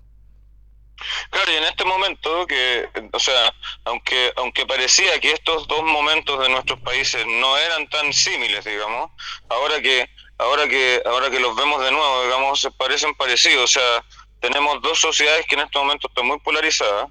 Claro, 1.30 1.52
y 1.52 1.54
en 1.54 1.64
este 1.64 1.84
momento 1.84 2.46
que, 2.46 2.88
o 3.12 3.20
sea, 3.20 3.54
aunque 3.84 4.32
aunque 4.36 4.66
parecía 4.66 5.18
que 5.20 5.32
estos 5.32 5.66
dos 5.68 5.84
momentos 5.84 6.38
de 6.40 6.50
nuestros 6.50 6.80
países 6.80 7.24
no 7.24 7.56
eran 7.56 7.88
tan 7.88 8.12
símiles, 8.12 8.64
digamos, 8.64 9.10
ahora 9.48 9.80
que 9.80 10.10
ahora 10.38 10.68
que 10.68 11.02
ahora 11.04 11.30
que 11.30 11.40
los 11.40 11.54
vemos 11.54 11.82
de 11.84 11.90
nuevo, 11.90 12.24
digamos, 12.24 12.60
se 12.60 12.70
parecen 12.70 13.14
parecidos. 13.14 13.64
O 13.64 13.80
sea, 13.80 14.04
tenemos 14.40 14.80
dos 14.82 14.98
sociedades 14.98 15.46
que 15.46 15.56
en 15.56 15.62
este 15.62 15.78
momento 15.78 16.08
están 16.08 16.26
muy 16.26 16.38
polarizadas 16.40 17.08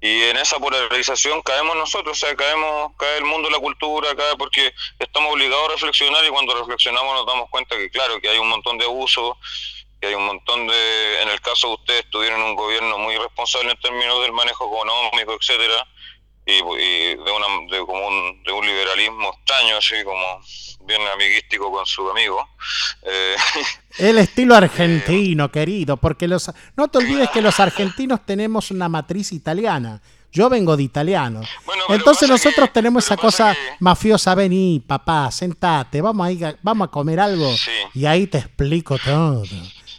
y 0.00 0.22
en 0.24 0.36
esa 0.36 0.58
polarización 0.58 1.40
caemos 1.42 1.74
nosotros, 1.76 2.22
o 2.22 2.26
sea, 2.26 2.36
caemos, 2.36 2.92
cae 2.98 3.18
el 3.18 3.24
mundo, 3.24 3.48
la 3.48 3.58
cultura, 3.58 4.14
cae 4.14 4.36
porque 4.36 4.72
estamos 4.98 5.32
obligados 5.32 5.68
a 5.68 5.72
reflexionar 5.72 6.24
y 6.24 6.28
cuando 6.28 6.54
reflexionamos 6.54 7.14
nos 7.14 7.26
damos 7.26 7.48
cuenta 7.50 7.76
que 7.76 7.90
claro, 7.90 8.20
que 8.20 8.28
hay 8.28 8.38
un 8.38 8.48
montón 8.48 8.76
de 8.78 8.84
abusos, 8.84 9.36
que 10.00 10.08
hay 10.08 10.14
un 10.14 10.26
montón 10.26 10.66
de, 10.66 11.22
en 11.22 11.28
el 11.30 11.40
caso 11.40 11.68
de 11.68 11.74
ustedes 11.74 12.10
tuvieron 12.10 12.42
un 12.42 12.54
gobierno 12.54 12.98
muy 12.98 13.16
responsable 13.16 13.70
en 13.70 13.80
términos 13.80 14.20
del 14.22 14.32
manejo 14.32 14.66
económico, 14.66 15.36
etcétera, 15.40 15.86
y, 16.46 17.16
de, 17.16 17.32
una, 17.32 17.46
de, 17.70 17.84
como 17.84 18.06
un, 18.06 18.42
de 18.44 18.52
un 18.52 18.64
liberalismo 18.64 19.34
extraño, 19.34 19.76
así 19.76 19.96
como 20.04 20.40
bien 20.86 21.02
amiguístico 21.12 21.70
con 21.72 21.84
su 21.84 22.08
amigo. 22.08 22.48
Eh, 23.02 23.36
el 23.98 24.18
estilo 24.18 24.54
argentino, 24.54 25.50
querido, 25.50 25.96
porque 25.96 26.28
los 26.28 26.50
no 26.76 26.88
te 26.88 26.98
olvides 26.98 27.30
que 27.30 27.42
los 27.42 27.58
argentinos 27.58 28.24
tenemos 28.24 28.70
una 28.70 28.88
matriz 28.88 29.32
italiana. 29.32 30.00
Yo 30.32 30.50
vengo 30.50 30.76
de 30.76 30.82
italiano. 30.82 31.40
Entonces 31.88 32.28
nosotros 32.28 32.70
tenemos 32.72 33.04
esa 33.04 33.16
cosa 33.16 33.56
mafiosa, 33.80 34.34
vení, 34.34 34.82
papá, 34.86 35.30
sentate, 35.30 36.02
vamos 36.02 36.26
a, 36.26 36.30
ir, 36.30 36.58
vamos 36.62 36.88
a 36.88 36.90
comer 36.90 37.20
algo 37.20 37.50
y 37.94 38.04
ahí 38.06 38.26
te 38.26 38.38
explico 38.38 38.98
todo. 38.98 39.44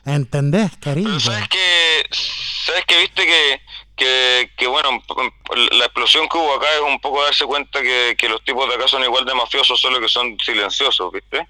¿Entendés, 0.05 0.77
querido? 0.77 1.19
¿Sabes 1.19 1.49
que, 1.49 2.05
¿Sabes 2.65 2.85
que 2.85 2.99
viste 2.99 3.25
que 3.25 3.61
que, 3.97 4.51
que, 4.55 4.67
bueno, 4.67 5.03
la 5.71 5.85
explosión 5.85 6.29
que 6.29 6.37
hubo 6.37 6.53
acá 6.53 6.67
es 6.75 6.81
un 6.81 6.99
poco 7.01 7.23
darse 7.23 7.45
cuenta 7.45 7.81
que, 7.81 8.15
que, 8.17 8.29
los 8.29 8.43
tipos 8.43 8.69
de 8.69 8.75
acá 8.75 8.87
son 8.87 9.03
igual 9.03 9.25
de 9.25 9.33
mafiosos, 9.33 9.81
solo 9.81 9.99
que 9.99 10.07
son 10.07 10.37
silenciosos, 10.39 11.11
¿viste? 11.11 11.47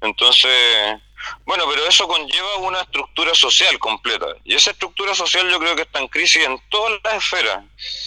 Entonces, 0.00 0.98
bueno, 1.44 1.64
pero 1.68 1.86
eso 1.86 2.08
conlleva 2.08 2.56
una 2.60 2.80
estructura 2.80 3.34
social 3.34 3.78
completa. 3.78 4.26
Y 4.44 4.54
esa 4.54 4.70
estructura 4.70 5.14
social 5.14 5.48
yo 5.50 5.58
creo 5.58 5.76
que 5.76 5.82
está 5.82 6.00
en 6.00 6.08
crisis 6.08 6.42
en 6.42 6.58
todas 6.70 6.98
las 7.04 7.14
esferas. 7.14 7.64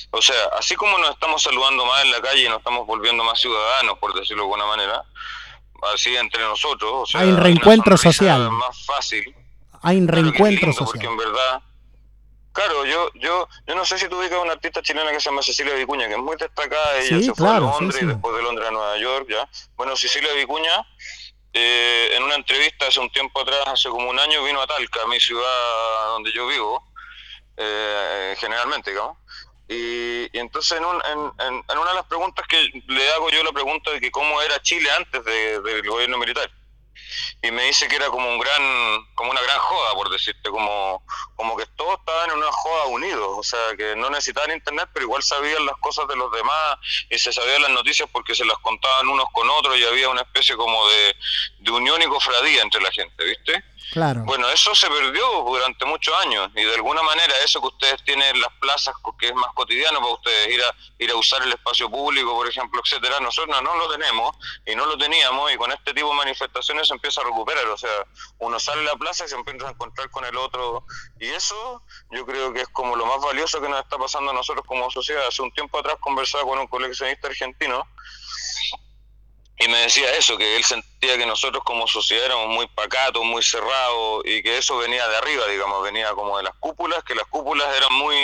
O 0.09 0.21
sea, 0.21 0.35
así 0.57 0.75
como 0.75 0.97
nos 0.97 1.11
estamos 1.11 1.43
saludando 1.43 1.85
más 1.85 2.03
en 2.03 2.11
la 2.11 2.21
calle 2.21 2.45
y 2.45 2.49
nos 2.49 2.57
estamos 2.57 2.87
volviendo 2.87 3.23
más 3.23 3.39
ciudadanos, 3.39 3.99
por 3.99 4.13
decirlo 4.15 4.43
de 4.43 4.47
alguna 4.47 4.65
manera, 4.65 5.03
así 5.93 6.15
entre 6.15 6.41
nosotros. 6.41 6.91
O 6.93 7.05
sea, 7.05 7.21
hay 7.21 7.29
un 7.29 7.37
reencuentro 7.37 7.95
social. 7.95 8.49
Más 8.49 8.85
fácil. 8.85 9.35
Hay 9.83 9.97
un 9.97 10.07
reencuentro 10.07 10.73
social. 10.73 10.85
Porque 10.85 11.05
en 11.05 11.17
verdad 11.17 11.61
Claro, 12.53 12.85
yo, 12.85 13.09
yo, 13.15 13.49
yo 13.65 13.75
no 13.75 13.83
sé 13.83 13.97
si 13.97 14.07
tú 14.07 14.19
ubicas 14.19 14.37
a 14.37 14.41
una 14.41 14.53
artista 14.53 14.81
chilena 14.83 15.11
que 15.11 15.19
se 15.19 15.29
llama 15.29 15.41
Cecilia 15.41 15.73
Vicuña, 15.73 16.07
que 16.07 16.13
es 16.13 16.19
muy 16.19 16.37
destacada, 16.37 16.99
ella 16.99 17.19
se 17.19 17.33
fue 17.33 17.49
a 17.49 17.59
Londres 17.59 17.99
y 18.01 18.05
después 18.05 18.35
de 18.35 18.43
Londres 18.43 18.67
a 18.67 18.71
Nueva 18.71 18.97
York, 18.97 19.27
ya. 19.27 19.49
Bueno, 19.75 19.97
Cecilia 19.97 20.31
Vicuña 20.33 20.85
eh, 21.51 22.11
en 22.15 22.21
una 22.21 22.35
entrevista 22.35 22.87
hace 22.87 22.99
un 22.99 23.11
tiempo 23.11 23.41
atrás, 23.41 23.63
hace 23.65 23.89
como 23.89 24.07
un 24.07 24.19
año, 24.19 24.43
vino 24.43 24.61
a 24.61 24.67
Talca, 24.67 25.07
mi 25.07 25.19
ciudad 25.19 26.07
donde 26.09 26.31
yo 26.31 26.45
vivo, 26.45 26.83
eh, 27.57 28.35
generalmente, 28.37 28.91
digamos. 28.91 29.17
Y, 29.67 30.29
entonces 30.37 30.77
en, 30.79 30.85
en, 31.47 31.77
una 31.79 31.89
de 31.89 31.95
las 31.95 32.05
preguntas 32.05 32.45
que 32.47 32.69
le 32.87 33.11
hago 33.13 33.31
yo 33.31 33.43
la 33.43 33.51
pregunta 33.51 33.89
de 33.89 33.99
que 33.99 34.11
cómo 34.11 34.39
era 34.43 34.61
Chile 34.61 34.89
antes 34.91 35.23
del 35.25 35.87
gobierno 35.87 36.19
militar 36.19 36.51
y 37.41 37.51
me 37.51 37.63
dice 37.63 37.87
que 37.87 37.95
era 37.95 38.07
como 38.07 38.27
un 38.29 38.39
gran 38.39 39.05
como 39.15 39.31
una 39.31 39.41
gran 39.41 39.59
joda 39.59 39.93
por 39.93 40.09
decirte 40.09 40.49
como 40.49 41.03
como 41.35 41.57
que 41.57 41.65
todos 41.75 41.99
estaban 41.99 42.31
en 42.31 42.37
una 42.37 42.51
joda 42.51 42.85
unidos 42.85 43.29
o 43.37 43.43
sea 43.43 43.75
que 43.77 43.95
no 43.95 44.09
necesitaban 44.09 44.51
internet 44.51 44.89
pero 44.93 45.05
igual 45.05 45.23
sabían 45.23 45.65
las 45.65 45.77
cosas 45.77 46.07
de 46.07 46.15
los 46.15 46.31
demás 46.31 46.77
y 47.09 47.17
se 47.17 47.33
sabían 47.33 47.61
las 47.61 47.71
noticias 47.71 48.09
porque 48.11 48.35
se 48.35 48.45
las 48.45 48.57
contaban 48.59 49.07
unos 49.07 49.27
con 49.33 49.49
otros 49.49 49.77
y 49.77 49.85
había 49.85 50.09
una 50.09 50.21
especie 50.21 50.55
como 50.55 50.87
de, 50.89 51.15
de 51.59 51.71
unión 51.71 52.01
y 52.01 52.05
cofradía 52.05 52.61
entre 52.61 52.81
la 52.81 52.91
gente 52.91 53.23
viste 53.23 53.63
bueno, 54.25 54.49
eso 54.49 54.73
se 54.75 54.87
perdió 54.87 55.25
durante 55.45 55.85
muchos 55.85 56.13
años 56.25 56.49
y 56.55 56.63
de 56.63 56.75
alguna 56.75 57.01
manera 57.03 57.33
eso 57.43 57.61
que 57.61 57.67
ustedes 57.67 58.03
tienen 58.03 58.35
en 58.35 58.41
las 58.41 58.51
plazas, 58.59 58.95
que 59.19 59.27
es 59.27 59.35
más 59.35 59.53
cotidiano 59.53 59.99
para 59.99 60.13
ustedes, 60.13 60.49
ir 60.49 60.61
a, 60.63 60.75
ir 60.99 61.11
a 61.11 61.15
usar 61.15 61.41
el 61.43 61.51
espacio 61.51 61.89
público, 61.89 62.33
por 62.33 62.47
ejemplo, 62.47 62.81
etcétera, 62.83 63.19
nosotros 63.19 63.61
no 63.61 63.75
lo 63.75 63.89
tenemos 63.89 64.35
y 64.65 64.75
no 64.75 64.85
lo 64.85 64.97
teníamos 64.97 65.51
y 65.51 65.57
con 65.57 65.71
este 65.71 65.93
tipo 65.93 66.09
de 66.09 66.15
manifestaciones 66.15 66.87
se 66.87 66.93
empieza 66.93 67.21
a 67.21 67.25
recuperar, 67.25 67.65
o 67.67 67.77
sea, 67.77 68.05
uno 68.39 68.59
sale 68.59 68.81
a 68.81 68.93
la 68.93 68.95
plaza 68.95 69.25
y 69.25 69.29
se 69.29 69.35
empieza 69.35 69.67
a 69.67 69.71
encontrar 69.71 70.09
con 70.09 70.25
el 70.25 70.35
otro 70.37 70.85
y 71.19 71.27
eso 71.27 71.81
yo 72.11 72.25
creo 72.25 72.53
que 72.53 72.61
es 72.61 72.69
como 72.69 72.95
lo 72.95 73.05
más 73.05 73.21
valioso 73.21 73.61
que 73.61 73.69
nos 73.69 73.81
está 73.81 73.97
pasando 73.97 74.31
a 74.31 74.33
nosotros 74.33 74.65
como 74.67 74.89
sociedad. 74.91 75.25
Hace 75.27 75.41
un 75.41 75.51
tiempo 75.51 75.79
atrás 75.79 75.97
conversaba 75.99 76.43
con 76.43 76.59
un 76.59 76.67
coleccionista 76.67 77.27
argentino 77.27 77.87
y 79.63 79.67
me 79.67 79.77
decía 79.79 80.13
eso, 80.15 80.37
que 80.37 80.55
él 80.55 80.63
sentía 80.63 81.17
que 81.17 81.25
nosotros 81.25 81.63
como 81.63 81.87
sociedad 81.87 82.25
éramos 82.25 82.47
muy 82.49 82.67
pacatos, 82.67 83.23
muy 83.23 83.43
cerrados 83.43 84.23
y 84.25 84.41
que 84.41 84.57
eso 84.57 84.77
venía 84.77 85.07
de 85.07 85.17
arriba, 85.17 85.47
digamos, 85.47 85.83
venía 85.83 86.11
como 86.13 86.37
de 86.37 86.43
las 86.43 86.53
cúpulas, 86.59 87.03
que 87.03 87.15
las 87.15 87.25
cúpulas 87.27 87.67
eran 87.77 87.93
muy 87.93 88.15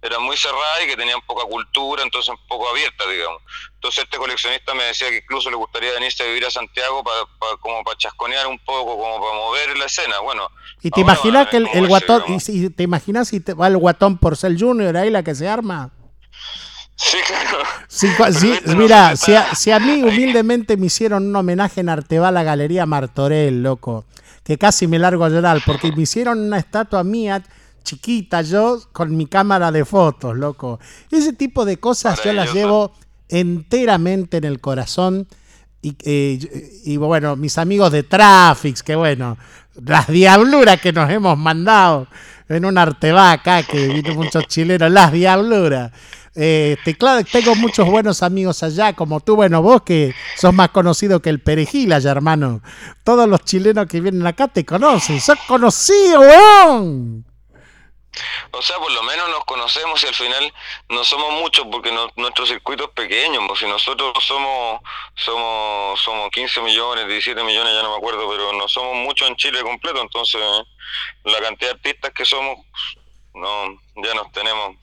eran 0.00 0.22
muy 0.22 0.36
cerradas 0.36 0.84
y 0.84 0.86
que 0.86 0.96
tenían 0.96 1.20
poca 1.26 1.44
cultura, 1.44 2.04
entonces 2.04 2.28
un 2.28 2.46
poco 2.46 2.68
abiertas, 2.68 3.08
digamos. 3.10 3.42
Entonces 3.74 4.04
este 4.04 4.16
coleccionista 4.16 4.72
me 4.74 4.84
decía 4.84 5.10
que 5.10 5.16
incluso 5.18 5.50
le 5.50 5.56
gustaría 5.56 5.92
venirse 5.92 6.22
a 6.22 6.26
vivir 6.26 6.46
a 6.46 6.50
Santiago 6.50 7.02
para 7.02 7.56
como 7.56 7.82
para 7.82 7.96
chasconear 7.98 8.46
un 8.46 8.58
poco, 8.60 8.96
como 8.96 9.20
para 9.20 9.36
mover 9.36 9.76
la 9.76 9.86
escena. 9.86 10.20
Bueno. 10.20 10.48
¿Y 10.82 10.90
te 10.90 11.00
imaginas 11.00 11.48
que 11.48 11.56
el, 11.56 11.88
guatón, 11.88 12.22
y, 12.28 12.70
te 12.70 12.82
imaginas 12.84 13.28
si 13.28 13.40
te 13.40 13.54
va 13.54 13.66
el 13.66 13.76
guatón 13.76 14.18
por 14.18 14.36
ser 14.36 14.56
junior 14.56 14.96
ahí 14.96 15.10
la 15.10 15.24
que 15.24 15.34
se 15.34 15.48
arma? 15.48 15.90
Sí, 16.98 17.16
claro. 17.26 17.58
Sí, 17.86 18.52
mira, 18.76 19.14
si 19.14 19.32
a, 19.32 19.54
si 19.54 19.70
a, 19.70 19.78
mí 19.78 20.02
humildemente 20.02 20.76
me 20.76 20.86
hicieron 20.86 21.28
un 21.28 21.36
homenaje 21.36 21.80
en 21.80 21.88
Artebal 21.88 22.36
a 22.36 22.42
Galería 22.42 22.86
Martorell, 22.86 23.62
loco, 23.62 24.04
que 24.42 24.58
casi 24.58 24.88
me 24.88 24.98
largo 24.98 25.24
a 25.24 25.28
llorar, 25.28 25.60
porque 25.64 25.92
me 25.92 26.02
hicieron 26.02 26.40
una 26.40 26.58
estatua 26.58 27.04
mía 27.04 27.42
chiquita 27.84 28.42
yo 28.42 28.82
con 28.92 29.16
mi 29.16 29.26
cámara 29.26 29.70
de 29.70 29.84
fotos, 29.84 30.36
loco. 30.36 30.80
Ese 31.10 31.32
tipo 31.32 31.64
de 31.64 31.78
cosas 31.78 32.20
yo 32.24 32.32
las 32.32 32.52
llevo 32.52 32.92
enteramente 33.28 34.38
en 34.38 34.44
el 34.44 34.60
corazón. 34.60 35.28
Y, 35.80 35.96
eh, 36.04 36.80
y, 36.84 36.96
bueno, 36.96 37.36
mis 37.36 37.56
amigos 37.56 37.92
de 37.92 38.02
Traffics, 38.02 38.82
que 38.82 38.96
bueno, 38.96 39.38
las 39.86 40.08
diabluras 40.08 40.80
que 40.80 40.92
nos 40.92 41.08
hemos 41.08 41.38
mandado 41.38 42.08
en 42.48 42.64
un 42.64 42.76
Artebá 42.76 43.32
acá, 43.32 43.62
que 43.62 43.86
vino 43.86 44.14
muchos 44.14 44.46
chilenos, 44.48 44.90
las 44.90 45.12
diabluras. 45.12 45.92
Este, 46.40 46.96
claro, 46.96 47.24
tengo 47.24 47.56
muchos 47.56 47.84
buenos 47.90 48.22
amigos 48.22 48.62
allá, 48.62 48.92
como 48.92 49.18
tú, 49.18 49.34
bueno, 49.34 49.60
vos 49.60 49.82
que 49.82 50.14
sos 50.36 50.54
más 50.54 50.68
conocido 50.68 51.20
que 51.20 51.30
el 51.30 51.40
perejil 51.42 51.92
allá, 51.92 52.12
hermano. 52.12 52.62
Todos 53.02 53.28
los 53.28 53.44
chilenos 53.44 53.88
que 53.88 54.00
vienen 54.00 54.24
acá 54.24 54.46
te 54.46 54.64
conocen, 54.64 55.20
sos 55.20 55.36
conocido, 55.48 56.20
weón. 56.20 57.26
O 58.52 58.62
sea, 58.62 58.76
por 58.78 58.92
lo 58.92 59.02
menos 59.02 59.28
nos 59.30 59.44
conocemos 59.46 60.00
y 60.04 60.06
al 60.06 60.14
final 60.14 60.54
no 60.90 61.02
somos 61.02 61.32
muchos 61.40 61.66
porque 61.72 61.90
nuestro 62.14 62.46
circuito 62.46 62.84
es 62.84 62.90
pequeño. 62.90 63.44
Pues, 63.48 63.58
si 63.58 63.66
nosotros 63.66 64.12
somos 64.24 64.80
somos 65.16 65.98
somos 65.98 66.30
15 66.30 66.60
millones, 66.60 67.08
17 67.08 67.42
millones, 67.42 67.74
ya 67.74 67.82
no 67.82 67.90
me 67.90 67.96
acuerdo, 67.96 68.28
pero 68.30 68.52
no 68.52 68.68
somos 68.68 68.94
muchos 68.94 69.26
en 69.26 69.34
Chile 69.34 69.60
completo. 69.62 70.00
Entonces, 70.00 70.40
la 71.24 71.40
cantidad 71.40 71.72
de 71.72 71.76
artistas 71.78 72.12
que 72.14 72.24
somos, 72.24 72.58
no 73.34 73.80
ya 74.04 74.14
nos 74.14 74.30
tenemos 74.30 74.76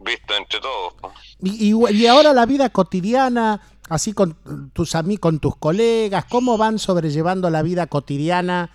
visto 0.00 0.34
entre 0.34 0.60
todos. 0.60 0.94
Y, 1.42 1.74
y, 1.74 2.06
ahora 2.06 2.32
la 2.32 2.46
vida 2.46 2.68
cotidiana, 2.70 3.60
así 3.88 4.12
con 4.12 4.70
tus 4.72 4.94
amigos, 4.94 5.20
con 5.20 5.38
tus 5.38 5.56
colegas, 5.56 6.24
¿cómo 6.26 6.56
van 6.58 6.78
sobrellevando 6.78 7.50
la 7.50 7.62
vida 7.62 7.86
cotidiana? 7.86 8.70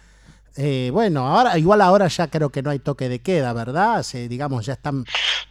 Eh, 0.57 0.89
bueno, 0.93 1.27
ahora 1.27 1.57
igual 1.57 1.81
ahora 1.81 2.07
ya 2.07 2.27
creo 2.29 2.49
que 2.49 2.61
no 2.61 2.69
hay 2.69 2.79
toque 2.79 3.09
de 3.09 3.21
queda, 3.21 3.51
¿verdad? 3.51 4.03
Se, 4.03 4.29
digamos, 4.29 4.65
ya 4.65 4.73
están... 4.73 5.03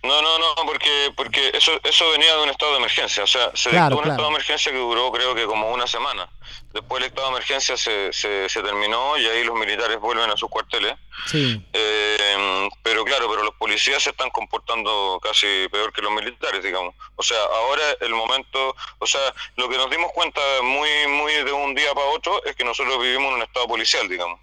No, 0.02 0.22
no, 0.22 0.38
no, 0.38 0.46
porque 0.66 1.12
porque 1.14 1.50
eso 1.52 1.72
eso 1.82 2.10
venía 2.12 2.34
de 2.36 2.42
un 2.42 2.48
estado 2.50 2.72
de 2.72 2.78
emergencia, 2.78 3.24
o 3.24 3.26
sea, 3.26 3.50
se 3.54 3.70
dictó 3.70 3.98
un 3.98 4.08
estado 4.08 4.22
de 4.22 4.28
emergencia 4.28 4.72
que 4.72 4.78
duró 4.78 5.12
creo 5.12 5.34
que 5.34 5.44
como 5.44 5.70
una 5.72 5.86
semana. 5.86 6.28
Después 6.74 7.00
el 7.00 7.06
estado 7.06 7.28
de 7.28 7.36
emergencia 7.36 7.76
se, 7.76 8.12
se, 8.12 8.48
se 8.48 8.62
terminó 8.62 9.16
y 9.16 9.26
ahí 9.26 9.44
los 9.44 9.54
militares 9.54 10.00
vuelven 10.00 10.28
a 10.28 10.36
sus 10.36 10.50
cuarteles. 10.50 10.94
Sí. 11.26 11.64
Eh, 11.72 12.68
pero 12.82 13.04
claro, 13.04 13.30
pero 13.30 13.44
los 13.44 13.54
policías 13.54 14.02
se 14.02 14.10
están 14.10 14.28
comportando 14.30 15.20
casi 15.22 15.68
peor 15.70 15.92
que 15.92 16.02
los 16.02 16.10
militares, 16.10 16.64
digamos. 16.64 16.94
O 17.14 17.22
sea, 17.22 17.38
ahora 17.44 17.82
el 18.00 18.12
momento, 18.14 18.74
o 18.98 19.06
sea, 19.06 19.20
lo 19.54 19.68
que 19.68 19.76
nos 19.76 19.88
dimos 19.88 20.10
cuenta 20.12 20.40
muy 20.62 20.88
muy 21.06 21.32
de 21.32 21.52
un 21.52 21.76
día 21.76 21.94
para 21.94 22.08
otro 22.08 22.44
es 22.44 22.56
que 22.56 22.64
nosotros 22.64 23.00
vivimos 23.00 23.28
en 23.28 23.34
un 23.36 23.42
estado 23.42 23.68
policial, 23.68 24.08
digamos. 24.08 24.40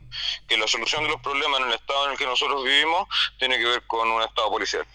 Que 0.47 0.57
la 0.57 0.67
solución 0.67 1.03
de 1.03 1.09
los 1.09 1.21
problemas 1.21 1.59
en 1.59 1.67
el 1.67 1.73
estado 1.73 2.05
en 2.05 2.11
el 2.13 2.17
que 2.17 2.25
nosotros 2.25 2.63
vivimos 2.63 3.07
tiene 3.39 3.57
que 3.57 3.65
ver 3.65 3.85
con 3.87 4.09
un 4.09 4.21
estado 4.21 4.49
policial. 4.49 4.87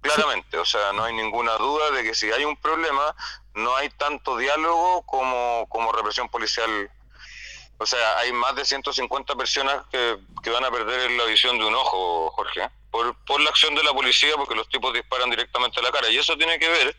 Claramente, 0.00 0.56
o 0.56 0.64
sea, 0.64 0.92
no 0.94 1.04
hay 1.04 1.12
ninguna 1.12 1.52
duda 1.58 1.90
de 1.90 2.02
que 2.02 2.14
si 2.14 2.32
hay 2.32 2.44
un 2.44 2.56
problema, 2.56 3.14
no 3.54 3.76
hay 3.76 3.88
tanto 3.90 4.36
diálogo 4.36 5.02
como, 5.02 5.66
como 5.68 5.92
represión 5.92 6.28
policial. 6.28 6.90
O 7.78 7.86
sea, 7.86 8.18
hay 8.18 8.32
más 8.32 8.54
de 8.56 8.64
150 8.64 9.34
personas 9.36 9.84
que, 9.90 10.18
que 10.42 10.50
van 10.50 10.64
a 10.64 10.70
perder 10.70 11.10
la 11.12 11.24
visión 11.24 11.58
de 11.58 11.64
un 11.64 11.74
ojo, 11.74 12.30
Jorge, 12.32 12.68
por, 12.90 13.14
por 13.24 13.40
la 13.40 13.50
acción 13.50 13.74
de 13.74 13.82
la 13.82 13.92
policía, 13.92 14.34
porque 14.36 14.54
los 14.54 14.68
tipos 14.68 14.92
disparan 14.92 15.30
directamente 15.30 15.80
a 15.80 15.82
la 15.82 15.90
cara. 15.90 16.10
Y 16.10 16.18
eso 16.18 16.36
tiene 16.36 16.58
que 16.58 16.68
ver 16.68 16.96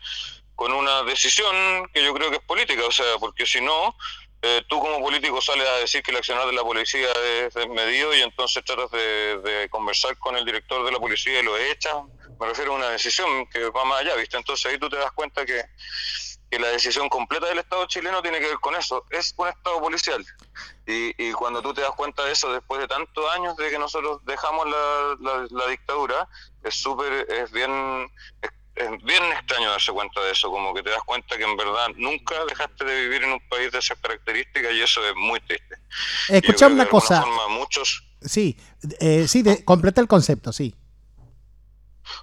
con 0.56 0.72
una 0.72 1.02
decisión 1.04 1.88
que 1.94 2.02
yo 2.02 2.12
creo 2.14 2.30
que 2.30 2.36
es 2.36 2.42
política, 2.42 2.84
o 2.84 2.92
sea, 2.92 3.16
porque 3.18 3.46
si 3.46 3.60
no, 3.60 3.96
eh, 4.42 4.62
tú 4.66 4.80
como 4.80 5.00
político 5.00 5.40
sales 5.40 5.68
a 5.68 5.76
decir 5.76 6.02
que 6.02 6.10
el 6.10 6.16
accionar 6.16 6.46
de 6.46 6.52
la 6.52 6.62
policía 6.62 7.08
es 7.12 7.54
desmedido 7.54 8.12
y 8.12 8.22
entonces 8.22 8.64
tratas 8.64 8.90
de, 8.90 9.38
de, 9.38 9.68
conversar 9.70 10.18
con 10.18 10.36
el 10.36 10.44
director 10.44 10.84
de 10.84 10.90
la 10.90 10.98
policía 10.98 11.38
y 11.38 11.44
lo 11.44 11.56
echas. 11.56 11.94
Me 12.40 12.48
refiero 12.48 12.72
a 12.72 12.76
una 12.76 12.88
decisión 12.88 13.46
que 13.46 13.70
va 13.70 13.84
más 13.84 14.00
allá, 14.00 14.16
¿viste? 14.16 14.36
Entonces 14.36 14.66
ahí 14.66 14.78
tú 14.78 14.88
te 14.88 14.96
das 14.96 15.12
cuenta 15.12 15.46
que 15.46 15.62
que 16.52 16.58
la 16.58 16.68
decisión 16.68 17.08
completa 17.08 17.46
del 17.46 17.60
Estado 17.60 17.86
chileno 17.86 18.20
tiene 18.20 18.38
que 18.38 18.46
ver 18.46 18.60
con 18.60 18.74
eso, 18.74 19.06
es 19.08 19.32
un 19.38 19.48
Estado 19.48 19.80
policial. 19.80 20.22
Y, 20.86 21.14
y 21.16 21.32
cuando 21.32 21.62
tú 21.62 21.72
te 21.72 21.80
das 21.80 21.92
cuenta 21.92 22.26
de 22.26 22.32
eso 22.32 22.52
después 22.52 22.78
de 22.78 22.86
tantos 22.88 23.24
años 23.34 23.56
de 23.56 23.70
que 23.70 23.78
nosotros 23.78 24.20
dejamos 24.26 24.66
la, 24.68 25.46
la, 25.50 25.66
dictadura, 25.68 26.28
es 26.62 26.74
súper, 26.74 27.26
es 27.30 27.50
bien... 27.50 27.72
Es, 28.42 28.50
bien 29.04 29.22
extraño 29.32 29.70
darse 29.70 29.92
cuenta 29.92 30.22
de 30.22 30.32
eso, 30.32 30.50
como 30.50 30.72
que 30.72 30.82
te 30.82 30.88
das 30.88 31.02
cuenta 31.04 31.36
que 31.36 31.44
en 31.44 31.56
verdad 31.58 31.88
nunca 31.96 32.42
dejaste 32.46 32.86
de 32.86 33.02
vivir 33.02 33.22
en 33.22 33.32
un 33.32 33.48
país 33.48 33.70
de 33.70 33.78
esas 33.78 33.98
características 33.98 34.72
y 34.72 34.80
eso 34.80 35.06
es 35.06 35.14
muy 35.14 35.40
triste. 35.40 35.76
Escuchame 36.28 36.74
una 36.76 36.88
cosa. 36.88 37.22
muchos... 37.50 38.02
Sí, 38.22 38.56
eh, 38.98 39.28
sí, 39.28 39.42
de, 39.42 39.62
completa 39.62 40.00
el 40.00 40.08
concepto, 40.08 40.52
sí. 40.52 40.74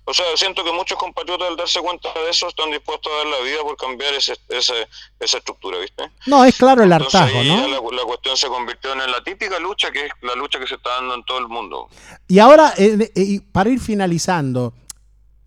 O 0.06 0.14
sea, 0.14 0.26
siento 0.36 0.64
que 0.64 0.72
muchos 0.72 0.98
compatriotas 0.98 1.48
al 1.48 1.58
darse 1.58 1.80
cuenta 1.80 2.10
de 2.14 2.30
eso 2.30 2.48
están 2.48 2.72
dispuestos 2.72 3.12
a 3.12 3.18
dar 3.18 3.28
la 3.28 3.40
vida 3.40 3.62
por 3.62 3.78
cambiar 3.78 4.14
ese, 4.14 4.38
ese, 4.50 4.88
esa 5.20 5.38
estructura, 5.38 5.78
¿viste? 5.80 6.10
No, 6.26 6.44
es 6.44 6.58
claro 6.58 6.84
el 6.84 6.92
hartazgo, 6.92 7.44
¿no? 7.44 7.68
La, 7.68 8.04
cuestión 8.04 8.38
se 8.38 8.48
convirtió 8.48 8.94
en 8.94 9.12
la 9.12 9.24
típica 9.24 9.60
lucha 9.60 9.92
que 9.92 10.08
es 10.08 10.12
la 10.22 10.34
lucha 10.36 10.60
que 10.60 10.68
se 10.68 10.76
está 10.76 10.90
dando 10.92 11.16
en 11.16 11.24
todo 11.24 11.38
el 11.38 11.48
mundo. 11.48 11.90
Y 12.28 12.40
ahora, 12.40 12.74
eh, 12.78 13.12
eh, 13.16 13.42
para 13.52 13.70
ir 13.70 13.80
finalizando, 13.80 14.74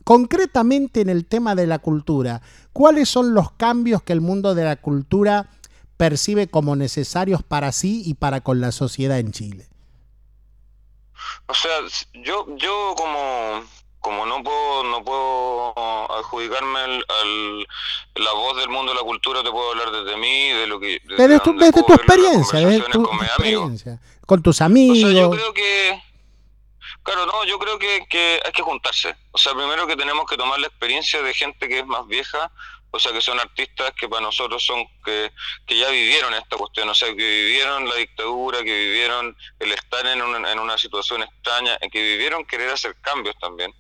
concretamente 0.05 1.01
en 1.01 1.09
el 1.09 1.27
tema 1.27 1.55
de 1.55 1.67
la 1.67 1.79
cultura, 1.79 2.43
¿cuáles 2.73 3.09
son 3.09 3.35
los 3.35 3.53
cambios 3.53 4.03
que 4.03 4.13
el 4.13 4.21
mundo 4.21 4.55
de 4.55 4.65
la 4.65 4.77
cultura 4.77 5.51
percibe 5.97 6.49
como 6.49 6.77
necesarios 6.77 7.43
para 7.43 7.73
sí 7.73 8.03
y 8.05 8.15
para 8.15 8.41
con 8.41 8.61
la 8.61 8.73
sociedad 8.73 9.19
en 9.19 9.33
Chile? 9.33 9.69
O 11.47 11.55
sea, 11.55 11.73
yo, 12.15 12.47
yo 12.57 12.95
como 12.97 13.63
como 14.03 14.27
no 14.27 14.43
puedo 14.43 14.85
no 14.85 15.03
puedo 15.03 16.13
adjudicarme 16.13 16.81
al, 16.81 17.67
la 18.17 18.33
voz 18.33 18.57
del 18.59 18.69
mundo 18.69 18.93
de 18.93 18.99
la 18.99 19.05
cultura, 19.05 19.43
te 19.43 19.51
puedo 19.51 19.71
hablar 19.71 19.91
desde 19.91 20.17
mí, 20.19 20.49
de 20.51 20.67
lo 20.67 20.79
que... 20.79 21.01
Desde, 21.05 21.41
tu, 21.41 21.57
tu 21.57 21.95
experiencia, 21.95 22.59
desde 22.59 22.91
tu 22.91 23.05
con 23.05 23.17
experiencia, 23.25 24.01
con 24.27 24.43
tus 24.43 24.61
amigos. 24.61 24.99
O 24.99 25.13
sea, 25.13 25.21
yo 25.21 25.31
creo 25.31 25.55
que... 25.55 26.03
Claro, 27.05 27.27
no, 27.27 27.45
yo 27.45 27.59
creo 27.59 27.79
que, 27.79 28.07
que 28.09 28.41
hay 28.45 28.53
que 28.53 28.63
juntarse. 28.63 29.17
O 29.33 29.39
sea, 29.39 29.55
primero 29.55 29.87
que 29.87 29.97
tenemos 29.97 30.27
que 30.27 30.37
tomar 30.37 30.59
la 30.61 30.67
experiencia 30.67 31.23
de 31.23 31.33
gente 31.35 31.69
que 31.69 31.81
es 31.81 31.87
más 31.87 32.07
vieja 32.07 32.53
o 32.95 32.99
sea, 32.99 33.11
que 33.13 33.23
son 33.23 33.41
artistas 33.41 33.93
que 33.99 34.07
para 34.07 34.21
nosotros 34.21 34.63
son 34.63 34.85
que, 35.03 35.33
que 35.67 35.79
ya 35.79 35.89
vivieron 35.89 36.35
esta 36.35 36.59
cuestión, 36.59 36.91
o 36.91 36.95
sea, 36.95 37.09
que 37.09 37.15
vivieron 37.15 37.89
la 37.89 37.95
dictadura, 37.95 38.59
que 38.59 38.65
vivieron 38.65 39.35
el 39.61 39.73
estar 39.73 40.07
en 40.07 40.21
una, 40.21 40.53
en 40.53 40.59
una 40.59 40.77
situación 40.77 41.23
extraña, 41.23 41.79
que 41.91 42.03
vivieron 42.03 42.45
querer 42.45 42.69
hacer 42.69 42.95
cambios 43.01 43.35
también. 43.41 43.73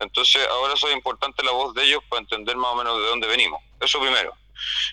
Entonces, 0.00 0.46
ahora 0.48 0.74
es 0.74 0.82
importante 0.92 1.42
la 1.42 1.52
voz 1.52 1.74
de 1.74 1.84
ellos 1.84 2.02
para 2.08 2.20
entender 2.20 2.56
más 2.56 2.72
o 2.72 2.76
menos 2.76 2.98
de 2.98 3.06
dónde 3.06 3.26
venimos. 3.26 3.60
Eso 3.80 4.00
primero. 4.00 4.34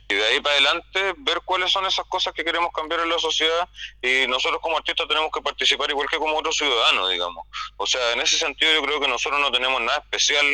Y 0.08 0.14
de 0.14 0.26
ahí 0.26 0.40
para 0.42 0.56
adelante 0.56 1.14
ver 1.18 1.42
cuáles 1.44 1.72
son 1.72 1.86
esas 1.86 2.06
cosas 2.06 2.34
que 2.34 2.44
queremos 2.44 2.72
cambiar 2.72 3.02
en 3.02 3.10
la 3.10 3.20
sociedad 3.20 3.68
y 4.02 4.28
nosotros 4.28 4.62
como 4.62 4.78
artistas 4.78 5.08
tenemos 5.08 5.32
que 5.32 5.42
participar 5.42 5.90
igual 5.90 6.08
que 6.08 6.18
como 6.18 6.38
otros 6.38 6.56
ciudadanos, 6.56 7.10
digamos. 7.10 7.48
O 7.78 7.88
sea, 7.88 8.12
en 8.14 8.22
ese 8.22 8.38
sentido 8.38 8.74
yo 8.74 8.84
creo 8.84 9.00
que 9.00 9.08
nosotros 9.08 9.40
no 9.42 9.52
tenemos 9.52 9.82
nada 9.82 9.98
especial 9.98 10.46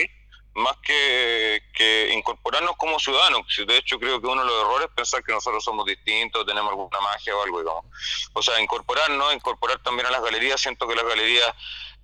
más 0.54 0.76
que, 0.84 1.62
que 1.74 2.12
incorporarnos 2.14 2.76
como 2.76 3.00
ciudadanos. 3.00 3.46
De 3.66 3.78
hecho, 3.78 3.98
creo 4.00 4.20
que 4.20 4.28
uno 4.28 4.42
de 4.42 4.48
los 4.48 4.62
errores 4.62 4.88
es 4.90 4.96
pensar 4.96 5.24
que 5.24 5.32
nosotros 5.32 5.64
somos 5.64 5.86
distintos, 5.86 6.46
tenemos 6.46 6.72
alguna 6.72 7.00
magia 7.00 7.36
o 7.36 7.44
algo, 7.44 7.60
digamos. 7.60 7.86
O 8.34 8.42
sea, 8.42 8.60
incorporarnos, 8.60 9.34
incorporar 9.34 9.82
también 9.82 10.08
a 10.08 10.12
las 10.12 10.22
galerías. 10.22 10.60
Siento 10.60 10.88
que 10.88 10.96
las 10.96 11.06
galerías 11.06 11.54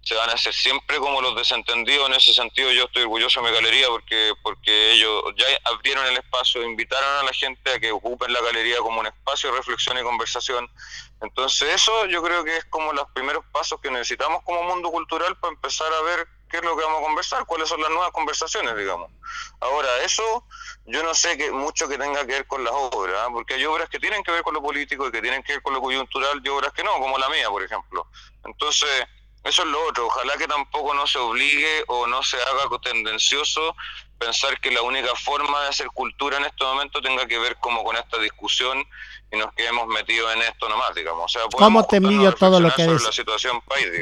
se 0.08 0.16
van 0.16 0.30
a 0.30 0.34
hacer 0.34 0.54
siempre 0.54 1.00
como 1.00 1.22
los 1.22 1.36
desentendidos. 1.36 2.08
En 2.08 2.14
ese 2.14 2.34
sentido, 2.34 2.72
yo 2.72 2.86
estoy 2.86 3.04
orgulloso 3.04 3.42
de 3.42 3.50
mi 3.50 3.54
galería 3.54 3.90
porque, 3.90 4.32
porque 4.42 4.94
ellos 4.94 5.22
ya 5.36 5.46
abrieron 5.66 6.06
el 6.06 6.16
espacio, 6.16 6.64
invitaron 6.64 7.10
a 7.18 7.24
la 7.24 7.34
gente 7.34 7.74
a 7.74 7.78
que 7.78 7.92
ocupen 7.92 8.32
la 8.32 8.40
galería 8.40 8.78
como 8.78 9.02
un 9.02 9.08
espacio 9.08 9.52
de 9.52 9.58
reflexión 9.58 9.98
y 9.98 10.04
conversación. 10.04 10.72
Entonces, 11.20 11.76
eso 11.76 12.06
yo 12.06 12.24
creo 12.24 12.46
que 12.46 12.56
es 12.56 12.64
como 12.66 12.94
los 12.94 13.10
primeros 13.12 13.44
pasos 13.52 13.82
que 13.82 13.92
necesitamos 13.92 14.44
como 14.46 14.64
mundo 14.64 14.90
cultural 14.92 15.36
para 15.40 15.54
empezar 15.54 15.92
a 15.92 16.02
ver 16.04 16.26
qué 16.50 16.58
es 16.58 16.64
lo 16.64 16.78
que 16.78 16.86
vamos 16.86 17.02
a 17.02 17.04
conversar, 17.04 17.46
cuáles 17.46 17.68
son 17.68 17.82
las 17.82 17.90
nuevas 17.90 18.12
conversaciones, 18.12 18.78
digamos. 18.78 19.12
Ahora, 19.60 19.90
eso 20.06 20.46
yo 20.86 21.04
no 21.04 21.14
sé 21.16 21.38
que 21.38 21.52
mucho 21.52 21.90
que 21.90 21.98
tenga 21.98 22.22
que 22.22 22.32
ver 22.32 22.48
con 22.48 22.64
las 22.64 22.74
obras, 22.74 23.18
¿ah? 23.26 23.28
porque 23.30 23.56
hay 23.56 23.66
obras 23.66 23.90
que 23.90 24.00
tienen 24.00 24.24
que 24.24 24.32
ver 24.32 24.44
con 24.44 24.54
lo 24.54 24.62
político 24.62 25.06
y 25.06 25.12
que 25.12 25.22
tienen 25.22 25.44
que 25.44 25.52
ver 25.52 25.62
con 25.62 25.74
lo 25.74 25.82
coyuntural 25.82 26.40
y 26.42 26.48
obras 26.48 26.72
que 26.72 26.86
no, 26.86 26.94
como 26.94 27.18
la 27.18 27.28
mía, 27.28 27.50
por 27.50 27.62
ejemplo. 27.62 28.08
Entonces, 28.46 29.06
eso 29.48 29.64
es 29.64 29.70
lo 29.70 29.88
otro. 29.88 30.08
Ojalá 30.08 30.34
que 30.38 30.48
tampoco 30.48 30.94
no 30.94 31.08
se 31.08 31.18
obligue 31.18 31.84
o 31.88 32.08
no 32.08 32.24
se 32.24 32.38
haga 32.38 32.78
tendencioso 32.82 33.76
pensar 34.18 34.60
que 34.60 34.72
la 34.72 34.82
única 34.82 35.16
forma 35.16 35.62
de 35.62 35.70
hacer 35.70 35.88
cultura 35.88 36.38
en 36.38 36.46
este 36.46 36.64
momento 36.64 37.02
tenga 37.02 37.26
que 37.28 37.38
ver 37.38 37.58
como 37.58 37.84
con 37.84 37.96
esta 37.96 38.18
discusión 38.18 38.84
y 39.32 39.38
nos 39.38 39.54
quedemos 39.54 39.88
metidos 39.88 40.34
en 40.36 40.42
esto 40.42 40.68
nomás, 40.70 40.96
digamos. 40.96 41.26
O 41.26 41.28
sea, 41.28 41.42
¿Cómo 41.56 41.86
te 41.86 41.98
envidio 41.98 42.34
todo 42.34 42.60
lo 42.60 42.74
que 42.74 42.84
decís? 42.84 43.24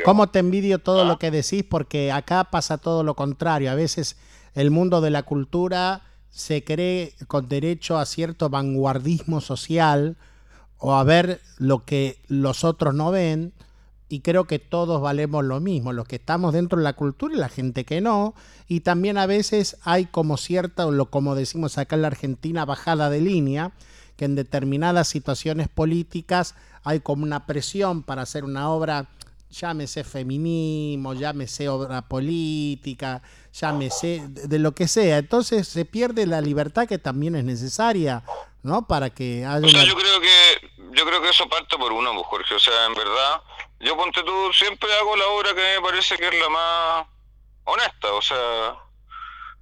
¿Cómo 0.03 0.29
te 0.29 0.39
envidio 0.39 0.79
todo 0.79 1.03
lo 1.03 1.19
que 1.19 1.31
decís? 1.31 1.63
Porque 1.63 2.11
acá 2.11 2.45
pasa 2.45 2.77
todo 2.77 3.03
lo 3.03 3.15
contrario. 3.15 3.71
A 3.71 3.75
veces 3.75 4.17
el 4.53 4.71
mundo 4.71 5.01
de 5.01 5.09
la 5.09 5.23
cultura 5.23 6.01
se 6.29 6.63
cree 6.63 7.13
con 7.27 7.49
derecho 7.49 7.97
a 7.97 8.05
cierto 8.05 8.49
vanguardismo 8.49 9.41
social 9.41 10.17
o 10.77 10.95
a 10.95 11.03
ver 11.03 11.41
lo 11.57 11.85
que 11.85 12.19
los 12.27 12.63
otros 12.63 12.93
no 12.93 13.11
ven 13.11 13.53
y 14.07 14.19
creo 14.19 14.45
que 14.45 14.59
todos 14.59 15.01
valemos 15.01 15.43
lo 15.43 15.59
mismo, 15.59 15.93
los 15.93 16.07
que 16.07 16.17
estamos 16.17 16.53
dentro 16.53 16.77
de 16.77 16.83
la 16.83 16.93
cultura 16.93 17.33
y 17.33 17.37
la 17.37 17.49
gente 17.49 17.85
que 17.85 18.01
no, 18.01 18.35
y 18.67 18.81
también 18.81 19.17
a 19.17 19.25
veces 19.25 19.77
hay 19.83 20.05
como 20.05 20.37
cierta, 20.37 20.87
o 20.87 21.05
como 21.05 21.35
decimos 21.35 21.77
acá 21.77 21.95
en 21.95 22.03
la 22.03 22.07
Argentina, 22.09 22.65
bajada 22.65 23.09
de 23.09 23.21
línea, 23.21 23.71
que 24.15 24.25
en 24.25 24.35
determinadas 24.35 25.07
situaciones 25.07 25.67
políticas 25.67 26.55
hay 26.83 26.99
como 26.99 27.23
una 27.23 27.45
presión 27.45 28.03
para 28.03 28.21
hacer 28.21 28.43
una 28.43 28.69
obra, 28.69 29.07
llámese 29.49 30.03
feminismo, 30.03 31.13
llámese 31.13 31.67
obra 31.67 32.03
política, 32.03 33.21
llámese 33.53 34.23
de 34.29 34.59
lo 34.59 34.73
que 34.73 34.87
sea. 34.87 35.17
Entonces 35.17 35.67
se 35.67 35.85
pierde 35.85 36.27
la 36.27 36.41
libertad 36.41 36.87
que 36.87 36.97
también 36.97 37.35
es 37.35 37.43
necesaria, 37.43 38.23
¿no? 38.63 38.87
Para 38.87 39.09
que 39.09 39.45
haya... 39.45 39.65
O 39.65 39.69
sea, 39.69 39.83
yo 39.83 39.95
creo 39.95 40.21
que 40.21 40.75
yo 40.95 41.05
creo 41.05 41.21
que 41.21 41.29
eso 41.29 41.47
parte 41.49 41.77
por 41.77 41.91
uno, 41.91 42.13
pues, 42.13 42.25
Jorge. 42.27 42.55
O 42.55 42.59
sea, 42.59 42.85
en 42.85 42.93
verdad, 42.93 43.41
yo 43.85 43.95
ponte 43.95 44.23
tú, 44.23 44.51
siempre 44.51 44.91
hago 44.95 45.15
la 45.15 45.27
obra 45.27 45.53
que 45.53 45.61
me 45.61 45.81
parece 45.81 46.17
que 46.17 46.27
es 46.27 46.39
la 46.39 46.49
más 46.49 47.05
honesta, 47.65 48.13
o 48.13 48.21
sea, 48.21 48.75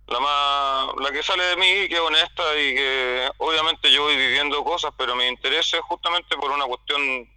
la 0.07 0.19
más 0.19 0.95
la 0.97 1.11
que 1.11 1.21
sale 1.21 1.43
de 1.43 1.57
mí 1.57 1.87
que 1.89 1.95
es 1.95 1.99
honesta 1.99 2.43
y 2.57 2.75
que 2.75 3.31
obviamente 3.37 3.91
yo 3.91 4.03
voy 4.03 4.17
viviendo 4.17 4.63
cosas 4.63 4.91
pero 4.97 5.15
mi 5.15 5.25
interés 5.27 5.73
es 5.73 5.81
justamente 5.81 6.35
por 6.35 6.51
una 6.51 6.65
cuestión 6.65 7.29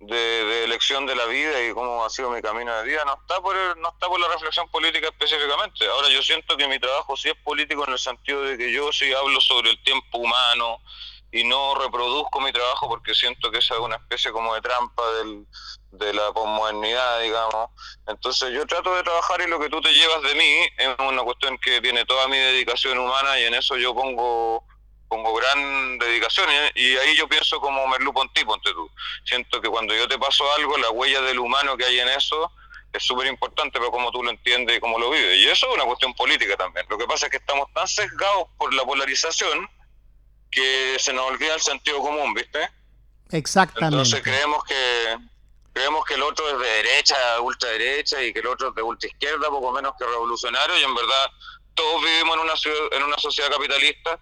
de, 0.00 0.64
elección 0.64 1.06
de 1.06 1.14
la 1.14 1.26
vida 1.26 1.64
y 1.64 1.72
cómo 1.72 2.04
ha 2.04 2.10
sido 2.10 2.30
mi 2.30 2.42
camino 2.42 2.74
de 2.76 2.84
vida. 2.84 3.04
No 3.04 3.14
está 3.14 3.40
por 3.40 3.54
no 3.78 3.88
está 3.88 4.08
por 4.08 4.20
la 4.20 4.28
reflexión 4.28 4.68
política 4.68 5.08
específicamente. 5.08 5.86
Ahora 5.86 6.08
yo 6.08 6.22
siento 6.22 6.56
que 6.56 6.66
mi 6.66 6.78
trabajo 6.78 7.16
sí 7.16 7.28
es 7.28 7.36
político 7.36 7.84
en 7.86 7.92
el 7.92 7.98
sentido 7.98 8.42
de 8.42 8.58
que 8.58 8.72
yo 8.72 8.92
sí 8.92 9.12
hablo 9.12 9.40
sobre 9.40 9.70
el 9.70 9.82
tiempo 9.82 10.18
humano 10.18 10.80
y 11.32 11.44
no 11.44 11.74
reproduzco 11.74 12.40
mi 12.40 12.52
trabajo 12.52 12.88
porque 12.88 13.14
siento 13.14 13.50
que 13.50 13.58
es 13.58 13.70
una 13.70 13.96
especie 13.96 14.30
como 14.30 14.54
de 14.54 14.60
trampa 14.60 15.12
del, 15.14 15.46
de 15.92 16.12
la 16.12 16.30
posmodernidad, 16.32 17.22
digamos. 17.22 17.70
Entonces 18.06 18.52
yo 18.52 18.66
trato 18.66 18.94
de 18.94 19.02
trabajar 19.02 19.40
y 19.40 19.48
lo 19.48 19.58
que 19.58 19.70
tú 19.70 19.80
te 19.80 19.92
llevas 19.92 20.22
de 20.22 20.34
mí 20.34 20.58
es 20.76 20.88
una 20.98 21.22
cuestión 21.22 21.58
que 21.58 21.80
tiene 21.80 22.04
toda 22.04 22.28
mi 22.28 22.36
dedicación 22.36 22.98
humana 22.98 23.40
y 23.40 23.44
en 23.44 23.54
eso 23.54 23.76
yo 23.78 23.94
pongo 23.94 24.64
pongo 25.08 25.34
gran 25.34 25.98
dedicación 25.98 26.48
y, 26.74 26.96
ahí 26.96 27.14
yo 27.16 27.28
pienso 27.28 27.60
como 27.60 27.86
Merlu 27.86 28.14
Ponti, 28.14 28.44
ponte 28.46 28.72
tú. 28.72 28.90
Siento 29.24 29.60
que 29.60 29.68
cuando 29.68 29.94
yo 29.94 30.08
te 30.08 30.18
paso 30.18 30.44
algo, 30.54 30.78
la 30.78 30.90
huella 30.90 31.20
del 31.20 31.38
humano 31.38 31.76
que 31.76 31.84
hay 31.84 32.00
en 32.00 32.08
eso 32.08 32.50
es 32.94 33.02
súper 33.02 33.26
importante, 33.26 33.78
pero 33.78 33.90
como 33.90 34.10
tú 34.10 34.22
lo 34.22 34.30
entiendes 34.30 34.76
y 34.76 34.80
cómo 34.80 34.98
lo 34.98 35.10
vives. 35.10 35.38
Y 35.38 35.48
eso 35.48 35.68
es 35.68 35.74
una 35.74 35.84
cuestión 35.84 36.14
política 36.14 36.56
también. 36.56 36.86
Lo 36.88 36.96
que 36.96 37.06
pasa 37.06 37.26
es 37.26 37.30
que 37.30 37.38
estamos 37.38 37.70
tan 37.74 37.86
sesgados 37.86 38.48
por 38.56 38.72
la 38.72 38.84
polarización 38.84 39.68
que 40.52 40.96
se 40.98 41.12
nos 41.12 41.24
olvida 41.24 41.54
el 41.54 41.60
sentido 41.60 42.00
común, 42.00 42.34
¿viste? 42.34 42.70
Exactamente. 43.30 43.96
Entonces 43.96 44.22
creemos 44.22 44.62
que 44.64 45.16
creemos 45.72 46.04
que 46.04 46.14
el 46.14 46.22
otro 46.22 46.48
es 46.50 46.58
de 46.58 46.66
derecha, 46.66 47.40
ultraderecha 47.40 48.22
y 48.22 48.32
que 48.32 48.40
el 48.40 48.46
otro 48.46 48.68
es 48.68 48.74
de 48.74 48.82
ultraizquierda, 48.82 49.48
poco 49.48 49.72
menos 49.72 49.94
que 49.98 50.04
revolucionario 50.04 50.78
y 50.78 50.82
en 50.82 50.94
verdad 50.94 51.30
todos 51.74 52.04
vivimos 52.04 52.36
en 52.36 52.42
una 52.42 52.52
en 52.92 53.02
una 53.02 53.16
sociedad 53.16 53.50
capitalista, 53.50 54.20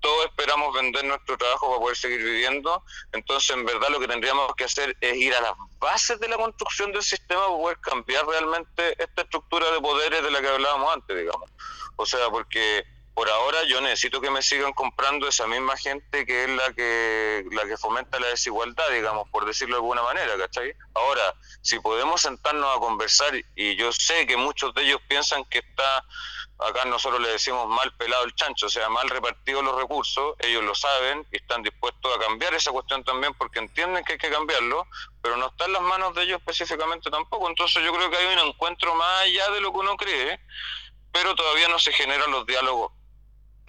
todos 0.00 0.26
esperamos 0.26 0.74
vender 0.74 1.04
nuestro 1.06 1.38
trabajo 1.38 1.68
para 1.68 1.80
poder 1.80 1.96
seguir 1.96 2.22
viviendo, 2.22 2.84
entonces 3.12 3.56
en 3.56 3.64
verdad 3.64 3.88
lo 3.88 3.98
que 3.98 4.08
tendríamos 4.08 4.54
que 4.56 4.64
hacer 4.64 4.94
es 5.00 5.16
ir 5.16 5.34
a 5.34 5.40
las 5.40 5.52
bases 5.78 6.20
de 6.20 6.28
la 6.28 6.36
construcción 6.36 6.92
del 6.92 7.02
sistema 7.02 7.46
para 7.46 7.56
poder 7.56 7.78
cambiar 7.80 8.26
realmente 8.26 9.02
esta 9.02 9.22
estructura 9.22 9.70
de 9.70 9.80
poderes 9.80 10.22
de 10.22 10.30
la 10.30 10.42
que 10.42 10.48
hablábamos 10.48 10.94
antes, 10.94 11.16
digamos. 11.16 11.50
O 11.96 12.04
sea, 12.04 12.28
porque 12.28 12.84
por 13.14 13.28
ahora 13.28 13.64
yo 13.64 13.80
necesito 13.80 14.20
que 14.20 14.30
me 14.30 14.42
sigan 14.42 14.72
comprando 14.72 15.28
esa 15.28 15.46
misma 15.46 15.76
gente 15.76 16.24
que 16.24 16.44
es 16.44 16.50
la 16.50 16.72
que 16.72 17.44
la 17.50 17.66
que 17.66 17.76
fomenta 17.76 18.20
la 18.20 18.28
desigualdad, 18.28 18.88
digamos, 18.90 19.28
por 19.30 19.44
decirlo 19.44 19.76
de 19.76 19.80
alguna 19.80 20.02
manera, 20.02 20.36
¿cachai? 20.38 20.74
Ahora, 20.94 21.34
si 21.60 21.78
podemos 21.80 22.20
sentarnos 22.20 22.76
a 22.76 22.80
conversar, 22.80 23.34
y 23.54 23.76
yo 23.76 23.92
sé 23.92 24.26
que 24.26 24.36
muchos 24.36 24.72
de 24.74 24.82
ellos 24.82 25.00
piensan 25.08 25.44
que 25.46 25.58
está, 25.58 26.04
acá 26.60 26.84
nosotros 26.86 27.20
le 27.20 27.30
decimos 27.30 27.68
mal 27.68 27.92
pelado 27.96 28.24
el 28.24 28.34
chancho, 28.34 28.66
o 28.66 28.70
sea, 28.70 28.88
mal 28.88 29.08
repartido 29.10 29.60
los 29.60 29.76
recursos, 29.76 30.36
ellos 30.38 30.62
lo 30.62 30.74
saben 30.74 31.26
y 31.32 31.36
están 31.36 31.62
dispuestos 31.62 32.16
a 32.16 32.20
cambiar 32.20 32.54
esa 32.54 32.70
cuestión 32.70 33.02
también 33.04 33.34
porque 33.34 33.58
entienden 33.58 34.04
que 34.04 34.12
hay 34.12 34.18
que 34.18 34.30
cambiarlo, 34.30 34.86
pero 35.20 35.36
no 35.36 35.48
está 35.48 35.66
en 35.66 35.72
las 35.72 35.82
manos 35.82 36.14
de 36.14 36.22
ellos 36.22 36.38
específicamente 36.38 37.10
tampoco, 37.10 37.48
entonces 37.48 37.82
yo 37.82 37.92
creo 37.92 38.10
que 38.10 38.16
hay 38.16 38.34
un 38.34 38.48
encuentro 38.48 38.94
más 38.94 39.22
allá 39.22 39.50
de 39.50 39.60
lo 39.60 39.72
que 39.72 39.78
uno 39.78 39.96
cree, 39.96 40.40
pero 41.12 41.34
todavía 41.34 41.68
no 41.68 41.78
se 41.78 41.92
generan 41.92 42.30
los 42.30 42.46
diálogos 42.46 42.92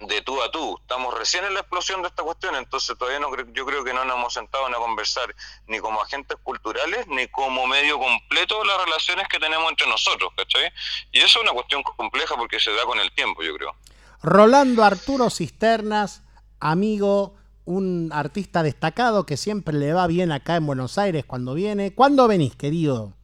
de 0.06 0.22
tú 0.22 0.42
a 0.42 0.50
tú. 0.50 0.78
Estamos 0.80 1.16
recién 1.16 1.44
en 1.44 1.54
la 1.54 1.60
explosión 1.60 2.02
de 2.02 2.08
esta 2.08 2.22
cuestión, 2.22 2.54
entonces 2.56 2.96
todavía 2.96 3.20
no 3.20 3.28
yo 3.52 3.66
creo 3.66 3.84
que 3.84 3.92
no 3.92 4.04
nos 4.04 4.16
hemos 4.16 4.34
sentado 4.34 4.66
a 4.66 4.72
conversar 4.72 5.34
ni 5.66 5.78
como 5.78 6.02
agentes 6.02 6.36
culturales 6.42 7.06
ni 7.08 7.26
como 7.28 7.66
medio 7.66 7.98
completo 7.98 8.64
las 8.64 8.84
relaciones 8.84 9.26
que 9.28 9.38
tenemos 9.38 9.70
entre 9.70 9.88
nosotros, 9.88 10.32
¿cachai? 10.36 10.70
Y 11.12 11.18
eso 11.18 11.38
es 11.38 11.44
una 11.44 11.52
cuestión 11.52 11.82
compleja 11.82 12.34
porque 12.36 12.58
se 12.60 12.72
da 12.72 12.84
con 12.84 12.98
el 12.98 13.12
tiempo, 13.12 13.42
yo 13.42 13.54
creo. 13.54 13.74
Rolando 14.22 14.84
Arturo 14.84 15.30
Cisternas, 15.30 16.22
amigo, 16.60 17.34
un 17.64 18.10
artista 18.12 18.62
destacado 18.62 19.26
que 19.26 19.36
siempre 19.36 19.74
le 19.76 19.92
va 19.92 20.06
bien 20.06 20.32
acá 20.32 20.56
en 20.56 20.66
Buenos 20.66 20.98
Aires 20.98 21.24
cuando 21.24 21.54
viene. 21.54 21.94
¿Cuándo 21.94 22.28
venís, 22.28 22.54
querido? 22.56 23.14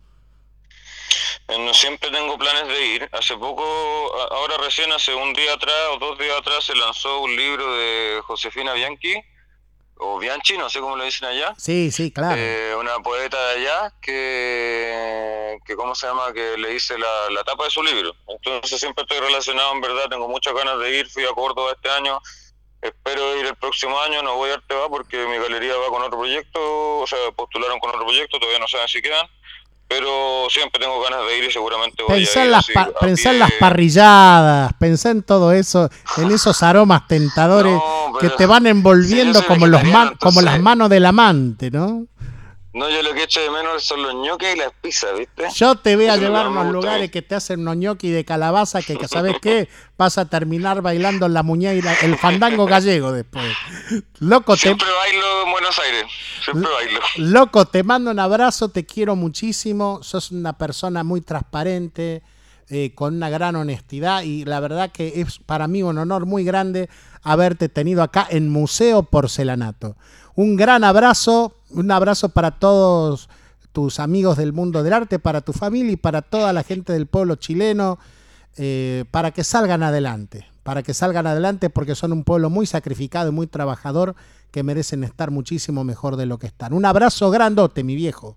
No 1.48 1.72
siempre 1.72 2.10
tengo 2.10 2.36
planes 2.36 2.68
de 2.68 2.86
ir. 2.86 3.08
Hace 3.12 3.34
poco, 3.36 3.64
ahora 4.30 4.58
recién, 4.58 4.92
hace 4.92 5.14
un 5.14 5.32
día 5.32 5.54
atrás 5.54 5.74
o 5.92 5.98
dos 5.98 6.18
días 6.18 6.36
atrás, 6.38 6.64
se 6.64 6.74
lanzó 6.74 7.20
un 7.20 7.34
libro 7.34 7.74
de 7.74 8.20
Josefina 8.26 8.74
Bianchi, 8.74 9.14
o 9.96 10.18
Bianchi, 10.18 10.58
no 10.58 10.68
sé 10.68 10.80
cómo 10.80 10.96
lo 10.96 11.04
dicen 11.04 11.26
allá. 11.26 11.54
Sí, 11.56 11.90
sí, 11.90 12.12
claro. 12.12 12.36
Eh, 12.38 12.74
una 12.78 12.98
poeta 12.98 13.42
de 13.48 13.60
allá 13.60 13.94
que, 14.00 15.58
que, 15.64 15.74
¿cómo 15.74 15.94
se 15.94 16.06
llama? 16.06 16.34
Que 16.34 16.58
le 16.58 16.74
hice 16.74 16.98
la, 16.98 17.30
la 17.30 17.42
tapa 17.44 17.64
de 17.64 17.70
su 17.70 17.82
libro. 17.82 18.14
Entonces 18.28 18.78
siempre 18.78 19.04
estoy 19.04 19.18
relacionado, 19.18 19.72
en 19.72 19.80
verdad, 19.80 20.08
tengo 20.10 20.28
muchas 20.28 20.52
ganas 20.52 20.78
de 20.80 20.98
ir. 20.98 21.08
Fui 21.08 21.24
a 21.24 21.32
Córdoba 21.32 21.72
este 21.74 21.88
año. 21.88 22.20
Espero 22.82 23.36
ir 23.38 23.46
el 23.46 23.56
próximo 23.56 23.98
año, 24.00 24.22
no 24.22 24.36
voy 24.36 24.50
a 24.50 24.54
Arte 24.54 24.74
va 24.74 24.88
porque 24.88 25.16
mi 25.26 25.38
galería 25.38 25.76
va 25.78 25.88
con 25.88 26.02
otro 26.02 26.18
proyecto, 26.18 26.98
o 26.98 27.06
sea, 27.08 27.18
postularon 27.32 27.80
con 27.80 27.90
otro 27.90 28.04
proyecto, 28.04 28.38
todavía 28.38 28.60
no 28.60 28.68
saben 28.68 28.86
si 28.86 29.02
quedan 29.02 29.26
pero 29.88 30.46
siempre 30.50 30.78
tengo 30.80 31.00
ganas 31.02 31.20
de 31.26 31.38
ir 31.38 31.44
y 31.44 31.50
seguramente 31.50 32.02
voy 32.06 32.18
Pensá, 32.24 32.40
a 32.40 32.42
en 32.42 32.46
ir. 32.48 32.52
las, 32.52 32.64
así, 32.64 32.72
pa- 32.74 32.90
pensá 33.00 33.30
en 33.30 33.38
las 33.38 33.50
parrilladas, 33.58 34.72
pensá 34.78 35.10
en 35.10 35.22
todo 35.22 35.52
eso, 35.52 35.88
en 36.18 36.30
esos 36.30 36.62
aromas 36.62 37.06
tentadores 37.08 37.72
No, 37.72 38.12
que 38.20 38.28
te 38.30 38.44
van 38.46 38.66
envolviendo 38.66 39.44
como, 39.46 39.66
los 39.66 39.82
man- 39.84 40.14
como 40.20 40.42
las 40.42 40.60
manos 40.60 40.90
del 40.90 41.06
amante, 41.06 41.70
¿no? 41.70 42.06
No, 42.78 42.88
yo 42.88 43.02
lo 43.02 43.12
que 43.12 43.24
echo 43.24 43.40
de 43.40 43.50
menos 43.50 43.82
son 43.82 44.02
los 44.02 44.14
ñoques 44.14 44.54
y 44.54 44.58
las 44.58 44.70
pizzas, 44.80 45.10
¿viste? 45.18 45.48
Yo 45.52 45.74
te 45.74 45.96
voy 45.96 46.06
a 46.06 46.14
Eso 46.14 46.22
llevar 46.22 46.46
a 46.46 46.48
unos 46.48 46.72
lugares 46.72 47.10
que 47.10 47.22
te 47.22 47.34
hacen 47.34 47.60
unos 47.60 47.76
ñoqui 47.76 48.10
de 48.10 48.24
calabaza 48.24 48.82
que, 48.82 48.96
¿sabes 49.08 49.36
qué? 49.42 49.68
Vas 49.96 50.16
a 50.16 50.26
terminar 50.26 50.80
bailando 50.80 51.28
la 51.28 51.42
muñeira, 51.42 51.92
el 52.02 52.16
fandango 52.16 52.66
gallego 52.66 53.10
después. 53.10 53.44
Loco, 54.20 54.54
te, 54.54 54.60
Siempre 54.60 54.86
bailo 54.86 55.44
en 55.44 55.50
Buenos 55.50 55.78
Aires, 55.80 56.04
siempre 56.44 56.70
bailo. 56.72 57.00
Loco, 57.16 57.66
te 57.66 57.82
mando 57.82 58.12
un 58.12 58.20
abrazo, 58.20 58.68
te 58.68 58.86
quiero 58.86 59.16
muchísimo, 59.16 59.98
sos 60.04 60.30
una 60.30 60.56
persona 60.56 61.02
muy 61.02 61.20
transparente, 61.20 62.22
eh, 62.70 62.94
con 62.94 63.16
una 63.16 63.28
gran 63.28 63.56
honestidad 63.56 64.22
y 64.22 64.44
la 64.44 64.60
verdad 64.60 64.92
que 64.92 65.20
es 65.20 65.38
para 65.38 65.66
mí 65.66 65.82
un 65.82 65.98
honor 65.98 66.26
muy 66.26 66.44
grande 66.44 66.88
haberte 67.22 67.68
tenido 67.68 68.02
acá 68.02 68.26
en 68.30 68.50
Museo 68.50 69.02
Porcelanato. 69.02 69.96
Un 70.34 70.54
gran 70.54 70.84
abrazo, 70.84 71.56
un 71.70 71.90
abrazo 71.90 72.30
para 72.30 72.52
todos 72.52 73.28
tus 73.72 74.00
amigos 74.00 74.36
del 74.36 74.52
mundo 74.52 74.82
del 74.82 74.92
arte, 74.92 75.18
para 75.18 75.40
tu 75.40 75.52
familia 75.52 75.92
y 75.92 75.96
para 75.96 76.22
toda 76.22 76.52
la 76.52 76.62
gente 76.62 76.92
del 76.92 77.06
pueblo 77.06 77.36
chileno, 77.36 77.98
eh, 78.56 79.04
para 79.10 79.30
que 79.30 79.44
salgan 79.44 79.82
adelante, 79.82 80.46
para 80.62 80.82
que 80.82 80.94
salgan 80.94 81.26
adelante 81.26 81.70
porque 81.70 81.94
son 81.94 82.12
un 82.12 82.24
pueblo 82.24 82.50
muy 82.50 82.66
sacrificado 82.66 83.28
y 83.28 83.32
muy 83.32 83.46
trabajador 83.46 84.16
que 84.50 84.62
merecen 84.62 85.04
estar 85.04 85.30
muchísimo 85.30 85.84
mejor 85.84 86.16
de 86.16 86.26
lo 86.26 86.38
que 86.38 86.46
están. 86.46 86.72
Un 86.72 86.84
abrazo 86.84 87.30
grandote, 87.30 87.84
mi 87.84 87.94
viejo. 87.94 88.36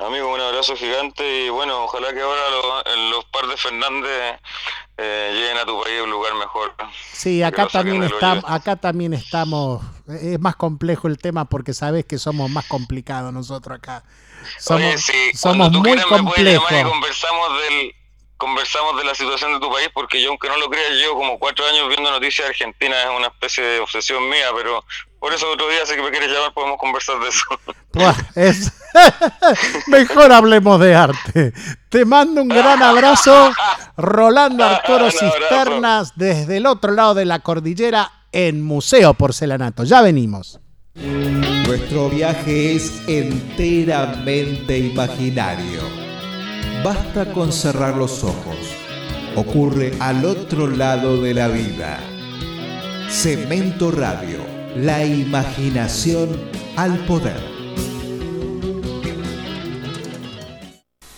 Amigo, 0.00 0.32
un 0.32 0.40
abrazo 0.40 0.74
gigante 0.76 1.44
y 1.44 1.50
bueno, 1.50 1.84
ojalá 1.84 2.12
que 2.14 2.22
ahora 2.22 2.40
los, 2.50 3.10
los 3.10 3.24
par 3.26 3.46
de 3.46 3.56
Fernández 3.58 4.40
eh, 4.96 5.30
lleguen 5.34 5.58
a 5.58 5.66
tu 5.66 5.82
país 5.82 6.00
a 6.00 6.04
un 6.04 6.10
lugar 6.10 6.34
mejor. 6.36 6.74
Sí, 7.12 7.42
acá 7.42 7.66
también 7.66 8.02
hoyo. 8.02 8.16
acá 8.46 8.76
también 8.76 9.12
estamos, 9.12 9.82
es 10.08 10.40
más 10.40 10.56
complejo 10.56 11.06
el 11.06 11.18
tema 11.18 11.44
porque 11.44 11.74
sabes 11.74 12.06
que 12.06 12.16
somos 12.16 12.48
más 12.50 12.66
complicados 12.66 13.30
nosotros 13.30 13.76
acá. 13.76 14.02
Somos, 14.58 14.82
Oye, 14.82 14.98
sí, 14.98 15.32
somos 15.34 15.70
muy 15.70 16.00
complejos. 16.00 16.66
conversamos 16.88 17.48
del 17.68 17.94
conversamos 18.40 18.96
de 18.96 19.04
la 19.04 19.14
situación 19.14 19.52
de 19.52 19.60
tu 19.60 19.70
país 19.70 19.88
porque 19.94 20.20
yo 20.22 20.30
aunque 20.30 20.48
no 20.48 20.56
lo 20.56 20.68
creas 20.70 20.90
llevo 20.92 21.14
como 21.16 21.38
cuatro 21.38 21.64
años 21.66 21.86
viendo 21.88 22.10
noticias 22.10 22.46
de 22.48 22.50
Argentina 22.50 22.96
es 23.04 23.10
una 23.16 23.26
especie 23.28 23.62
de 23.62 23.78
obsesión 23.80 24.28
mía 24.28 24.46
pero 24.56 24.82
por 25.20 25.32
eso 25.34 25.46
otro 25.52 25.68
día 25.68 25.84
si 25.84 25.94
que 25.94 26.02
me 26.02 26.10
quieres 26.10 26.30
llamar 26.30 26.52
podemos 26.54 26.78
conversar 26.78 27.20
de 27.20 27.28
eso 27.28 27.44
Buah, 27.92 28.14
es- 28.34 28.72
Mejor 29.86 30.32
hablemos 30.32 30.80
de 30.80 30.94
arte. 30.96 31.52
Te 31.88 32.04
mando 32.04 32.42
un 32.42 32.48
gran 32.48 32.82
abrazo, 32.82 33.52
Rolando 33.96 34.64
Arturo. 34.64 35.10
Cisternas, 35.10 36.12
desde 36.16 36.56
el 36.56 36.66
otro 36.66 36.92
lado 36.92 37.14
de 37.14 37.24
la 37.24 37.38
cordillera 37.40 38.10
en 38.32 38.62
Museo 38.62 39.14
Porcelanato. 39.14 39.84
Ya 39.84 40.02
venimos. 40.02 40.58
Nuestro 40.94 42.08
viaje 42.10 42.74
es 42.74 43.02
enteramente 43.08 44.78
imaginario. 44.78 46.09
Basta 46.84 47.30
con 47.34 47.52
cerrar 47.52 47.98
los 47.98 48.24
ojos. 48.24 48.56
Ocurre 49.36 49.92
al 50.00 50.24
otro 50.24 50.66
lado 50.66 51.20
de 51.20 51.34
la 51.34 51.48
vida. 51.48 52.00
Cemento 53.10 53.90
Radio, 53.90 54.38
la 54.76 55.04
imaginación 55.04 56.30
al 56.76 56.98
poder. 57.00 57.38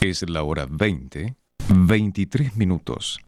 Es 0.01 0.29
la 0.29 0.43
hora 0.43 0.67
20, 0.69 1.37
23 1.69 2.57
minutos. 2.57 3.21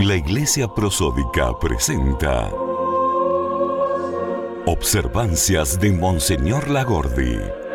La 0.00 0.16
Iglesia 0.16 0.66
Prosódica 0.68 1.58
presenta 1.58 2.50
Observancias 4.64 5.78
de 5.78 5.92
Monseñor 5.92 6.70
Lagordi. 6.70 7.67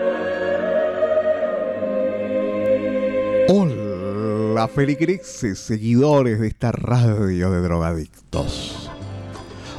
Hola, 3.50 4.68
feligreses, 4.68 5.60
seguidores 5.60 6.40
de 6.40 6.48
esta 6.48 6.72
radio 6.72 7.52
de 7.52 7.62
drogadictos. 7.62 8.90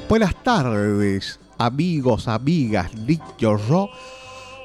Buenas 0.08 0.42
tardes, 0.42 1.40
amigos, 1.58 2.28
amigas, 2.28 2.94
niños, 2.94 3.62
yo, 3.68 3.88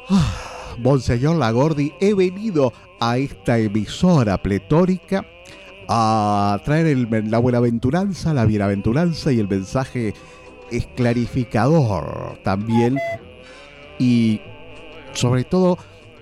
ah, 0.09 0.76
Monseñor 0.80 1.38
Lagordi, 1.38 1.93
he 2.01 2.13
venido 2.13 2.73
a 2.99 3.17
esta 3.17 3.57
emisora 3.57 4.41
pletórica 4.41 5.26
a 5.88 6.59
traer 6.65 6.88
el- 6.88 7.31
la 7.31 7.39
buenaventuranza, 7.39 8.34
la 8.34 8.45
bienaventuranza 8.45 9.31
y 9.31 9.39
el 9.39 9.47
mensaje 9.47 10.13
esclarificador 10.71 12.39
también 12.43 12.97
y 13.97 14.41
sobre 15.13 15.43
todo 15.43 15.77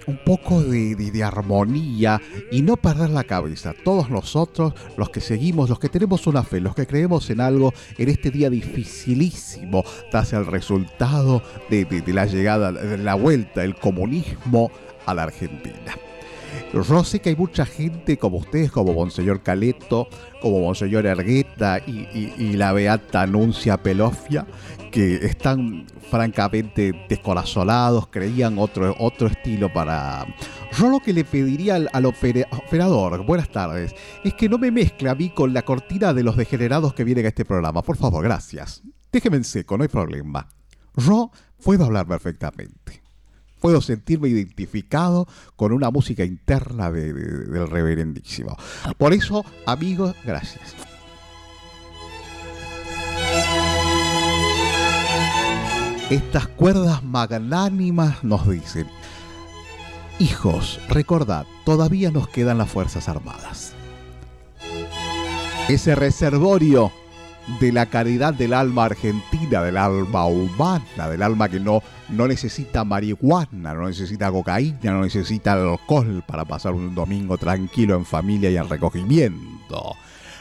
un 0.07 0.17
poco 0.17 0.63
de, 0.63 1.23
armonía 1.23 2.21
y 2.51 2.61
no 2.61 2.77
perder 2.77 3.09
la 3.09 3.23
cabeza. 3.25 3.73
Todos 3.83 4.09
nosotros, 4.09 4.73
los 4.97 5.09
que 5.09 5.21
seguimos, 5.21 5.69
los 5.69 5.79
que 5.79 5.89
tenemos 5.89 6.25
una 6.27 6.43
fe, 6.43 6.59
los 6.59 6.73
que 6.75 6.87
creemos 6.87 7.29
en 7.29 7.41
algo 7.41 7.73
en 7.97 8.09
este 8.09 8.31
día 8.31 8.49
dificilísimo, 8.49 9.83
tras 10.09 10.33
el 10.33 10.45
resultado 10.45 11.41
de- 11.69 11.85
de 11.85 12.13
la 12.13 12.25
llegada, 12.25 12.71
de 12.71 12.97
la 12.97 13.15
vuelta 13.15 13.61
del 13.61 13.75
comunismo 13.75 14.71
a 15.05 15.13
la 15.13 15.23
Argentina. 15.23 15.95
Yo 16.73 17.03
sé 17.03 17.19
que 17.19 17.29
hay 17.29 17.35
mucha 17.35 17.65
gente 17.65 18.17
como 18.17 18.37
ustedes, 18.37 18.71
como 18.71 18.93
Monseñor 18.93 19.41
Caleto, 19.41 20.07
como 20.41 20.59
Monseñor 20.61 21.05
Ergueta 21.05 21.79
y, 21.79 22.53
la 22.53 22.73
Beata 22.73 23.23
Anuncia 23.23 23.77
Pelofia, 23.81 24.45
que 24.91 25.15
están 25.25 25.85
francamente 26.09 26.93
descorazonados, 27.09 28.07
creían 28.07 28.57
otro, 28.59 28.95
otro 28.99 29.27
estilo 29.27 29.71
para... 29.71 30.25
Yo 30.77 30.89
lo 30.89 30.99
que 30.99 31.13
le 31.13 31.23
pediría 31.23 31.75
al, 31.75 31.89
al 31.93 32.05
opera- 32.05 32.47
operador, 32.51 33.25
buenas 33.25 33.49
tardes, 33.49 33.93
es 34.23 34.33
que 34.33 34.49
no 34.49 34.57
me 34.57 34.71
mezcle 34.71 35.09
a 35.09 35.15
mí 35.15 35.29
con 35.29 35.53
la 35.53 35.63
cortina 35.63 36.13
de 36.13 36.23
los 36.23 36.35
degenerados 36.37 36.93
que 36.93 37.03
vienen 37.03 37.25
a 37.25 37.29
este 37.29 37.45
programa. 37.45 37.81
Por 37.81 37.97
favor, 37.97 38.23
gracias. 38.23 38.83
Déjeme 39.11 39.37
en 39.37 39.43
seco, 39.43 39.77
no 39.77 39.83
hay 39.83 39.89
problema. 39.89 40.47
Yo 40.95 41.31
puedo 41.63 41.85
hablar 41.85 42.07
perfectamente. 42.07 43.01
Puedo 43.59 43.81
sentirme 43.81 44.29
identificado 44.29 45.27
con 45.55 45.71
una 45.71 45.89
música 45.91 46.23
interna 46.23 46.91
de- 46.91 47.13
de- 47.13 47.45
del 47.45 47.67
reverendísimo. 47.67 48.55
Por 48.97 49.13
eso, 49.13 49.43
amigos, 49.65 50.15
gracias. 50.23 50.75
Estas 56.09 56.47
cuerdas 56.47 57.03
magnánimas 57.03 58.23
nos 58.23 58.47
dicen, 58.47 58.87
hijos, 60.19 60.79
recordad, 60.87 61.45
todavía 61.65 62.11
nos 62.11 62.29
quedan 62.29 62.57
las 62.59 62.69
Fuerzas 62.69 63.09
Armadas. 63.09 63.73
Ese 65.67 65.95
reservorio 65.95 66.93
de 67.59 67.71
la 67.71 67.85
caridad 67.85 68.33
del 68.33 68.53
alma 68.53 68.85
argentina, 68.85 69.63
del 69.63 69.77
alma 69.77 70.25
humana, 70.25 71.09
del 71.09 71.23
alma 71.23 71.49
que 71.49 71.59
no, 71.59 71.81
no 72.09 72.27
necesita 72.27 72.83
marihuana, 72.83 73.73
no 73.73 73.87
necesita 73.87 74.31
cocaína, 74.31 74.91
no 74.91 75.01
necesita 75.01 75.53
alcohol 75.53 76.23
para 76.27 76.45
pasar 76.45 76.73
un 76.73 76.93
domingo 76.93 77.37
tranquilo 77.37 77.95
en 77.95 78.05
familia 78.05 78.49
y 78.49 78.57
en 78.57 78.69
recogimiento. 78.69 79.95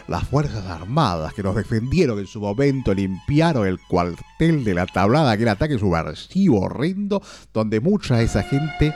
Las 0.08 0.24
Fuerzas 0.24 0.66
Armadas 0.66 1.34
que 1.34 1.42
nos 1.42 1.56
defendieron 1.56 2.18
en 2.18 2.26
su 2.26 2.40
momento 2.40 2.94
limpiaron 2.94 3.66
el 3.66 3.80
cuartel 3.80 4.64
de 4.64 4.74
la 4.74 4.86
tablada, 4.86 5.32
aquel 5.32 5.48
ataque 5.48 5.78
subversivo 5.78 6.60
horrendo, 6.60 7.22
donde 7.52 7.80
mucha 7.80 8.16
de 8.16 8.24
esa 8.24 8.42
gente, 8.42 8.94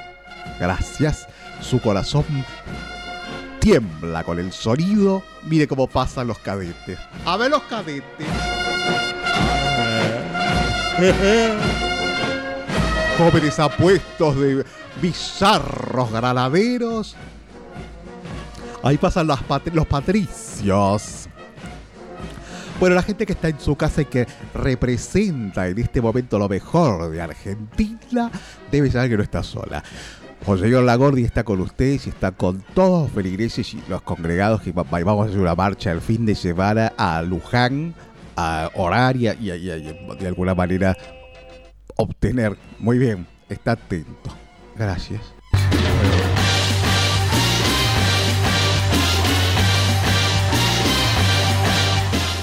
gracias, 0.61 1.27
su 1.61 1.81
corazón 1.81 2.25
tiembla 3.61 4.25
con 4.25 4.39
el 4.39 4.53
sonido. 4.53 5.23
Mire 5.45 5.69
cómo 5.69 5.87
pasan 5.87 6.27
los 6.27 6.39
cadetes. 6.39 6.99
A 7.25 7.37
ver 7.37 7.51
los 7.51 7.63
cadetes. 7.65 8.05
Jóvenes 13.19 13.59
apuestos 13.59 14.37
de 14.39 14.65
bizarros 15.01 16.11
granaderos. 16.11 17.17
Ahí 18.83 18.97
pasan 18.97 19.27
las 19.27 19.43
pat- 19.43 19.69
los 19.75 19.87
patricios. 19.87 21.29
Bueno, 22.79 22.95
la 22.95 23.03
gente 23.03 23.27
que 23.27 23.33
está 23.35 23.49
en 23.49 23.61
su 23.61 23.77
casa 23.77 24.01
y 24.01 24.07
que 24.07 24.27
representa 24.55 25.69
en 25.69 25.79
este 25.79 26.01
momento 26.01 26.39
lo 26.39 26.49
mejor 26.49 27.11
de 27.11 27.21
Argentina, 27.21 28.31
debe 28.73 28.91
saber 28.91 29.11
que 29.11 29.17
no 29.19 29.23
está 29.23 29.43
sola. 29.43 29.83
Monseñor 30.47 30.85
Lagordi 30.85 31.23
está 31.25 31.45
con 31.45 31.61
ustedes 31.61 32.07
y 32.07 32.11
está 32.11 32.33
con 32.33 32.63
todos 32.75 33.03
los 33.05 33.13
feligreses 33.13 33.75
y 33.75 33.83
los 33.89 34.03
congregados 34.03 34.63
que 34.63 34.73
va- 34.73 34.85
vamos 34.85 35.27
a 35.27 35.29
hacer 35.29 35.39
una 35.41 35.55
marcha 35.55 35.93
el 35.93 36.01
fin 36.01 36.25
de 36.27 36.35
semana 36.35 36.93
a 36.97 37.23
Luján, 37.23 37.95
a 38.37 38.71
y- 39.39 39.51
y- 39.51 40.17
de 40.19 40.27
alguna 40.27 40.55
manera 40.55 40.97
obtener. 41.97 42.57
Muy 42.79 42.99
bien, 42.99 43.27
está 43.49 43.73
atento. 43.73 44.35
Gracias. 44.77 45.21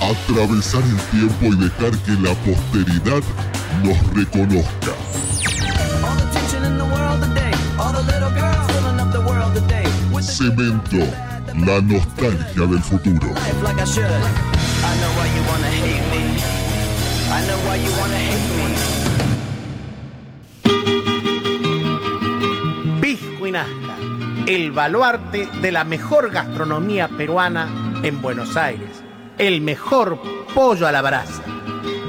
Atravesar 0.02 0.82
el 0.84 1.19
tiempo 1.19 1.45
y 1.45 1.65
dejar 1.65 1.91
que 2.03 2.11
la 2.22 2.34
posteridad 2.45 3.22
nos 3.84 4.14
reconozca. 4.14 4.94
Cemento, 10.22 10.98
la 11.65 11.80
nostalgia 11.81 12.65
del 12.65 12.81
futuro. 12.81 13.34
Pisco 22.99 23.45
el 24.48 24.72
baluarte 24.72 25.48
de 25.61 25.72
la 25.72 25.84
mejor 25.84 26.31
gastronomía 26.31 27.07
peruana 27.10 27.68
en 28.03 28.22
Buenos 28.22 28.57
Aires. 28.57 29.03
El 29.38 29.61
mejor 29.61 30.19
pollo 30.56 30.88
a 30.88 30.91
la 30.91 31.02
brasa, 31.02 31.44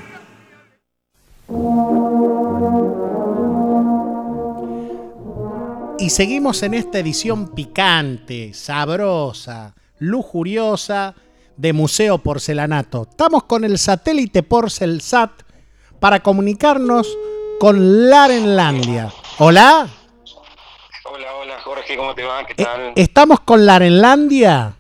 Y 5.98 6.12
seguimos 6.12 6.62
en 6.64 6.76
esta 6.76 7.00
edición 7.00 7.50
picante, 7.50 8.54
sabrosa, 8.54 9.76
lujuriosa 10.00 11.16
de 11.60 11.74
Museo 11.74 12.20
Porcelanato. 12.20 13.06
Estamos 13.12 13.44
con 13.44 13.66
el 13.66 13.78
satélite 13.78 14.44
Porcelsat 14.44 15.32
para 16.00 16.22
comunicarnos 16.24 17.06
con 17.60 18.10
Larenlandia. 18.10 19.12
¿Hola? 19.40 19.90
Hola, 21.04 21.28
hola 21.42 21.60
Jorge, 21.62 21.98
¿cómo 21.98 22.16
te 22.16 22.24
va? 22.24 22.46
¿Qué 22.46 22.54
Eh, 22.54 22.64
tal? 22.64 22.94
¿Estamos 22.96 23.42
con 23.42 23.66
Larenlandia? 23.66 24.74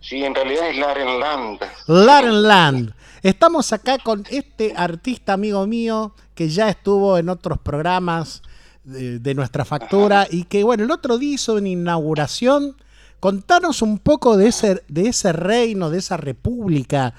Sí, 0.00 0.22
en 0.24 0.32
realidad 0.32 0.70
es 0.70 0.76
Larenland. 0.78 1.58
Larenland. 1.88 2.94
Estamos 3.22 3.72
acá 3.72 3.98
con 3.98 4.24
este 4.30 4.74
artista 4.76 5.32
amigo 5.32 5.66
mío 5.66 6.14
que 6.36 6.48
ya 6.48 6.68
estuvo 6.68 7.18
en 7.18 7.28
otros 7.30 7.58
programas 7.58 8.42
de, 8.84 9.18
de 9.18 9.34
nuestra 9.34 9.64
factura 9.64 10.28
y 10.30 10.44
que, 10.44 10.62
bueno, 10.62 10.84
el 10.84 10.90
otro 10.92 11.18
día 11.18 11.34
hizo 11.34 11.54
una 11.54 11.68
inauguración. 11.68 12.76
Contanos 13.20 13.82
un 13.82 13.98
poco 13.98 14.36
de 14.38 14.48
ese, 14.48 14.82
de 14.88 15.08
ese 15.08 15.32
reino, 15.32 15.90
de 15.90 15.98
esa 15.98 16.16
república, 16.16 17.14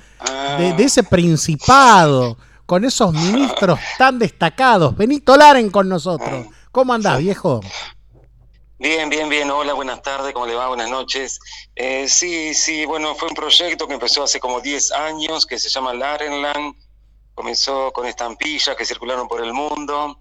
de, 0.57 0.73
de 0.73 0.84
ese 0.84 1.03
principado, 1.03 2.38
con 2.65 2.84
esos 2.84 3.14
ministros 3.14 3.80
tan 3.99 4.18
destacados. 4.18 4.98
Benito 4.98 5.38
Laren 5.38 5.69
con 5.69 5.88
nosotros. 5.88 6.48
¿Cómo 6.72 6.94
andás, 6.94 7.19
viejo? 7.19 7.61
Bien, 8.82 9.10
bien, 9.10 9.30
bien. 9.30 9.52
Hola, 9.52 9.73
buenas 9.73 10.02
tardes, 10.02 10.34
¿cómo 10.34 10.48
le 10.48 10.56
va? 10.56 10.69
Buenas 10.69 10.90
noches. 10.90 11.40
Eh, 11.76 12.07
sí, 12.10 12.56
sí, 12.56 12.84
bueno, 12.88 13.14
fue 13.14 13.28
un 13.28 13.36
proyecto 13.36 13.88
que 13.88 13.94
empezó 13.94 14.23
hace 14.23 14.40
como 14.40 14.60
10 14.60 14.91
años, 14.94 15.45
que 15.45 15.60
se 15.60 15.69
llama 15.69 15.94
Larenland. 15.94 16.73
Comenzó 17.36 17.91
con 17.94 18.07
estampillas 18.07 18.76
que 18.76 18.84
circularon 18.84 19.28
por 19.28 19.44
el 19.44 19.53
mundo. 19.53 20.19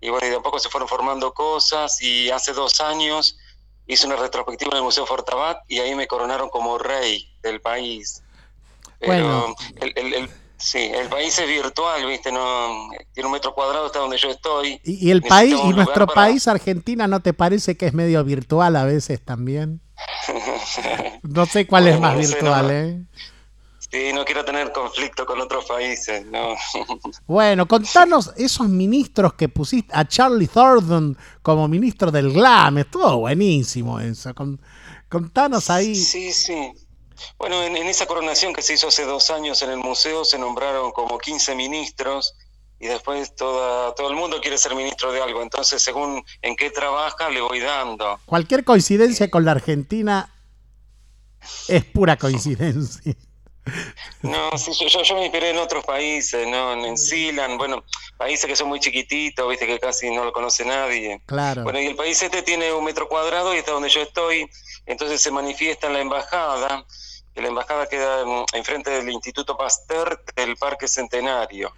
Y 0.00 0.08
bueno, 0.08 0.26
y 0.26 0.30
de 0.30 0.36
a 0.36 0.40
poco 0.40 0.58
se 0.58 0.70
fueron 0.70 0.88
formando 0.88 1.34
cosas. 1.34 2.00
Y 2.00 2.30
hace 2.30 2.54
dos 2.54 2.80
años 2.80 3.36
hice 3.86 4.06
una 4.06 4.16
retrospectiva 4.16 4.70
en 4.72 4.78
el 4.78 4.82
Museo 4.84 5.06
Fortabat 5.06 5.58
y 5.68 5.78
ahí 5.80 5.94
me 5.94 6.06
coronaron 6.06 6.48
como 6.50 6.78
rey 6.78 7.28
del 7.42 7.60
país. 7.60 8.22
Pero 8.98 9.12
Bueno. 9.12 9.54
el, 9.80 9.92
el- 9.96 10.14
el- 10.14 10.30
sí, 10.58 10.78
el 10.94 11.08
país 11.08 11.38
es 11.38 11.48
virtual, 11.48 12.04
¿viste? 12.06 12.30
No, 12.30 12.88
tiene 13.12 13.26
un 13.26 13.32
metro 13.32 13.54
cuadrado, 13.54 13.86
está 13.86 13.98
donde 14.00 14.18
yo 14.18 14.28
estoy. 14.30 14.80
Y, 14.84 15.08
y 15.08 15.10
el 15.10 15.20
Necesito 15.20 15.28
país, 15.28 15.54
y 15.64 15.72
nuestro 15.74 16.06
para- 16.06 16.14
país, 16.26 16.46
Argentina, 16.48 17.06
¿no 17.08 17.20
te 17.20 17.32
parece 17.32 17.76
que 17.76 17.86
es 17.86 17.94
medio 17.94 18.22
virtual 18.24 18.76
a 18.76 18.84
veces 18.84 19.24
también? 19.24 19.80
No 21.22 21.46
sé 21.46 21.66
cuál 21.66 21.86
es 21.88 22.00
más 22.00 22.16
no 22.16 22.22
sé, 22.22 22.28
virtual, 22.34 22.66
no. 22.66 22.72
¿eh? 22.72 23.02
Sí, 23.90 24.12
no 24.12 24.24
quiero 24.24 24.44
tener 24.44 24.70
conflicto 24.70 25.26
con 25.26 25.40
otros 25.40 25.64
países, 25.64 26.24
no. 26.26 26.54
Bueno, 27.26 27.66
contanos 27.66 28.32
esos 28.36 28.68
ministros 28.68 29.34
que 29.34 29.48
pusiste 29.48 29.92
a 29.94 30.06
Charlie 30.06 30.46
Thornton 30.46 31.16
como 31.42 31.66
ministro 31.66 32.10
del 32.10 32.32
GLAM. 32.32 32.78
Estuvo 32.78 33.16
buenísimo 33.18 33.98
eso. 33.98 34.32
Con- 34.34 34.60
contanos 35.08 35.70
ahí. 35.70 35.94
Sí, 35.96 36.32
sí. 36.32 36.72
Bueno, 37.38 37.62
en, 37.64 37.76
en 37.76 37.86
esa 37.88 38.06
coronación 38.06 38.52
que 38.54 38.62
se 38.62 38.74
hizo 38.74 38.88
hace 38.88 39.04
dos 39.04 39.28
años 39.30 39.60
en 39.62 39.70
el 39.70 39.78
museo 39.78 40.24
se 40.24 40.38
nombraron 40.38 40.92
como 40.92 41.18
15 41.18 41.54
ministros 41.54 42.34
y 42.78 42.86
después 42.86 43.34
toda, 43.34 43.94
todo 43.94 44.08
el 44.08 44.16
mundo 44.16 44.40
quiere 44.40 44.56
ser 44.56 44.74
ministro 44.74 45.12
de 45.12 45.20
algo. 45.20 45.42
Entonces, 45.42 45.82
según 45.82 46.22
en 46.42 46.56
qué 46.56 46.70
trabaja, 46.70 47.28
le 47.28 47.40
voy 47.40 47.58
dando. 47.60 48.20
Cualquier 48.24 48.64
coincidencia 48.64 49.28
con 49.30 49.44
la 49.44 49.50
Argentina 49.52 50.32
es 51.68 51.84
pura 51.84 52.16
coincidencia. 52.16 53.14
No, 54.22 54.56
sí, 54.58 54.72
yo, 54.78 54.86
yo, 54.88 55.02
yo 55.02 55.14
me 55.14 55.22
inspiré 55.22 55.50
en 55.50 55.58
otros 55.58 55.84
países, 55.84 56.46
¿no? 56.46 56.84
En 56.84 56.96
Sealand, 56.98 57.56
bueno, 57.56 57.84
países 58.16 58.46
que 58.46 58.56
son 58.56 58.68
muy 58.68 58.80
chiquititos, 58.80 59.48
viste 59.48 59.66
que 59.66 59.78
casi 59.78 60.10
no 60.10 60.24
lo 60.24 60.32
conoce 60.32 60.64
nadie. 60.64 61.20
Claro. 61.26 61.62
Bueno, 61.64 61.80
y 61.80 61.86
el 61.86 61.96
país 61.96 62.22
este 62.22 62.42
tiene 62.42 62.72
un 62.72 62.84
metro 62.84 63.08
cuadrado 63.08 63.54
y 63.54 63.58
está 63.58 63.72
donde 63.72 63.88
yo 63.88 64.02
estoy, 64.02 64.48
entonces 64.86 65.20
se 65.20 65.30
manifiesta 65.30 65.86
en 65.86 65.94
la 65.94 66.00
embajada, 66.00 66.84
que 67.34 67.40
la 67.40 67.48
embajada 67.48 67.88
queda 67.88 68.24
mm, 68.24 68.44
enfrente 68.54 68.90
del 68.90 69.08
Instituto 69.08 69.56
Pasteur 69.56 70.22
del 70.36 70.56
Parque 70.56 70.88
Centenario. 70.88 71.72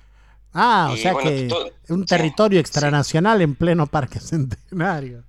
Ah, 0.54 0.90
o 0.92 0.96
sea 0.96 1.12
bueno, 1.14 1.30
que 1.30 1.92
un 1.92 2.04
territorio 2.04 2.60
extranacional 2.60 3.40
en 3.40 3.54
pleno 3.54 3.86
Parque 3.86 4.20
Centenario. 4.20 5.24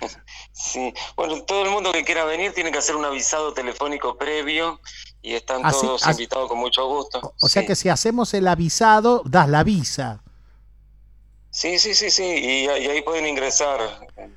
Sí, 0.52 0.92
bueno, 1.16 1.40
todo 1.44 1.64
el 1.64 1.70
mundo 1.70 1.90
que 1.90 2.04
quiera 2.04 2.24
venir 2.24 2.52
tiene 2.52 2.70
que 2.70 2.76
hacer 2.76 2.94
un 2.94 3.04
avisado 3.06 3.54
telefónico 3.54 4.18
previo 4.18 4.78
y 5.22 5.34
están 5.34 5.64
Así- 5.64 5.80
todos 5.86 6.02
así- 6.02 6.22
invitados 6.22 6.48
con 6.48 6.58
mucho 6.58 6.86
gusto. 6.88 7.34
O 7.40 7.48
sea 7.48 7.62
Sí. 7.62 7.68
que 7.68 7.76
si 7.76 7.88
hacemos 7.88 8.32
el 8.34 8.48
avisado, 8.48 9.22
das 9.26 9.48
la 9.48 9.62
visa. 9.64 10.22
Sí, 11.50 11.78
sí, 11.78 11.94
sí, 11.94 12.10
sí, 12.10 12.22
y, 12.22 12.64
y 12.64 12.68
ahí 12.68 13.02
pueden 13.02 13.26
ingresar. 13.26 13.80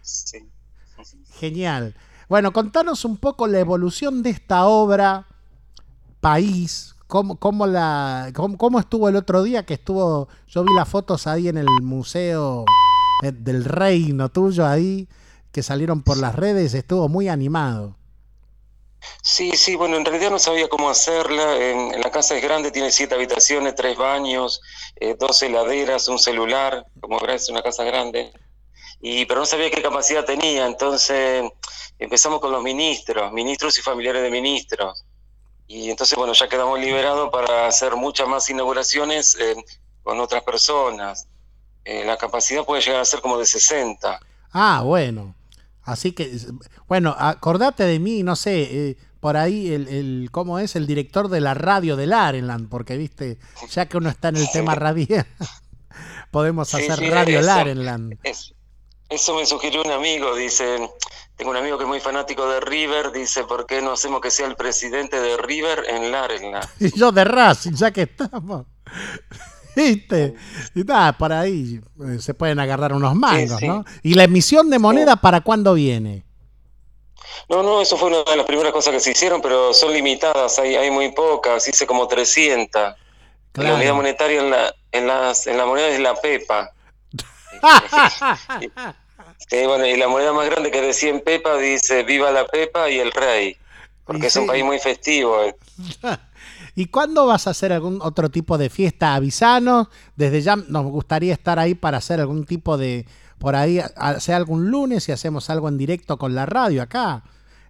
Sí. 0.01 0.49
Genial. 1.39 1.95
Bueno, 2.27 2.51
contanos 2.53 3.05
un 3.05 3.17
poco 3.17 3.47
la 3.47 3.59
evolución 3.59 4.23
de 4.23 4.31
esta 4.31 4.65
obra, 4.65 5.27
país, 6.19 6.95
cómo, 7.07 7.35
cómo 7.37 7.67
la, 7.67 8.31
cómo, 8.33 8.57
cómo 8.57 8.79
estuvo 8.79 9.09
el 9.09 9.15
otro 9.15 9.43
día 9.43 9.65
que 9.65 9.75
estuvo, 9.75 10.27
yo 10.47 10.63
vi 10.63 10.73
las 10.73 10.87
fotos 10.89 11.27
ahí 11.27 11.47
en 11.49 11.57
el 11.57 11.67
museo 11.81 12.65
eh, 13.23 13.31
del 13.31 13.63
reino 13.65 14.29
tuyo 14.29 14.65
ahí, 14.65 15.07
que 15.51 15.61
salieron 15.61 16.01
por 16.01 16.17
las 16.17 16.33
redes, 16.35 16.73
estuvo 16.73 17.07
muy 17.09 17.27
animado. 17.27 17.95
Sí, 19.21 19.51
sí, 19.51 19.75
bueno, 19.75 19.97
en 19.97 20.05
realidad 20.05 20.31
no 20.31 20.39
sabía 20.39 20.67
cómo 20.67 20.89
hacerla. 20.89 21.57
En, 21.57 22.01
la 22.01 22.11
casa 22.11 22.35
es 22.35 22.43
grande, 22.43 22.71
tiene 22.71 22.91
siete 22.91 23.15
habitaciones, 23.15 23.75
tres 23.75 23.97
baños, 23.97 24.61
eh, 24.95 25.15
dos 25.17 25.41
heladeras, 25.41 26.07
un 26.07 26.19
celular, 26.19 26.85
como 26.99 27.19
verás, 27.19 27.43
es 27.43 27.49
una 27.49 27.61
casa 27.61 27.83
grande. 27.83 28.31
Y, 29.01 29.25
pero 29.25 29.41
no 29.41 29.45
sabía 29.45 29.69
qué 29.69 29.81
capacidad 29.81 30.23
tenía, 30.23 30.65
entonces 30.65 31.43
empezamos 31.99 32.39
con 32.39 32.51
los 32.51 32.63
ministros, 32.63 33.31
ministros 33.33 33.77
y 33.77 33.81
familiares 33.81 34.21
de 34.21 34.31
ministros. 34.31 35.03
Y 35.67 35.89
entonces, 35.89 36.17
bueno, 36.17 36.33
ya 36.33 36.47
quedamos 36.47 36.79
liberados 36.79 37.29
para 37.31 37.67
hacer 37.67 37.95
muchas 37.95 38.27
más 38.27 38.49
inauguraciones 38.49 39.35
eh, 39.39 39.55
con 40.03 40.19
otras 40.19 40.43
personas. 40.43 41.27
Eh, 41.85 42.05
la 42.05 42.17
capacidad 42.17 42.65
puede 42.65 42.81
llegar 42.81 43.01
a 43.01 43.05
ser 43.05 43.21
como 43.21 43.37
de 43.37 43.45
60. 43.45 44.19
Ah, 44.51 44.81
bueno. 44.83 45.35
Así 45.83 46.13
que, 46.13 46.37
bueno, 46.87 47.15
acordate 47.17 47.83
de 47.83 47.99
mí, 47.99 48.23
no 48.23 48.35
sé, 48.35 48.61
eh, 48.89 48.97
por 49.19 49.37
ahí 49.37 49.73
el, 49.73 49.87
el, 49.87 50.29
¿cómo 50.31 50.59
es? 50.59 50.75
El 50.75 50.87
director 50.87 51.27
de 51.29 51.41
la 51.41 51.53
radio 51.53 51.95
del 51.95 52.13
Arenland, 52.13 52.69
porque, 52.69 52.97
viste, 52.97 53.37
ya 53.69 53.85
que 53.87 53.97
uno 53.97 54.09
está 54.09 54.29
en 54.29 54.37
el 54.37 54.49
tema 54.51 54.75
radial, 54.75 55.25
podemos 56.31 56.69
Sí, 56.69 56.77
hacer 56.77 56.97
sí, 56.99 57.09
Radio 57.09 57.39
eso. 57.39 57.47
Larenland. 57.47 58.17
Es- 58.23 58.53
eso 59.09 59.35
me 59.35 59.45
sugirió 59.45 59.83
un 59.83 59.91
amigo, 59.91 60.35
dice, 60.35 60.89
tengo 61.35 61.51
un 61.51 61.57
amigo 61.57 61.77
que 61.77 61.83
es 61.83 61.87
muy 61.87 61.99
fanático 61.99 62.47
de 62.49 62.59
River, 62.61 63.11
dice, 63.11 63.43
¿por 63.43 63.67
qué 63.67 63.79
no 63.81 63.91
hacemos 63.91 64.21
que 64.21 64.31
sea 64.31 64.47
el 64.47 64.55
presidente 64.55 65.19
de 65.21 65.37
River 65.37 65.83
en 65.89 66.11
Larenland? 66.11 66.67
Y 66.79 66.97
yo 66.97 67.11
de 67.11 67.23
Racing, 67.23 67.73
ya 67.73 67.91
que 67.91 68.03
estamos. 68.03 68.65
¿Viste? 69.75 70.35
Y 70.75 70.83
nada, 70.83 71.13
por 71.17 71.33
ahí 71.33 71.81
eh, 72.05 72.19
se 72.19 72.33
pueden 72.33 72.59
agarrar 72.59 72.93
unos 72.93 73.15
mangos, 73.15 73.59
sí. 73.59 73.67
¿no? 73.67 73.83
¿Y 74.01 74.13
la 74.13 74.23
emisión 74.23 74.69
de 74.69 74.79
moneda 74.79 75.15
para 75.15 75.41
cuándo 75.41 75.73
viene? 75.73 76.23
No, 77.49 77.63
no, 77.63 77.81
eso 77.81 77.97
fue 77.97 78.09
una 78.09 78.23
de 78.23 78.37
las 78.37 78.45
primeras 78.45 78.71
cosas 78.71 78.93
que 78.93 78.99
se 78.99 79.11
hicieron, 79.11 79.41
pero 79.41 79.73
son 79.73 79.91
limitadas, 79.93 80.59
hay, 80.59 80.75
hay 80.75 80.91
muy 80.91 81.11
pocas, 81.11 81.67
hice 81.67 81.85
como 81.85 82.07
300. 82.07 82.93
La 83.55 83.75
unidad 83.75 83.93
monetaria 83.93 84.41
en 84.41 84.49
la, 84.49 84.73
en, 84.91 85.07
las, 85.07 85.45
en 85.47 85.57
la 85.57 85.65
moneda 85.65 85.87
es 85.89 85.99
la 85.99 86.15
pepa. 86.15 86.71
sí, 89.49 89.65
bueno, 89.65 89.85
y 89.85 89.95
la 89.97 90.07
moneda 90.07 90.33
más 90.33 90.49
grande 90.49 90.71
que 90.71 90.81
decía 90.81 91.09
en 91.09 91.21
pepa 91.21 91.57
dice 91.57 92.03
viva 92.03 92.31
la 92.31 92.45
pepa 92.47 92.89
y 92.89 92.99
el 92.99 93.11
rey, 93.11 93.55
porque 94.05 94.27
es 94.27 94.35
un 94.35 94.47
país 94.47 94.63
muy 94.63 94.79
festivo. 94.79 95.43
eh. 95.43 95.55
¿Y 96.75 96.87
cuándo 96.87 97.25
vas 97.27 97.47
a 97.47 97.51
hacer 97.51 97.71
algún 97.71 98.01
otro 98.01 98.29
tipo 98.29 98.57
de 98.57 98.69
fiesta? 98.69 99.13
Avisanos. 99.13 99.87
Desde 100.15 100.41
ya 100.41 100.55
nos 100.55 100.85
gustaría 100.85 101.33
estar 101.33 101.59
ahí 101.59 101.75
para 101.75 101.97
hacer 101.97 102.19
algún 102.19 102.45
tipo 102.45 102.77
de. 102.77 103.05
Por 103.37 103.55
ahí, 103.55 103.79
sea 104.19 104.37
algún 104.37 104.71
lunes 104.71 105.07
y 105.09 105.11
hacemos 105.11 105.49
algo 105.49 105.67
en 105.67 105.77
directo 105.77 106.17
con 106.17 106.33
la 106.33 106.45
radio 106.45 106.81
acá. 106.81 107.23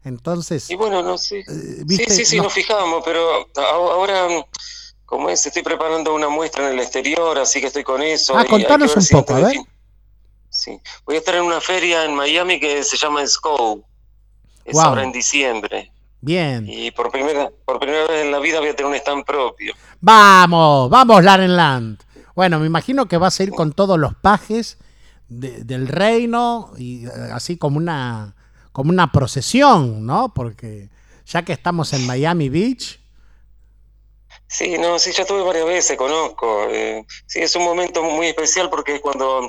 Entonces. 0.03 0.69
Y 0.69 0.75
bueno, 0.75 1.01
no 1.01 1.17
sé. 1.17 1.39
Eh. 1.39 1.83
Sí, 1.87 2.05
sí, 2.07 2.25
sí, 2.25 2.37
No. 2.37 2.43
nos 2.43 2.53
fijamos, 2.53 3.01
pero 3.03 3.47
ahora, 3.55 4.27
como 5.05 5.29
es, 5.29 5.45
estoy 5.45 5.63
preparando 5.63 6.13
una 6.13 6.29
muestra 6.29 6.67
en 6.67 6.73
el 6.73 6.79
exterior, 6.79 7.37
así 7.39 7.59
que 7.59 7.67
estoy 7.67 7.83
con 7.83 8.01
eso. 8.01 8.37
Ah, 8.37 8.45
contanos 8.45 8.95
un 8.95 9.01
si 9.01 9.13
poco, 9.13 9.33
a 9.35 9.39
ver. 9.39 9.57
Sí, 10.49 10.79
voy 11.05 11.15
a 11.15 11.19
estar 11.19 11.35
en 11.35 11.43
una 11.43 11.59
feria 11.59 12.05
en 12.05 12.13
Miami 12.15 12.59
que 12.59 12.83
se 12.83 12.95
llama 12.95 13.25
Scope. 13.25 13.83
Es 14.65 14.77
ahora 14.77 15.03
en 15.03 15.11
diciembre. 15.11 15.91
Bien. 16.25 16.65
Y 16.69 16.89
por 16.91 17.11
primera, 17.11 17.49
por 17.65 17.79
primera 17.79 18.07
vez 18.07 18.23
en 18.23 18.31
la 18.31 18.39
vida 18.39 18.59
voy 18.61 18.69
a 18.69 18.75
tener 18.75 18.89
un 18.89 18.95
stand 18.95 19.25
propio. 19.25 19.73
Vamos, 19.99 20.89
vamos, 20.89 21.21
Larenland. 21.21 22.01
Bueno, 22.33 22.59
me 22.59 22.65
imagino 22.65 23.07
que 23.07 23.17
vas 23.17 23.37
a 23.39 23.43
ir 23.43 23.49
con 23.51 23.73
todos 23.73 23.99
los 23.99 24.15
pajes 24.15 24.77
de- 25.27 25.65
del 25.65 25.87
reino 25.89 26.71
y 26.77 27.05
eh, 27.05 27.09
así 27.33 27.57
como 27.57 27.77
una, 27.77 28.35
como 28.71 28.89
una 28.89 29.11
procesión, 29.11 30.05
¿no? 30.05 30.33
Porque 30.33 30.89
ya 31.25 31.43
que 31.43 31.51
estamos 31.51 31.91
en 31.93 32.07
Miami 32.07 32.47
Beach, 32.49 32.99
Sí, 34.47 34.77
no, 34.77 34.99
sí, 34.99 35.11
ya 35.11 35.23
estuve 35.23 35.41
varias 35.43 35.65
veces, 35.65 35.97
conozco. 35.97 36.67
eh, 36.69 37.05
sí, 37.25 37.39
es 37.39 37.55
un 37.55 37.63
momento 37.65 38.03
muy 38.03 38.27
especial 38.27 38.69
porque 38.69 39.01
cuando 39.01 39.45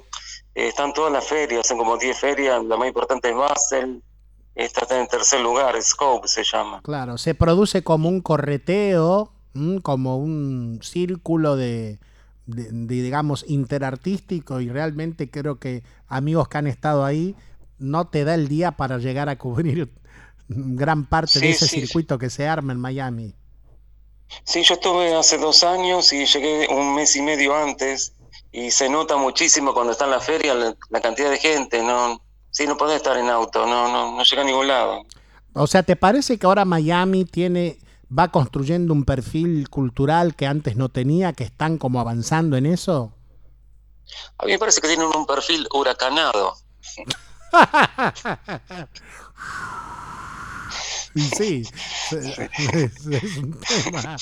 eh, 0.55 0.68
están 0.68 0.92
todas 0.94 1.12
las 1.12 1.26
ferias, 1.26 1.66
son 1.68 1.76
como 1.78 1.98
10 1.98 2.18
ferias, 2.18 2.64
la 2.64 2.76
más 2.78 2.88
importante 2.88 3.28
es 3.30 3.36
Basel, 3.36 4.02
esta 4.55 4.82
está 4.82 5.01
en 5.01 5.09
tercer 5.09 5.40
lugar, 5.40 5.81
Scope 5.82 6.28
se 6.28 6.44
llama. 6.44 6.82
claro, 6.82 7.18
se 7.18 7.35
produce 7.35 7.82
como 7.85 8.09
un 8.09 8.20
correteo, 8.20 9.32
como 9.82 10.18
un 10.18 10.81
círculo 10.82 11.56
de, 11.56 11.98
de- 12.47 12.68
de, 12.72 13.02
digamos, 13.02 13.44
interartístico 13.48 14.60
y 14.60 14.68
realmente 14.68 15.31
creo 15.31 15.59
que 15.59 15.82
amigos 16.09 16.48
que 16.48 16.59
han 16.59 16.66
estado 16.66 17.05
ahí 17.05 17.36
no 17.78 18.06
te 18.09 18.24
da 18.24 18.35
el 18.35 18.48
día 18.48 18.72
para 18.72 18.98
llegar 18.98 19.28
a 19.28 19.39
cubrir 19.39 19.93
gran 20.48 21.06
parte 21.06 21.40
de 21.40 21.51
ese 21.51 21.68
sí. 21.68 21.81
circuito 21.81 22.18
que 22.18 22.31
se 22.31 22.47
arma 22.48 22.72
en 22.72 22.81
Miami. 22.81 23.35
Sí, 24.44 24.62
yo 24.62 24.74
estuve 24.74 25.14
hace 25.14 25.39
dos 25.39 25.62
años 25.64 26.12
y 26.12 26.26
llegué 26.26 26.66
un 26.70 26.94
mes 26.94 27.14
y 27.16 27.22
medio 27.22 27.55
antes 27.55 28.14
y 28.52 28.70
se 28.70 28.89
nota 28.89 29.16
muchísimo 29.16 29.74
cuando 29.74 29.93
está 29.93 30.05
en 30.06 30.10
la 30.12 30.20
feria 30.20 30.55
la, 30.55 30.76
la 30.90 31.01
cantidad 31.01 31.31
de 31.31 31.39
gente, 31.39 31.82
no, 31.82 32.23
sí, 32.55 32.66
no 32.66 32.76
podés 32.76 32.97
estar 32.97 33.16
en 33.16 33.28
auto, 33.28 33.66
no, 33.66 33.89
no, 33.93 34.16
no 34.16 34.22
llega 34.22 34.43
a 34.43 34.44
ningún 34.44 34.68
lado. 34.68 35.02
O 35.52 35.66
sea, 35.66 35.82
¿te 35.82 35.97
parece 35.97 36.39
que 36.39 36.47
ahora 36.47 36.64
Miami 36.64 37.24
tiene 37.24 37.78
va 38.16 38.28
construyendo 38.28 38.93
un 38.93 39.05
perfil 39.05 39.68
cultural 39.68 40.35
que 40.36 40.47
antes 40.47 40.76
no 40.76 40.89
tenía, 40.89 41.32
que 41.32 41.44
están 41.44 41.78
como 41.78 41.98
avanzando 42.01 42.56
en 42.56 42.66
eso? 42.66 43.12
A 44.39 44.47
mí 44.47 44.52
me 44.52 44.59
parece 44.59 44.81
que 44.81 44.89
tienen 44.89 45.09
un 45.14 45.26
perfil 45.26 45.66
huracanado. 45.72 46.55
Sí, 51.36 51.62
es, 52.10 52.39
es 53.06 53.36
un 53.36 53.60
tema. 53.60 54.16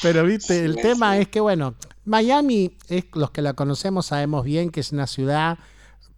Pero 0.00 0.22
viste, 0.24 0.64
el 0.64 0.74
Sí, 0.76 0.82
tema 0.82 1.16
sí. 1.16 1.22
es 1.22 1.28
que, 1.28 1.40
bueno, 1.40 1.74
Miami, 2.04 2.76
es, 2.88 3.04
los 3.14 3.32
que 3.32 3.42
la 3.42 3.54
conocemos 3.54 4.06
sabemos 4.06 4.44
bien 4.44 4.70
que 4.70 4.78
es 4.78 4.92
una 4.92 5.08
ciudad 5.08 5.58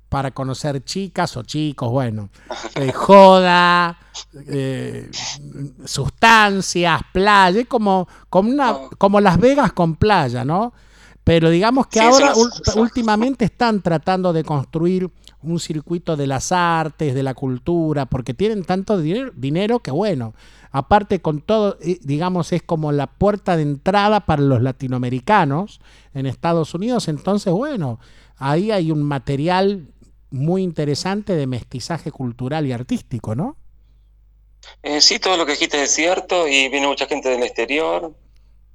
para 0.08 0.30
conocer 0.30 0.82
chicas 0.84 1.36
o 1.36 1.42
chicos, 1.42 1.90
bueno, 1.90 2.30
eh, 2.74 2.92
joda, 2.92 3.98
eh, 4.46 5.10
sustancias, 5.84 7.02
playa, 7.12 7.60
es 7.60 7.66
como, 7.66 8.08
como, 8.30 8.50
una, 8.50 8.74
como 8.96 9.20
Las 9.20 9.38
Vegas 9.38 9.72
con 9.72 9.96
playa, 9.96 10.44
¿no? 10.44 10.72
Pero 11.24 11.50
digamos 11.50 11.88
que 11.88 11.98
Sí, 11.98 12.04
ahora 12.06 12.32
últimamente 12.76 13.44
están 13.44 13.82
tratando 13.82 14.32
de 14.32 14.44
construir 14.44 15.10
un 15.42 15.60
circuito 15.60 16.16
de 16.16 16.26
las 16.26 16.52
artes, 16.52 17.14
de 17.14 17.22
la 17.22 17.34
cultura, 17.34 18.06
porque 18.06 18.32
tienen 18.32 18.64
tanto 18.64 18.98
dinero, 18.98 19.30
dinero 19.36 19.78
que 19.80 19.90
bueno, 19.90 20.32
aparte 20.72 21.20
con 21.20 21.42
todo, 21.42 21.76
eh, 21.82 21.98
digamos, 22.02 22.52
es 22.52 22.62
como 22.62 22.92
la 22.92 23.06
puerta 23.08 23.56
de 23.56 23.62
entrada 23.62 24.20
para 24.20 24.40
los 24.40 24.62
latinoamericanos 24.62 25.80
en 26.14 26.24
Estados 26.24 26.74
Unidos, 26.74 27.08
entonces 27.08 27.52
bueno, 27.52 28.00
ahí 28.38 28.70
hay 28.70 28.90
un 28.90 29.02
material 29.02 29.86
muy 30.30 30.62
interesante 30.62 31.34
de 31.34 31.46
mestizaje 31.46 32.10
cultural 32.10 32.66
y 32.66 32.72
artístico, 32.72 33.34
¿no? 33.34 33.56
Eh, 34.82 35.00
sí, 35.00 35.18
todo 35.18 35.36
lo 35.36 35.46
que 35.46 35.52
dijiste 35.52 35.82
es 35.82 35.90
cierto 35.90 36.46
y 36.46 36.68
viene 36.68 36.86
mucha 36.86 37.06
gente 37.06 37.28
del 37.28 37.42
exterior, 37.42 38.12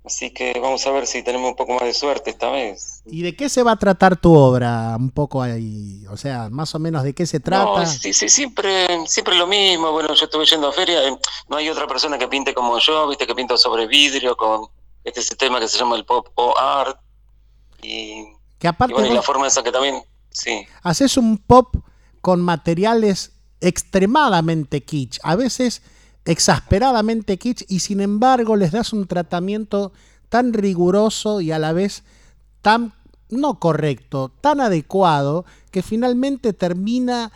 así 0.06 0.32
que 0.32 0.58
vamos 0.60 0.86
a 0.88 0.92
ver 0.92 1.08
si 1.08 1.24
tenemos 1.24 1.50
un 1.50 1.56
poco 1.56 1.74
más 1.74 1.84
de 1.84 1.94
suerte 1.94 2.30
esta 2.32 2.50
vez. 2.52 3.02
¿Y 3.06 3.22
de 3.22 3.36
qué 3.36 3.50
se 3.50 3.64
va 3.64 3.74
a 3.74 3.76
tratar 3.78 4.20
tu 4.20 4.34
obra? 4.34 4.96
Un 4.98 5.12
poco 5.12 5.42
ahí, 5.42 6.06
o 6.10 6.18
sea, 6.18 6.50
más 6.50 6.74
o 6.76 6.80
menos 6.80 7.04
de 7.04 7.14
qué 7.14 7.26
se 7.26 7.40
trata. 7.40 7.82
No, 7.82 7.86
sí, 7.86 8.14
sí, 8.14 8.30
siempre, 8.30 8.88
siempre 9.08 9.36
lo 9.36 9.48
mismo. 9.48 9.92
Bueno, 9.92 10.14
yo 10.14 10.26
estuve 10.26 10.46
yendo 10.46 10.70
a 10.70 10.72
feria, 10.72 11.08
eh, 11.08 11.18
no 11.50 11.58
hay 11.58 11.70
otra 11.70 11.88
persona 11.88 12.18
que 12.18 12.28
pinte 12.28 12.54
como 12.54 12.80
yo, 12.80 13.08
viste 13.08 13.28
que 13.28 13.36
pinto 13.36 13.58
sobre 13.58 13.88
vidrio 13.88 14.36
con 14.36 14.68
este 15.04 15.22
sistema 15.22 15.60
que 15.60 15.68
se 15.68 15.78
llama 15.78 15.96
el 15.96 16.06
pop 16.06 16.28
o 16.36 16.58
art 16.58 16.98
y, 17.82 18.24
que 18.58 18.68
y 18.68 18.68
aparte 18.68 18.94
bueno, 18.94 19.10
y 19.10 19.14
la 19.14 19.22
forma 19.22 19.48
esa 19.48 19.64
que 19.64 19.72
también, 19.72 20.02
haces 20.82 21.18
un 21.18 21.38
pop 21.38 21.76
con 22.22 22.42
materiales 22.42 23.34
extremadamente 23.62 24.84
kitsch, 24.84 25.20
a 25.24 25.36
veces 25.36 25.82
exasperadamente 26.26 27.38
kitsch, 27.38 27.66
y 27.68 27.80
sin 27.80 28.02
embargo 28.02 28.56
les 28.56 28.72
das 28.72 28.94
un 28.94 29.08
tratamiento 29.08 29.94
tan 30.30 30.54
riguroso 30.54 31.42
y 31.42 31.52
a 31.52 31.60
la 31.60 31.74
vez 31.74 32.04
tan 32.62 32.94
no 33.30 33.60
correcto, 33.60 34.32
tan 34.42 34.62
adecuado, 34.62 35.46
que 35.72 35.82
finalmente 35.82 36.54
termina 36.54 37.32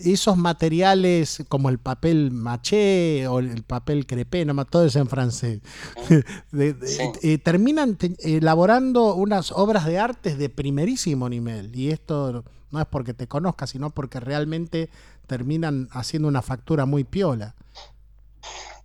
esos 0.00 0.36
materiales 0.36 1.44
como 1.48 1.68
el 1.68 1.78
papel 1.78 2.30
maché 2.30 3.26
o 3.28 3.38
el 3.38 3.62
papel 3.62 4.06
crepé, 4.06 4.44
no 4.44 4.64
todo 4.64 4.86
es 4.86 4.96
en 4.96 5.08
francés, 5.08 5.60
de- 6.52 6.72
de- 6.74 6.86
Sí. 6.86 7.10
eh, 7.22 7.38
terminan 7.38 7.96
te- 7.96 8.16
elaborando 8.20 9.14
unas 9.14 9.52
obras 9.52 9.86
de 9.86 9.98
arte 9.98 10.36
de 10.36 10.48
primerísimo 10.48 11.28
nivel. 11.28 11.74
Y 11.76 11.90
esto 11.90 12.44
no 12.70 12.80
es 12.80 12.86
porque 12.86 13.14
te 13.14 13.28
conozca, 13.28 13.66
sino 13.66 13.90
porque 13.90 14.20
realmente 14.20 14.90
terminan 15.26 15.88
haciendo 15.92 16.28
una 16.28 16.42
factura 16.42 16.86
muy 16.86 17.04
piola. 17.04 17.54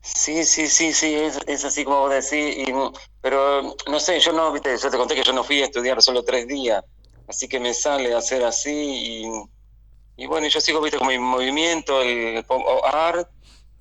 Sí, 0.01 0.43
sí, 0.45 0.67
sí, 0.67 0.93
sí, 0.93 1.13
es, 1.13 1.39
es 1.45 1.65
así 1.65 1.83
como 1.83 1.99
vos 1.99 2.11
decís, 2.11 2.57
y, 2.57 2.71
pero 3.21 3.75
no 3.89 3.99
sé, 3.99 4.19
yo 4.19 4.31
no, 4.31 4.51
viste, 4.51 4.75
yo 4.81 4.89
te 4.89 4.97
conté 4.97 5.15
que 5.15 5.23
yo 5.23 5.33
no 5.33 5.43
fui 5.43 5.61
a 5.61 5.65
estudiar 5.65 6.01
solo 6.01 6.23
tres 6.23 6.47
días, 6.47 6.83
así 7.27 7.47
que 7.47 7.59
me 7.59 7.73
sale 7.73 8.13
hacer 8.15 8.43
así 8.45 8.71
y, 8.71 9.23
y 10.19 10.27
bueno, 10.27 10.47
yo 10.47 10.59
sigo, 10.61 10.81
viste, 10.81 10.97
con 10.97 11.07
mi 11.07 11.17
movimiento, 11.17 12.01
el 12.01 12.43
pop 12.43 12.61
art, 12.91 13.27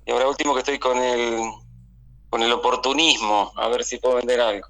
y 0.05 0.11
ahora 0.11 0.27
último 0.27 0.53
que 0.53 0.59
estoy 0.59 0.79
con 0.79 0.97
el, 0.97 1.37
con 2.29 2.41
el 2.41 2.51
oportunismo, 2.51 3.51
a 3.55 3.67
ver 3.67 3.83
si 3.83 3.97
puedo 3.97 4.15
vender 4.15 4.39
algo. 4.39 4.67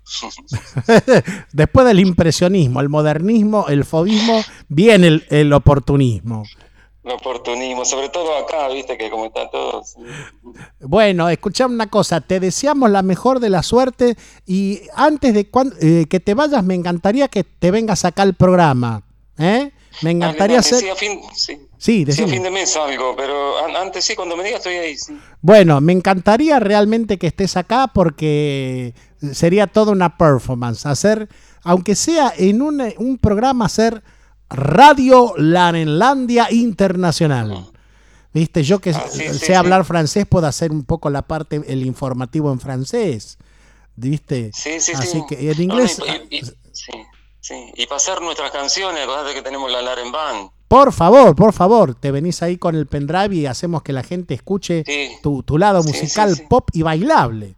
Después 1.53 1.85
del 1.85 1.99
impresionismo, 1.99 2.81
el 2.81 2.89
modernismo, 2.89 3.67
el 3.69 3.85
fobismo, 3.85 4.41
viene 4.67 5.07
el, 5.07 5.25
el 5.29 5.53
oportunismo. 5.53 6.43
El 7.03 7.11
oportunismo, 7.13 7.85
sobre 7.85 8.09
todo 8.09 8.35
acá, 8.37 8.67
viste, 8.67 8.97
que 8.97 9.09
como 9.09 9.25
está 9.27 9.49
todo... 9.49 9.83
sí. 9.83 9.99
Bueno, 10.81 11.29
escuchame 11.29 11.73
una 11.75 11.87
cosa, 11.89 12.19
te 12.21 12.39
deseamos 12.39 12.89
la 12.91 13.01
mejor 13.01 13.39
de 13.39 13.49
la 13.49 13.63
suerte 13.63 14.17
y 14.45 14.81
antes 14.95 15.33
de 15.33 15.49
cuan- 15.49 15.73
eh, 15.81 16.05
que 16.09 16.19
te 16.19 16.33
vayas 16.33 16.63
me 16.63 16.75
encantaría 16.75 17.27
que 17.29 17.43
te 17.45 17.71
vengas 17.71 18.03
acá 18.03 18.23
al 18.23 18.33
programa. 18.33 19.03
¿eh? 19.37 19.71
Me 20.01 20.11
encantaría 20.11 20.59
hacer... 20.59 20.79
Sí, 20.79 20.89
a 20.89 20.95
fin, 20.95 21.19
sí. 21.33 21.53
Sí, 21.55 21.67
Sí, 21.77 22.01
a 22.03 22.05
decime. 22.05 22.29
fin 22.31 22.43
de 22.43 22.51
mes 22.51 22.75
algo, 22.75 23.15
pero 23.15 23.65
an- 23.65 23.75
antes 23.75 24.03
sí, 24.05 24.15
cuando 24.15 24.35
me 24.37 24.43
digas 24.43 24.59
estoy 24.59 24.75
ahí, 24.75 24.97
sí. 24.97 25.17
Bueno, 25.41 25.79
me 25.81 25.93
encantaría 25.93 26.59
realmente 26.59 27.17
que 27.17 27.27
estés 27.27 27.55
acá 27.57 27.87
porque 27.93 28.93
sería 29.33 29.67
toda 29.67 29.91
una 29.91 30.17
performance. 30.17 30.85
Hacer, 30.85 31.27
aunque 31.63 31.95
sea 31.95 32.33
en 32.37 32.61
un, 32.61 32.81
un 32.97 33.17
programa, 33.17 33.65
hacer 33.65 34.03
Radio 34.49 35.33
Larenlandia 35.37 36.47
Internacional. 36.51 37.67
Viste, 38.33 38.61
yo 38.63 38.79
que 38.79 38.91
Ah, 38.91 39.05
sí, 39.09 39.19
sé 39.19 39.33
sí, 39.33 39.45
sí. 39.47 39.53
hablar 39.53 39.85
francés, 39.85 40.25
puedo 40.27 40.47
hacer 40.47 40.71
un 40.71 40.83
poco 40.83 41.09
la 41.09 41.23
parte, 41.23 41.61
el 41.67 41.85
informativo 41.85 42.51
en 42.51 42.59
francés. 42.59 43.37
¿Viste? 43.95 44.51
Sí, 44.53 44.79
sí, 44.79 44.91
Así 44.93 45.07
sí. 45.07 45.23
que 45.27 45.51
en 45.51 45.61
inglés. 45.61 45.99
no, 45.99 46.05
y- 46.05 46.27
y- 46.29 46.37
y- 46.39 46.41
sí. 47.49 47.71
Y 47.75 47.87
pasar 47.87 48.21
nuestras 48.21 48.51
canciones, 48.51 49.03
acordate 49.03 49.33
que 49.33 49.41
tenemos 49.41 49.69
la 49.71 49.81
Laren 49.81 50.11
Band. 50.11 50.51
Por 50.67 50.93
favor, 50.93 51.35
por 51.35 51.51
favor, 51.51 51.95
te 51.95 52.11
venís 52.11 52.43
ahí 52.43 52.57
con 52.57 52.75
el 52.75 52.85
pendrive 52.85 53.35
y 53.35 53.45
hacemos 53.47 53.81
que 53.81 53.91
la 53.91 54.03
gente 54.03 54.35
escuche 54.35 54.83
Sí. 54.85 55.17
tu, 55.23 55.41
tu 55.43 55.57
lado 55.57 55.81
musical 55.83 56.35
sí, 56.35 56.43
pop 56.47 56.69
y 56.73 56.83
bailable. 56.83 57.55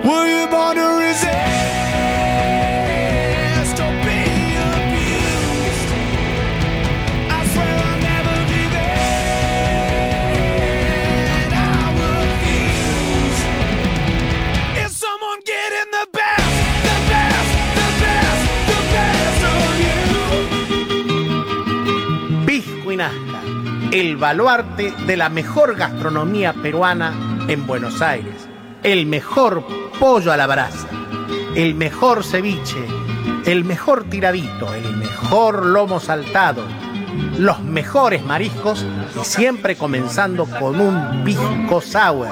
Were 0.06 0.36
el 23.92 24.16
baluarte 24.18 24.92
de 25.06 25.16
la 25.16 25.30
mejor 25.30 25.74
gastronomía 25.74 26.52
peruana 26.52 27.46
en 27.48 27.66
Buenos 27.66 28.02
Aires. 28.02 28.46
El 28.82 29.06
mejor 29.06 29.64
pollo 29.98 30.32
a 30.32 30.36
la 30.36 30.46
brasa, 30.46 30.86
el 31.54 31.74
mejor 31.74 32.24
ceviche, 32.24 32.84
el 33.46 33.64
mejor 33.64 34.04
tiradito, 34.04 34.72
el 34.74 34.96
mejor 34.96 35.66
lomo 35.66 36.00
saltado, 36.00 36.62
los 37.38 37.62
mejores 37.62 38.24
mariscos 38.24 38.84
y 39.20 39.24
siempre 39.24 39.76
comenzando 39.76 40.46
con 40.46 40.80
un 40.80 41.22
pisco 41.24 41.80
sour. 41.80 42.28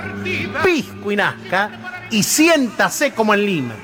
Pisco 0.64 1.12
y 1.12 1.16
Nazca 1.16 2.06
y 2.10 2.22
siéntase 2.22 3.12
como 3.12 3.34
en 3.34 3.46
Lima. 3.46 3.74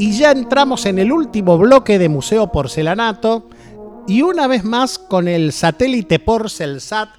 Y 0.00 0.12
ya 0.12 0.30
entramos 0.30 0.86
en 0.86 0.98
el 0.98 1.12
último 1.12 1.58
bloque 1.58 1.98
de 1.98 2.08
Museo 2.08 2.50
Porcelanato. 2.50 3.50
Y 4.08 4.22
una 4.22 4.46
vez 4.46 4.64
más 4.64 4.98
con 4.98 5.28
el 5.28 5.52
satélite 5.52 6.18
Porcelsat 6.18 7.10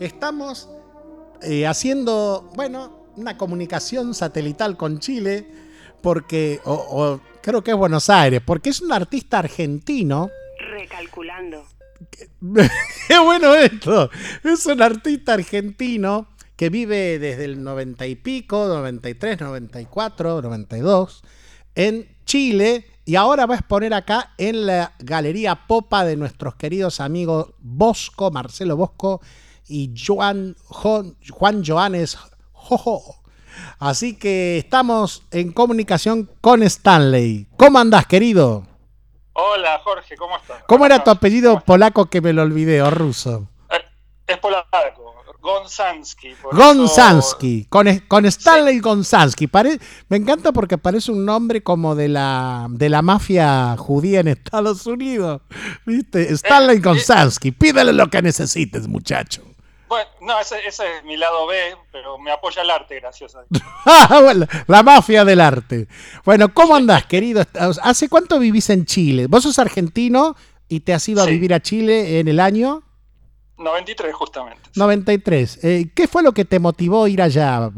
estamos 0.00 0.66
eh, 1.42 1.66
haciendo, 1.66 2.50
bueno, 2.56 3.10
una 3.16 3.36
comunicación 3.36 4.14
satelital 4.14 4.78
con 4.78 5.00
Chile. 5.00 5.46
Porque, 6.00 6.62
o, 6.64 6.72
o 6.72 7.20
creo 7.42 7.62
que 7.62 7.72
es 7.72 7.76
Buenos 7.76 8.08
Aires, 8.08 8.40
porque 8.42 8.70
es 8.70 8.80
un 8.80 8.90
artista 8.90 9.40
argentino. 9.40 10.30
Recalculando. 10.70 11.66
Qué 13.06 13.18
bueno 13.18 13.54
esto. 13.54 14.08
Es 14.44 14.64
un 14.64 14.80
artista 14.80 15.34
argentino 15.34 16.28
que 16.56 16.70
vive 16.70 17.18
desde 17.18 17.44
el 17.44 17.62
90 17.62 18.06
y 18.06 18.14
pico, 18.14 18.66
93, 18.66 19.42
94, 19.42 20.40
92, 20.40 21.22
en 21.74 22.08
Chile 22.30 22.86
y 23.04 23.16
ahora 23.16 23.44
va 23.44 23.54
a 23.54 23.58
exponer 23.58 23.92
acá 23.92 24.34
en 24.38 24.64
la 24.64 24.92
Galería 25.00 25.66
Popa 25.66 26.04
de 26.04 26.14
nuestros 26.14 26.54
queridos 26.54 27.00
amigos 27.00 27.54
Bosco, 27.58 28.30
Marcelo 28.30 28.76
Bosco 28.76 29.20
y 29.66 29.92
Juan, 30.06 30.54
Juan 30.68 31.64
Joanes 31.66 32.16
Jojo. 32.52 33.20
Así 33.80 34.16
que 34.16 34.58
estamos 34.58 35.24
en 35.32 35.50
comunicación 35.50 36.30
con 36.40 36.62
Stanley. 36.62 37.48
¿Cómo 37.56 37.80
andás, 37.80 38.06
querido? 38.06 38.64
Hola 39.32 39.80
Jorge, 39.82 40.16
¿cómo 40.16 40.36
estás? 40.36 40.62
¿Cómo 40.68 40.86
era 40.86 41.02
tu 41.02 41.10
apellido 41.10 41.58
polaco 41.58 42.06
que 42.06 42.20
me 42.20 42.32
lo 42.32 42.42
olvidé 42.42 42.80
o 42.80 42.90
ruso? 42.90 43.48
Es 44.28 44.38
polaco, 44.38 45.19
Gonzansky. 45.40 46.34
Gonzansky, 46.52 47.66
con, 47.68 47.86
con 48.08 48.24
Stanley 48.26 48.80
Gonzansky. 48.80 49.46
Pare- 49.46 49.78
me 50.08 50.16
encanta 50.16 50.52
porque 50.52 50.78
parece 50.78 51.12
un 51.12 51.24
nombre 51.24 51.62
como 51.62 51.94
de 51.94 52.08
la, 52.08 52.66
de 52.70 52.88
la 52.88 53.02
mafia 53.02 53.76
judía 53.76 54.20
en 54.20 54.28
Estados 54.28 54.86
Unidos. 54.86 55.40
¿Viste? 55.86 56.32
Stanley 56.34 56.80
Gonzansky, 56.80 57.52
pídele 57.52 57.92
lo 57.92 58.08
que 58.08 58.22
necesites, 58.22 58.86
muchacho. 58.88 59.42
Bueno, 59.88 60.08
no, 60.20 60.38
ese, 60.38 60.54
ese 60.68 60.84
es 60.98 61.04
mi 61.04 61.16
lado 61.16 61.48
B, 61.48 61.56
pero 61.90 62.16
me 62.16 62.30
apoya 62.30 62.62
el 62.62 62.70
arte, 62.70 63.00
gracias 63.00 63.34
a 63.34 63.40
Dios. 63.48 63.62
Ah, 63.86 64.20
bueno, 64.22 64.46
la 64.68 64.82
mafia 64.84 65.24
del 65.24 65.40
arte. 65.40 65.88
Bueno, 66.24 66.52
¿cómo 66.54 66.76
andás, 66.76 67.06
querido? 67.06 67.42
¿Hace 67.82 68.08
cuánto 68.08 68.38
vivís 68.38 68.70
en 68.70 68.84
Chile? 68.84 69.26
Vos 69.26 69.42
sos 69.42 69.58
argentino 69.58 70.36
y 70.68 70.80
te 70.80 70.92
has 70.94 71.08
ido 71.08 71.22
a 71.22 71.24
Sí. 71.24 71.32
vivir 71.32 71.52
a 71.54 71.60
Chile 71.60 72.20
en 72.20 72.28
el 72.28 72.38
año 72.38 72.84
93 73.60 74.14
justamente. 74.14 74.70
93. 74.74 75.64
Eh, 75.64 75.90
¿Qué 75.94 76.08
fue 76.08 76.22
lo 76.22 76.32
que 76.32 76.44
te 76.44 76.58
motivó 76.58 77.04
a 77.04 77.08
ir 77.08 77.22
allá? 77.22 77.70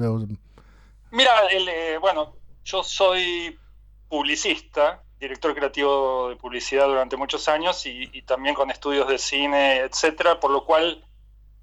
Mira, 1.11 1.47
el, 1.51 1.69
eh, 1.69 1.99
bueno, 1.99 2.35
yo 2.65 2.83
soy 2.83 3.59
publicista, 4.09 5.03
director 5.19 5.55
creativo 5.55 6.31
de 6.31 6.37
publicidad 6.37 6.87
durante 6.87 7.17
muchos 7.17 7.49
años 7.49 7.85
y, 7.87 8.09
y 8.13 8.23
también 8.23 8.55
con 8.55 8.71
estudios 8.71 9.09
de 9.09 9.19
cine, 9.19 9.79
etcétera, 9.79 10.41
por 10.41 10.51
lo 10.51 10.65
cual 10.65 11.05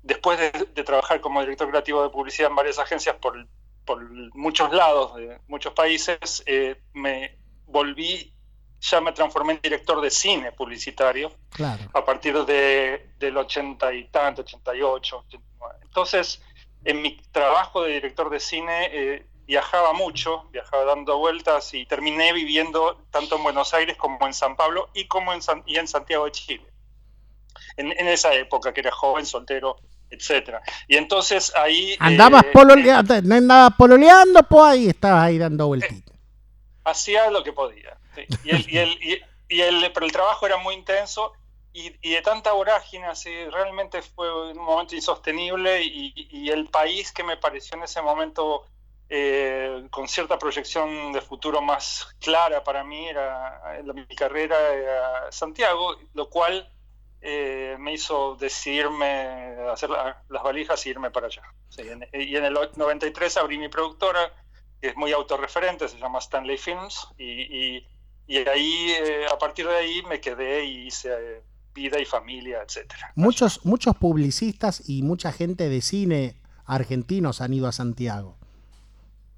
después 0.04 0.40
de, 0.40 0.52
de 0.74 0.84
trabajar 0.84 1.22
como 1.22 1.42
director 1.42 1.70
creativo 1.70 2.04
de 2.04 2.10
publicidad 2.10 2.50
en 2.50 2.56
varias 2.56 2.80
agencias 2.80 3.16
por, 3.16 3.48
por 3.86 4.08
muchos 4.36 4.72
lados 4.72 5.16
de 5.16 5.40
muchos 5.48 5.74
países, 5.74 6.44
eh, 6.46 6.80
me 6.94 7.38
volví, 7.66 8.34
ya 8.82 9.02
me 9.02 9.12
transformé 9.12 9.54
en 9.54 9.62
director 9.62 10.00
de 10.02 10.10
cine 10.10 10.52
publicitario 10.54 11.32
Claro. 11.52 11.84
a 11.94 12.06
partir 12.06 12.46
de, 12.46 13.10
del 13.20 13.36
80 13.38 13.94
y 13.94 14.06
tanto, 14.06 14.42
88, 14.42 15.18
89. 15.28 15.76
Entonces, 15.84 16.42
en 16.86 17.02
mi 17.02 17.18
trabajo 17.32 17.84
de 17.84 17.94
director 17.94 18.30
de 18.30 18.40
cine 18.40 18.90
eh, 18.92 19.26
viajaba 19.46 19.92
mucho, 19.94 20.44
viajaba 20.52 20.86
dando 20.86 21.18
vueltas 21.18 21.74
y 21.74 21.86
terminé 21.86 22.32
viviendo 22.34 23.04
tanto 23.12 23.36
en 23.36 23.44
Buenos 23.44 23.74
Aires 23.74 23.98
como 23.98 24.26
en 24.28 24.34
San 24.34 24.56
Pablo 24.56 24.90
y 24.94 25.08
como 25.08 25.34
en, 25.34 25.42
San- 25.42 25.64
y 25.66 25.78
en 25.78 25.88
Santiago 25.88 26.26
de 26.26 26.32
Chile. 26.32 26.66
En, 27.76 27.92
en 27.92 28.08
esa 28.08 28.34
época 28.34 28.74
que 28.74 28.80
era 28.82 28.92
joven, 28.92 29.26
soltero, 29.26 29.76
etcétera. 30.10 30.62
Y 30.88 30.96
entonces 30.98 31.52
ahí... 31.56 31.96
Andabas 32.00 32.44
eh, 32.44 32.50
pololeando, 32.54 33.22
no 33.24 33.36
andabas 33.36 33.74
pololeando, 33.78 34.44
pues 34.44 34.64
ahí 34.64 34.88
estabas 34.90 35.24
ahí 35.26 35.38
dando 35.38 35.68
vueltitas. 35.68 36.16
hacía 36.86 37.30
lo 37.30 37.44
que 37.44 37.52
podía. 37.54 37.98
Sí. 38.28 38.38
Y 38.44 38.50
el, 38.52 38.70
y 38.74 38.78
el- 38.78 39.04
y- 39.04 39.22
y 39.48 39.62
el- 39.62 39.92
pero 39.94 40.06
el 40.06 40.12
trabajo 40.12 40.46
era 40.46 40.58
muy 40.58 40.76
intenso 40.76 41.34
y, 41.74 41.94
y 42.02 42.14
de 42.14 42.22
tanta 42.22 42.52
vorágine, 42.54 43.06
así, 43.08 43.30
realmente 43.46 44.02
fue 44.02 44.52
un 44.52 44.58
momento 44.58 44.96
insostenible 44.96 45.84
y, 45.84 46.14
y 46.32 46.50
el 46.50 46.68
país 46.70 47.12
que 47.12 47.24
me 47.24 47.38
pareció 47.38 47.78
en 47.78 47.84
ese 47.84 48.02
momento 48.02 48.66
eh, 49.12 49.88
con 49.90 50.08
cierta 50.08 50.38
proyección 50.38 51.12
de 51.14 51.22
futuro 51.22 51.62
más 51.62 52.08
clara 52.20 52.64
para 52.64 52.84
mí 52.84 53.08
era 53.10 53.82
la- 53.84 53.94
mi 53.94 54.06
carrera 54.16 54.56
era 54.74 55.32
Santiago, 55.32 55.96
lo 56.14 56.30
cual 56.30 56.72
eh, 57.22 57.76
me 57.80 57.94
hizo 57.94 58.36
decidirme 58.36 59.56
hacer 59.72 59.90
la- 59.90 60.24
las 60.30 60.44
valijas 60.44 60.86
y 60.86 60.90
irme 60.92 61.12
para 61.12 61.28
allá. 61.28 61.42
Sí, 61.70 61.82
en- 61.82 62.08
y 62.14 62.36
en 62.36 62.46
el 62.46 62.54
93 62.76 63.36
abrí 63.38 63.58
mi 63.58 63.68
productora, 63.68 64.32
que 64.80 64.90
es 64.90 64.96
muy 64.96 65.12
autorreferente, 65.12 65.88
se 65.90 65.98
llama 65.98 66.20
Stanley 66.20 66.58
Films, 66.58 67.08
y, 67.18 67.78
y- 68.30 68.48
ahí, 68.48 68.92
eh, 68.92 69.26
a 69.32 69.38
partir 69.38 69.68
de 69.68 69.76
ahí 69.76 70.02
me 70.04 70.22
quedé 70.22 70.64
y 70.64 70.88
hice 70.88 71.10
eh, 71.12 71.44
vida 71.74 72.00
y 72.00 72.06
familia, 72.06 72.62
etcétera. 72.66 73.12
Muchos, 73.16 73.66
muchos 73.66 73.96
publicistas 73.98 74.88
y 74.90 75.02
mucha 75.04 75.32
gente 75.32 75.68
de 75.70 75.82
cine 75.82 76.36
argentinos 76.66 77.42
han 77.42 77.54
ido 77.54 77.68
a 77.68 77.72
Santiago. 77.72 78.38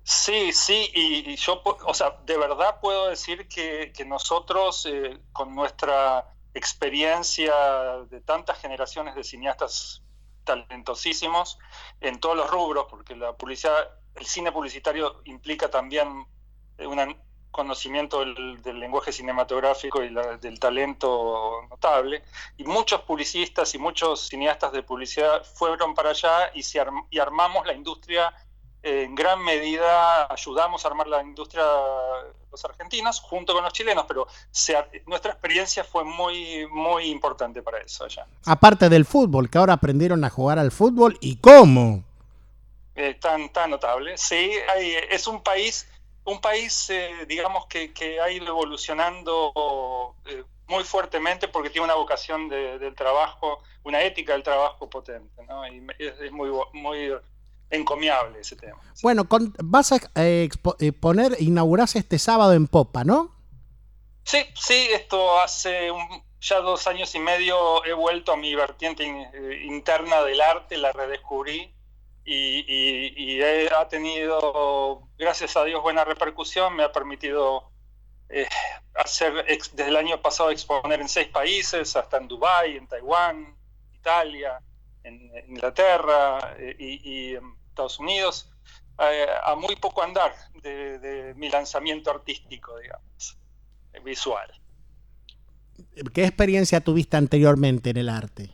Sí, 0.04 0.52
sí, 0.52 0.90
y, 0.94 1.32
y 1.32 1.36
yo, 1.38 1.62
o 1.64 1.94
sea, 1.94 2.18
de 2.26 2.38
verdad 2.38 2.80
puedo 2.82 3.08
decir 3.10 3.48
que, 3.48 3.94
que 3.96 4.04
nosotros, 4.04 4.86
eh, 4.88 5.20
con 5.32 5.54
nuestra 5.56 6.28
experiencia 6.54 7.54
de 8.10 8.20
tantas 8.22 8.60
generaciones 8.60 9.16
de 9.16 9.24
cineastas 9.24 10.02
talentosísimos 10.44 11.58
en 12.02 12.20
todos 12.20 12.36
los 12.36 12.50
rubros, 12.50 12.88
porque 12.90 13.16
la 13.16 13.38
publicidad, 13.38 13.90
el 14.16 14.26
cine 14.26 14.52
publicitario 14.52 15.22
implica 15.26 15.70
también 15.70 16.26
eh, 16.78 16.88
un 16.88 17.00
conocimiento 17.52 18.20
del, 18.22 18.62
del 18.62 18.80
lenguaje 18.80 19.12
cinematográfico 19.12 20.02
y 20.04 20.10
la- 20.10 20.38
del 20.38 20.60
talento 20.60 21.62
notable, 21.70 22.24
y 22.58 22.64
muchos 22.64 23.02
publicistas 23.02 23.74
y 23.76 23.78
muchos 23.78 24.28
cineastas 24.28 24.72
de 24.72 24.84
publicidad 24.84 25.44
fueron 25.44 25.94
para 25.94 26.12
allá 26.12 26.52
y, 26.54 26.64
se 26.64 26.80
arm- 26.82 27.06
y 27.10 27.20
armamos 27.20 27.66
la 27.68 27.74
industria 27.74 28.34
eh, 28.84 29.04
en 29.04 29.14
gran 29.14 29.44
medida 29.44 30.26
ayudamos 30.34 30.84
a 30.84 30.88
armar 30.88 31.08
la 31.08 31.22
industria 31.22 31.64
los 32.52 32.66
argentinos 32.66 33.20
junto 33.22 33.54
con 33.54 33.64
los 33.64 33.72
chilenos, 33.74 34.06
pero 34.08 34.28
se 34.50 34.76
nuestra 35.06 35.32
experiencia 35.34 35.84
fue 35.84 36.04
muy, 36.04 36.66
muy 36.68 37.06
importante 37.06 37.62
para 37.62 37.78
eso 37.80 38.06
allá. 38.06 38.26
Aparte 38.46 38.90
del 38.90 39.06
fútbol, 39.06 39.50
que 39.50 39.58
ahora 39.60 39.74
aprendieron 39.74 40.24
a 40.24 40.30
jugar 40.32 40.58
al 40.58 40.72
fútbol 40.72 41.18
y 41.22 41.38
cómo. 41.38 42.04
Eh, 42.96 43.14
tan, 43.22 43.50
tan 43.54 43.70
notable. 43.70 44.18
Sí, 44.18 44.52
hay- 44.76 44.96
es 45.10 45.28
un 45.28 45.42
país, 45.44 45.88
un 46.26 46.40
país 46.42 46.90
eh, 46.90 47.26
digamos, 47.28 47.66
que, 47.68 47.94
que 47.94 48.20
ha 48.22 48.30
ido 48.30 48.48
evolucionando 48.48 50.16
eh, 50.26 50.44
muy 50.68 50.84
fuertemente 50.84 51.48
porque 51.48 51.70
tiene 51.70 51.86
una 51.86 51.96
vocación 51.96 52.48
de- 52.50 52.80
del 52.80 52.96
trabajo, 52.96 53.62
una 53.84 54.02
ética 54.04 54.34
del 54.34 54.44
trabajo 54.44 54.90
potente, 54.90 55.44
¿no? 55.48 55.68
Y 55.68 55.86
es, 56.00 56.20
es 56.20 56.32
muy, 56.32 56.50
muy 56.74 57.14
encomiable 57.70 58.40
ese 58.40 58.56
tema. 58.56 58.80
Bueno, 59.02 59.28
con- 59.28 59.54
vas 59.64 59.92
a 59.92 59.96
eh, 60.16 60.48
expo- 60.50 60.76
eh, 60.80 60.92
poner, 60.92 61.36
inaugurás 61.40 61.96
este 61.96 62.20
sábado 62.20 62.54
en 62.54 62.68
Popa, 62.68 63.04
¿no? 63.04 63.36
Sí, 64.24 64.46
sí, 64.56 64.88
esto 64.92 65.40
hace 65.42 65.90
un- 65.92 66.24
ya 66.40 66.60
dos 66.60 66.88
años 66.88 67.14
y 67.16 67.20
medio 67.20 67.84
he 67.86 67.94
vuelto 67.94 68.32
a 68.32 68.38
mi 68.38 68.54
vertiente 68.56 69.04
in- 69.04 69.28
eh, 69.34 69.62
interna 69.66 70.22
del 70.24 70.42
arte, 70.42 70.78
la 70.78 70.92
redescubrí 70.92 71.74
y, 72.34 72.66
y- 72.68 73.14
y 73.18 73.42
he- 73.42 73.70
ha 73.74 73.88
tenido, 73.88 75.08
gracias 75.18 75.56
a 75.58 75.64
Dios, 75.66 75.82
buena 75.82 76.04
repercusión, 76.06 76.76
me 76.76 76.84
ha 76.84 76.92
permitido 76.92 77.70
eh, 78.30 78.48
hacer 78.96 79.44
ex- 79.50 79.76
desde 79.76 79.90
el 79.90 79.98
año 79.98 80.22
pasado 80.22 80.52
exponer 80.52 81.02
en 81.02 81.10
seis 81.10 81.28
países, 81.28 81.96
hasta 81.96 82.18
en 82.18 82.28
Dubái, 82.30 82.78
en 82.78 82.88
Taiwán, 82.88 83.56
Italia, 83.94 84.62
en, 85.04 85.36
en 85.36 85.50
Inglaterra 85.50 86.56
eh, 86.58 86.76
y, 86.80 87.10
y 87.32 87.36
en 87.36 87.44
Estados 87.70 88.00
Unidos, 88.00 88.50
eh, 89.00 89.26
a 89.44 89.56
muy 89.56 89.76
poco 89.76 90.02
andar 90.02 90.34
de, 90.62 91.00
de 91.00 91.34
mi 91.36 91.50
lanzamiento 91.50 92.10
artístico, 92.12 92.78
digamos, 92.80 93.38
eh, 93.94 94.00
visual. 94.00 94.50
¿Qué 96.14 96.24
experiencia 96.26 96.80
tuviste 96.82 97.18
anteriormente 97.18 97.90
en 97.90 97.98
el 97.98 98.10
arte? 98.10 98.52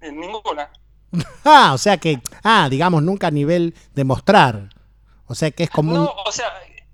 Ninguna. 0.00 0.70
Ah, 1.44 1.72
o 1.74 1.78
sea 1.78 1.96
que, 1.98 2.18
ah, 2.42 2.68
digamos, 2.70 3.02
nunca 3.02 3.26
a 3.28 3.30
nivel 3.30 3.74
de 3.94 4.04
mostrar. 4.04 4.68
O 5.26 5.34
sea 5.34 5.50
que 5.50 5.64
es 5.64 5.70
como 5.70 5.92
un... 5.92 6.04
No, 6.04 6.14
o 6.26 6.32
sea, 6.32 6.46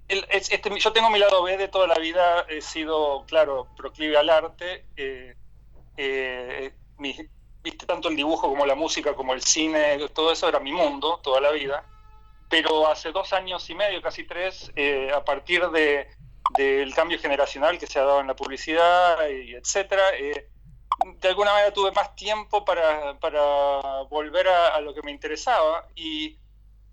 el- 0.08 0.26
este, 0.30 0.60
yo 0.78 0.92
tengo 0.92 1.10
mi 1.10 1.18
lado 1.18 1.42
B 1.42 1.56
de 1.56 1.68
toda 1.68 1.86
la 1.86 1.98
vida, 1.98 2.44
he 2.48 2.60
sido, 2.60 3.24
claro, 3.26 3.68
proclive 3.76 4.16
al 4.16 4.30
arte. 4.30 4.86
eh, 4.96 5.34
eh, 5.96 6.72
mi- 6.98 7.16
viste, 7.62 7.86
tanto 7.86 8.08
el 8.08 8.16
dibujo 8.16 8.48
como 8.48 8.64
la 8.66 8.74
música, 8.74 9.14
como 9.14 9.34
el 9.34 9.42
cine, 9.42 9.98
todo 10.14 10.32
eso 10.32 10.48
era 10.48 10.60
mi 10.60 10.72
mundo 10.72 11.20
toda 11.22 11.40
la 11.40 11.50
vida. 11.50 11.84
Pero 12.48 12.88
hace 12.88 13.12
dos 13.12 13.32
años 13.32 13.68
y 13.68 13.74
medio, 13.74 14.00
casi 14.00 14.24
tres, 14.24 14.72
eh, 14.74 15.10
a 15.14 15.22
partir 15.24 15.68
de, 15.70 16.08
del 16.56 16.94
cambio 16.94 17.18
generacional 17.18 17.78
que 17.78 17.86
se 17.86 17.98
ha 17.98 18.04
dado 18.04 18.20
en 18.20 18.26
la 18.28 18.36
publicidad 18.36 19.18
y 19.28 19.54
etcétera, 19.54 20.02
eh, 20.18 20.48
de 21.04 21.28
alguna 21.28 21.52
manera 21.52 21.72
tuve 21.72 21.92
más 21.92 22.14
tiempo 22.16 22.64
para, 22.64 23.18
para 23.20 24.02
volver 24.10 24.48
a, 24.48 24.80
lo 24.80 24.94
que 24.94 25.02
me 25.02 25.10
interesaba 25.10 25.86
y 25.94 26.36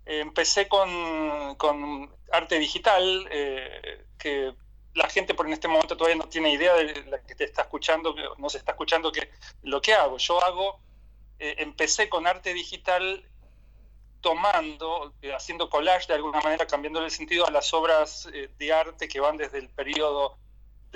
eh, 0.04 0.20
empecé 0.20 0.68
con, 0.68 1.54
con 1.56 2.10
arte 2.30 2.58
digital, 2.58 3.26
eh, 3.30 4.04
que 4.18 4.54
la 4.94 5.08
gente 5.08 5.34
por 5.34 5.46
en 5.46 5.52
este 5.52 5.68
momento 5.68 5.96
todavía 5.96 6.16
no 6.16 6.28
tiene 6.28 6.52
idea 6.52 6.74
de 6.74 7.04
la 7.04 7.20
que 7.20 7.34
te 7.34 7.44
está 7.44 7.62
escuchando, 7.62 8.14
no 8.38 8.48
se 8.48 8.58
está 8.58 8.72
escuchando 8.72 9.12
que 9.12 9.28
lo 9.62 9.82
que 9.82 9.94
hago. 9.94 10.18
Yo 10.18 10.42
hago, 10.44 10.80
eh, 11.38 11.56
empecé 11.58 12.08
con 12.08 12.26
arte 12.26 12.54
digital 12.54 13.28
tomando, 14.20 15.12
haciendo 15.36 15.68
collage 15.68 16.08
de 16.08 16.14
alguna 16.14 16.40
manera, 16.40 16.66
cambiándole 16.66 17.06
el 17.06 17.12
sentido 17.12 17.46
a 17.46 17.50
las 17.50 17.72
obras 17.74 18.28
de 18.58 18.72
arte 18.72 19.06
que 19.06 19.20
van 19.20 19.36
desde 19.36 19.58
el 19.58 19.68
periodo 19.68 20.38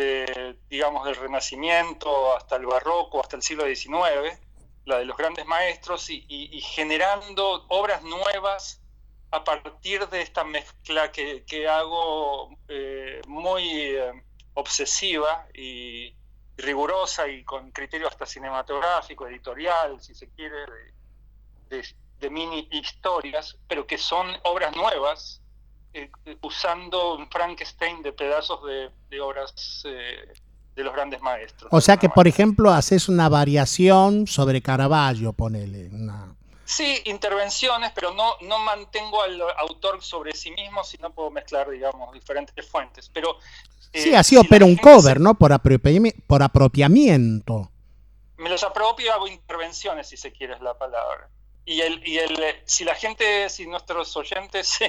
de, 0.01 0.57
digamos, 0.71 1.05
del 1.05 1.17
Renacimiento 1.17 2.35
hasta 2.35 2.57
el 2.57 2.67
Barroco, 2.67 3.21
hasta 3.21 3.37
el 3.37 3.43
siglo 3.43 3.65
XIX, 3.67 4.39
la 4.87 4.99
de 4.99 5.05
los 5.05 5.17
grandes 5.17 5.45
maestros, 5.47 6.09
y, 6.09 6.61
generando 6.63 7.65
obras 7.69 8.03
nuevas 8.03 8.81
a 9.31 9.45
partir 9.45 10.09
de 10.09 10.23
esta 10.23 10.43
mezcla 10.43 11.13
que, 11.13 11.69
hago 11.69 12.57
eh, 12.69 13.21
muy 13.29 13.63
eh, 13.97 14.13
obsesiva 14.55 15.47
y 15.55 16.15
rigurosa 16.57 17.29
y 17.29 17.45
con 17.45 17.71
criterio 17.71 18.09
hasta 18.09 18.27
cinematográfico, 18.27 19.27
editorial, 19.29 20.01
si 20.01 20.15
se 20.15 20.29
quiere, 20.31 20.57
de- 21.69 21.95
de 22.19 22.31
mini 22.31 22.69
historias, 22.73 23.57
pero 23.69 23.87
que 23.87 23.97
son 23.97 24.27
obras 24.45 24.75
nuevas, 24.77 25.40
eh, 25.93 26.11
eh, 26.25 26.37
usando 26.43 27.15
un 27.17 27.29
Frankenstein 27.31 28.03
de 28.03 28.13
pedazos 28.13 28.65
de, 28.65 28.91
de 29.11 29.21
obras 29.21 29.83
eh, 29.87 30.33
de 30.77 30.85
los 30.85 30.93
grandes 30.95 31.21
maestros. 31.21 31.69
O 31.73 31.81
sea 31.81 31.97
que, 31.97 32.09
por 32.09 32.29
ejemplo, 32.29 32.71
haces 32.71 33.09
una 33.09 33.29
variación 33.29 34.27
sobre 34.27 34.63
Caravaggio, 34.63 35.33
ponele. 35.33 35.89
una- 35.89 36.35
Sí, 36.65 37.03
intervenciones, 37.07 37.91
pero 37.93 38.15
no, 38.15 38.35
no 38.43 38.61
mantengo 38.61 39.21
al 39.23 39.41
autor 39.59 40.01
sobre 40.03 40.33
sí 40.33 40.53
mismo, 40.53 40.85
sino 40.85 41.11
puedo 41.13 41.29
mezclar, 41.31 41.69
digamos, 41.69 42.13
diferentes 42.13 42.65
fuentes. 42.71 43.11
Pero 43.13 43.37
eh, 43.93 44.01
Sí, 44.03 44.15
así 44.15 44.37
si 44.37 44.47
opera 44.47 44.65
un 44.65 44.77
cover, 44.77 45.19
¿no? 45.21 45.35
Por, 45.35 45.51
apropiami- 45.51 46.15
por 46.29 46.45
apropiamiento. 46.45 47.71
me 48.39 48.49
los 48.49 48.63
apropio 48.63 49.07
y 49.07 49.09
hago 49.09 49.27
intervenciones, 49.27 50.09
si 50.09 50.17
se 50.17 50.31
quiere 50.33 50.55
es 50.55 50.61
la 50.61 50.75
palabra. 50.79 51.29
Y, 51.65 51.81
el, 51.83 52.07
y 52.07 52.19
el, 52.19 52.43
eh, 52.43 52.63
si 52.65 52.85
la 52.85 52.95
gente, 52.95 53.49
si 53.49 53.67
nuestros 53.67 54.17
oyentes 54.17 54.67
se, 54.79 54.87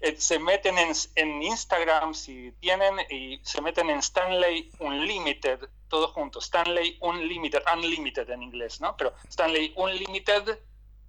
eh, 0.00 0.16
se 0.18 0.38
meten 0.38 0.78
en, 0.78 0.92
en 1.14 1.42
Instagram, 1.42 2.14
si 2.14 2.52
tienen, 2.60 2.98
y 3.10 3.40
se 3.42 3.60
meten 3.60 3.90
en 3.90 3.98
Stanley 3.98 4.70
Unlimited, 4.78 5.60
todos 5.88 6.12
juntos, 6.12 6.44
Stanley 6.44 6.96
Unlimited, 7.00 7.62
Unlimited 7.72 8.28
en 8.30 8.42
inglés, 8.42 8.80
¿no? 8.80 8.96
Pero 8.96 9.14
Stanley 9.28 9.72
Unlimited, 9.76 10.58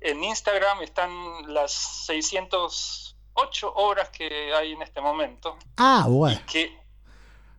en 0.02 0.24
Instagram 0.24 0.82
están 0.82 1.54
las 1.54 1.72
608 2.06 3.74
obras 3.76 4.10
que 4.10 4.54
hay 4.54 4.74
en 4.74 4.82
este 4.82 5.00
momento 5.00 5.58
Ah, 5.78 6.06
bueno. 6.08 6.40
que 6.52 6.78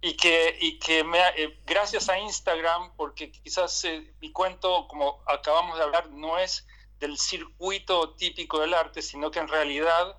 y 0.02 0.14
que 0.14 0.54
y 0.60 0.78
que 0.78 1.02
me 1.02 1.18
eh, 1.36 1.58
gracias 1.64 2.10
a 2.10 2.18
Instagram 2.18 2.92
porque 2.96 3.32
quizás 3.32 3.84
eh, 3.86 4.14
mi 4.20 4.30
cuento 4.30 4.86
como 4.86 5.22
acabamos 5.26 5.78
de 5.78 5.84
hablar 5.84 6.10
no 6.10 6.38
es 6.38 6.66
del 6.98 7.18
circuito 7.18 8.14
típico 8.14 8.60
del 8.60 8.74
arte 8.74 9.02
sino 9.02 9.30
que 9.30 9.40
en 9.40 9.48
realidad 9.48 10.18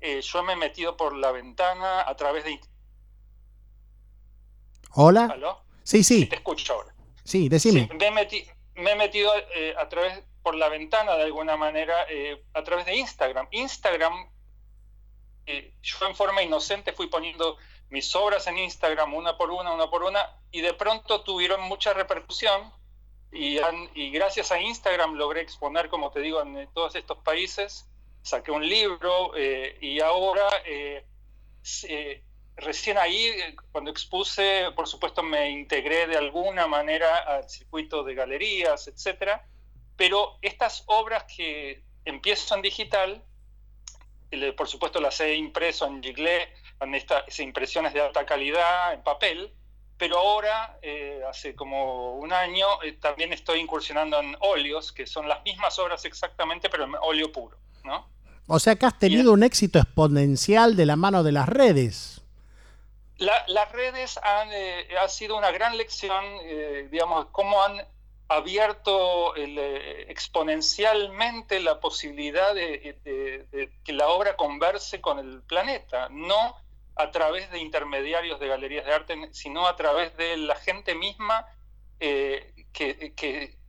eh, 0.00 0.20
yo 0.20 0.42
me 0.42 0.54
he 0.54 0.56
metido 0.56 0.96
por 0.96 1.14
la 1.14 1.30
ventana 1.32 2.00
a 2.08 2.16
través 2.16 2.44
de 2.44 2.60
¿Hola? 4.92 5.26
¿Aló? 5.32 5.60
Sí, 5.82 6.02
sí, 6.04 6.26
te 6.26 6.36
escucho 6.36 6.74
ahora 6.74 6.94
sí, 7.24 7.48
decime. 7.48 7.88
Sí, 7.90 7.96
me, 7.96 8.06
he 8.06 8.10
meti- 8.12 8.50
me 8.74 8.92
he 8.92 8.96
metido 8.96 9.32
eh, 9.54 9.74
a 9.78 9.88
través 9.88 10.22
por 10.42 10.54
la 10.54 10.68
ventana 10.68 11.14
de 11.16 11.22
alguna 11.24 11.56
manera 11.56 12.06
eh, 12.10 12.44
a 12.52 12.62
través 12.62 12.84
de 12.84 12.94
Instagram. 12.96 13.48
Instagram, 13.50 14.30
eh, 15.46 15.74
yo 15.80 16.06
en 16.06 16.14
forma 16.14 16.42
inocente 16.42 16.92
fui 16.92 17.06
poniendo 17.06 17.56
mis 17.88 18.14
obras 18.14 18.46
en 18.46 18.58
Instagram 18.58 19.14
una 19.14 19.38
por 19.38 19.50
una, 19.50 19.72
una 19.72 19.88
por 19.88 20.02
una, 20.02 20.20
y 20.50 20.60
de 20.60 20.74
pronto 20.74 21.22
tuvieron 21.22 21.62
mucha 21.62 21.94
repercusión. 21.94 22.72
Y, 23.36 24.10
gracias 24.10 24.52
a 24.52 24.60
Instagram 24.60 25.14
logré 25.14 25.40
exponer, 25.40 25.88
como 25.88 26.10
te 26.12 26.20
digo, 26.20 26.40
en 26.40 26.56
eh, 26.56 26.68
todos 26.72 26.94
estos 26.94 27.18
países. 27.18 27.88
Saqué 28.22 28.52
un 28.52 28.66
libro 28.66 29.32
eh, 29.36 29.76
y 29.80 30.00
ahora 30.00 30.48
eh, 30.64 31.04
se- 31.62 32.22
recién 32.56 32.96
ahí, 32.96 33.26
eh, 33.26 33.56
cuando 33.72 33.90
expuse, 33.90 34.70
por 34.76 34.86
supuesto 34.86 35.22
me 35.22 35.50
integré 35.50 36.06
de 36.06 36.16
alguna 36.16 36.66
manera 36.68 37.18
al 37.18 37.50
circuito 37.50 38.04
de 38.04 38.14
galerías, 38.14 38.86
etcétera, 38.86 39.44
pero 39.96 40.38
estas 40.40 40.84
obras 40.86 41.24
que 41.24 41.82
empiezo 42.04 42.54
en 42.54 42.62
digital, 42.62 43.22
por 44.56 44.68
supuesto 44.68 45.00
las 45.00 45.20
he 45.20 45.34
impreso 45.34 45.86
en 45.86 46.02
Giglet, 46.02 46.48
en 46.80 46.94
estas 46.94 47.38
impresiones 47.40 47.92
de 47.94 48.00
alta 48.00 48.24
calidad, 48.26 48.92
en 48.92 49.02
papel, 49.02 49.52
pero 49.98 50.18
ahora, 50.18 50.78
eh, 50.82 51.20
hace 51.28 51.54
como 51.54 52.16
un 52.16 52.32
año, 52.32 52.66
eh, 52.82 52.92
también 52.92 53.32
estoy 53.32 53.60
incursionando 53.60 54.18
en 54.20 54.36
óleos, 54.40 54.92
que 54.92 55.06
son 55.06 55.28
las 55.28 55.42
mismas 55.44 55.78
obras 55.78 56.04
exactamente, 56.04 56.68
pero 56.68 56.84
en 56.84 56.94
óleo 57.00 57.30
puro, 57.32 57.56
¿no? 57.84 58.08
O 58.46 58.58
sea 58.58 58.76
que 58.76 58.84
has 58.86 58.98
tenido 58.98 59.32
un 59.32 59.42
éxito 59.42 59.78
exponencial 59.78 60.76
de 60.76 60.84
la 60.86 60.96
mano 60.96 61.22
de 61.22 61.32
las 61.32 61.48
redes. 61.48 62.20
La- 63.18 63.44
las 63.46 63.70
redes 63.72 64.18
han 64.22 64.48
eh, 64.52 64.86
ha 65.00 65.08
sido 65.08 65.36
una 65.38 65.50
gran 65.52 65.76
lección, 65.78 66.22
eh, 66.42 66.88
digamos, 66.90 67.26
cómo 67.32 67.62
han 67.62 67.86
abierto 68.28 69.34
el, 69.36 69.56
exponencialmente 70.08 71.60
la 71.60 71.80
posibilidad 71.80 72.54
de, 72.54 72.98
de- 73.04 73.46
de 73.50 73.70
que 73.84 73.92
la 73.92 74.08
obra 74.08 74.36
converse 74.36 75.00
con 75.00 75.18
el 75.18 75.42
planeta, 75.42 76.08
no 76.10 76.56
a 76.96 77.10
través 77.10 77.50
de 77.50 77.58
intermediarios 77.58 78.38
de 78.40 78.48
galerías 78.48 78.84
de 78.84 78.92
arte, 78.92 79.28
sino 79.32 79.66
a 79.66 79.76
través 79.76 80.16
de 80.16 80.36
la 80.36 80.54
gente 80.56 80.94
misma 80.94 81.46
eh, 82.00 82.66
que, 82.72 83.14
que- 83.14 83.62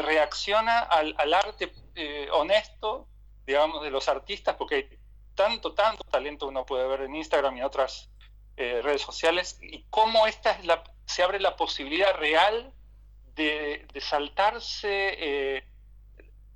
reacciona 0.00 0.78
al, 0.78 1.34
arte 1.34 1.70
eh, 1.96 2.26
honesto, 2.32 3.08
digamos, 3.46 3.82
de 3.82 3.90
los 3.90 4.08
artistas, 4.08 4.56
porque 4.56 4.74
hay 4.74 4.98
tanto, 5.34 5.74
tanto 5.74 6.02
talento 6.04 6.48
uno 6.48 6.64
puede 6.64 6.88
ver 6.88 7.02
en 7.02 7.14
Instagram 7.14 7.56
y 7.56 7.60
en 7.60 7.66
otras 7.66 8.08
eh, 8.56 8.80
redes 8.82 9.02
sociales, 9.02 9.58
y 9.60 9.84
cómo 9.90 10.26
esta 10.26 10.52
es 10.52 10.64
la, 10.64 10.82
se 11.04 11.22
abre 11.22 11.40
la 11.40 11.56
posibilidad 11.56 12.14
real 12.14 12.72
de, 13.34 13.86
de 13.92 14.00
saltarse 14.00 15.62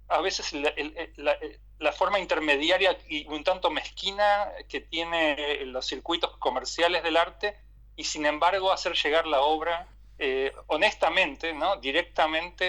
a 0.08 0.20
veces 0.20 0.52
la, 0.52 0.68
el- 0.70 0.96
el- 0.96 1.12
la- 1.16 1.36
la 1.78 1.92
forma 1.92 2.18
intermediaria 2.18 2.96
y 3.08 3.26
un 3.28 3.44
tanto 3.44 3.70
mezquina 3.70 4.46
que 4.68 4.80
tiene 4.80 5.64
los 5.66 5.86
circuitos 5.86 6.36
comerciales 6.38 7.02
del 7.02 7.16
arte 7.16 7.56
y 7.96 8.04
sin 8.04 8.24
embargo 8.26 8.72
hacer 8.72 8.94
llegar 8.94 9.26
la 9.26 9.40
obra 9.42 9.88
eh, 10.18 10.52
honestamente, 10.68 11.52
¿no? 11.52 11.76
directamente 11.76 12.64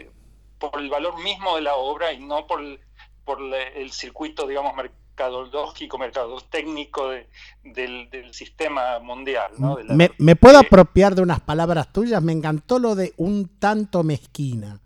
eh, 0.00 0.10
por 0.58 0.78
el 0.80 0.90
valor 0.90 1.18
mismo 1.22 1.56
de 1.56 1.62
la 1.62 1.76
obra 1.76 2.12
y 2.12 2.18
no 2.18 2.46
por 2.46 2.60
el, 2.60 2.80
por 3.24 3.40
el 3.54 3.92
circuito, 3.92 4.46
digamos, 4.46 4.74
mercadológico, 4.74 5.96
mercadotécnico 5.98 7.08
de- 7.08 7.28
del, 7.64 8.10
del 8.10 8.34
sistema 8.34 8.98
mundial. 8.98 9.52
¿no? 9.58 9.76
De 9.76 9.84
la- 9.84 9.94
¿Me, 9.94 10.10
me 10.18 10.36
puedo 10.36 10.58
apropiar 10.58 11.14
de 11.14 11.22
unas 11.22 11.40
palabras 11.40 11.92
tuyas? 11.92 12.22
Me 12.22 12.32
encantó 12.32 12.78
lo 12.78 12.94
de 12.94 13.14
un 13.16 13.58
tanto 13.58 14.02
mezquina. 14.02 14.80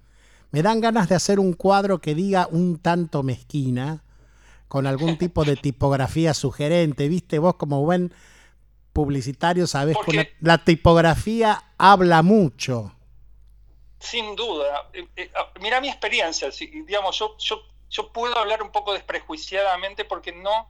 Me 0.53 0.63
dan 0.63 0.81
ganas 0.81 1.09
de 1.09 1.15
hacer 1.15 1.39
un 1.39 1.53
cuadro 1.53 2.01
que 2.01 2.15
diga 2.15 2.49
un 2.51 2.79
tanto 2.79 3.23
mezquina, 3.23 4.03
con 4.69 4.87
algún 4.87 5.17
tipo 5.19 5.45
de 5.45 5.57
tipografía 5.57 6.35
sugerente. 6.35 7.09
Viste, 7.09 7.39
vos 7.39 7.55
como 7.55 7.83
buen 7.85 8.13
publicitario 8.93 9.67
sabés 9.67 9.97
que 10.07 10.35
la 10.41 10.59
tipografía 10.65 11.63
habla 11.79 12.23
mucho. 12.23 12.95
Sin 13.99 14.35
duda. 14.35 14.89
Eh, 14.93 15.07
eh, 15.17 15.31
ah, 15.37 15.53
mira 15.61 15.81
mi 15.81 15.89
experiencia. 15.89 16.51
si- 16.51 16.67
digamos, 16.83 17.19
yo, 17.19 17.37
yo, 17.39 17.61
yo 17.91 18.13
puedo 18.13 18.37
hablar 18.39 18.63
un 18.63 18.71
poco 18.73 18.93
desprejuiciadamente 18.93 20.05
porque 20.05 20.33
no, 20.33 20.69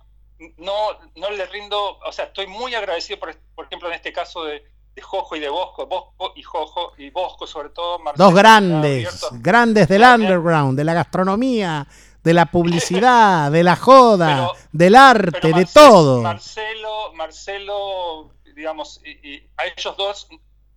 no, 0.57 0.75
no 1.17 1.31
le 1.31 1.47
rindo, 1.47 1.99
o 1.99 2.13
sea, 2.13 2.27
estoy 2.27 2.47
muy 2.47 2.75
agradecido, 2.75 3.19
por, 3.21 3.35
por 3.55 3.67
ejemplo, 3.67 3.89
en 3.89 3.95
este 3.95 4.13
caso 4.13 4.45
de, 4.45 4.65
de 4.95 5.03
Jojo 5.03 5.37
y 5.37 5.41
de 5.41 5.49
Bosco, 5.49 5.87
Bosco 5.87 6.33
y 6.37 6.43
Jojo, 6.43 6.93
y 6.99 7.11
Bosco 7.11 7.47
sobre 7.47 7.71
todo. 7.71 7.99
Marcelo, 8.01 8.27
Dos 8.31 8.35
grandes, 8.35 9.27
grandes 9.33 9.89
del 9.89 10.03
underground, 10.03 10.77
de 10.79 10.85
la 10.85 10.95
gastronomía, 10.95 11.87
de 12.23 12.35
la 12.35 12.47
publicidad, 12.51 13.51
de 13.51 13.63
la 13.63 13.77
joda, 13.77 14.51
del 14.73 14.95
arte, 14.97 15.53
de 15.53 15.65
todo. 15.67 16.23
Marcelo 16.23 17.13
Marcelo, 17.15 17.61
Marcelo, 17.65 18.31
digamos, 18.55 19.01
y- 19.05 19.29
y 19.37 19.51
a 19.57 19.67
ellos 19.67 19.97
dos 19.97 20.29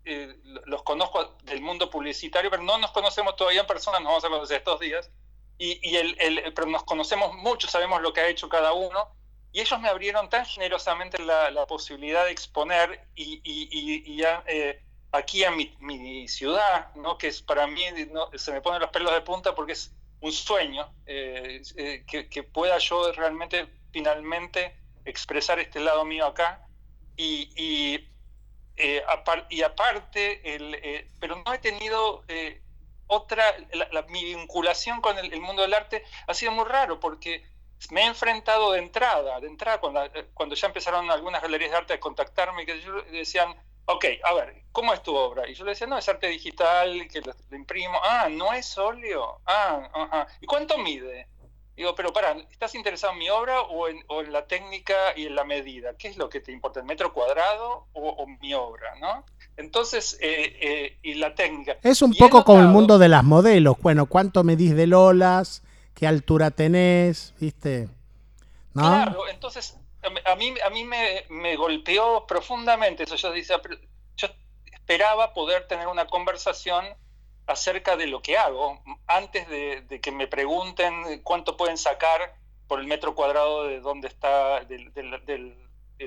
eh, 0.05 0.35
los 0.65 0.83
conozco 0.83 1.35
del 1.43 1.61
mundo 1.61 1.89
publicitario, 1.89 2.49
pero 2.51 2.61
no 2.63 2.77
nos 2.77 2.91
conocemos 2.91 3.35
todavía 3.35 3.61
en 3.61 3.67
persona, 3.67 3.99
nos 3.99 4.07
vamos 4.09 4.25
a 4.25 4.29
conocer 4.29 4.57
estos 4.57 4.79
días. 4.79 5.09
Y, 5.57 5.79
y 5.81 5.95
el, 5.95 6.15
el- 6.19 6.53
pero 6.53 6.67
nos 6.67 6.83
conocemos 6.83 7.33
mucho, 7.35 7.67
sabemos 7.67 8.01
lo 8.01 8.11
que 8.11 8.19
ha 8.21 8.27
hecho 8.27 8.49
cada 8.49 8.73
uno. 8.73 9.07
Y 9.53 9.61
ellos 9.61 9.79
me 9.81 9.89
abrieron 9.89 10.29
tan 10.29 10.45
generosamente 10.45 11.19
la, 11.23 11.51
la 11.51 11.67
posibilidad 11.67 12.25
de 12.25 12.31
exponer 12.31 13.09
y, 13.15 13.35
y- 13.43 13.69
y- 13.71 14.13
y 14.13 14.17
ya, 14.17 14.43
eh, 14.47 14.83
aquí 15.11 15.43
en 15.45 15.55
mi, 15.57 15.77
mi 15.79 16.27
ciudad, 16.27 16.93
¿no? 16.95 17.17
que 17.17 17.27
es 17.29 17.41
para 17.43 17.67
mí, 17.67 17.83
¿no? 18.11 18.29
se 18.35 18.51
me 18.51 18.61
ponen 18.61 18.81
los 18.81 18.89
pelos 18.91 19.13
de 19.13 19.21
punta 19.21 19.55
porque 19.55 19.73
es 19.73 19.95
un 20.21 20.31
sueño, 20.33 20.91
eh, 21.05 21.61
eh, 21.77 22.05
que, 22.07 22.29
que 22.29 22.43
pueda 22.43 22.77
yo 22.79 23.11
realmente, 23.13 23.67
finalmente, 23.91 24.75
expresar 25.05 25.59
este 25.59 25.79
lado 25.81 26.03
mío 26.05 26.25
acá. 26.27 26.67
Y, 27.15 27.53
y, 27.55 28.09
eh, 28.75 29.03
apar- 29.07 29.47
y 29.49 29.61
aparte, 29.61 30.55
el, 30.55 30.75
eh, 30.75 31.11
pero 31.19 31.41
no 31.45 31.53
he 31.53 31.59
tenido 31.59 32.23
eh, 32.27 32.63
otra, 33.07 33.43
la- 33.73 33.87
la- 33.91 34.01
mi 34.03 34.23
vinculación 34.25 35.01
con 35.01 35.17
el, 35.19 35.31
el 35.33 35.41
mundo 35.41 35.61
del 35.61 35.73
arte 35.73 36.03
ha 36.27 36.33
sido 36.33 36.51
muy 36.51 36.65
raro 36.65 36.99
porque 36.99 37.45
me 37.91 38.01
he 38.01 38.05
enfrentado 38.05 38.71
de 38.71 38.79
entrada, 38.79 39.39
de 39.39 39.47
entrada, 39.47 39.79
cuando, 39.79 40.03
eh, 40.03 40.27
cuando 40.33 40.55
ya 40.55 40.67
empezaron 40.67 41.09
algunas 41.11 41.41
galerías 41.41 41.71
de 41.71 41.77
arte 41.77 41.93
a 41.93 41.99
contactarme, 41.99 42.65
que 42.65 42.81
yo 42.81 43.01
decían, 43.11 43.55
ok, 43.85 44.05
a 44.23 44.33
ver, 44.33 44.63
¿cómo 44.71 44.93
es 44.93 45.01
tu 45.03 45.15
obra? 45.15 45.49
Y 45.49 45.53
yo 45.53 45.65
le 45.65 45.71
decía, 45.71 45.87
no, 45.87 45.97
es 45.97 46.07
arte 46.07 46.27
digital, 46.27 47.07
que 47.11 47.21
lo, 47.21 47.33
lo 47.49 47.57
imprimo. 47.57 47.99
Ah, 48.03 48.27
no 48.29 48.53
es 48.53 48.77
óleo. 48.77 49.41
Ah, 49.45 49.89
ajá. 49.93 50.27
¿Y 50.41 50.45
cuánto 50.45 50.77
mide? 50.77 51.27
Digo, 51.75 51.95
pero 51.95 52.13
para, 52.13 52.33
¿estás 52.51 52.75
interesado 52.75 53.13
en 53.13 53.19
mi 53.19 53.29
obra 53.31 53.61
o 53.61 53.87
en, 53.87 54.03
o 54.07 54.21
en 54.21 54.31
la 54.31 54.45
técnica 54.45 54.93
y 55.15 55.25
en 55.25 55.35
la 55.35 55.43
medida? 55.43 55.97
¿Qué 55.97 56.07
es 56.07 56.17
lo 56.17 56.29
que 56.29 56.39
te 56.39 56.51
importa, 56.51 56.79
el 56.79 56.85
metro 56.85 57.11
cuadrado 57.11 57.87
o, 57.93 58.09
o 58.09 58.27
mi 58.27 58.53
obra? 58.53 58.93
¿no? 59.01 59.25
Entonces, 59.57 60.17
eh, 60.21 60.55
eh, 60.61 60.97
y 61.01 61.15
la 61.15 61.33
técnica. 61.33 61.77
Es 61.81 62.03
un 62.03 62.13
Y 62.13 62.19
poco 62.19 62.43
como 62.43 62.59
el 62.59 62.67
mundo 62.67 62.99
de 62.99 63.09
las 63.09 63.23
modelos. 63.23 63.77
Bueno, 63.81 64.05
¿cuánto 64.05 64.43
medís 64.43 64.75
de 64.75 64.85
lolas? 64.85 65.62
¿Qué 65.93 66.07
altura 66.07 66.51
tenés? 66.51 67.33
¿Viste? 67.39 67.87
Claro, 68.73 69.27
entonces 69.27 69.77
a 70.25 70.35
mí, 70.35 70.53
a 70.65 70.69
mí 70.69 70.83
me, 70.83 71.55
golpeó 71.55 72.25
profundamente 72.27 73.03
eso. 73.03 73.15
Yo, 73.15 73.31
decía, 73.31 73.61
yo 74.17 74.27
esperaba 74.71 75.33
poder 75.33 75.67
tener 75.67 75.87
una 75.87 76.07
conversación 76.07 76.85
acerca 77.45 77.95
de 77.95 78.07
lo 78.07 78.21
que 78.21 78.37
hago 78.37 78.81
antes 79.07 79.47
de, 79.47 79.99
que 80.01 80.11
me 80.11 80.27
pregunten 80.27 81.21
cuánto 81.23 81.55
pueden 81.57 81.77
sacar 81.77 82.35
por 82.67 82.79
el 82.79 82.87
metro 82.87 83.15
cuadrado 83.15 83.65
de 83.65 83.79
dónde 83.79 84.07
está 84.07 84.61
del, 84.65 84.93
del- 84.93 85.59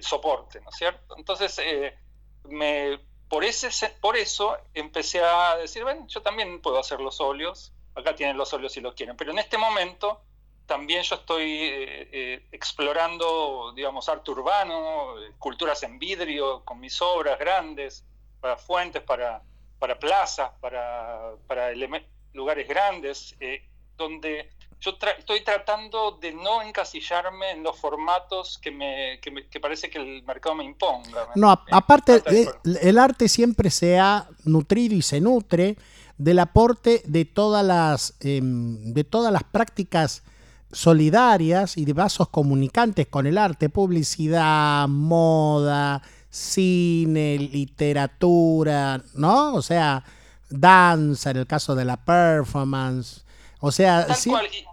soporte, 0.02 0.60
¿no 0.60 0.68
es 0.68 0.76
cierto? 0.76 1.16
Entonces, 1.16 1.58
eh, 1.62 1.96
me, 2.44 2.98
por, 3.30 3.44
ese, 3.44 3.70
se- 3.70 3.88
por 3.88 4.14
eso 4.16 4.58
empecé 4.74 5.22
a 5.24 5.56
decir, 5.56 5.84
bueno, 5.84 6.06
yo 6.06 6.20
también 6.20 6.60
puedo 6.60 6.78
hacer 6.78 7.00
los 7.00 7.18
óleos, 7.18 7.72
acá 7.97 8.14
tienen 8.14 8.36
los 8.36 8.52
óleos 8.52 8.73
si 8.73 8.81
los 8.81 8.94
quieren, 8.94 9.16
pero 9.16 9.32
en 9.32 9.39
este 9.39 9.59
momento 9.59 10.20
también 10.66 11.02
yo 11.02 11.14
estoy 11.16 11.43
eh, 11.52 12.09
eh, 12.12 12.47
explorando, 12.52 13.73
digamos, 13.74 14.09
arte 14.09 14.31
urbano, 14.32 15.18
eh, 15.20 15.32
culturas 15.39 15.82
en 15.82 15.98
vidrio, 15.98 16.64
con 16.64 16.81
mis 16.81 17.01
obras 17.01 17.39
grandes, 17.39 18.05
para 18.40 18.56
fuentes, 18.56 19.02
para, 19.02 19.43
para 19.78 19.98
plazas, 19.98 20.51
para, 20.60 21.32
para 21.47 21.73
lugares 22.32 22.68
grandes, 22.68 23.35
eh, 23.40 23.62
donde 23.97 24.51
yo 24.81 24.98
tra- 24.98 25.16
estoy 25.18 25.43
tratando 25.43 26.12
de 26.12 26.32
no 26.32 26.62
encasillarme 26.62 27.52
en 27.52 27.62
los 27.62 27.78
formatos 27.78 28.59
que, 28.59 28.70
me, 28.70 29.18
que, 29.20 29.31
me- 29.31 29.48
que 29.48 29.59
parece 29.60 29.89
que 29.89 29.98
el 29.98 30.23
mercado 30.24 30.55
me 30.55 30.64
imponga. 30.64 31.28
No, 31.35 31.51
aparte, 31.51 32.23
eh, 32.27 32.47
el 32.82 32.98
arte 32.98 33.28
siempre 33.28 33.70
se 33.70 33.98
ha 33.98 34.28
nutrido 34.44 34.94
y 34.94 35.02
se 35.02 35.20
nutre 35.20 35.77
del 36.18 36.38
aporte 36.38 37.02
de 37.06 37.24
todas 37.24 37.64
las, 37.64 38.14
em, 38.20 38.93
de 38.94 39.05
todas 39.05 39.32
las 39.32 39.44
prácticas 39.44 40.22
solidarias 40.72 41.76
y 41.76 41.84
de 41.84 41.93
vasos 41.93 42.28
comunicantes 42.28 43.06
con 43.06 43.26
el 43.26 43.38
arte, 43.38 43.68
publicidad, 43.68 44.88
moda, 44.88 46.02
cine, 46.30 47.38
literatura, 47.38 49.02
¿no? 49.14 49.55
O 49.55 49.62
sea, 49.62 50.05
danza, 50.51 51.30
en 51.30 51.38
el 51.38 51.47
caso 51.47 51.74
de 51.74 51.84
la 51.84 51.97
performance. 51.97 53.24
O 53.60 53.72
sea, 53.72 54.06
Tal 54.06 54.16
sí- 54.16 54.30
cual. 54.30 54.47
y- 54.47 54.64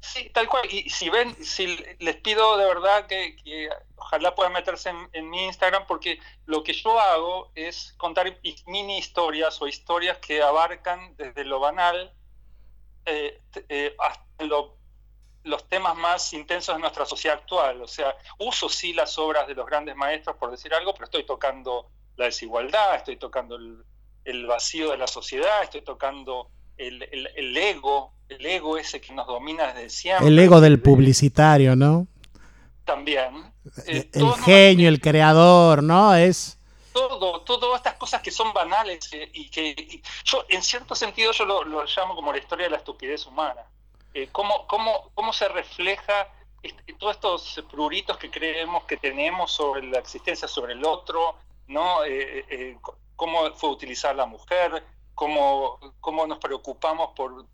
sí, 0.00 0.30
tal 0.32 0.48
cual. 0.48 0.62
Y 0.72 0.88
si 0.88 1.08
ven, 1.10 1.34
si 1.42 1.76
les 2.00 2.16
pido 2.16 2.56
de 2.58 2.64
verdad 2.66 3.06
que, 3.06 3.36
que 3.42 3.68
ojalá 4.04 4.34
puedan 4.34 4.52
meterse 4.52 4.92
en, 5.12 5.30
mi 5.30 5.44
Instagram, 5.44 5.86
porque 5.86 6.18
lo 6.44 6.62
que 6.62 6.74
yo 6.74 7.00
hago 7.00 7.50
es 7.54 7.94
contar 7.96 8.38
mini 8.66 8.98
historias 8.98 9.60
o 9.62 9.66
historias 9.66 10.18
que 10.18 10.42
abarcan 10.42 11.16
desde 11.16 11.44
lo 11.44 11.58
banal 11.58 12.12
eh, 13.06 13.40
eh, 13.68 13.96
hasta 13.98 14.44
lo- 14.44 14.76
los 15.44 15.68
temas 15.68 15.96
más 15.96 16.32
intensos 16.32 16.74
de 16.74 16.80
nuestra 16.80 17.06
sociedad 17.06 17.38
actual. 17.38 17.80
O 17.82 17.88
sea, 17.88 18.14
uso 18.38 18.68
sí 18.68 18.92
las 18.92 19.18
obras 19.18 19.46
de 19.46 19.54
los 19.54 19.66
grandes 19.66 19.96
maestros, 19.96 20.36
por 20.36 20.50
decir 20.50 20.72
algo, 20.74 20.92
pero 20.92 21.06
estoy 21.06 21.24
tocando 21.24 21.90
la 22.16 22.26
desigualdad, 22.26 22.96
estoy 22.96 23.16
tocando 23.16 23.56
el, 24.24 24.46
vacío 24.46 24.90
de 24.90 24.98
la 24.98 25.06
sociedad, 25.06 25.62
estoy 25.62 25.82
tocando 25.82 26.50
el 26.76 27.56
ego, 27.56 28.14
el 28.28 28.44
ego 28.46 28.78
ese 28.78 29.00
que 29.00 29.12
nos 29.12 29.26
domina 29.26 29.72
desde 29.72 29.90
siempre. 29.90 30.28
el 30.28 30.38
ego 30.38 30.60
del 30.60 30.80
publicitario, 30.80 31.76
¿no? 31.76 32.06
También. 32.84 33.52
Eh, 33.86 34.10
El 34.12 34.32
genio, 34.44 34.88
el 34.88 35.00
creador, 35.00 35.82
¿no? 35.82 36.14
Es... 36.14 36.58
todo, 36.92 37.40
todas 37.40 37.76
estas 37.76 37.94
cosas 37.94 38.20
que 38.22 38.30
son 38.30 38.52
banales 38.52 39.10
eh, 39.12 39.28
y 39.32 39.48
que 39.50 39.70
y 39.70 40.02
yo, 40.24 40.44
en 40.48 40.62
cierto 40.62 40.94
sentido, 40.94 41.32
yo 41.32 41.44
lo, 41.44 41.64
lo 41.64 41.84
llamo 41.84 42.14
como 42.14 42.32
la 42.32 42.38
historia 42.38 42.66
de 42.66 42.70
la 42.70 42.76
estupidez 42.76 43.26
humana. 43.26 43.62
Eh, 44.12 44.28
cómo, 44.30 44.66
cómo, 44.66 45.10
cómo 45.14 45.32
se 45.32 45.48
refleja 45.48 46.28
este- 46.62 46.92
todos 46.94 47.16
estos 47.16 47.64
pruritos 47.70 48.16
que 48.18 48.30
creemos 48.30 48.84
que 48.84 48.96
tenemos 48.96 49.50
sobre 49.50 49.82
la 49.82 49.98
existencia, 49.98 50.46
sobre 50.46 50.74
el 50.74 50.84
otro, 50.84 51.34
¿no? 51.66 52.04
Eh, 52.04 52.44
eh, 52.48 52.78
cómo 53.16 53.50
fue 53.54 53.70
utilizar 53.70 54.14
la 54.14 54.26
mujer, 54.26 54.84
cómo, 55.14 55.80
cómo 56.00 56.26
nos 56.26 56.38
preocupamos 56.38 57.10
por 57.16 57.46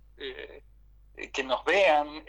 que 1.32 1.42
nos 1.44 1.64
vean, 1.64 2.24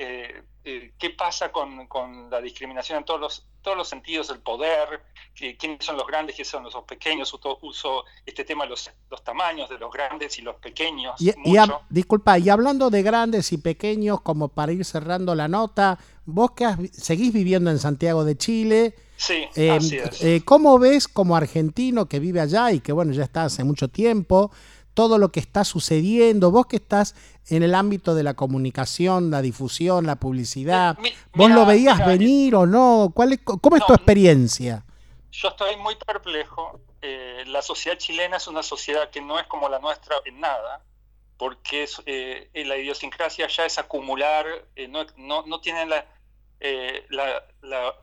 eh, 0.64 0.94
qué 0.98 1.10
pasa 1.12 1.52
con, 1.52 1.88
con 1.88 2.30
la 2.30 2.40
discriminación 2.42 3.00
en 3.00 3.04
todos 3.06 3.20
los, 3.20 3.46
todos 3.62 3.78
los 3.78 3.88
sentidos, 3.88 4.30
el 4.30 4.40
poder, 4.40 5.02
que- 5.34 5.58
quiénes 5.58 5.84
son 5.86 5.98
los 5.98 6.06
grandes, 6.08 6.36
quiénes 6.36 6.50
son 6.50 6.64
los 6.64 6.76
pequeños, 6.86 7.34
uso, 7.34 7.58
uso 7.62 8.06
este 8.26 8.44
tema 8.46 8.64
de 8.66 8.72
los, 8.72 8.90
los 9.10 9.24
tamaños 9.24 9.70
de 9.70 9.78
los 9.80 9.92
grandes 9.92 10.38
y 10.40 10.42
los 10.42 10.56
pequeños. 10.58 11.20
Y, 11.22 11.30
y 11.30 11.32
hab- 11.56 11.68
mucho. 11.68 11.82
disculpa, 11.90 12.38
y 12.38 12.50
hablando 12.50 12.90
de 12.90 13.02
grandes 13.04 13.52
y 13.54 13.58
pequeños, 13.58 14.22
como 14.22 14.50
para 14.50 14.72
ir 14.72 14.86
cerrando 14.86 15.34
la 15.36 15.48
nota, 15.48 15.98
vos 16.26 16.52
que 16.52 16.66
has 16.66 16.78
seguís 16.92 17.34
viviendo 17.34 17.72
en 17.72 17.80
Santiago 17.80 18.24
de 18.24 18.38
Chile, 18.38 18.96
Sí, 19.18 19.46
eh, 19.56 19.70
así 19.72 19.98
es. 19.98 20.24
eh, 20.24 20.42
¿cómo 20.44 20.80
ves 20.80 21.08
como 21.08 21.36
argentino 21.36 22.08
que 22.08 22.20
vive 22.20 22.40
allá 22.42 22.72
y 22.72 22.80
que 22.80 22.92
bueno, 22.92 23.14
ya 23.14 23.24
está 23.24 23.44
hace 23.44 23.64
mucho 23.64 23.88
tiempo, 23.88 24.52
todo 24.94 25.18
lo 25.18 25.32
que 25.32 25.40
está 25.40 25.64
sucediendo, 25.64 26.52
vos 26.52 26.66
que 26.68 26.76
estás 26.78 27.16
en 27.50 27.64
el 27.64 27.76
ámbito 27.76 28.14
de 28.16 28.24
la 28.24 28.34
comunicación, 28.34 29.32
la 29.32 29.42
difusión, 29.42 30.06
la 30.06 30.16
publicidad, 30.18 30.98
Mi- 31.00 31.12
¿vos 31.34 31.48
mira, 31.50 31.56
lo 31.56 31.66
veías 31.66 31.96
mira, 31.98 32.08
venir 32.08 32.56
o 32.56 32.66
no? 32.66 33.12
¿Cuál 33.14 33.34
es, 33.34 33.40
¿Cómo 33.44 33.76
es 33.78 33.86
tu 33.86 33.94
experiencia? 33.94 34.86
Yo 35.32 35.48
estoy 35.50 35.76
muy 35.78 35.96
perplejo. 35.96 36.80
Eh, 37.02 37.44
la 37.48 37.62
sociedad 37.62 37.98
chilena 37.98 38.38
es 38.38 38.48
una 38.48 38.62
sociedad 38.64 39.10
que 39.10 39.22
no 39.22 39.40
es 39.40 39.48
como 39.48 39.70
la 39.70 39.80
nuestra 39.80 40.18
en 40.26 40.40
nada, 40.40 40.84
porque 41.38 41.84
es, 41.84 42.02
eh, 42.06 42.50
la 42.54 42.78
idiosincrasia 42.78 43.48
ya 43.48 43.66
es 43.66 43.80
acumular, 43.80 44.46
eh, 44.76 44.88
no, 44.88 45.06
no, 45.18 45.44
no 45.48 45.60
tienen 45.62 45.90
la, 45.90 46.06
eh, 46.60 47.06
la, 47.10 47.44
la 47.62 47.96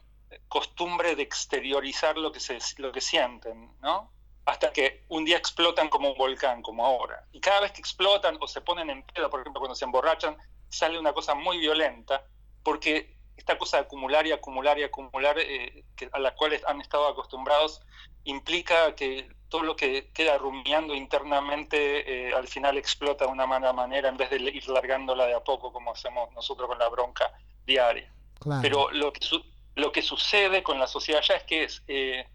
costumbre 0.48 1.15
de 1.16 1.23
exteriorizar 1.23 2.16
lo 2.16 2.32
que, 2.32 2.40
se, 2.40 2.59
lo 2.78 2.90
que 2.93 3.01
sienten, 3.01 3.70
¿no? 3.81 4.10
Hasta 4.49 4.73
que 4.73 5.05
un 5.09 5.27
día 5.27 5.37
explotan 5.37 5.89
como 5.91 6.11
un 6.12 6.16
volcán, 6.16 6.62
como 6.62 6.87
ahora. 6.87 7.23
Y 7.33 7.41
cada 7.41 7.61
vez 7.61 7.73
que 7.73 7.81
explotan 7.81 8.39
o 8.41 8.49
se 8.49 8.62
ponen 8.62 8.89
en 8.89 9.03
pedo, 9.03 9.29
por 9.29 9.41
ejemplo, 9.41 9.61
cuando 9.61 9.75
se 9.75 9.85
emborrachan, 9.85 10.39
sale 10.70 10.99
una 10.99 11.12
cosa 11.12 11.35
muy 11.35 11.59
violenta, 11.59 12.25
porque 12.62 13.15
esta 13.37 13.59
cosa 13.59 13.77
de 13.77 13.83
acumular 13.83 14.27
y 14.27 14.33
acumular 14.33 14.79
y 14.79 14.85
acumular, 14.85 15.37
eh, 15.39 15.85
que- 15.95 16.09
a 16.12 16.19
la 16.19 16.35
cual 16.35 16.59
han 16.66 16.81
estado 16.81 17.07
acostumbrados, 17.09 17.83
implica 18.25 18.95
que 18.95 19.29
todo 19.51 19.62
lo 19.62 19.77
que 19.77 20.11
queda 20.12 20.39
rumiando 20.39 20.95
internamente 20.95 22.29
eh, 22.29 22.35
al 22.35 22.49
final 22.49 22.77
explota 22.79 23.27
de 23.27 23.33
una 23.33 23.47
mala 23.47 23.73
manera 23.75 24.09
en 24.09 24.16
vez 24.16 24.31
de 24.31 24.37
ir 24.39 24.69
largándola 24.69 25.27
de 25.27 25.35
a 25.35 25.41
poco 25.45 25.73
como 25.73 25.93
hacemos 25.93 26.33
nosotros 26.33 26.69
con 26.69 26.79
la 26.79 26.89
bronca 26.89 27.31
diaria. 27.66 28.11
Claro. 28.41 28.62
Pero 28.62 28.91
lo 28.93 29.12
que, 29.12 29.23
su- 29.25 29.45
lo 29.75 29.93
que 29.93 30.03
sucede 30.03 30.62
con 30.62 30.79
la 30.79 30.87
sociedad 30.87 31.20
ya 31.23 31.35
es 31.35 31.45
que 31.45 31.65
es, 31.65 31.83
eh, 31.87 32.27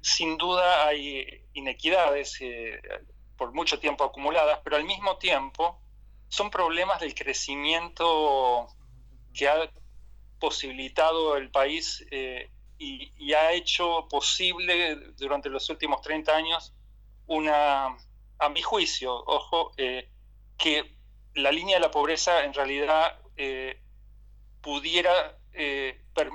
sin 0.00 0.36
duda 0.36 0.86
hay 0.86 1.44
inequidades 1.54 2.38
eh, 2.40 2.80
por 3.36 3.52
mucho 3.52 3.78
tiempo 3.78 4.04
acumuladas, 4.04 4.60
pero 4.62 4.76
al 4.76 4.84
mismo 4.84 5.16
tiempo 5.16 5.80
son 6.28 6.50
problemas 6.50 7.00
del 7.00 7.14
crecimiento 7.14 8.68
que 9.34 9.48
ha 9.48 9.70
posibilitado 10.38 11.36
el 11.36 11.50
país 11.50 12.04
eh, 12.10 12.50
y, 12.78 13.32
ha 13.34 13.52
hecho 13.52 14.08
posible 14.08 14.96
durante 15.16 15.48
los 15.50 15.68
últimos 15.70 16.00
30 16.00 16.34
años 16.34 16.72
una, 17.26 17.96
a 18.38 18.48
mi 18.48 18.62
juicio, 18.62 19.14
ojo, 19.14 19.72
eh, 19.76 20.08
que 20.58 20.96
la 21.34 21.52
línea 21.52 21.76
de 21.76 21.80
la 21.80 21.90
pobreza 21.90 22.44
en 22.44 22.54
realidad 22.54 23.20
eh, 23.36 23.80
pudiera 24.62 25.36
per- 26.14 26.30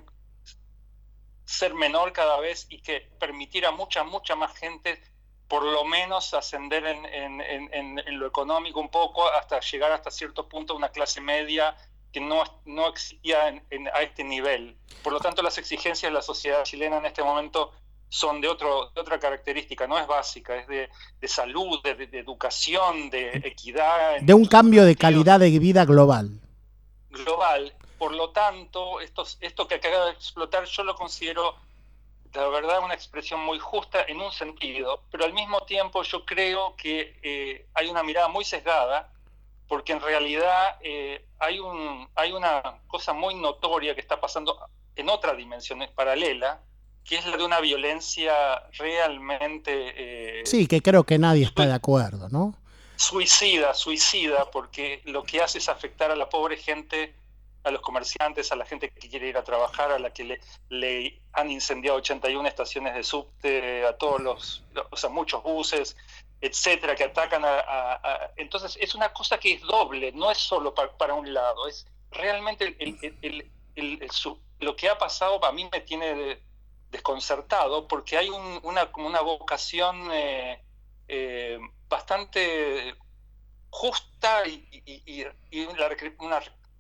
ser 1.46 1.74
menor 1.74 2.12
cada 2.12 2.40
vez 2.40 2.66
y 2.70 2.82
que 2.82 3.02
permitiera 3.20 3.70
a 3.70 3.72
mucha, 3.72 4.04
mucha 4.04 4.36
más 4.36 4.56
gente 4.58 5.02
por 5.48 5.64
lo 5.64 5.86
menos 5.86 6.34
ascender 6.34 6.86
en, 6.86 7.06
en- 7.06 7.42
en- 7.42 8.00
en- 8.00 8.20
lo 8.20 8.26
económico 8.26 8.80
un 8.80 8.90
poco 8.90 9.28
hasta 9.30 9.60
llegar 9.60 9.92
hasta 9.92 10.10
cierto 10.10 10.50
punto 10.50 10.74
a 10.74 10.76
una 10.76 10.90
clase 10.90 11.22
media 11.22 11.76
que 12.12 12.20
no, 12.20 12.44
no 12.66 12.88
existía 12.88 13.54
a 13.94 14.02
este 14.02 14.24
nivel. 14.24 14.76
Por 15.04 15.14
lo 15.14 15.20
tanto, 15.20 15.44
las 15.44 15.58
exigencias 15.60 16.10
de 16.12 16.14
la 16.16 16.22
sociedad 16.24 16.64
chilena 16.64 16.98
en 16.98 17.06
este 17.06 17.22
momento 17.22 17.72
son 18.10 18.40
de, 18.42 18.48
otro, 18.48 18.90
de 18.96 19.02
otra 19.02 19.20
característica, 19.20 19.86
no 19.86 20.00
es 20.00 20.08
básica, 20.08 20.56
es 20.56 20.68
de, 20.68 20.90
de 21.20 21.28
salud, 21.28 21.80
de, 21.84 21.94
de- 22.08 22.20
educación, 22.20 23.10
de 23.10 23.30
equidad 23.44 24.20
De 24.22 24.34
un 24.34 24.46
cambio 24.46 24.84
de 24.86 24.96
calidad 24.96 25.40
de 25.40 25.60
vida 25.60 25.86
global. 25.86 26.40
global. 27.10 27.74
Por 27.98 28.14
lo 28.14 28.32
tanto, 28.32 29.00
estos, 29.00 29.38
esto 29.42 29.68
que 29.68 29.76
acaba 29.76 30.06
de 30.06 30.12
explotar 30.12 30.66
yo 30.66 30.84
lo 30.84 30.96
considero, 30.96 31.56
la 32.34 32.48
verdad, 32.50 32.84
una 32.84 32.94
expresión 32.94 33.40
muy 33.40 33.60
justa 33.60 34.04
en 34.08 34.20
un 34.20 34.32
sentido, 34.32 35.04
pero 35.12 35.26
al 35.26 35.34
mismo 35.34 35.62
tiempo 35.62 36.04
yo 36.04 36.26
creo 36.26 36.76
que 36.76 37.18
eh, 37.24 37.68
hay 37.74 37.88
una 37.88 38.04
mirada 38.04 38.28
muy 38.28 38.44
sesgada, 38.44 39.12
porque 39.68 39.94
en 39.94 40.02
realidad 40.02 40.78
eh, 40.82 41.26
hay, 41.40 41.60
un, 41.60 42.08
hay 42.16 42.32
una 42.34 42.80
cosa 42.88 43.14
muy 43.14 43.36
notoria 43.36 43.96
que 43.96 44.02
está 44.02 44.20
pasando 44.20 44.60
en 44.96 45.10
otra 45.10 45.34
dimensión 45.34 45.80
paralela, 45.96 46.62
que 47.04 47.18
es 47.18 47.26
la 47.26 47.38
de 47.38 47.46
una 47.46 47.60
violencia 47.60 48.34
realmente... 48.74 49.94
eh, 50.42 50.46
Sí, 50.46 50.68
que 50.68 50.82
creo 50.82 51.04
que 51.04 51.18
nadie 51.18 51.46
está 51.46 51.66
de 51.66 51.74
acuerdo, 51.74 52.30
¿no? 52.30 52.56
suicida, 52.96 53.74
suicida, 53.74 54.50
porque 54.52 55.02
lo 55.06 55.24
que 55.24 55.42
hace 55.42 55.58
es 55.58 55.70
afectar 55.70 56.12
a 56.12 56.16
la 56.16 56.30
pobre 56.30 56.58
gente, 56.58 57.14
a 57.66 57.72
los 57.72 57.82
comerciantes, 57.82 58.52
a 58.52 58.56
la 58.56 58.66
gente 58.66 58.90
que 58.92 59.10
quiere 59.10 59.28
ir 59.28 59.38
a 59.38 59.44
trabajar, 59.44 59.92
a 59.92 60.00
la 60.00 60.12
que 60.12 60.24
le, 60.70 61.22
han 61.34 61.50
incendiado 61.52 61.98
81 61.98 62.48
estaciones 62.48 62.94
de 62.96 63.04
subte, 63.04 63.86
a 63.86 63.98
todos 63.98 64.22
los, 64.22 64.64
o 64.92 64.96
sea, 64.96 65.10
muchos 65.10 65.44
buses, 65.44 65.98
etcétera, 66.42 66.96
que 66.96 67.06
atacan 67.06 67.44
a, 67.46 68.32
Entonces, 68.38 68.78
es 68.80 68.96
una 68.96 69.12
cosa 69.12 69.38
que 69.40 69.54
es 69.54 69.62
doble, 69.62 70.12
no 70.14 70.30
es 70.32 70.38
solo 70.38 70.74
pa- 70.74 70.96
para 70.98 71.14
un 71.16 71.34
lado, 71.34 71.68
es 71.68 71.88
realmente 72.12 72.76
lo 74.60 74.76
que 74.76 74.90
ha 74.90 74.98
pasado 74.98 75.44
a 75.44 75.52
mí 75.52 75.68
me 75.72 75.82
tiene 75.82 76.14
de- 76.16 76.42
desconcertado, 76.92 77.88
porque 77.88 78.18
hay 78.18 78.30
un- 78.30 78.60
una, 78.64 78.90
una 78.98 79.22
vocación... 79.22 80.10
eh, 80.14 80.62
eh, 81.08 81.60
bastante 81.88 82.96
justa 83.70 84.48
y, 84.48 84.68
y- 84.72 85.04
y- 85.06 85.26
y 85.52 85.66
la 85.76 85.88
recre- 85.88 86.16
un 86.20 86.34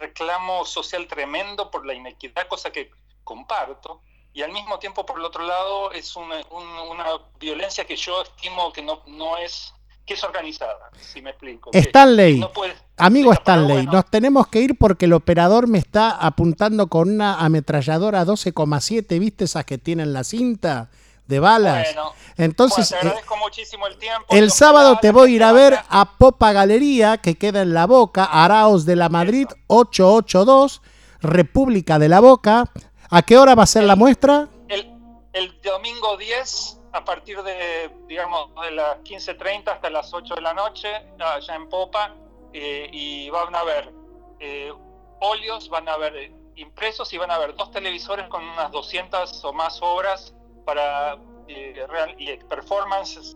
reclamo 0.05 0.65
social 0.65 1.07
tremendo 1.07 1.69
por 1.71 1.85
la 1.85 1.93
inequidad, 1.93 2.47
cosa 2.47 2.69
que 2.71 2.91
comparto, 3.23 4.01
y 4.33 4.41
al 4.41 4.51
mismo 4.51 4.77
tiempo, 4.79 5.05
por 5.05 5.17
el 5.19 5.25
otro 5.25 5.43
lado, 5.45 5.91
es 5.91 6.15
una, 6.15 6.35
un- 6.51 6.89
una 6.91 7.05
violencia 7.39 7.85
que 7.85 7.95
yo 7.95 8.21
estimo 8.21 8.71
que 8.73 8.81
no, 8.81 9.01
no 9.07 9.37
es, 9.37 9.73
que 10.05 10.13
es 10.13 10.23
organizada, 10.23 10.89
si 10.99 11.21
me 11.21 11.31
explico. 11.31 11.71
Stanley, 11.73 12.39
no 12.39 12.51
amigo 12.97 13.31
Stanley, 13.33 13.85
nos 13.87 14.05
tenemos 14.11 14.47
que 14.47 14.59
ir 14.59 14.77
porque 14.77 15.05
el 15.05 15.13
operador 15.13 15.67
me 15.67 15.79
está 15.79 16.11
apuntando 16.11 16.87
con 16.87 17.09
una 17.09 17.39
ametralladora 17.43 18.23
12,7, 18.25 19.19
¿viste 19.19 19.45
esas 19.45 19.65
que 19.65 19.77
tienen 19.77 20.13
la 20.13 20.23
cinta 20.23 20.89
de 21.27 21.39
balas? 21.39 21.93
Bueno, 21.93 22.13
Entonces, 22.37 22.89
te 22.89 22.95
eh, 22.95 22.99
agradezco 22.99 23.37
muchísimo 23.37 23.87
el 23.87 23.97
tiempo. 23.97 24.25
el 24.29 24.51
sábado 24.51 24.97
te 25.01 25.11
voy 25.11 25.33
a 25.33 25.35
ir 25.35 25.43
a 25.43 25.51
ver 25.51 25.79
a 25.89 26.17
Popa 26.17 26.51
Galería, 26.53 27.17
que 27.17 27.35
queda 27.35 27.61
en 27.61 27.73
La 27.73 27.85
Boca, 27.85 28.25
Araos 28.25 28.85
de 28.85 28.95
la 28.95 29.09
Madrid 29.09 29.47
882, 29.67 30.81
República 31.21 31.99
de 31.99 32.09
la 32.09 32.19
Boca. 32.19 32.65
¿A 33.09 33.21
qué 33.21 33.37
hora 33.37 33.55
va 33.55 33.63
a 33.63 33.67
ser 33.67 33.83
la 33.83 33.95
muestra? 33.95 34.47
El, 34.67 34.91
el 35.33 35.61
domingo 35.61 36.17
10, 36.17 36.79
a 36.93 37.03
partir 37.03 37.41
de, 37.43 37.91
digamos, 38.07 38.49
de 38.63 38.71
las 38.71 38.97
15.30 38.99 39.67
hasta 39.67 39.89
las 39.89 40.13
8 40.13 40.35
de 40.35 40.41
la 40.41 40.53
noche, 40.53 40.87
allá 41.19 41.55
en 41.55 41.69
Popa, 41.69 42.15
eh, 42.53 42.89
y 42.91 43.29
van 43.31 43.53
a 43.53 43.63
ver 43.63 43.91
eh, 44.39 44.71
óleos, 45.19 45.69
van 45.69 45.89
a 45.89 45.97
ver 45.97 46.15
eh, 46.15 46.31
impresos 46.55 47.11
y 47.13 47.17
van 47.17 47.31
a 47.31 47.37
ver 47.37 47.55
dos 47.55 47.71
televisores 47.71 48.27
con 48.27 48.43
unas 48.43 48.71
200 48.71 49.43
o 49.43 49.53
más 49.53 49.79
obras 49.81 50.34
para 50.65 51.17
eh, 51.47 51.75
real, 51.87 52.15
y 52.17 52.35
performances, 52.49 53.35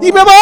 y 0.00 0.10
me 0.12 0.24
voy. 0.24 0.32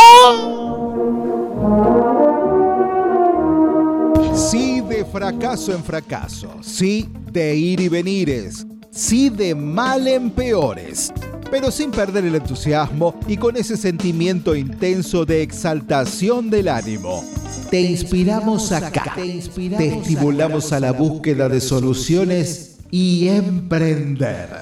Sí 4.36 4.82
de 4.82 5.04
fracaso 5.04 5.72
en 5.72 5.82
fracaso, 5.82 6.58
sí 6.60 7.08
de 7.32 7.56
ir 7.56 7.80
y 7.80 7.88
venires, 7.88 8.64
sí 8.92 9.30
de 9.30 9.54
mal 9.54 10.06
en 10.06 10.30
peores, 10.30 11.12
pero 11.50 11.70
sin 11.70 11.90
perder 11.90 12.26
el 12.26 12.34
entusiasmo 12.34 13.18
y 13.26 13.36
con 13.36 13.56
ese 13.56 13.76
sentimiento 13.76 14.54
intenso 14.54 15.24
de 15.24 15.42
exaltación 15.42 16.50
del 16.50 16.68
ánimo. 16.68 17.24
Te 17.70 17.80
inspiramos 17.80 18.70
acá, 18.70 19.14
te 19.16 19.88
estimulamos 19.88 20.72
a 20.72 20.80
la 20.80 20.92
búsqueda 20.92 21.48
de 21.48 21.60
soluciones 21.60 22.78
y 22.90 23.28
emprender. 23.28 24.60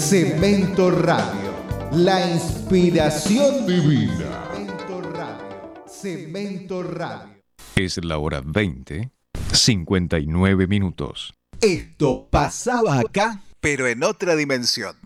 Cemento 0.00 0.90
Radio, 0.90 1.52
la 1.92 2.32
inspiración 2.32 3.66
divina. 3.66 4.48
Cemento 4.54 5.02
Radio, 5.12 5.84
Cemento 5.86 6.82
Radio. 6.82 7.38
Es 7.76 8.02
la 8.02 8.16
hora 8.18 8.42
20, 8.44 9.10
59 9.52 10.66
minutos. 10.66 11.34
Esto 11.60 12.28
pasaba 12.30 13.00
acá, 13.00 13.42
pero 13.60 13.86
en 13.86 14.02
otra 14.02 14.36
dimensión. 14.36 14.96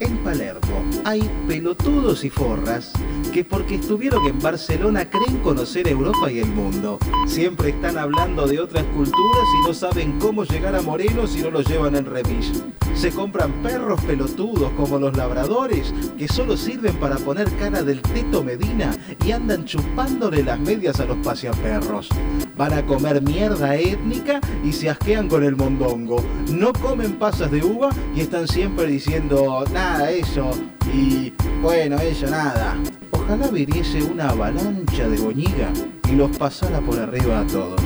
En 0.00 0.24
Palermo 0.24 0.90
hay 1.04 1.20
pelotudos 1.66 2.22
y 2.22 2.30
forras 2.30 2.92
que 3.32 3.42
porque 3.42 3.74
estuvieron 3.74 4.24
en 4.24 4.38
Barcelona 4.38 5.10
creen 5.10 5.38
conocer 5.38 5.88
Europa 5.88 6.30
y 6.30 6.38
el 6.38 6.46
mundo. 6.46 6.96
Siempre 7.26 7.70
están 7.70 7.98
hablando 7.98 8.46
de 8.46 8.60
otras 8.60 8.84
culturas 8.94 9.42
y 9.58 9.66
no 9.66 9.74
saben 9.74 10.16
cómo 10.20 10.44
llegar 10.44 10.76
a 10.76 10.82
Moreno 10.82 11.26
si 11.26 11.42
no 11.42 11.50
los 11.50 11.66
llevan 11.66 11.96
en 11.96 12.06
remis. 12.06 12.52
Se 12.94 13.10
compran 13.10 13.50
perros 13.64 14.00
pelotudos 14.02 14.70
como 14.76 15.00
los 15.00 15.16
labradores 15.16 15.92
que 16.16 16.28
solo 16.28 16.56
sirven 16.56 16.94
para 17.00 17.16
poner 17.16 17.50
cara 17.56 17.82
del 17.82 18.00
Teto 18.00 18.44
Medina 18.44 18.96
y 19.24 19.32
andan 19.32 19.64
chupándole 19.64 20.44
las 20.44 20.60
medias 20.60 21.00
a 21.00 21.04
los 21.04 21.16
paseaperros. 21.16 22.08
Van 22.56 22.74
a 22.74 22.86
comer 22.86 23.20
mierda 23.22 23.74
étnica 23.74 24.40
y 24.62 24.72
se 24.72 24.88
asquean 24.88 25.28
con 25.28 25.42
el 25.42 25.56
mondongo. 25.56 26.24
No 26.52 26.72
comen 26.72 27.18
pasas 27.18 27.50
de 27.50 27.64
uva 27.64 27.90
y 28.14 28.20
están 28.20 28.46
siempre 28.46 28.86
diciendo 28.86 29.64
nada 29.72 30.12
eso 30.12 30.52
y 30.92 31.32
bueno 31.60 31.98
eso 31.98 32.26
nada. 32.26 32.76
Ojalá 33.10 33.48
viniese 33.48 34.02
una 34.02 34.30
avalancha 34.30 35.08
de 35.08 35.18
boñiga 35.18 35.72
y 36.08 36.12
los 36.12 36.36
pasara 36.36 36.80
por 36.80 36.98
arriba 36.98 37.40
a 37.40 37.46
todos. 37.46 37.80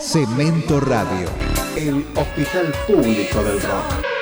Cemento 0.00 0.80
Radio, 0.80 1.28
el 1.76 2.06
hospital 2.16 2.72
público 2.86 3.42
del 3.42 3.60
rock. 3.60 4.16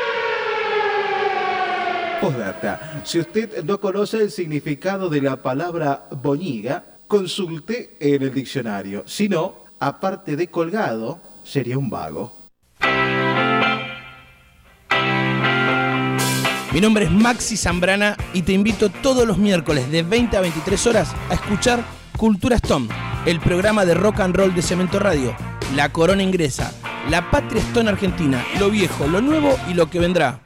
Postdata. 2.21 3.03
Si 3.05 3.19
usted 3.19 3.63
no 3.65 3.79
conoce 3.81 4.23
el 4.23 4.31
significado 4.31 5.09
de 5.11 5.21
la 5.21 5.43
palabra 5.43 6.09
boñiga, 6.23 6.97
consulte 7.07 7.97
en 8.01 8.23
el 8.23 8.33
diccionario. 8.33 9.03
Si 9.07 9.29
no, 9.29 9.65
aparte 9.79 10.35
de 10.35 10.49
colgado, 10.49 11.21
sería 11.45 11.77
un 11.77 11.91
vago. 11.91 12.44
Mi 16.75 16.81
nombre 16.81 17.05
es 17.05 17.11
Maxi 17.13 17.57
Zambrana 17.57 18.17
y 18.33 18.43
te 18.43 18.53
invito 18.53 18.89
todos 18.89 19.25
los 19.29 19.39
miércoles 19.39 19.89
de 19.93 20.03
20 20.03 20.37
a 20.37 20.41
23 20.41 20.87
horas 20.89 21.15
a 21.31 21.35
escuchar 21.35 21.85
Cultura 22.19 22.57
Stone, 22.57 22.89
el 23.27 23.39
programa 23.39 23.85
de 23.85 23.95
rock 23.95 24.19
and 24.19 24.35
roll 24.35 24.53
de 24.53 24.61
Cemento 24.61 24.99
Radio. 24.99 25.37
La 25.77 25.93
corona 25.93 26.25
ingresa, 26.25 26.73
la 27.09 27.31
patria 27.31 27.63
Stone 27.63 27.89
argentina, 27.89 28.45
lo 28.59 28.71
viejo, 28.71 29.07
lo 29.07 29.21
nuevo 29.21 29.57
y 29.71 29.75
lo 29.75 29.89
que 29.89 30.01
vendrá. 30.01 30.41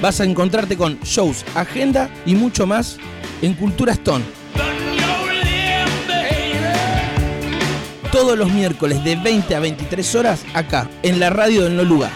Vas 0.00 0.22
a 0.22 0.24
encontrarte 0.24 0.78
con 0.78 0.98
shows, 1.00 1.44
agenda 1.54 2.08
y 2.24 2.34
mucho 2.34 2.66
más 2.66 2.96
en 3.42 3.52
Cultura 3.52 3.92
Stone. 3.92 4.37
Todos 8.12 8.38
los 8.38 8.50
miércoles 8.50 9.04
de 9.04 9.16
20 9.16 9.54
a 9.54 9.60
23 9.60 10.14
horas 10.14 10.44
acá, 10.54 10.88
en 11.02 11.20
la 11.20 11.28
radio 11.28 11.64
del 11.64 11.76
No 11.76 11.84
Lugar. 11.84 12.10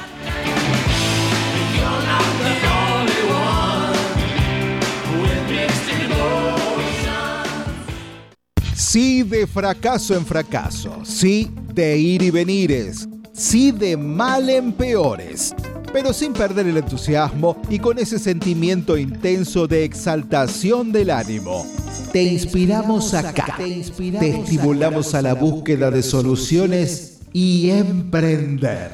Sí 8.74 9.22
de 9.22 9.46
fracaso 9.46 10.14
en 10.14 10.24
fracaso, 10.24 11.04
sí 11.04 11.50
de 11.74 11.98
ir 11.98 12.22
y 12.22 12.30
venires, 12.30 13.08
sí 13.34 13.70
de 13.70 13.96
mal 13.96 14.48
en 14.48 14.72
peores, 14.72 15.54
pero 15.92 16.12
sin 16.12 16.32
perder 16.32 16.66
el 16.66 16.76
entusiasmo 16.76 17.60
y 17.68 17.78
con 17.78 17.98
ese 17.98 18.18
sentimiento 18.18 18.96
intenso 18.96 19.66
de 19.66 19.84
exaltación 19.84 20.92
del 20.92 21.10
ánimo. 21.10 21.66
Te 22.12 22.22
inspiramos 22.22 23.14
acá, 23.14 23.56
te 23.58 24.28
estimulamos 24.28 25.14
a 25.14 25.22
la 25.22 25.34
búsqueda 25.34 25.90
de 25.90 26.02
soluciones 26.02 27.20
y 27.32 27.70
emprender. 27.70 28.90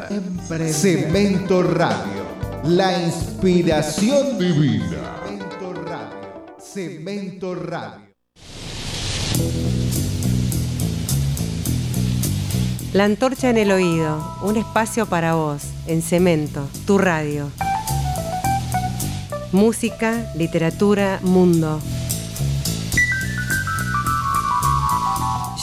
Cemento 0.71 1.63
Radio, 1.63 2.25
la 2.65 3.03
inspiración 3.03 4.39
divina. 4.39 5.17
Cemento 5.27 5.75
Radio, 5.85 6.57
Cemento 6.61 7.55
Radio. 7.55 8.09
La 12.93 13.05
antorcha 13.05 13.51
en 13.51 13.59
el 13.59 13.71
oído, 13.71 14.39
un 14.43 14.57
espacio 14.57 15.05
para 15.07 15.35
vos, 15.35 15.63
en 15.89 16.03
cemento, 16.03 16.69
tu 16.87 16.99
radio. 16.99 17.51
Música, 19.53 20.31
literatura, 20.37 21.19
mundo. 21.23 21.81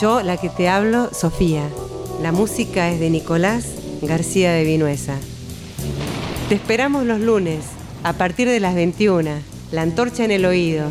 Yo, 0.01 0.21
la 0.23 0.37
que 0.37 0.49
te 0.49 0.67
hablo, 0.67 1.09
Sofía. 1.13 1.69
La 2.21 2.31
música 2.31 2.89
es 2.89 2.99
de 2.99 3.09
Nicolás 3.09 3.65
García 4.01 4.51
de 4.51 4.63
Vinuesa. 4.63 5.15
Te 6.49 6.55
esperamos 6.55 7.05
los 7.05 7.19
lunes, 7.19 7.65
a 8.03 8.13
partir 8.13 8.49
de 8.49 8.59
las 8.59 8.75
21. 8.75 9.31
La 9.71 9.81
antorcha 9.81 10.25
en 10.25 10.31
el 10.31 10.45
oído, 10.45 10.89